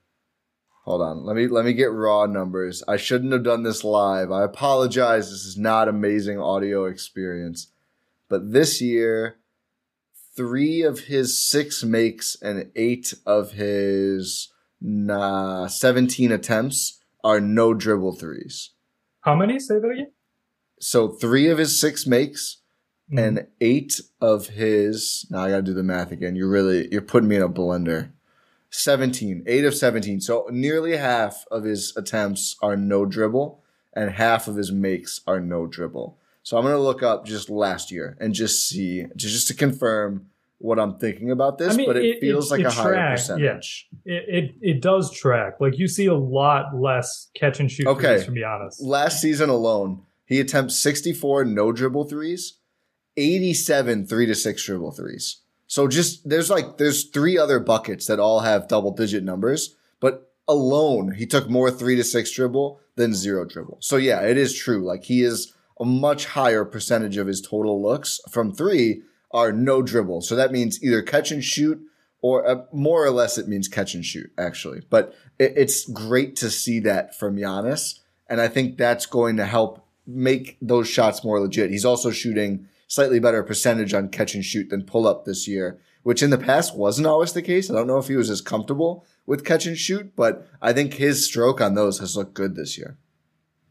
hold 0.86 1.02
on. 1.02 1.26
Let 1.26 1.36
me 1.36 1.48
let 1.48 1.66
me 1.66 1.74
get 1.74 1.92
raw 1.92 2.26
numbers. 2.26 2.84
I 2.88 2.98
shouldn't 2.98 3.34
have 3.34 3.44
done 3.44 3.64
this 3.64 3.84
live. 3.84 4.32
I 4.32 4.44
apologize. 4.44 5.30
This 5.30 5.46
is 5.46 5.58
not 5.58 5.88
amazing 5.88 6.40
audio 6.40 6.86
experience. 6.86 7.68
But 8.30 8.54
this 8.54 8.82
year, 8.82 9.40
three 10.36 10.84
of 10.84 11.02
his 11.02 11.38
six 11.38 11.84
makes 11.84 12.38
and 12.42 12.72
eight 12.76 13.14
of 13.26 13.54
his 13.54 14.52
nah, 14.82 15.68
17 15.68 16.32
attempts 16.32 17.00
are 17.24 17.40
no 17.40 17.74
dribble 17.74 18.14
threes. 18.14 18.72
How 19.22 19.36
many? 19.36 19.60
Say 19.60 19.80
that 19.80 19.88
again. 19.90 20.12
So 20.80 21.10
three 21.10 21.48
of 21.50 21.58
his 21.58 21.80
six 21.80 22.08
makes 22.08 22.58
Mhm. 23.12 23.20
and 23.20 23.48
eight 23.60 24.00
of 24.22 24.48
his. 24.50 25.26
Now 25.30 25.40
I 25.44 25.50
gotta 25.50 25.62
do 25.64 25.74
the 25.74 25.84
math 25.84 26.12
again. 26.12 26.36
You're 26.36 26.50
really 26.50 26.88
you're 26.92 27.02
putting 27.02 27.28
me 27.28 27.36
in 27.36 27.42
a 27.42 27.50
blender. 27.50 28.12
17, 28.72 29.44
eight 29.48 29.66
of 29.66 29.74
17. 29.76 30.22
So 30.22 30.48
nearly 30.52 30.96
half 30.96 31.46
of 31.50 31.64
his 31.64 31.92
attempts 31.98 32.56
are 32.62 32.78
no 32.78 33.04
dribble, 33.06 33.64
and 33.94 34.12
half 34.12 34.48
of 34.48 34.56
his 34.56 34.72
makes 34.72 35.22
are 35.26 35.40
no 35.42 35.66
dribble. 35.66 36.18
So 36.44 36.56
I'm 36.58 36.64
gonna 36.64 36.78
look 36.80 37.02
up 37.04 37.26
just 37.26 37.50
last 37.50 37.92
year 37.92 38.16
and 38.22 38.34
just 38.34 38.68
see 38.68 39.08
just 39.16 39.48
to 39.48 39.54
confirm 39.54 40.28
what 40.60 40.78
I'm 40.78 40.98
thinking 41.00 41.32
about 41.32 41.58
this. 41.58 41.74
I 41.74 41.78
mean, 41.78 41.88
but 41.88 41.98
it, 41.98 42.06
it- 42.06 42.20
feels 42.22 42.48
it- 42.48 42.52
like 42.52 42.60
it 42.62 42.66
a 42.68 42.72
higher 42.72 42.94
track, 42.94 43.12
percentage. 43.18 43.88
It, 44.06 44.24
it 44.28 44.56
it 44.62 44.82
does 44.82 45.12
track. 45.12 45.56
Like 45.60 45.78
you 45.80 45.88
see 45.88 46.06
a 46.06 46.14
lot 46.16 46.76
less 46.76 47.30
catch 47.34 47.60
and 47.60 47.72
shoot 47.72 47.88
Okay. 47.88 48.16
threes, 48.18 48.26
to 48.26 48.32
be 48.32 48.44
honest. 48.44 48.82
Last 48.82 49.22
season 49.22 49.50
alone, 49.50 50.04
he 50.26 50.40
attempts 50.40 50.78
64 50.78 51.46
no 51.46 51.72
dribble 51.72 52.06
threes, 52.06 52.58
87 53.18 54.06
three 54.08 54.26
to 54.26 54.36
six 54.36 54.64
dribble 54.66 54.92
threes. 54.92 55.42
So 55.68 55.88
just 55.88 56.28
there's 56.28 56.50
like 56.50 56.78
there's 56.78 57.06
three 57.10 57.38
other 57.38 57.60
buckets 57.60 58.08
that 58.08 58.20
all 58.20 58.40
have 58.42 58.68
double 58.68 58.92
digit 58.92 59.24
numbers, 59.24 59.76
but 60.00 60.32
alone 60.48 61.14
he 61.14 61.26
took 61.26 61.50
more 61.50 61.70
three 61.70 61.96
to 61.96 62.04
six 62.04 62.32
dribble 62.32 62.80
than 62.96 63.14
zero 63.14 63.46
dribble. 63.46 63.78
So 63.82 63.98
yeah, 63.98 64.22
it 64.22 64.38
is 64.38 64.54
true. 64.58 64.84
Like 64.84 65.04
he 65.06 65.22
is 65.24 65.54
a 65.80 65.86
much 65.86 66.26
higher 66.26 66.66
percentage 66.66 67.18
of 67.18 67.28
his 67.28 67.40
total 67.42 67.82
looks 67.82 68.20
from 68.32 68.52
three 68.54 69.04
are 69.32 69.52
no 69.52 69.82
dribble. 69.82 70.22
So 70.22 70.36
that 70.36 70.52
means 70.52 70.84
either 70.84 71.02
catch 71.02 71.32
and 71.32 71.44
shoot 71.44 71.82
or 72.22 72.48
uh, 72.48 72.64
more 72.74 73.04
or 73.04 73.12
less 73.12 73.38
it 73.38 73.48
means 73.48 73.68
catch 73.68 73.94
and 73.94 74.04
shoot 74.04 74.32
actually. 74.38 74.82
But 74.90 75.14
it, 75.38 75.54
it's 75.56 75.86
great 75.90 76.36
to 76.38 76.50
see 76.50 76.80
that 76.82 77.18
from 77.18 77.38
Giannis. 77.38 78.00
And 78.28 78.40
I 78.40 78.48
think 78.48 78.78
that's 78.78 79.06
going 79.06 79.38
to 79.38 79.46
help 79.46 79.86
make 80.06 80.58
those 80.62 80.90
shots 80.90 81.24
more 81.24 81.40
legit. 81.40 81.70
He's 81.70 81.86
also 81.86 82.12
shooting 82.12 82.68
slightly 82.88 83.20
better 83.20 83.44
percentage 83.44 83.94
on 83.94 84.10
catch 84.10 84.34
and 84.34 84.44
shoot 84.44 84.70
than 84.70 84.84
pull 84.84 85.08
up 85.08 85.26
this 85.26 85.48
year, 85.48 85.80
which 86.04 86.24
in 86.24 86.32
the 86.32 86.38
past 86.38 86.76
wasn't 86.76 87.08
always 87.08 87.34
the 87.34 87.42
case. 87.42 87.70
I 87.70 87.74
don't 87.76 87.88
know 87.88 88.00
if 88.00 88.08
he 88.08 88.16
was 88.16 88.30
as 88.30 88.42
comfortable 88.42 89.06
with 89.26 89.46
catch 89.46 89.66
and 89.66 89.78
shoot, 89.78 90.16
but 90.16 90.48
I 90.62 90.74
think 90.74 90.96
his 90.96 91.26
stroke 91.26 91.62
on 91.62 91.76
those 91.76 92.00
has 92.00 92.18
looked 92.18 92.34
good 92.34 92.56
this 92.56 92.78
year. 92.78 92.98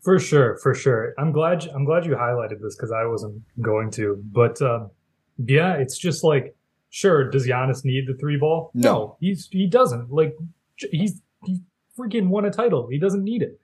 For 0.01 0.19
sure, 0.21 0.57
for 0.63 0.75
sure. 0.75 1.13
I'm 1.19 1.33
glad 1.33 1.69
I'm 1.75 1.85
glad 1.85 2.07
you 2.07 2.15
highlighted 2.15 2.63
this 2.63 2.77
because 2.77 2.93
I 2.93 3.05
wasn't 3.05 3.43
going 3.61 3.91
to. 3.93 4.23
But 4.33 4.63
um, 4.63 4.91
yeah, 5.39 5.74
it's 5.74 5.97
just 5.99 6.24
like, 6.24 6.55
sure, 6.91 7.30
does 7.30 7.47
Giannis 7.47 7.84
need 7.84 8.07
the 8.07 8.14
three 8.14 8.36
ball? 8.36 8.70
No. 8.74 9.16
he's 9.20 9.49
he 9.51 9.66
doesn't. 9.66 10.11
Like 10.11 10.36
he's 10.91 11.20
he's 11.45 11.61
freaking 11.99 12.28
won 12.28 12.45
a 12.45 12.51
title. 12.51 12.89
He 12.89 12.99
doesn't 12.99 13.24
need 13.24 13.43
it. 13.43 13.61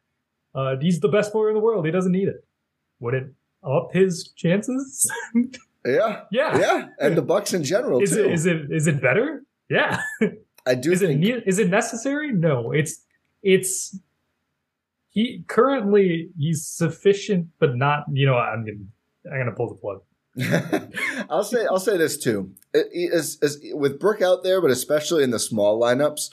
Uh, 0.54 0.76
he's 0.80 1.00
the 1.00 1.08
best 1.08 1.32
player 1.32 1.48
in 1.48 1.54
the 1.54 1.60
world. 1.60 1.84
He 1.84 1.90
doesn't 1.90 2.12
need 2.12 2.28
it. 2.28 2.44
Would 3.00 3.14
it 3.14 3.26
up 3.62 3.90
his 3.92 4.28
chances? 4.36 5.10
Yeah. 5.86 6.22
yeah. 6.32 6.58
Yeah. 6.58 6.86
And 6.98 7.14
the 7.14 7.20
Bucks 7.20 7.52
in 7.52 7.62
general 7.62 8.00
Is 8.00 8.12
too. 8.12 8.24
it 8.24 8.32
is 8.32 8.46
it 8.46 8.70
is 8.72 8.86
it 8.86 9.02
better? 9.02 9.42
Yeah. 9.68 10.00
I 10.64 10.74
do 10.76 10.92
is 10.92 11.02
it 11.02 11.08
think 11.08 11.20
ne- 11.20 11.42
is 11.44 11.58
it 11.58 11.68
necessary? 11.68 12.32
No. 12.32 12.72
It's 12.72 13.04
it's 13.42 13.94
he 15.10 15.44
currently 15.46 16.30
he's 16.38 16.66
sufficient, 16.66 17.48
but 17.58 17.76
not. 17.76 18.04
You 18.10 18.24
know, 18.24 18.36
I'm 18.38 18.64
gonna 18.64 18.78
I'm 19.30 19.38
gonna 19.40 19.54
pull 19.54 19.68
the 19.68 19.74
plug. 19.74 20.00
I'll 21.30 21.44
say 21.44 21.66
I'll 21.66 21.80
say 21.80 21.96
this 21.96 22.18
too. 22.18 22.52
It- 22.72 23.74
with 23.76 24.00
Brook 24.00 24.22
out 24.22 24.42
there, 24.42 24.60
but 24.60 24.70
especially 24.70 25.22
in 25.22 25.30
the 25.30 25.38
small 25.38 25.80
lineups, 25.80 26.30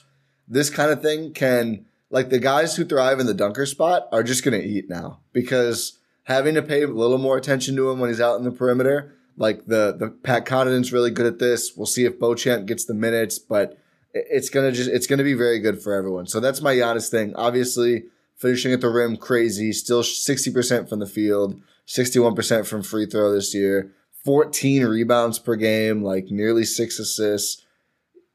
this 0.48 0.70
kind 0.70 0.92
of 0.92 1.02
thing 1.02 1.34
can 1.34 1.86
like 2.10 2.30
the 2.30 2.40
guys 2.40 2.76
who 2.76 2.86
thrive 2.86 3.20
in 3.20 3.26
the 3.28 3.34
dunker 3.34 3.66
spot 3.66 4.08
are 4.12 4.24
just 4.24 4.44
going 4.44 4.60
to 4.60 4.68
eat 4.68 4.90
now 4.90 5.20
because 5.32 5.98
having 6.24 6.56
to 6.56 6.62
pay 6.62 6.84
a 6.84 6.88
little 6.88 7.18
more 7.18 7.38
attention 7.38 7.76
to 7.76 7.90
him 7.90 8.00
when 8.00 8.10
he's 8.10 8.22
out 8.22 8.38
in 8.38 8.44
the 8.44 8.52
perimeter. 8.52 9.16
Like 9.38 9.66
the 9.66 9.96
the 9.98 10.10
Pat 10.10 10.46
Connaughton's 10.46 10.92
really 10.92 11.10
good 11.10 11.26
at 11.26 11.40
this. 11.40 11.74
We'll 11.76 11.86
see 11.86 12.06
if 12.06 12.20
Beauchamp 12.20 12.66
gets 12.66 12.86
the 12.86 12.94
minutes, 12.94 13.40
but 13.40 13.78
it's 14.14 14.50
gonna 14.50 14.72
just 14.72 14.90
it's 14.90 15.08
gonna 15.08 15.24
be 15.24 15.34
very 15.34 15.60
good 15.60 15.82
for 15.82 15.94
everyone. 15.94 16.28
So 16.28 16.40
that's 16.40 16.62
my 16.62 16.76
Giannis 16.76 17.10
thing. 17.10 17.34
Obviously, 17.36 18.04
finishing 18.36 18.74
at 18.74 18.82
the 18.82 18.90
rim 18.90 19.16
crazy, 19.16 19.72
still 19.72 20.04
sixty 20.04 20.52
percent 20.52 20.90
from 20.90 21.00
the 21.00 21.08
field, 21.08 21.62
sixty 21.92 22.20
one 22.20 22.36
percent 22.36 22.66
from 22.66 22.82
free 22.84 23.06
throw 23.06 23.34
this 23.34 23.54
year, 23.54 23.94
fourteen 24.24 24.86
rebounds 24.86 25.40
per 25.40 25.56
game, 25.56 26.04
like 26.04 26.26
nearly 26.30 26.64
six 26.64 27.00
assists. 27.00 27.66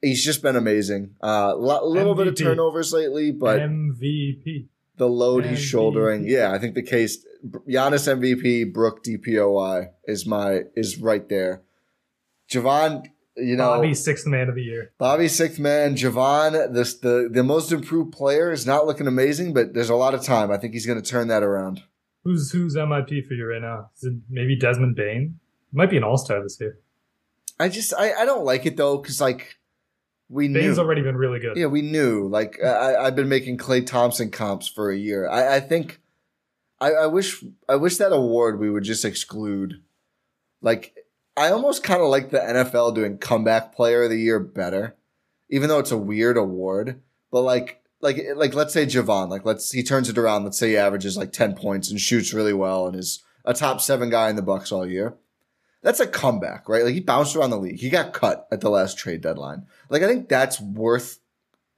He's 0.02 0.24
just 0.24 0.42
been 0.42 0.56
amazing. 0.56 1.16
A 1.22 1.26
uh, 1.26 1.54
little 1.56 2.14
bit 2.14 2.28
of 2.28 2.36
turnovers 2.36 2.92
lately, 2.92 3.32
but 3.32 3.60
MVP. 3.60 4.68
the 4.98 5.08
load 5.08 5.46
he's 5.46 5.58
shouldering. 5.58 6.28
Yeah, 6.28 6.52
I 6.52 6.58
think 6.58 6.74
the 6.74 6.82
case 6.82 7.24
Giannis 7.44 8.06
MVP, 8.06 8.72
Brook 8.72 9.02
DPOY 9.02 9.90
is 10.04 10.26
my 10.26 10.64
is 10.76 10.98
right 10.98 11.26
there. 11.28 11.62
Jevon, 12.50 13.06
you 13.36 13.56
know, 13.56 13.76
Bobby 13.76 13.94
sixth 13.94 14.26
man 14.26 14.50
of 14.50 14.54
the 14.54 14.62
year. 14.62 14.92
Bobby 14.98 15.28
sixth 15.28 15.58
man, 15.58 15.96
Jevon, 15.96 16.74
this 16.74 16.94
the 16.94 17.28
the 17.32 17.42
most 17.42 17.72
improved 17.72 18.12
player 18.12 18.52
is 18.52 18.66
not 18.66 18.86
looking 18.86 19.06
amazing, 19.06 19.54
but 19.54 19.72
there's 19.72 19.90
a 19.90 19.96
lot 19.96 20.14
of 20.14 20.22
time. 20.22 20.50
I 20.50 20.58
think 20.58 20.74
he's 20.74 20.86
going 20.86 21.00
to 21.00 21.10
turn 21.10 21.28
that 21.28 21.42
around. 21.42 21.82
Who's 22.26 22.50
who's 22.50 22.74
MIP 22.74 23.26
for 23.26 23.34
you 23.34 23.46
right 23.46 23.62
now? 23.62 23.90
Is 23.96 24.04
it 24.04 24.14
maybe 24.28 24.56
Desmond 24.56 24.96
Bane? 24.96 25.38
Might 25.72 25.90
be 25.90 25.96
an 25.96 26.04
all 26.04 26.18
star 26.18 26.42
this 26.42 26.60
year. 26.60 26.78
I 27.60 27.68
just 27.68 27.94
I, 27.96 28.12
I 28.12 28.24
don't 28.24 28.44
like 28.44 28.66
it 28.66 28.76
though 28.76 28.98
because 28.98 29.20
like 29.20 29.56
we 30.28 30.48
Bane's 30.48 30.76
knew 30.76 30.82
already 30.82 31.02
been 31.02 31.16
really 31.16 31.38
good. 31.38 31.56
yeah 31.56 31.66
we 31.66 31.82
knew 31.82 32.26
like 32.28 32.62
I 32.62 32.96
I've 32.96 33.14
been 33.16 33.28
making 33.28 33.58
Klay 33.58 33.86
Thompson 33.86 34.30
comps 34.30 34.66
for 34.66 34.90
a 34.90 34.96
year. 34.96 35.28
I 35.28 35.56
I 35.56 35.60
think 35.60 36.00
I 36.80 36.92
I 36.92 37.06
wish 37.06 37.44
I 37.68 37.76
wish 37.76 37.96
that 37.98 38.12
award 38.12 38.58
we 38.58 38.70
would 38.70 38.84
just 38.84 39.04
exclude. 39.04 39.80
Like 40.60 40.96
I 41.36 41.50
almost 41.50 41.84
kind 41.84 42.00
of 42.02 42.08
like 42.08 42.30
the 42.30 42.38
NFL 42.38 42.94
doing 42.94 43.18
comeback 43.18 43.74
player 43.74 44.04
of 44.04 44.10
the 44.10 44.18
year 44.18 44.40
better, 44.40 44.96
even 45.50 45.68
though 45.68 45.78
it's 45.78 45.90
a 45.92 45.96
weird 45.96 46.36
award. 46.36 47.02
But 47.30 47.42
like, 47.42 47.82
like, 48.00 48.18
like, 48.34 48.54
let's 48.54 48.72
say 48.72 48.86
Jevon, 48.86 49.28
like, 49.28 49.44
let's 49.44 49.72
he 49.72 49.82
turns 49.82 50.08
it 50.08 50.18
around. 50.18 50.44
Let's 50.44 50.58
say 50.58 50.70
he 50.70 50.76
averages 50.76 51.16
like 51.16 51.32
ten 51.32 51.54
points 51.54 51.90
and 51.90 52.00
shoots 52.00 52.32
really 52.32 52.52
well 52.52 52.86
and 52.86 52.96
is 52.96 53.22
a 53.44 53.54
top 53.54 53.80
seven 53.80 54.10
guy 54.10 54.28
in 54.30 54.36
the 54.36 54.42
Bucks 54.42 54.72
all 54.72 54.86
year. 54.86 55.14
That's 55.82 56.00
a 56.00 56.06
comeback, 56.06 56.68
right? 56.68 56.84
Like 56.84 56.94
he 56.94 57.00
bounced 57.00 57.36
around 57.36 57.50
the 57.50 57.58
league. 57.58 57.78
He 57.78 57.90
got 57.90 58.12
cut 58.12 58.48
at 58.50 58.60
the 58.60 58.70
last 58.70 58.98
trade 58.98 59.20
deadline. 59.20 59.66
Like 59.88 60.02
I 60.02 60.06
think 60.08 60.28
that's 60.28 60.60
worth 60.60 61.20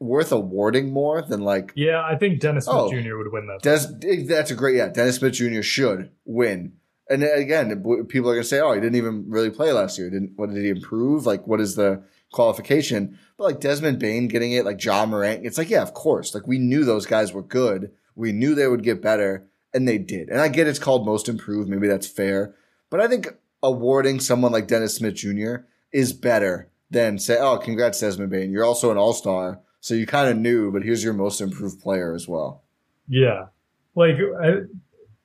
worth 0.00 0.30
awarding 0.32 0.92
more 0.92 1.20
than 1.22 1.40
like 1.42 1.72
Yeah, 1.74 2.02
I 2.02 2.16
think 2.16 2.40
Dennis 2.40 2.64
Smith 2.64 2.76
Oh. 2.76 2.90
Jr. 2.90 3.16
would 3.16 3.32
win 3.32 3.46
that. 3.48 3.62
Des, 3.62 4.08
eh, 4.08 4.24
that's 4.26 4.50
a 4.50 4.54
great, 4.54 4.76
yeah. 4.76 4.88
Dennis 4.88 5.16
Smith 5.16 5.34
Jr. 5.34 5.60
should 5.62 6.10
win. 6.24 6.74
And 7.10 7.22
eh, 7.24 7.36
again, 7.36 7.68
people 8.08 8.30
are 8.30 8.34
going 8.34 8.42
to 8.42 8.44
say, 8.44 8.60
oh, 8.60 8.72
he 8.72 8.80
didn't 8.80 8.94
even 8.96 9.24
really 9.28 9.50
play 9.50 9.72
last 9.72 9.98
year. 9.98 10.08
Didn't, 10.08 10.32
what 10.36 10.50
did 10.50 10.62
he 10.62 10.70
improve? 10.70 11.26
Like, 11.26 11.46
what 11.46 11.60
is 11.60 11.74
the 11.74 12.02
qualification? 12.32 13.18
But 13.36 13.44
like 13.44 13.60
Desmond 13.60 13.98
Bane 13.98 14.28
getting 14.28 14.52
it, 14.52 14.64
like 14.64 14.82
Ja 14.82 15.06
Morant, 15.06 15.46
it's 15.46 15.58
like, 15.58 15.70
yeah, 15.70 15.82
of 15.82 15.94
course. 15.94 16.34
Like, 16.34 16.46
we 16.46 16.58
knew 16.58 16.84
those 16.84 17.06
guys 17.06 17.32
were 17.32 17.42
good. 17.42 17.92
We 18.14 18.32
knew 18.32 18.54
they 18.54 18.66
would 18.66 18.82
get 18.82 19.00
better, 19.00 19.46
and 19.72 19.86
they 19.86 19.98
did. 19.98 20.28
And 20.28 20.40
I 20.40 20.48
get 20.48 20.66
it's 20.66 20.78
called 20.78 21.06
most 21.06 21.28
improved. 21.28 21.68
Maybe 21.68 21.86
that's 21.86 22.06
fair. 22.06 22.54
But 22.90 23.00
I 23.00 23.06
think 23.06 23.28
awarding 23.62 24.20
someone 24.20 24.52
like 24.52 24.66
Dennis 24.66 24.96
Smith 24.96 25.14
Jr. 25.14 25.56
is 25.92 26.12
better 26.12 26.70
than 26.90 27.18
say, 27.18 27.38
oh, 27.38 27.58
congrats, 27.58 28.00
Desmond 28.00 28.30
Bane. 28.30 28.50
You're 28.50 28.64
also 28.64 28.90
an 28.90 28.96
all 28.96 29.12
star. 29.12 29.60
So 29.80 29.94
you 29.94 30.06
kind 30.06 30.28
of 30.28 30.36
knew, 30.36 30.72
but 30.72 30.82
here's 30.82 31.04
your 31.04 31.14
most 31.14 31.40
improved 31.40 31.80
player 31.80 32.12
as 32.14 32.26
well. 32.26 32.64
Yeah, 33.06 33.46
like, 33.94 34.16
I, 34.42 34.52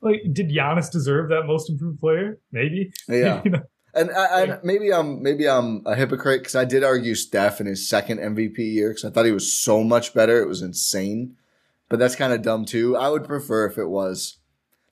like, 0.01 0.21
did 0.31 0.49
Giannis 0.49 0.91
deserve 0.91 1.29
that 1.29 1.43
most 1.45 1.69
improved 1.69 1.99
player? 1.99 2.39
Maybe. 2.51 2.91
Yeah. 3.07 3.41
You 3.45 3.51
know? 3.51 3.63
And 3.95 4.09
I, 4.11 4.43
I, 4.43 4.59
maybe 4.63 4.91
I'm 4.91 5.21
maybe 5.21 5.47
I'm 5.47 5.83
a 5.85 5.95
hypocrite 5.95 6.41
because 6.41 6.55
I 6.55 6.65
did 6.65 6.83
argue 6.83 7.13
Steph 7.15 7.61
in 7.61 7.67
his 7.67 7.87
second 7.87 8.19
MVP 8.19 8.57
year 8.57 8.89
because 8.89 9.05
I 9.05 9.09
thought 9.11 9.25
he 9.25 9.31
was 9.31 9.53
so 9.53 9.83
much 9.83 10.13
better. 10.13 10.41
It 10.41 10.47
was 10.47 10.61
insane, 10.63 11.35
but 11.89 11.99
that's 11.99 12.15
kind 12.15 12.33
of 12.33 12.41
dumb 12.41 12.65
too. 12.65 12.97
I 12.97 13.09
would 13.09 13.23
prefer 13.25 13.65
if 13.67 13.77
it 13.77 13.85
was. 13.87 14.37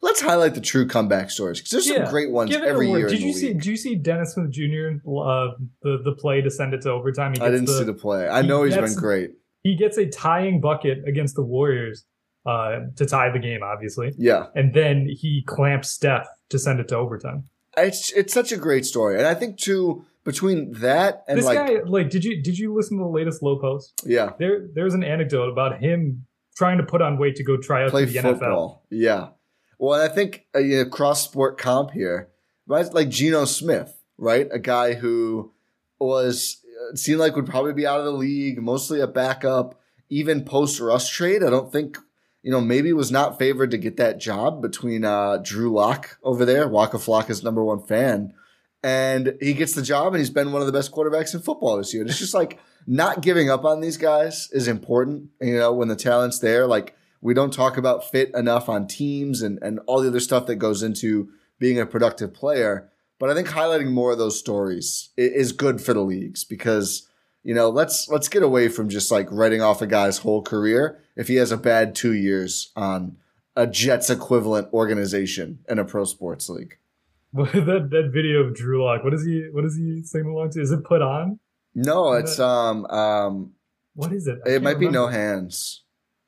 Let's 0.03 0.21
highlight 0.21 0.55
the 0.55 0.61
true 0.61 0.87
comeback 0.87 1.29
stories 1.29 1.59
because 1.59 1.71
there's 1.71 1.87
Yeah. 1.87 2.03
some 2.05 2.11
great 2.11 2.31
ones 2.31 2.55
every 2.55 2.89
year. 2.89 3.07
Did 3.07 3.21
you 3.21 3.33
see? 3.33 3.47
league. 3.49 3.57
Did 3.57 3.65
you 3.67 3.77
see 3.77 3.95
Dennis 3.95 4.33
Smith 4.33 4.49
Jr. 4.51 4.97
Uh, 5.07 5.53
the 5.83 6.01
the 6.03 6.15
play 6.17 6.41
to 6.41 6.49
send 6.51 6.73
it 6.73 6.81
to 6.83 6.91
overtime? 6.91 7.33
He 7.33 7.41
I 7.41 7.49
didn't 7.49 7.65
the, 7.65 7.77
see 7.79 7.83
the 7.83 7.93
play. 7.93 8.27
I 8.27 8.41
know 8.43 8.63
he's 8.63 8.73
That's- 8.75 8.93
been 8.95 9.01
great. 9.01 9.31
He 9.63 9.75
gets 9.75 9.97
a 9.97 10.07
tying 10.07 10.59
bucket 10.59 11.07
against 11.07 11.35
the 11.35 11.43
Warriors 11.43 12.03
uh, 12.47 12.79
to 12.95 13.05
tie 13.05 13.31
the 13.31 13.37
game, 13.37 13.61
obviously, 13.63 14.11
Yeah, 14.17 14.47
and 14.55 14.73
then 14.73 15.07
he 15.07 15.43
clamps 15.45 15.91
Steph 15.91 16.25
to 16.49 16.57
send 16.57 16.79
it 16.79 16.87
to 16.87 16.95
overtime. 16.97 17.43
It's 17.77 18.11
it's 18.11 18.33
such 18.33 18.51
a 18.51 18.57
great 18.57 18.85
story, 18.85 19.17
and 19.17 19.27
I 19.27 19.33
think 19.33 19.57
too 19.57 20.05
between 20.23 20.71
that 20.73 21.23
and 21.27 21.37
this 21.37 21.45
like 21.45 21.57
guy, 21.57 21.79
like, 21.85 22.09
did 22.09 22.23
you 22.23 22.41
did 22.41 22.57
you 22.57 22.73
listen 22.73 22.97
to 22.97 23.03
the 23.03 23.09
latest 23.09 23.41
low 23.41 23.59
post? 23.59 23.93
yeah, 24.05 24.31
There, 24.37 24.67
there's 24.73 24.93
an 24.93 25.03
anecdote 25.03 25.49
about 25.49 25.79
him 25.79 26.25
trying 26.55 26.77
to 26.77 26.83
put 26.83 27.01
on 27.01 27.17
weight 27.17 27.35
to 27.37 27.43
go 27.43 27.57
try 27.57 27.83
out 27.83 27.89
play 27.89 28.05
to 28.05 28.11
the 28.11 28.21
football. 28.21 28.85
Yeah. 28.89 29.29
Well, 29.79 29.99
and 29.99 30.11
I 30.11 30.13
think 30.13 30.45
a, 30.53 30.61
you 30.61 30.83
know, 30.83 30.89
cross 30.89 31.23
sport 31.23 31.57
comp 31.57 31.91
here, 31.91 32.29
right? 32.67 32.85
Like 32.93 33.09
Geno 33.09 33.45
Smith, 33.45 33.99
right? 34.17 34.47
A 34.51 34.59
guy 34.59 34.93
who 34.93 35.53
was 35.99 36.61
it 36.91 36.99
seemed 36.99 37.19
like 37.19 37.35
would 37.35 37.47
probably 37.47 37.73
be 37.73 37.87
out 37.87 37.99
of 37.99 38.05
the 38.05 38.11
league, 38.11 38.61
mostly 38.61 38.99
a 38.99 39.07
backup, 39.07 39.79
even 40.09 40.45
post 40.45 40.79
Russ 40.79 41.09
trade. 41.09 41.43
I 41.43 41.49
don't 41.49 41.71
think 41.71 41.97
you 42.43 42.51
know 42.51 42.61
maybe 42.61 42.93
was 42.93 43.11
not 43.11 43.37
favored 43.37 43.71
to 43.71 43.77
get 43.77 43.97
that 43.97 44.19
job 44.19 44.61
between 44.61 45.05
uh, 45.05 45.37
Drew 45.37 45.71
Lock 45.71 46.17
over 46.23 46.45
there, 46.45 46.67
Waka 46.67 46.97
Flocka's 46.97 47.43
number 47.43 47.63
one 47.63 47.83
fan, 47.83 48.33
and 48.83 49.37
he 49.39 49.53
gets 49.53 49.73
the 49.73 49.81
job, 49.81 50.13
and 50.13 50.19
he's 50.19 50.29
been 50.29 50.51
one 50.51 50.61
of 50.61 50.65
the 50.65 50.73
best 50.73 50.91
quarterbacks 50.91 51.33
in 51.33 51.41
football 51.41 51.77
this 51.77 51.93
year. 51.93 52.01
And 52.01 52.09
it's 52.09 52.19
just 52.19 52.33
like 52.33 52.59
not 52.87 53.21
giving 53.21 53.49
up 53.49 53.63
on 53.63 53.81
these 53.81 53.97
guys 53.97 54.49
is 54.51 54.67
important. 54.67 55.29
You 55.39 55.57
know, 55.57 55.73
when 55.73 55.87
the 55.87 55.95
talent's 55.95 56.39
there, 56.39 56.65
like 56.65 56.95
we 57.21 57.33
don't 57.33 57.53
talk 57.53 57.77
about 57.77 58.09
fit 58.09 58.31
enough 58.33 58.67
on 58.67 58.87
teams 58.87 59.41
and, 59.41 59.59
and 59.61 59.79
all 59.85 60.01
the 60.01 60.07
other 60.07 60.19
stuff 60.19 60.47
that 60.47 60.55
goes 60.55 60.81
into 60.81 61.29
being 61.59 61.79
a 61.79 61.85
productive 61.85 62.33
player. 62.33 62.89
But 63.19 63.29
I 63.29 63.35
think 63.35 63.49
highlighting 63.49 63.91
more 63.91 64.11
of 64.11 64.17
those 64.17 64.39
stories 64.39 65.09
is 65.15 65.51
good 65.51 65.79
for 65.79 65.93
the 65.93 66.01
leagues 66.01 66.43
because, 66.43 67.07
you 67.43 67.53
know, 67.53 67.69
let's 67.69 68.09
let's 68.09 68.27
get 68.27 68.41
away 68.41 68.67
from 68.67 68.89
just 68.89 69.11
like 69.11 69.27
writing 69.31 69.61
off 69.61 69.83
a 69.83 69.87
guy's 69.87 70.17
whole 70.17 70.41
career 70.41 71.03
if 71.15 71.27
he 71.27 71.35
has 71.35 71.51
a 71.51 71.57
bad 71.57 71.95
two 71.95 72.13
years 72.13 72.71
on 72.75 73.17
a 73.55 73.67
Jets 73.67 74.09
equivalent 74.09 74.71
organization 74.73 75.59
in 75.67 75.79
a 75.79 75.85
pro 75.85 76.05
sports 76.05 76.49
league. 76.49 76.77
What 77.31 77.51
that 77.53 77.89
that 77.91 78.11
video 78.13 78.41
of 78.41 78.55
Drew 78.55 78.83
Lock? 78.83 79.03
What 79.03 79.13
is 79.13 79.25
he? 79.25 79.47
What 79.51 79.65
is 79.65 79.75
he 79.77 80.03
singing 80.03 80.31
along 80.31 80.51
to? 80.51 80.61
Is 80.61 80.71
it 80.71 80.83
put 80.83 81.01
on? 81.01 81.39
No, 81.73 82.13
it's 82.13 82.39
um 82.39 82.85
um 82.87 83.51
What 83.93 84.11
is 84.11 84.27
it? 84.27 84.39
I 84.45 84.51
it 84.51 84.63
might 84.63 84.79
be 84.79 84.89
no 84.89 85.07
hands. 85.07 85.83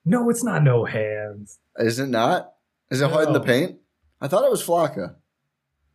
No, 0.05 0.29
it's 0.29 0.43
not. 0.43 0.63
No 0.63 0.86
hands. 0.86 1.59
Is 1.77 1.99
it 1.99 2.07
not? 2.07 2.53
Is 2.91 3.01
it 3.01 3.09
hard 3.09 3.27
in 3.27 3.34
the 3.34 3.39
paint? 3.39 3.79
I 4.21 4.27
thought 4.27 4.45
it 4.45 4.51
was 4.51 4.63
Flocka. 4.63 5.15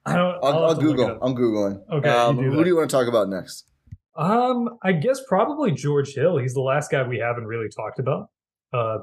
I 0.04 0.16
don't. 0.16 0.34
I'll, 0.42 0.64
I'll, 0.64 0.68
look 0.68 0.80
Google. 0.80 1.18
I'm 1.20 1.34
googling. 1.34 1.82
Okay, 1.90 2.08
Um, 2.08 2.36
do 2.36 2.42
who 2.50 2.62
do 2.64 2.68
you 2.68 2.76
want 2.76 2.90
to 2.90 2.96
talk 2.96 3.08
about 3.08 3.28
next? 3.28 3.66
Um, 4.16 4.78
I 4.82 4.92
guess 4.92 5.20
probably 5.28 5.70
George 5.70 6.14
Hill. 6.14 6.38
He's 6.38 6.54
the 6.54 6.60
last 6.60 6.90
guy 6.90 7.06
we 7.06 7.18
haven't 7.18 7.46
really 7.46 7.68
talked 7.68 7.98
about. 7.98 8.30
Uh, 8.72 8.98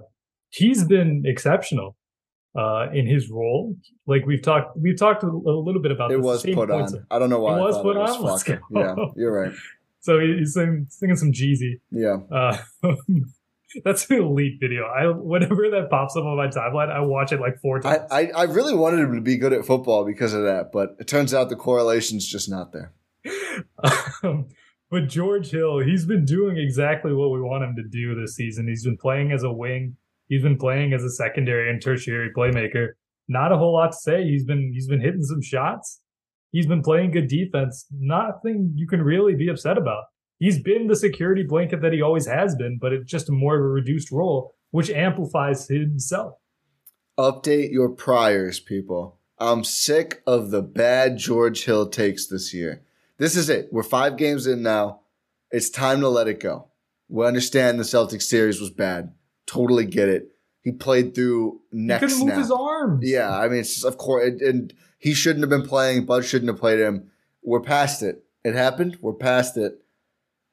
he's 0.50 0.84
been 0.84 1.24
exceptional. 1.26 1.96
Uh, 2.58 2.90
in 2.94 3.06
his 3.06 3.30
role, 3.30 3.76
like 4.08 4.26
we've 4.26 4.42
talked, 4.42 4.78
we've 4.78 4.98
talked 4.98 5.24
a, 5.24 5.28
little 5.28 5.82
bit 5.82 5.92
about. 5.92 6.10
It 6.10 6.16
this, 6.16 6.26
was 6.26 6.46
put 6.46 6.72
on. 6.72 6.84
of- 6.84 7.06
I 7.12 7.20
don't 7.20 7.30
know 7.30 7.42
why. 7.42 7.58
It 7.58 7.62
was 7.62 7.82
put 7.82 7.98
it 7.98 8.00
was 8.00 8.16
on? 8.16 8.24
Let's 8.24 8.44
go. 8.44 8.58
Yeah, 8.72 8.96
you're 9.18 9.34
right. 9.34 9.52
So 10.06 10.20
he's 10.20 10.54
singing, 10.54 10.86
singing 10.88 11.16
some 11.16 11.32
Jeezy. 11.32 11.80
Yeah. 11.90 12.18
Uh, 12.32 12.58
that's 13.84 14.08
an 14.12 14.18
elite 14.18 14.60
video. 14.60 14.84
I 14.86 15.08
whenever 15.08 15.70
that 15.72 15.90
pops 15.90 16.16
up 16.16 16.24
on 16.26 16.38
my 16.38 16.48
timeline, 16.48 16.92
I 16.92 17.00
watch 17.00 17.32
it 17.32 17.40
like 17.40 17.60
four 17.60 17.80
I, 17.80 17.98
times. 17.98 18.12
I, 18.12 18.32
I 18.36 18.44
really 18.44 18.76
wanted 18.76 19.00
him 19.00 19.16
to 19.16 19.22
be 19.22 19.36
good 19.36 19.52
at 19.52 19.66
football 19.66 20.06
because 20.06 20.34
of 20.34 20.44
that, 20.44 20.72
but 20.72 20.96
it 21.00 21.08
turns 21.08 21.34
out 21.34 21.50
the 21.50 21.56
correlation's 21.56 22.28
just 22.28 22.50
not 22.50 22.72
there. 22.72 22.94
um, 24.24 24.48
but 24.96 25.10
George 25.10 25.52
Hill, 25.52 25.80
he's 25.80 26.06
been 26.06 26.24
doing 26.24 26.56
exactly 26.56 27.14
what 27.14 27.30
we 27.30 27.42
want 27.42 27.66
him 27.66 27.76
to 27.76 27.84
do 27.84 28.16
this 28.16 28.38
season. 28.38 28.66
He's 28.66 28.86
been 28.86 28.96
playing 28.96 29.34
as 29.34 29.44
a 29.44 29.52
wing. 29.52 29.98
He's 30.30 30.42
been 30.42 30.58
playing 30.58 30.94
as 30.94 31.04
a 31.04 31.10
secondary 31.10 31.70
and 31.70 31.82
tertiary 31.82 32.32
playmaker. 32.34 32.92
Not 33.28 33.52
a 33.52 33.58
whole 33.58 33.74
lot 33.74 33.92
to 33.92 33.98
say. 33.98 34.24
He's 34.24 34.46
been 34.46 34.72
he's 34.74 34.88
been 34.88 35.02
hitting 35.02 35.24
some 35.24 35.42
shots. 35.42 36.00
He's 36.52 36.66
been 36.66 36.82
playing 36.82 37.12
good 37.12 37.28
defense. 37.28 37.86
Nothing 37.92 38.72
you 38.74 38.88
can 38.88 39.02
really 39.02 39.36
be 39.36 39.50
upset 39.50 39.78
about. 39.78 40.06
He's 40.40 40.64
been 40.64 40.88
the 40.88 40.96
security 40.96 41.44
blanket 41.44 41.82
that 41.82 41.92
he 41.92 42.02
always 42.02 42.28
has 42.28 42.56
been, 42.56 42.78
but 42.80 42.94
it's 42.94 43.12
just 43.12 43.28
a 43.28 43.34
more 43.34 43.58
of 43.58 43.66
a 43.66 43.68
reduced 43.68 44.14
role, 44.14 44.54
which 44.72 44.90
amplifies 44.90 45.68
himself. 45.68 46.36
Update 47.20 47.74
your 47.74 47.90
priors, 47.90 48.62
people. 48.62 49.20
I'm 49.40 49.66
sick 49.66 50.24
of 50.26 50.52
the 50.52 50.62
bad 50.62 51.18
George 51.18 51.66
Hill 51.66 51.90
takes 51.90 52.28
this 52.28 52.54
year. 52.54 52.86
This 53.18 53.36
is 53.36 53.50
it. 53.50 53.70
We're 53.72 53.84
five 53.84 54.18
games 54.18 54.48
in 54.48 54.62
now. 54.62 55.02
It's 55.52 55.70
time 55.70 56.02
to 56.02 56.10
let 56.10 56.28
it 56.28 56.40
go. 56.40 56.68
We 57.08 57.26
understand 57.26 57.80
the 57.80 57.84
Celtics 57.84 58.24
series 58.24 58.60
was 58.60 58.72
bad. 58.72 59.14
Totally 59.46 59.86
get 59.86 60.10
it. 60.10 60.32
He 60.62 60.72
played 60.72 61.14
through 61.14 61.62
neck 61.72 62.02
he 62.02 62.08
couldn't 62.08 62.28
move 62.28 62.38
his 62.38 62.52
arms. 62.52 63.08
Yeah, 63.08 63.38
I 63.38 63.48
mean, 63.48 63.60
it's 63.60 63.76
just, 63.76 63.86
of 63.86 63.98
course, 63.98 64.28
and, 64.28 64.42
and 64.42 64.74
he 64.98 65.14
shouldn't 65.14 65.44
have 65.44 65.50
been 65.50 65.68
playing. 65.68 66.06
Bud 66.06 66.26
shouldn't 66.26 66.50
have 66.50 66.60
played 66.60 66.80
him. 66.80 67.12
We're 67.44 67.62
past 67.62 68.02
it. 68.02 68.24
It 68.44 68.56
happened. 68.56 68.98
We're 69.00 69.14
past 69.14 69.58
it. 69.58 69.84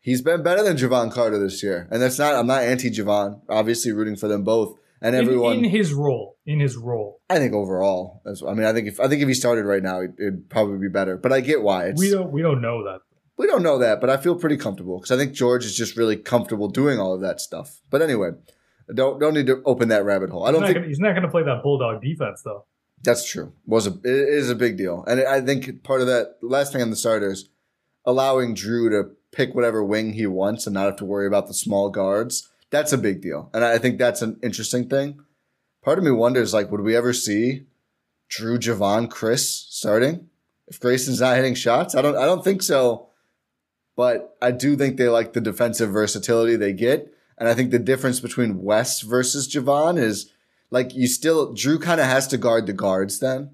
He's 0.00 0.20
been 0.20 0.42
better 0.42 0.62
than 0.62 0.76
Jevon 0.76 1.10
Carter 1.10 1.38
this 1.38 1.62
year, 1.62 1.88
and 1.90 2.02
that's 2.02 2.18
not. 2.18 2.34
I'm 2.34 2.46
not 2.46 2.62
anti 2.62 2.90
Jevon. 2.90 3.40
Obviously, 3.48 3.92
rooting 3.92 4.16
for 4.16 4.28
them 4.28 4.44
both 4.44 4.78
and 5.02 5.14
everyone. 5.16 5.58
in, 5.58 5.64
his 5.64 5.92
role. 5.92 6.38
In 6.46 6.60
his 6.60 6.76
role. 6.76 7.20
I 7.28 7.38
think 7.38 7.52
overall, 7.54 8.22
that's, 8.24 8.42
I 8.42 8.54
mean, 8.54 8.64
I 8.66 8.72
think 8.72 8.88
if 8.88 9.00
I 9.00 9.08
think 9.08 9.22
if 9.22 9.28
he 9.28 9.34
started 9.34 9.64
right 9.64 9.82
now, 9.82 10.00
it, 10.00 10.12
it'd 10.18 10.48
probably 10.48 10.78
be 10.78 10.88
better. 10.88 11.16
But 11.16 11.32
I 11.32 11.40
get 11.40 11.62
why. 11.62 11.86
It's, 11.86 12.00
We 12.00 12.10
don't 12.10 12.32
we 12.32 12.42
don't 12.42 12.60
know 12.62 12.84
that. 12.84 13.00
we 13.36 13.46
don't 13.46 13.62
know 13.62 13.78
that, 13.78 14.00
but 14.00 14.10
I 14.10 14.16
feel 14.16 14.36
pretty 14.36 14.56
comfortable 14.56 14.98
because 14.98 15.10
I 15.10 15.16
think 15.16 15.32
George 15.34 15.64
is 15.64 15.76
just 15.76 15.96
really 15.96 16.16
comfortable 16.16 16.68
doing 16.68 16.98
all 16.98 17.14
of 17.14 17.20
that 17.22 17.40
stuff. 17.40 17.80
But 17.90 18.02
anyway, 18.02 18.30
don't 18.94 19.18
don't 19.18 19.34
need 19.34 19.46
to 19.46 19.62
open 19.64 19.88
that 19.88 20.04
rabbit 20.04 20.30
hole. 20.30 20.46
I 20.46 20.52
don't 20.52 20.62
think 20.62 20.74
gonna, 20.74 20.86
he's 20.86 21.00
not 21.00 21.14
gonna 21.14 21.30
play 21.30 21.42
that 21.42 21.62
bulldog 21.62 22.02
defense 22.02 22.42
though. 22.42 22.66
that's 23.02 23.28
true. 23.28 23.52
Was 23.66 23.86
a 23.86 23.90
it 24.04 24.28
is 24.40 24.50
a 24.50 24.54
big 24.54 24.76
deal, 24.76 25.04
and 25.06 25.20
I 25.22 25.40
think 25.40 25.82
part 25.82 26.00
of 26.00 26.06
that 26.08 26.36
last 26.42 26.72
thing 26.72 26.82
on 26.82 26.90
the 26.90 26.96
starters, 26.96 27.48
allowing 28.04 28.54
Jrue 28.54 28.90
to 28.90 29.10
pick 29.32 29.54
whatever 29.54 29.82
wing 29.82 30.12
he 30.12 30.26
wants 30.26 30.66
and 30.66 30.74
not 30.74 30.84
have 30.86 30.96
to 30.96 31.04
worry 31.04 31.26
about 31.26 31.46
the 31.46 31.54
small 31.54 31.90
guards. 31.90 32.48
That's 32.72 32.92
a 32.92 32.98
big 32.98 33.20
deal, 33.20 33.50
and 33.54 33.64
I 33.64 33.78
think 33.78 33.98
that's 33.98 34.22
an 34.22 34.40
interesting 34.42 34.88
thing. 34.88 35.20
Part 35.84 35.98
of 35.98 36.04
me 36.04 36.10
wonders, 36.10 36.54
like, 36.54 36.70
would 36.72 36.80
we 36.80 36.96
ever 36.96 37.12
see 37.12 37.66
Jrue, 38.30 38.58
Jevon, 38.58 39.10
Khris 39.10 39.66
starting 39.68 40.28
if 40.66 40.80
Grayson's 40.80 41.20
not 41.20 41.36
hitting 41.36 41.54
shots? 41.54 41.94
I 41.94 42.02
don't. 42.02 42.16
I 42.16 42.24
don't 42.24 42.42
think 42.42 42.62
so. 42.62 43.08
But 43.94 44.34
I 44.40 44.52
do 44.52 44.74
think 44.74 44.96
they 44.96 45.08
like 45.08 45.34
the 45.34 45.40
defensive 45.40 45.90
versatility 45.90 46.56
they 46.56 46.72
get, 46.72 47.12
and 47.36 47.46
I 47.46 47.54
think 47.54 47.70
the 47.70 47.78
difference 47.78 48.20
between 48.20 48.62
Wes 48.62 49.02
versus 49.02 49.46
Jevon 49.46 49.98
is 49.98 50.32
like 50.70 50.94
you 50.94 51.06
still 51.06 51.52
Jrue 51.54 51.80
kind 51.80 52.00
of 52.00 52.06
has 52.06 52.26
to 52.28 52.38
guard 52.38 52.66
the 52.66 52.72
guards 52.72 53.18
then. 53.18 53.50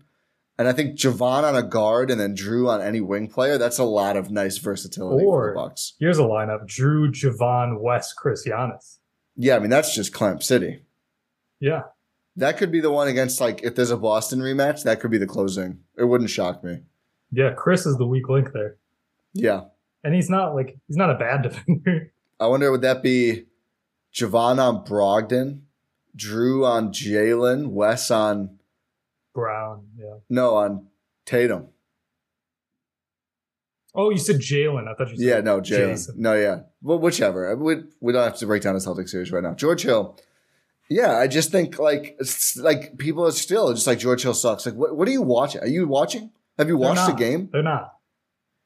And 0.57 0.69
I 0.69 0.73
think 0.73 0.97
Jevon 0.97 1.45
on 1.45 1.57
a 1.57 1.63
guard 1.63 2.11
and 2.11 2.21
then 2.21 2.37
Jrue 2.37 2.69
on 2.69 2.81
any 2.81 3.01
wing 3.01 3.29
player, 3.29 3.59
that's 3.59 3.79
a 3.79 3.85
lot 3.85 4.17
of 4.17 4.31
nice 4.31 4.59
versatility 4.59 5.25
for 5.25 5.51
the 5.51 5.55
Bucks. 5.55 5.95
Here's 5.99 6.19
a 6.19 6.23
lineup: 6.23 6.67
Jrue, 6.67 7.11
Jevon, 7.11 7.81
Wes, 7.81 8.13
Khris 8.13 8.47
Giannis. 8.47 8.98
Yeah, 9.41 9.57
I 9.57 9.61
mean 9.61 9.71
that's 9.71 9.95
just 9.95 10.13
Clamp 10.13 10.43
City. 10.43 10.83
Yeah, 11.61 11.83
That 12.37 12.57
could 12.59 12.71
be 12.71 12.81
the 12.81 12.91
one 12.91 13.09
against 13.09 13.41
like 13.41 13.63
if 13.63 13.75
there's 13.75 13.91
a 13.91 13.97
Boston 13.97 14.41
rematch, 14.41 14.83
that 14.85 15.01
could 15.01 15.11
be 15.11 15.19
the 15.19 15.27
closing. 15.27 15.79
It 15.97 16.05
wouldn't 16.05 16.29
shock 16.31 16.63
me. 16.63 16.81
yeah. 17.33 17.53
Khris 17.55 17.87
is 17.87 17.97
the 17.97 18.07
weak 18.07 18.29
link 18.29 18.53
there, 18.53 18.77
Yeah. 19.33 19.63
and 20.05 20.15
he's 20.15 20.29
not 20.29 20.55
like 20.55 20.77
he's 20.89 20.97
not 20.97 21.11
a 21.11 21.15
bad 21.15 21.43
defender. 21.49 22.13
I 22.41 22.47
wonder 22.49 22.71
would 22.71 22.83
that 22.83 23.03
be 23.03 23.47
Jevon 24.15 24.59
on 24.59 24.85
Brogdon, 24.85 25.61
Jrue 26.17 26.65
on 26.67 26.91
Jalen, 26.93 27.69
Wes 27.71 28.11
on 28.11 28.59
Brown. 29.35 29.87
Yeah. 29.99 30.15
no 30.29 30.57
on 30.57 30.87
Tatum. 31.27 31.69
Oh, 33.95 34.11
you 34.11 34.19
said 34.19 34.37
Jalen. 34.37 34.87
I 34.87 34.95
thought 34.95 35.11
you 35.11 35.17
said 35.17 35.27
Yeah, 35.27 35.41
no, 35.41 35.61
Jalen. 35.61 36.17
No, 36.17 36.35
yeah. 36.35 36.61
Well, 36.83 36.99
whichever. 36.99 37.55
We, 37.57 37.77
we 38.01 38.13
don't 38.13 38.23
have 38.23 38.37
to 38.39 38.47
break 38.47 38.63
down 38.63 38.75
the 38.75 38.81
Celtics 38.81 39.09
series 39.11 39.33
right 39.33 39.43
now. 39.43 39.55
George 39.55 39.83
Hill. 39.83 40.19
Yeah, 40.91 41.17
I 41.17 41.27
just 41.27 41.51
think 41.51 41.79
like 41.79 42.19
like 42.57 42.97
people 42.99 43.27
are 43.27 43.31
still 43.33 43.73
just 43.75 43.87
like 43.87 43.99
George 43.99 44.23
Hill 44.23 44.35
sucks. 44.35 44.65
Like, 44.65 44.75
what, 44.75 44.97
what 44.97 45.07
are 45.07 45.11
you 45.11 45.23
watching? 45.23 45.61
Are 45.61 45.67
you 45.67 45.87
watching? 45.87 46.31
Have 46.59 46.69
you 46.69 46.77
watched 46.79 47.07
the 47.07 47.13
game? 47.13 47.49
They're 47.53 47.63
not. 47.63 47.93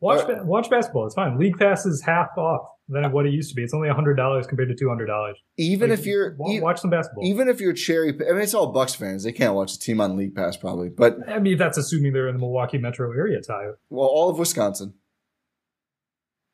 Watch 0.00 0.28
Uh, 0.28 0.42
watch 0.44 0.68
basketball. 0.70 1.06
It's 1.06 1.14
fine. 1.14 1.38
League 1.38 1.58
pass 1.58 1.84
is 1.86 2.02
half 2.02 2.36
off 2.36 2.62
than 2.88 3.10
what 3.12 3.26
it 3.26 3.32
used 3.32 3.48
to 3.50 3.54
be. 3.54 3.62
It's 3.62 3.74
only 3.74 3.88
hundred 3.88 4.14
dollars 4.14 4.46
compared 4.46 4.68
to 4.68 4.74
two 4.74 4.88
hundred 4.88 5.06
dollars. 5.06 5.36
Even 5.56 5.90
if 5.90 6.06
you're 6.06 6.36
e- 6.48 6.60
watch 6.60 6.80
some 6.80 6.90
basketball. 6.90 7.24
even 7.24 7.48
if 7.48 7.60
you're 7.60 7.72
cherry, 7.72 8.10
I 8.10 8.32
mean, 8.32 8.42
it's 8.42 8.54
all 8.54 8.72
Bucks 8.72 8.94
fans. 8.94 9.24
They 9.24 9.32
can't 9.32 9.54
watch 9.54 9.78
the 9.78 9.84
team 9.84 10.00
on 10.00 10.16
League 10.16 10.34
Pass 10.34 10.56
probably, 10.56 10.88
but 10.90 11.16
I 11.28 11.38
mean, 11.38 11.58
that's 11.58 11.78
assuming 11.78 12.12
they're 12.12 12.28
in 12.28 12.34
the 12.34 12.40
Milwaukee 12.40 12.78
metro 12.78 13.12
area. 13.12 13.40
Ti. 13.40 13.52
well, 13.90 14.06
all 14.08 14.28
of 14.30 14.38
Wisconsin. 14.38 14.94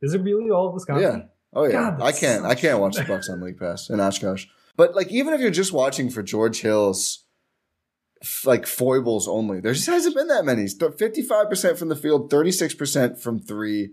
Is 0.03 0.14
it 0.14 0.22
really 0.22 0.51
all 0.51 0.68
of 0.68 0.74
Wisconsin? 0.74 1.20
Yeah. 1.20 1.26
Oh 1.55 1.64
yeah. 1.64 1.72
God, 1.72 2.03
I 2.03 2.12
can't. 2.12 2.44
I 2.44 2.55
can't 2.55 2.80
watch 2.80 2.96
the 2.96 3.05
Bucks 3.05 3.28
on 3.28 3.40
League 3.40 3.59
Pass 3.59 3.90
in 3.90 4.01
Oshkosh. 4.01 4.46
But 4.76 4.94
like, 4.94 5.11
even 5.11 5.34
if 5.34 5.40
you're 5.40 5.51
just 5.51 5.72
watching 5.72 6.11
for 6.11 6.22
George 6.22 6.61
Hill's 6.61 7.24
like 8.44 8.66
foibles 8.66 9.26
only, 9.28 9.61
there 9.61 9.72
just 9.74 9.86
hasn't 9.86 10.14
been 10.14 10.28
that 10.28 10.44
many. 10.44 10.68
Fifty-five 10.68 11.49
percent 11.49 11.78
from 11.78 11.88
the 11.88 11.96
field, 11.96 12.30
thirty-six 12.30 12.74
percent 12.74 13.20
from 13.20 13.40
three, 13.40 13.90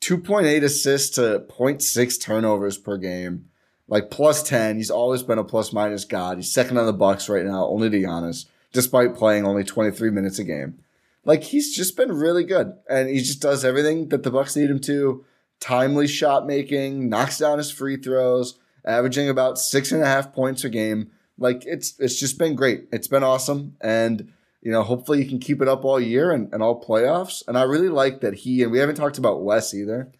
two 0.00 0.18
point 0.18 0.46
eight 0.46 0.64
assists 0.64 1.16
to 1.16 1.44
0.6 1.48 2.20
turnovers 2.20 2.76
per 2.76 2.96
game, 2.98 3.46
like 3.86 4.10
plus 4.10 4.42
ten. 4.42 4.76
He's 4.76 4.90
always 4.90 5.22
been 5.22 5.38
a 5.38 5.44
plus 5.44 5.72
minus 5.72 6.04
god. 6.04 6.38
He's 6.38 6.52
second 6.52 6.78
on 6.78 6.86
the 6.86 6.92
Bucks 6.92 7.28
right 7.28 7.44
now, 7.44 7.66
only 7.66 7.88
to 7.88 7.98
Giannis, 7.98 8.46
despite 8.72 9.16
playing 9.16 9.46
only 9.46 9.64
twenty-three 9.64 10.10
minutes 10.10 10.38
a 10.38 10.44
game. 10.44 10.80
Like 11.24 11.42
he's 11.42 11.74
just 11.74 11.96
been 11.96 12.12
really 12.12 12.44
good, 12.44 12.72
and 12.90 13.08
he 13.08 13.18
just 13.18 13.40
does 13.40 13.64
everything 13.64 14.08
that 14.08 14.24
the 14.24 14.30
Bucks 14.30 14.56
need 14.56 14.70
him 14.70 14.80
to 14.80 15.24
timely 15.60 16.06
shot 16.06 16.46
making, 16.46 17.08
knocks 17.08 17.38
down 17.38 17.58
his 17.58 17.70
free 17.70 17.96
throws, 17.96 18.58
averaging 18.84 19.28
about 19.28 19.58
six 19.58 19.92
and 19.92 20.02
a 20.02 20.06
half 20.06 20.32
points 20.32 20.64
a 20.64 20.70
game. 20.70 21.10
Like 21.36 21.64
it's 21.66 21.98
it's 21.98 22.18
just 22.18 22.38
been 22.38 22.54
great. 22.54 22.88
It's 22.92 23.08
been 23.08 23.22
awesome. 23.22 23.76
And 23.80 24.32
you 24.60 24.72
know, 24.72 24.82
hopefully 24.82 25.22
he 25.22 25.28
can 25.28 25.38
keep 25.38 25.62
it 25.62 25.68
up 25.68 25.84
all 25.84 26.00
year 26.00 26.32
and, 26.32 26.52
and 26.52 26.62
all 26.62 26.82
playoffs. 26.82 27.46
And 27.46 27.56
I 27.56 27.62
really 27.62 27.88
like 27.88 28.20
that 28.20 28.34
he 28.34 28.62
and 28.62 28.72
we 28.72 28.78
haven't 28.78 28.96
talked 28.96 29.18
about 29.18 29.42
Wes 29.42 29.72
either. 29.72 30.10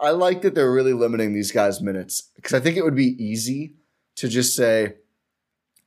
I 0.00 0.10
like 0.10 0.42
that 0.42 0.54
they're 0.54 0.72
really 0.72 0.92
limiting 0.92 1.32
these 1.32 1.52
guys' 1.52 1.80
minutes 1.80 2.30
because 2.36 2.52
I 2.52 2.60
think 2.60 2.76
it 2.76 2.84
would 2.84 2.96
be 2.96 3.16
easy 3.24 3.74
to 4.16 4.28
just 4.28 4.56
say, 4.56 4.94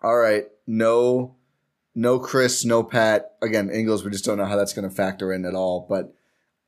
all 0.02 0.18
right, 0.18 0.46
no, 0.66 1.36
no 1.94 2.20
Khris, 2.20 2.64
no 2.64 2.84
Pat. 2.84 3.36
Again, 3.42 3.70
Ingles, 3.70 4.06
we 4.06 4.12
just 4.12 4.24
don't 4.24 4.38
know 4.38 4.46
how 4.46 4.56
that's 4.56 4.74
going 4.74 4.88
to 4.88 4.96
factor 4.96 5.34
in 5.34 5.46
at 5.46 5.56
all. 5.56 5.86
But 5.90 6.14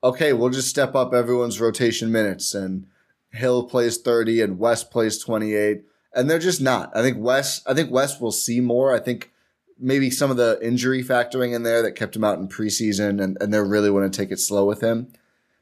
okay, 0.03 0.33
we'll 0.33 0.49
just 0.49 0.69
step 0.69 0.95
up 0.95 1.13
everyone's 1.13 1.59
rotation 1.59 2.11
minutes 2.11 2.53
and 2.53 2.87
Hill 3.31 3.63
plays 3.63 3.97
30 3.97 4.41
and 4.41 4.59
Wes 4.59 4.83
plays 4.83 5.17
28. 5.19 5.83
And 6.13 6.29
they're 6.29 6.39
just 6.39 6.61
not. 6.61 6.95
I 6.95 7.01
think 7.01 7.17
Wes, 7.19 7.61
I 7.67 7.73
think 7.73 7.91
Wes 7.91 8.19
will 8.19 8.31
see 8.31 8.59
more. 8.59 8.93
I 8.93 8.99
think 8.99 9.31
maybe 9.79 10.09
some 10.09 10.31
of 10.31 10.37
the 10.37 10.57
injury 10.61 11.03
factoring 11.03 11.53
in 11.53 11.63
there 11.63 11.81
that 11.83 11.93
kept 11.93 12.15
him 12.15 12.23
out 12.23 12.39
in 12.39 12.47
preseason 12.47 13.21
and, 13.21 13.37
and 13.39 13.53
they're 13.53 13.63
really 13.63 13.91
want 13.91 14.11
to 14.11 14.17
take 14.17 14.31
it 14.31 14.39
slow 14.39 14.65
with 14.65 14.81
him. 14.81 15.11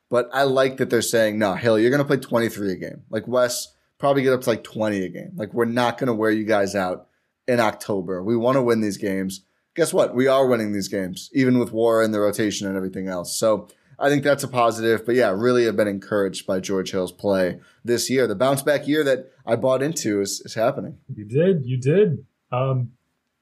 But 0.10 0.30
I 0.32 0.44
like 0.44 0.78
that 0.78 0.90
they're 0.90 1.02
saying, 1.02 1.38
no, 1.38 1.54
Hill, 1.54 1.78
you're 1.78 1.90
going 1.90 2.02
to 2.02 2.06
play 2.06 2.18
23 2.18 2.72
a 2.72 2.76
game. 2.76 3.04
Like 3.10 3.28
Wes 3.28 3.76
probably 3.98 4.24
get 4.24 4.34
up 4.34 4.42
to 4.42 4.50
like 4.50 4.64
20 4.64 5.04
a 5.04 5.10
game. 5.10 5.32
Like 5.36 5.54
we're 5.54 5.66
not 5.66 5.98
going 5.98 6.08
to 6.08 6.14
wear 6.14 6.32
you 6.32 6.46
guys 6.46 6.76
out 6.76 7.08
in 7.48 7.60
October. 7.60 8.24
We 8.24 8.38
want 8.38 8.56
to 8.56 8.62
win 8.62 8.80
these 8.80 8.98
games. 8.98 9.42
Guess 9.76 9.94
what? 9.94 10.16
We 10.16 10.28
are 10.28 10.48
winning 10.48 10.72
these 10.72 10.88
games, 10.88 11.30
even 11.34 11.60
with 11.60 11.72
war 11.72 12.02
and 12.02 12.14
the 12.14 12.20
rotation 12.20 12.68
and 12.68 12.78
everything 12.78 13.08
else. 13.08 13.38
So 13.38 13.68
I 14.00 14.10
think 14.10 14.24
that's 14.24 14.44
a 14.44 14.48
positive. 14.48 15.06
But 15.06 15.16
yeah, 15.16 15.30
really 15.30 15.66
have 15.66 15.76
been 15.76 15.88
encouraged 15.88 16.46
by 16.46 16.60
George 16.60 16.92
Hill's 16.92 17.12
play 17.12 17.60
this 17.84 18.10
year. 18.10 18.28
The 18.28 18.36
bounce 18.36 18.62
back 18.62 18.88
year 18.88 19.04
that 19.04 19.32
I 19.46 19.56
bought 19.56 19.82
into 19.82 20.22
is, 20.22 20.42
is 20.46 20.54
happening. 20.54 20.98
You 21.14 21.26
did. 21.26 21.66
You 21.66 21.78
did. 21.78 22.26
Um, 22.52 22.92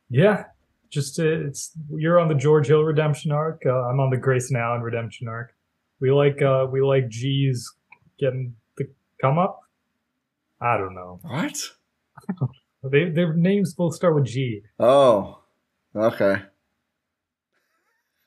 yeah. 0.09 0.45
Just 0.89 1.19
uh, 1.19 1.23
it's 1.25 1.71
you're 1.91 2.19
on 2.19 2.29
the 2.29 2.35
George 2.35 2.67
Hill 2.67 2.83
redemption 2.83 3.31
arc. 3.31 3.63
Uh, 3.65 3.71
I'm 3.71 3.99
on 3.99 4.11
the 4.11 4.17
Grayson 4.17 4.55
Allen 4.55 4.81
redemption 4.81 5.27
arc. 5.27 5.53
We 5.99 6.11
like 6.11 6.41
uh, 6.41 6.67
we 6.71 6.81
like 6.81 7.09
G's 7.09 7.73
getting 8.17 8.55
the 8.77 8.87
come 9.19 9.37
up. 9.37 9.61
I 10.61 10.77
don't 10.77 10.95
know. 10.95 11.19
What? 11.23 11.57
They 12.91 13.09
their 13.09 13.33
names 13.33 13.73
both 13.73 13.95
start 13.95 14.15
with 14.15 14.25
G. 14.25 14.61
Oh, 14.79 15.39
okay. 15.95 16.43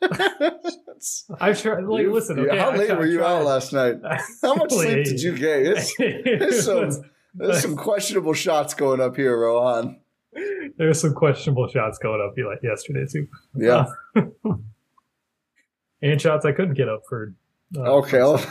I've 1.41 1.59
sure. 1.59 1.81
Like, 1.83 2.03
You- 2.03 2.13
listen. 2.13 2.39
Okay, 2.41 2.57
how 2.59 2.71
I 2.71 2.77
late 2.77 2.97
were 2.97 3.07
you 3.07 3.19
tried. 3.19 3.33
out 3.39 3.45
last 3.45 3.73
night? 3.73 3.97
How 4.43 4.55
much 4.55 4.73
sleep 4.73 5.05
did 5.05 5.21
you 5.23 5.37
get? 5.37 5.63
It's, 5.99 6.65
some 6.65 6.91
there's 7.35 7.63
some 7.63 7.77
questionable 7.77 8.33
shots 8.35 8.75
going 8.75 9.01
up 9.01 9.17
here, 9.17 9.39
Rohan. 9.39 10.01
There's 10.77 11.01
some 11.01 11.15
questionable 11.15 11.69
shots 11.69 11.99
going 11.99 12.21
up 12.21 12.35
like 12.37 12.63
yesterday 12.63 13.07
too, 13.11 13.27
Yeah. 13.57 13.87
and 16.03 16.21
shots 16.21 16.45
I 16.45 16.53
couldn't 16.53 16.75
get 16.75 16.89
up 16.89 17.03
for. 17.09 17.35
uh, 17.77 17.81
Okay. 17.99 18.19
well- 18.19 18.45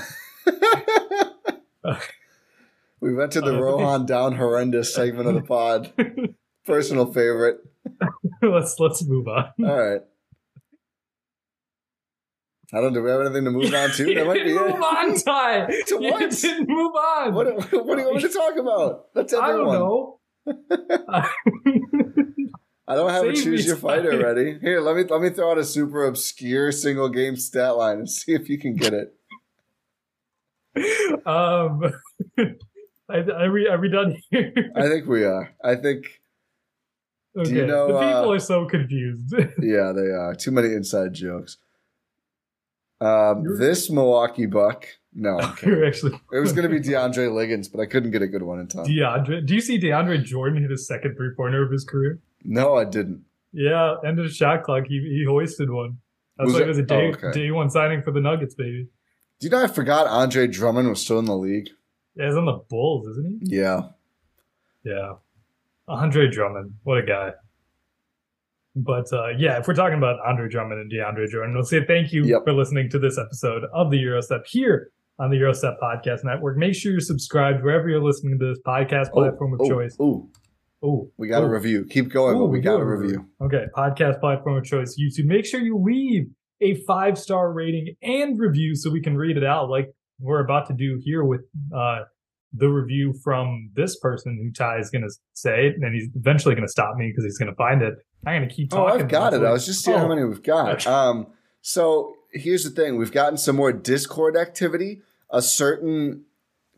we 3.00 3.14
went 3.14 3.32
to 3.34 3.42
the 3.42 3.56
Uh, 3.56 3.60
Rohan 3.60 4.06
down 4.06 4.36
horrendous 4.36 4.94
segment 4.94 5.28
of 5.30 5.36
the 5.36 5.42
pod. 5.42 5.94
personal 6.66 7.06
favorite. 7.14 7.60
let's 8.42 8.80
let's 8.80 9.06
move 9.06 9.28
on. 9.28 9.46
All 9.64 9.78
right. 9.80 10.02
I 12.74 12.82
don't. 12.82 12.92
Know. 12.94 13.00
Do 13.00 13.04
we 13.04 13.10
have 13.12 13.22
anything 13.22 13.46
to 13.46 13.52
move 13.52 13.74
on 13.74 13.90
to? 13.92 14.14
That 14.16 14.28
might 14.28 14.44
be 14.44 14.54
move 14.58 14.70
it. 14.70 14.76
on, 14.76 15.14
Ti. 15.16 15.84
To 15.88 16.04
You 16.04 16.12
what? 16.12 16.30
didn't 16.32 16.68
move 16.68 16.94
on. 16.96 17.34
What, 17.34 17.48
what 17.86 17.96
do 17.96 18.02
you 18.02 18.06
want 18.10 18.16
me 18.18 18.22
to 18.24 18.30
talk 18.30 18.58
about? 18.58 19.14
That's 19.14 19.34
I 19.34 19.48
don't 19.54 19.68
everyone. 19.68 19.80
know. 19.80 20.20
I 22.90 22.96
don't 22.96 23.10
have 23.10 23.26
a 23.26 23.34
choose 23.34 23.66
your 23.66 23.76
fighter 23.76 24.12
time. 24.12 24.22
ready. 24.24 24.60
Here, 24.62 24.80
let 24.80 24.96
me 24.96 25.04
let 25.04 25.22
me 25.22 25.30
throw 25.30 25.52
out 25.52 25.58
a 25.58 25.64
super 25.66 26.06
obscure 26.06 26.72
single 26.72 27.10
game 27.10 27.36
stat 27.36 27.76
line 27.78 28.00
and 28.00 28.10
see 28.10 28.34
if 28.34 28.48
you 28.50 28.58
can 28.58 28.76
get 28.76 28.94
it. 28.94 29.14
um, 31.26 31.82
are 33.10 33.52
we 33.52 33.68
are 33.68 33.80
we 33.80 33.90
done 33.90 34.16
here? 34.30 34.54
I 34.76 34.84
think 34.88 35.06
we 35.08 35.24
are. 35.26 35.54
I 35.64 35.76
think 35.76 36.06
Okay. 37.38 37.52
you 37.56 37.66
know, 37.68 37.88
the 37.88 37.94
people 38.00 38.30
uh, 38.32 38.34
are 38.36 38.40
so 38.40 38.66
confused. 38.66 39.32
yeah, 39.62 39.92
they 39.92 40.10
are. 40.10 40.34
Too 40.36 40.50
many 40.52 40.70
inside 40.74 41.14
jokes. 41.14 41.58
Um, 43.00 43.58
this 43.58 43.90
Milwaukee 43.90 44.46
Buck. 44.46 44.86
No. 45.14 45.40
You're 45.64 45.86
actually 45.86 46.20
it 46.32 46.40
was 46.40 46.54
going 46.54 46.70
to 46.70 46.70
be 46.70 46.80
DeAndre 46.80 47.34
Liggins, 47.34 47.68
but 47.68 47.80
I 47.82 47.86
couldn't 47.86 48.12
get 48.12 48.22
a 48.22 48.28
good 48.28 48.44
one 48.44 48.60
in 48.60 48.68
time. 48.68 48.86
DeAndre. 48.86 49.46
Do 49.46 49.56
you 49.56 49.62
see 49.62 49.80
DeAndre 49.80 50.24
Jordan 50.24 50.62
hit 50.62 50.70
his 50.72 50.88
second 50.88 51.16
three 51.16 51.32
pointer 51.36 51.64
of 51.64 51.72
his 51.72 51.84
career? 51.84 52.20
no, 52.44 52.76
I 52.76 52.86
didn't. 52.86 53.24
Yeah, 53.54 53.96
end 54.06 54.20
of 54.20 54.26
the 54.26 54.32
shot 54.32 54.64
clock. 54.64 54.84
He 54.88 55.00
he 55.00 55.26
hoisted 55.28 55.70
one. 55.72 55.98
That's 56.38 56.48
Was 56.48 56.54
like 56.54 56.62
it- 56.64 56.66
it 56.66 56.70
was 56.70 56.78
a 56.78 56.84
day 56.84 57.12
oh, 57.14 57.28
okay. 57.28 57.32
day 57.32 57.52
one 57.52 57.70
signing 57.70 58.04
for 58.04 58.12
the 58.12 58.20
Nuggets, 58.22 58.54
baby. 58.54 58.88
Do 59.40 59.46
you 59.48 59.50
know 59.50 59.64
I 59.64 59.68
forgot 59.68 60.06
Andre 60.08 60.48
Drummond 60.48 60.90
was 60.90 61.02
still 61.02 61.18
in 61.20 61.26
the 61.26 61.36
league? 61.38 61.70
Yeah, 62.16 62.28
he's 62.28 62.36
on 62.36 62.46
the 62.46 62.60
Bulls, 62.70 63.08
isn't 63.08 63.44
he? 63.44 63.56
Yeah. 63.58 63.82
Yeah. 64.84 65.14
Andre 65.88 66.28
Drummond. 66.30 66.74
What 66.84 66.98
a 67.00 67.04
guy. 67.04 67.32
But 68.84 69.12
uh, 69.12 69.30
yeah, 69.38 69.58
if 69.60 69.68
we're 69.68 69.74
talking 69.74 69.98
about 69.98 70.18
Andre 70.26 70.48
Drummond 70.50 70.80
and 70.80 70.92
DeAndre 70.92 71.28
Jordan, 71.30 71.54
we'll 71.56 71.64
say 71.64 71.84
thank 71.86 72.12
you 72.14 72.24
Yep. 72.26 72.42
for 72.46 72.54
listening 72.54 72.90
to 72.92 73.00
this 73.00 73.18
episode 73.18 73.64
of 73.74 73.90
the 73.90 73.98
Gyro 73.98 74.22
Step 74.22 74.46
here 74.48 74.92
on 75.20 75.32
the 75.32 75.38
Gyro 75.38 75.54
Step 75.54 75.78
Podcast 75.82 76.24
Network. 76.24 76.58
Make 76.58 76.76
sure 76.76 76.92
you're 76.92 77.02
subscribed 77.02 77.64
wherever 77.64 77.90
you're 77.90 78.04
listening 78.04 78.38
to 78.40 78.46
this 78.46 78.60
podcast 78.66 79.12
platform 79.12 79.54
of 79.54 79.62
oh, 79.64 79.70
choice. 79.70 79.98
Ooh, 80.00 80.30
Oh, 80.84 81.10
we 81.18 81.28
got 81.28 81.42
a 81.42 81.48
oh. 81.48 81.50
review. 81.50 81.86
Keep 81.90 82.10
going, 82.10 82.36
Ooh, 82.36 82.42
but 82.42 82.46
we 82.48 82.60
got 82.60 82.80
a 82.80 82.86
review. 82.86 83.26
Okay, 83.42 83.66
podcast 83.76 84.20
platform 84.20 84.58
of 84.58 84.64
choice, 84.64 84.96
YouTube. 85.00 85.26
Make 85.26 85.46
sure 85.46 85.60
you 85.60 85.82
leave 85.84 86.26
a 86.62 86.76
five 86.86 87.18
star 87.18 87.52
rating 87.52 87.96
and 88.04 88.40
review 88.40 88.76
so 88.76 88.92
we 88.92 89.02
can 89.02 89.18
read 89.18 89.38
it 89.38 89.44
out, 89.44 89.70
like 89.70 89.88
we're 90.20 90.44
about 90.44 90.68
to 90.68 90.74
do 90.74 91.00
here 91.04 91.24
with 91.24 91.42
uh, 91.76 92.02
the 92.54 92.68
review 92.68 93.14
from 93.24 93.72
this 93.76 93.98
person 94.00 94.38
who 94.42 94.52
Ti 94.52 94.80
is 94.80 94.90
going 94.90 95.02
to 95.02 95.14
say, 95.34 95.74
and 95.82 95.96
he's 95.96 96.10
eventually 96.16 96.54
going 96.54 96.66
to 96.66 96.72
stop 96.72 96.96
me 96.96 97.08
because 97.12 97.24
he's 97.24 97.38
going 97.38 97.52
to 97.52 97.56
find 97.56 97.82
it. 97.82 97.96
I'm 98.26 98.40
going 98.40 98.50
to 98.50 98.54
keep 98.56 98.70
talking. 98.72 99.02
Oh. 99.02 99.04
I've 99.04 99.10
got 99.10 99.34
it. 99.34 99.44
I 99.44 99.52
was 99.52 99.66
just 99.66 99.84
seeing 99.84 99.98
how 99.98 100.06
Oh. 100.06 100.10
many 100.10 100.24
we've 100.24 100.44
got. 100.44 100.86
Um, 100.88 101.28
so 101.62 102.16
here's 102.32 102.64
the 102.64 102.70
thing: 102.70 102.98
we've 102.98 103.12
gotten 103.12 103.38
some 103.38 103.56
more 103.56 103.72
Discord 103.72 104.36
activity. 104.38 105.02
A 105.30 105.42
certain 105.42 106.24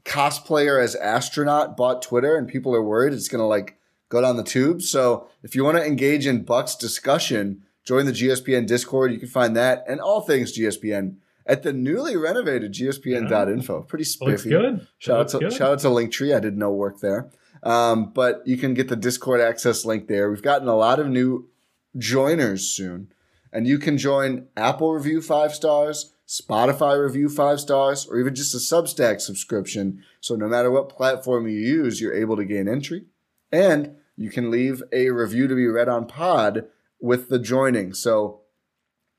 cosplayer 0.05 0.81
as 0.83 0.95
astronaut 0.95 1.77
bought 1.77 2.01
Twitter, 2.01 2.35
and 2.35 2.47
people 2.47 2.73
are 2.75 2.81
worried 2.83 3.13
it's 3.13 3.27
going 3.27 3.39
to 3.41 3.45
like 3.45 3.77
go 4.09 4.21
down 4.21 4.37
the 4.37 4.43
tube. 4.43 4.81
So 4.81 5.27
if 5.43 5.55
you 5.55 5.63
want 5.63 5.77
to 5.77 5.85
engage 5.85 6.25
in 6.25 6.43
Buck's 6.43 6.75
discussion, 6.75 7.63
join 7.83 8.05
the 8.05 8.11
GSPN 8.11 8.65
Discord. 8.65 9.11
You 9.11 9.19
can 9.19 9.27
find 9.29 9.55
that 9.55 9.83
and 9.87 9.99
all 9.99 10.21
things 10.21 10.57
GSPN 10.57 11.17
at 11.45 11.61
the 11.63 11.73
newly 11.73 12.15
renovated 12.15 12.73
GSPN.info. 12.73 13.83
Pretty 13.83 14.03
spiffy. 14.05 14.31
Looks 14.31 14.43
good. 14.45 14.87
Shout 14.97 15.19
out 15.19 15.27
to 15.29 15.39
good. 15.39 15.53
shout 15.53 15.71
out 15.73 15.79
to 15.79 15.87
Linktree. 15.87 16.35
I 16.35 16.39
did 16.39 16.57
no 16.57 16.71
work 16.71 16.99
there. 17.01 17.29
Um, 17.63 18.11
but 18.13 18.41
you 18.45 18.57
can 18.57 18.73
get 18.73 18.87
the 18.87 18.95
Discord 18.95 19.41
access 19.41 19.85
link 19.85 20.07
there. 20.07 20.29
We've 20.29 20.41
gotten 20.41 20.67
a 20.67 20.75
lot 20.75 20.99
of 20.99 21.07
new 21.07 21.49
joiners 21.97 22.69
soon. 22.69 23.11
And 23.51 23.67
you 23.67 23.79
can 23.79 23.97
join 23.97 24.47
Apple 24.55 24.93
Review 24.93 25.21
five 25.21 25.55
stars, 25.55 26.13
Spotify 26.27 27.01
Review 27.01 27.29
five 27.29 27.59
stars, 27.59 28.05
or 28.07 28.19
even 28.19 28.35
just 28.35 28.53
a 28.53 28.57
Substack 28.57 29.21
subscription. 29.21 30.03
So 30.21 30.35
no 30.35 30.47
matter 30.47 30.69
what 30.69 30.89
platform 30.89 31.47
you 31.47 31.57
use, 31.57 31.99
you're 31.99 32.13
able 32.13 32.37
to 32.37 32.45
gain 32.45 32.67
entry. 32.67 33.05
And 33.51 33.95
you 34.15 34.29
can 34.29 34.51
leave 34.51 34.83
a 34.91 35.09
review 35.09 35.47
to 35.47 35.55
be 35.55 35.65
read 35.65 35.89
on 35.89 36.05
pod 36.05 36.65
with 37.01 37.29
the 37.29 37.39
joining. 37.39 37.93
So 37.93 38.41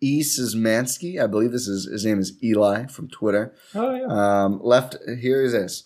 E. 0.00 0.22
Szymanski, 0.22 1.22
I 1.22 1.26
believe 1.26 1.52
this 1.52 1.66
is 1.66 1.90
his 1.90 2.04
name 2.04 2.20
is 2.20 2.42
Eli 2.42 2.86
from 2.86 3.08
Twitter. 3.08 3.54
Oh 3.74 3.94
yeah. 3.94 4.06
Um, 4.06 4.60
left 4.62 4.96
here 5.20 5.42
is 5.42 5.52
this 5.52 5.84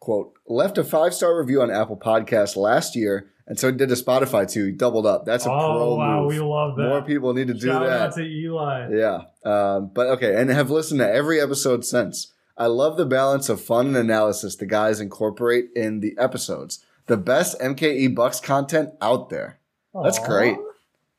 quote 0.00 0.34
left 0.46 0.78
a 0.78 0.84
five 0.84 1.14
star 1.14 1.38
review 1.38 1.62
on 1.62 1.70
Apple 1.70 1.96
Podcast 1.96 2.56
last 2.56 2.96
year, 2.96 3.30
and 3.46 3.58
so 3.58 3.70
he 3.70 3.76
did 3.76 3.90
a 3.90 3.94
Spotify 3.94 4.50
too. 4.50 4.66
He 4.66 4.72
doubled 4.72 5.06
up. 5.06 5.24
That's 5.24 5.46
a 5.46 5.50
oh 5.50 5.58
pro 5.58 5.94
wow, 5.96 6.20
move. 6.20 6.28
we 6.28 6.38
love 6.40 6.76
that. 6.76 6.82
More 6.88 7.02
people 7.02 7.32
need 7.34 7.48
to 7.48 7.54
do 7.54 7.66
Shout 7.68 7.86
that. 7.86 8.00
out 8.00 8.14
to 8.14 8.22
Eli. 8.22 8.88
yeah, 8.92 9.20
um, 9.44 9.90
but 9.92 10.06
okay, 10.08 10.40
and 10.40 10.50
have 10.50 10.70
listened 10.70 11.00
to 11.00 11.10
every 11.10 11.40
episode 11.40 11.84
since. 11.84 12.32
I 12.58 12.66
love 12.66 12.96
the 12.96 13.04
balance 13.04 13.50
of 13.50 13.60
fun 13.60 13.88
and 13.88 13.96
analysis 13.98 14.56
the 14.56 14.64
guys 14.64 14.98
incorporate 14.98 15.66
in 15.76 16.00
the 16.00 16.16
episodes. 16.18 16.82
The 17.06 17.18
best 17.18 17.60
MKE 17.60 18.14
Bucks 18.14 18.40
content 18.40 18.94
out 19.02 19.28
there. 19.28 19.58
That's 20.02 20.18
great. 20.18 20.56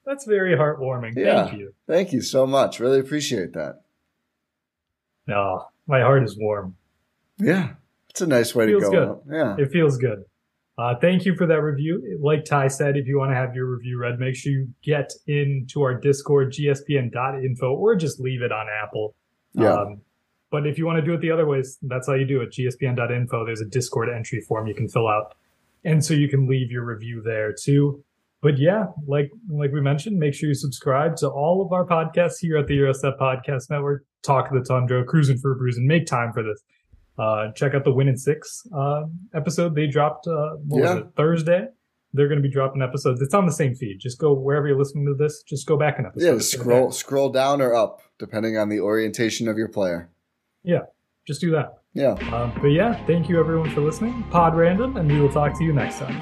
That's 0.04 0.26
very 0.26 0.56
heartwarming. 0.56 1.16
Yeah. 1.16 1.46
Thank 1.46 1.60
you. 1.60 1.74
Thank 1.86 2.12
you 2.14 2.22
so 2.22 2.48
much. 2.48 2.80
Really 2.80 3.00
appreciate 3.00 3.54
that. 3.54 3.82
No, 5.28 5.66
my 5.86 6.02
heart 6.02 6.24
is 6.24 6.38
warm. 6.38 6.76
Yeah, 7.38 7.74
it's 8.18 8.22
a 8.22 8.28
nice 8.28 8.56
way 8.56 8.66
to 8.66 8.80
go. 8.80 8.90
good. 8.90 9.08
out. 9.08 9.24
Yeah. 9.32 9.56
It 9.60 9.72
feels 9.72 9.98
good. 9.98 10.24
Uh, 10.78 10.96
thank 11.00 11.26
you 11.26 11.36
for 11.36 11.46
that 11.48 11.62
review. 11.62 12.20
Like 12.22 12.46
Ti 12.46 12.70
said, 12.70 12.98
if 12.98 13.08
you 13.08 13.18
want 13.18 13.32
to 13.32 13.36
have 13.36 13.56
your 13.56 13.66
review 13.66 14.00
read, 14.00 14.20
make 14.20 14.36
sure 14.36 14.52
you 14.52 14.70
get 14.84 15.12
into 15.28 15.82
our 15.82 15.96
Discord, 15.96 16.54
gspn.info, 16.54 17.74
or 17.76 17.96
just 17.96 18.20
leave 18.20 18.42
it 18.42 18.52
on 18.52 18.68
Apple. 18.84 19.16
Yeah. 19.54 19.74
Um, 19.74 20.02
but 20.50 20.66
if 20.66 20.78
you 20.78 20.86
want 20.86 20.98
to 20.98 21.02
do 21.04 21.14
it 21.14 21.22
the 21.22 21.32
other 21.32 21.46
ways, 21.46 21.78
that's 21.84 22.08
how 22.08 22.14
you 22.14 22.26
do 22.26 22.42
it. 22.42 22.52
gspn.info, 22.52 23.46
there's 23.46 23.62
a 23.62 23.66
Discord 23.66 24.10
entry 24.10 24.42
form 24.42 24.68
you 24.68 24.76
can 24.76 24.88
fill 24.88 25.08
out. 25.08 25.36
And 25.84 26.04
so 26.04 26.14
you 26.14 26.28
can 26.28 26.48
leave 26.48 26.72
your 26.72 26.86
review 26.86 27.22
there 27.24 27.54
too. 27.54 28.04
But 28.42 28.58
yeah, 28.60 28.86
like 29.08 29.32
like 29.50 29.72
we 29.72 29.82
mentioned, 29.82 30.20
make 30.20 30.34
sure 30.34 30.50
you 30.50 30.56
subscribe 30.56 31.16
to 31.18 31.28
all 31.28 31.66
of 31.66 31.72
our 31.74 31.86
podcasts 31.86 32.40
here 32.40 32.58
at 32.58 32.68
the 32.68 32.78
Gyro 32.78 32.94
Step 32.94 33.18
Podcast 33.20 33.70
Network. 33.70 34.06
Talk 34.24 34.52
of 34.52 34.54
the 34.54 34.68
Tundra, 34.68 35.04
Crewsing 35.06 35.38
for 35.40 35.54
a 35.54 35.56
Bruise, 35.56 35.78
and 35.78 35.88
make 35.88 36.06
time 36.06 36.34
for 36.34 36.44
this. 36.44 36.62
Uh, 37.18 37.52
check 37.54 37.74
out 37.74 37.84
the 37.84 37.92
Win 37.94 38.08
in 38.08 38.18
Six 38.18 38.68
uh, 38.76 39.04
episode. 39.34 39.76
They 39.76 39.88
dropped 39.88 40.28
uh, 40.28 40.52
what 40.66 40.84
Yeah. 40.84 40.94
was 40.96 41.04
it 41.04 41.08
Thursday. 41.16 41.68
They're 42.14 42.28
going 42.28 42.42
to 42.42 42.48
be 42.48 42.50
dropping 42.52 42.82
episodes. 42.82 43.22
It's 43.22 43.34
on 43.34 43.46
the 43.46 43.52
same 43.52 43.76
feed. 43.76 44.00
Just 44.00 44.18
go 44.20 44.34
wherever 44.34 44.68
you're 44.68 44.78
listening 44.78 45.06
to 45.08 45.14
this. 45.14 45.44
Just 45.44 45.68
go 45.68 45.78
back 45.78 46.00
an 46.00 46.06
episode. 46.06 46.34
Yeah, 46.34 46.40
scroll 46.40 46.92
scroll 46.92 47.30
down 47.30 47.62
or 47.62 47.76
up, 47.76 48.02
depending 48.18 48.58
on 48.58 48.70
the 48.70 48.80
orientation 48.80 49.48
of 49.48 49.58
your 49.58 49.68
player. 49.68 50.10
Yeah, 50.64 50.82
just 51.28 51.42
do 51.42 51.52
that. 51.52 51.74
Yeah. 51.94 52.12
Um, 52.34 52.54
but 52.62 52.68
yeah, 52.68 53.04
thank 53.08 53.28
you 53.30 53.40
everyone 53.40 53.72
for 53.72 53.82
listening. 53.82 54.24
Pod 54.32 54.56
Random, 54.56 54.98
and 54.98 55.12
we 55.12 55.20
will 55.20 55.32
talk 55.32 55.58
to 55.58 55.64
you 55.64 55.74
next 55.74 55.98
time. 56.00 56.22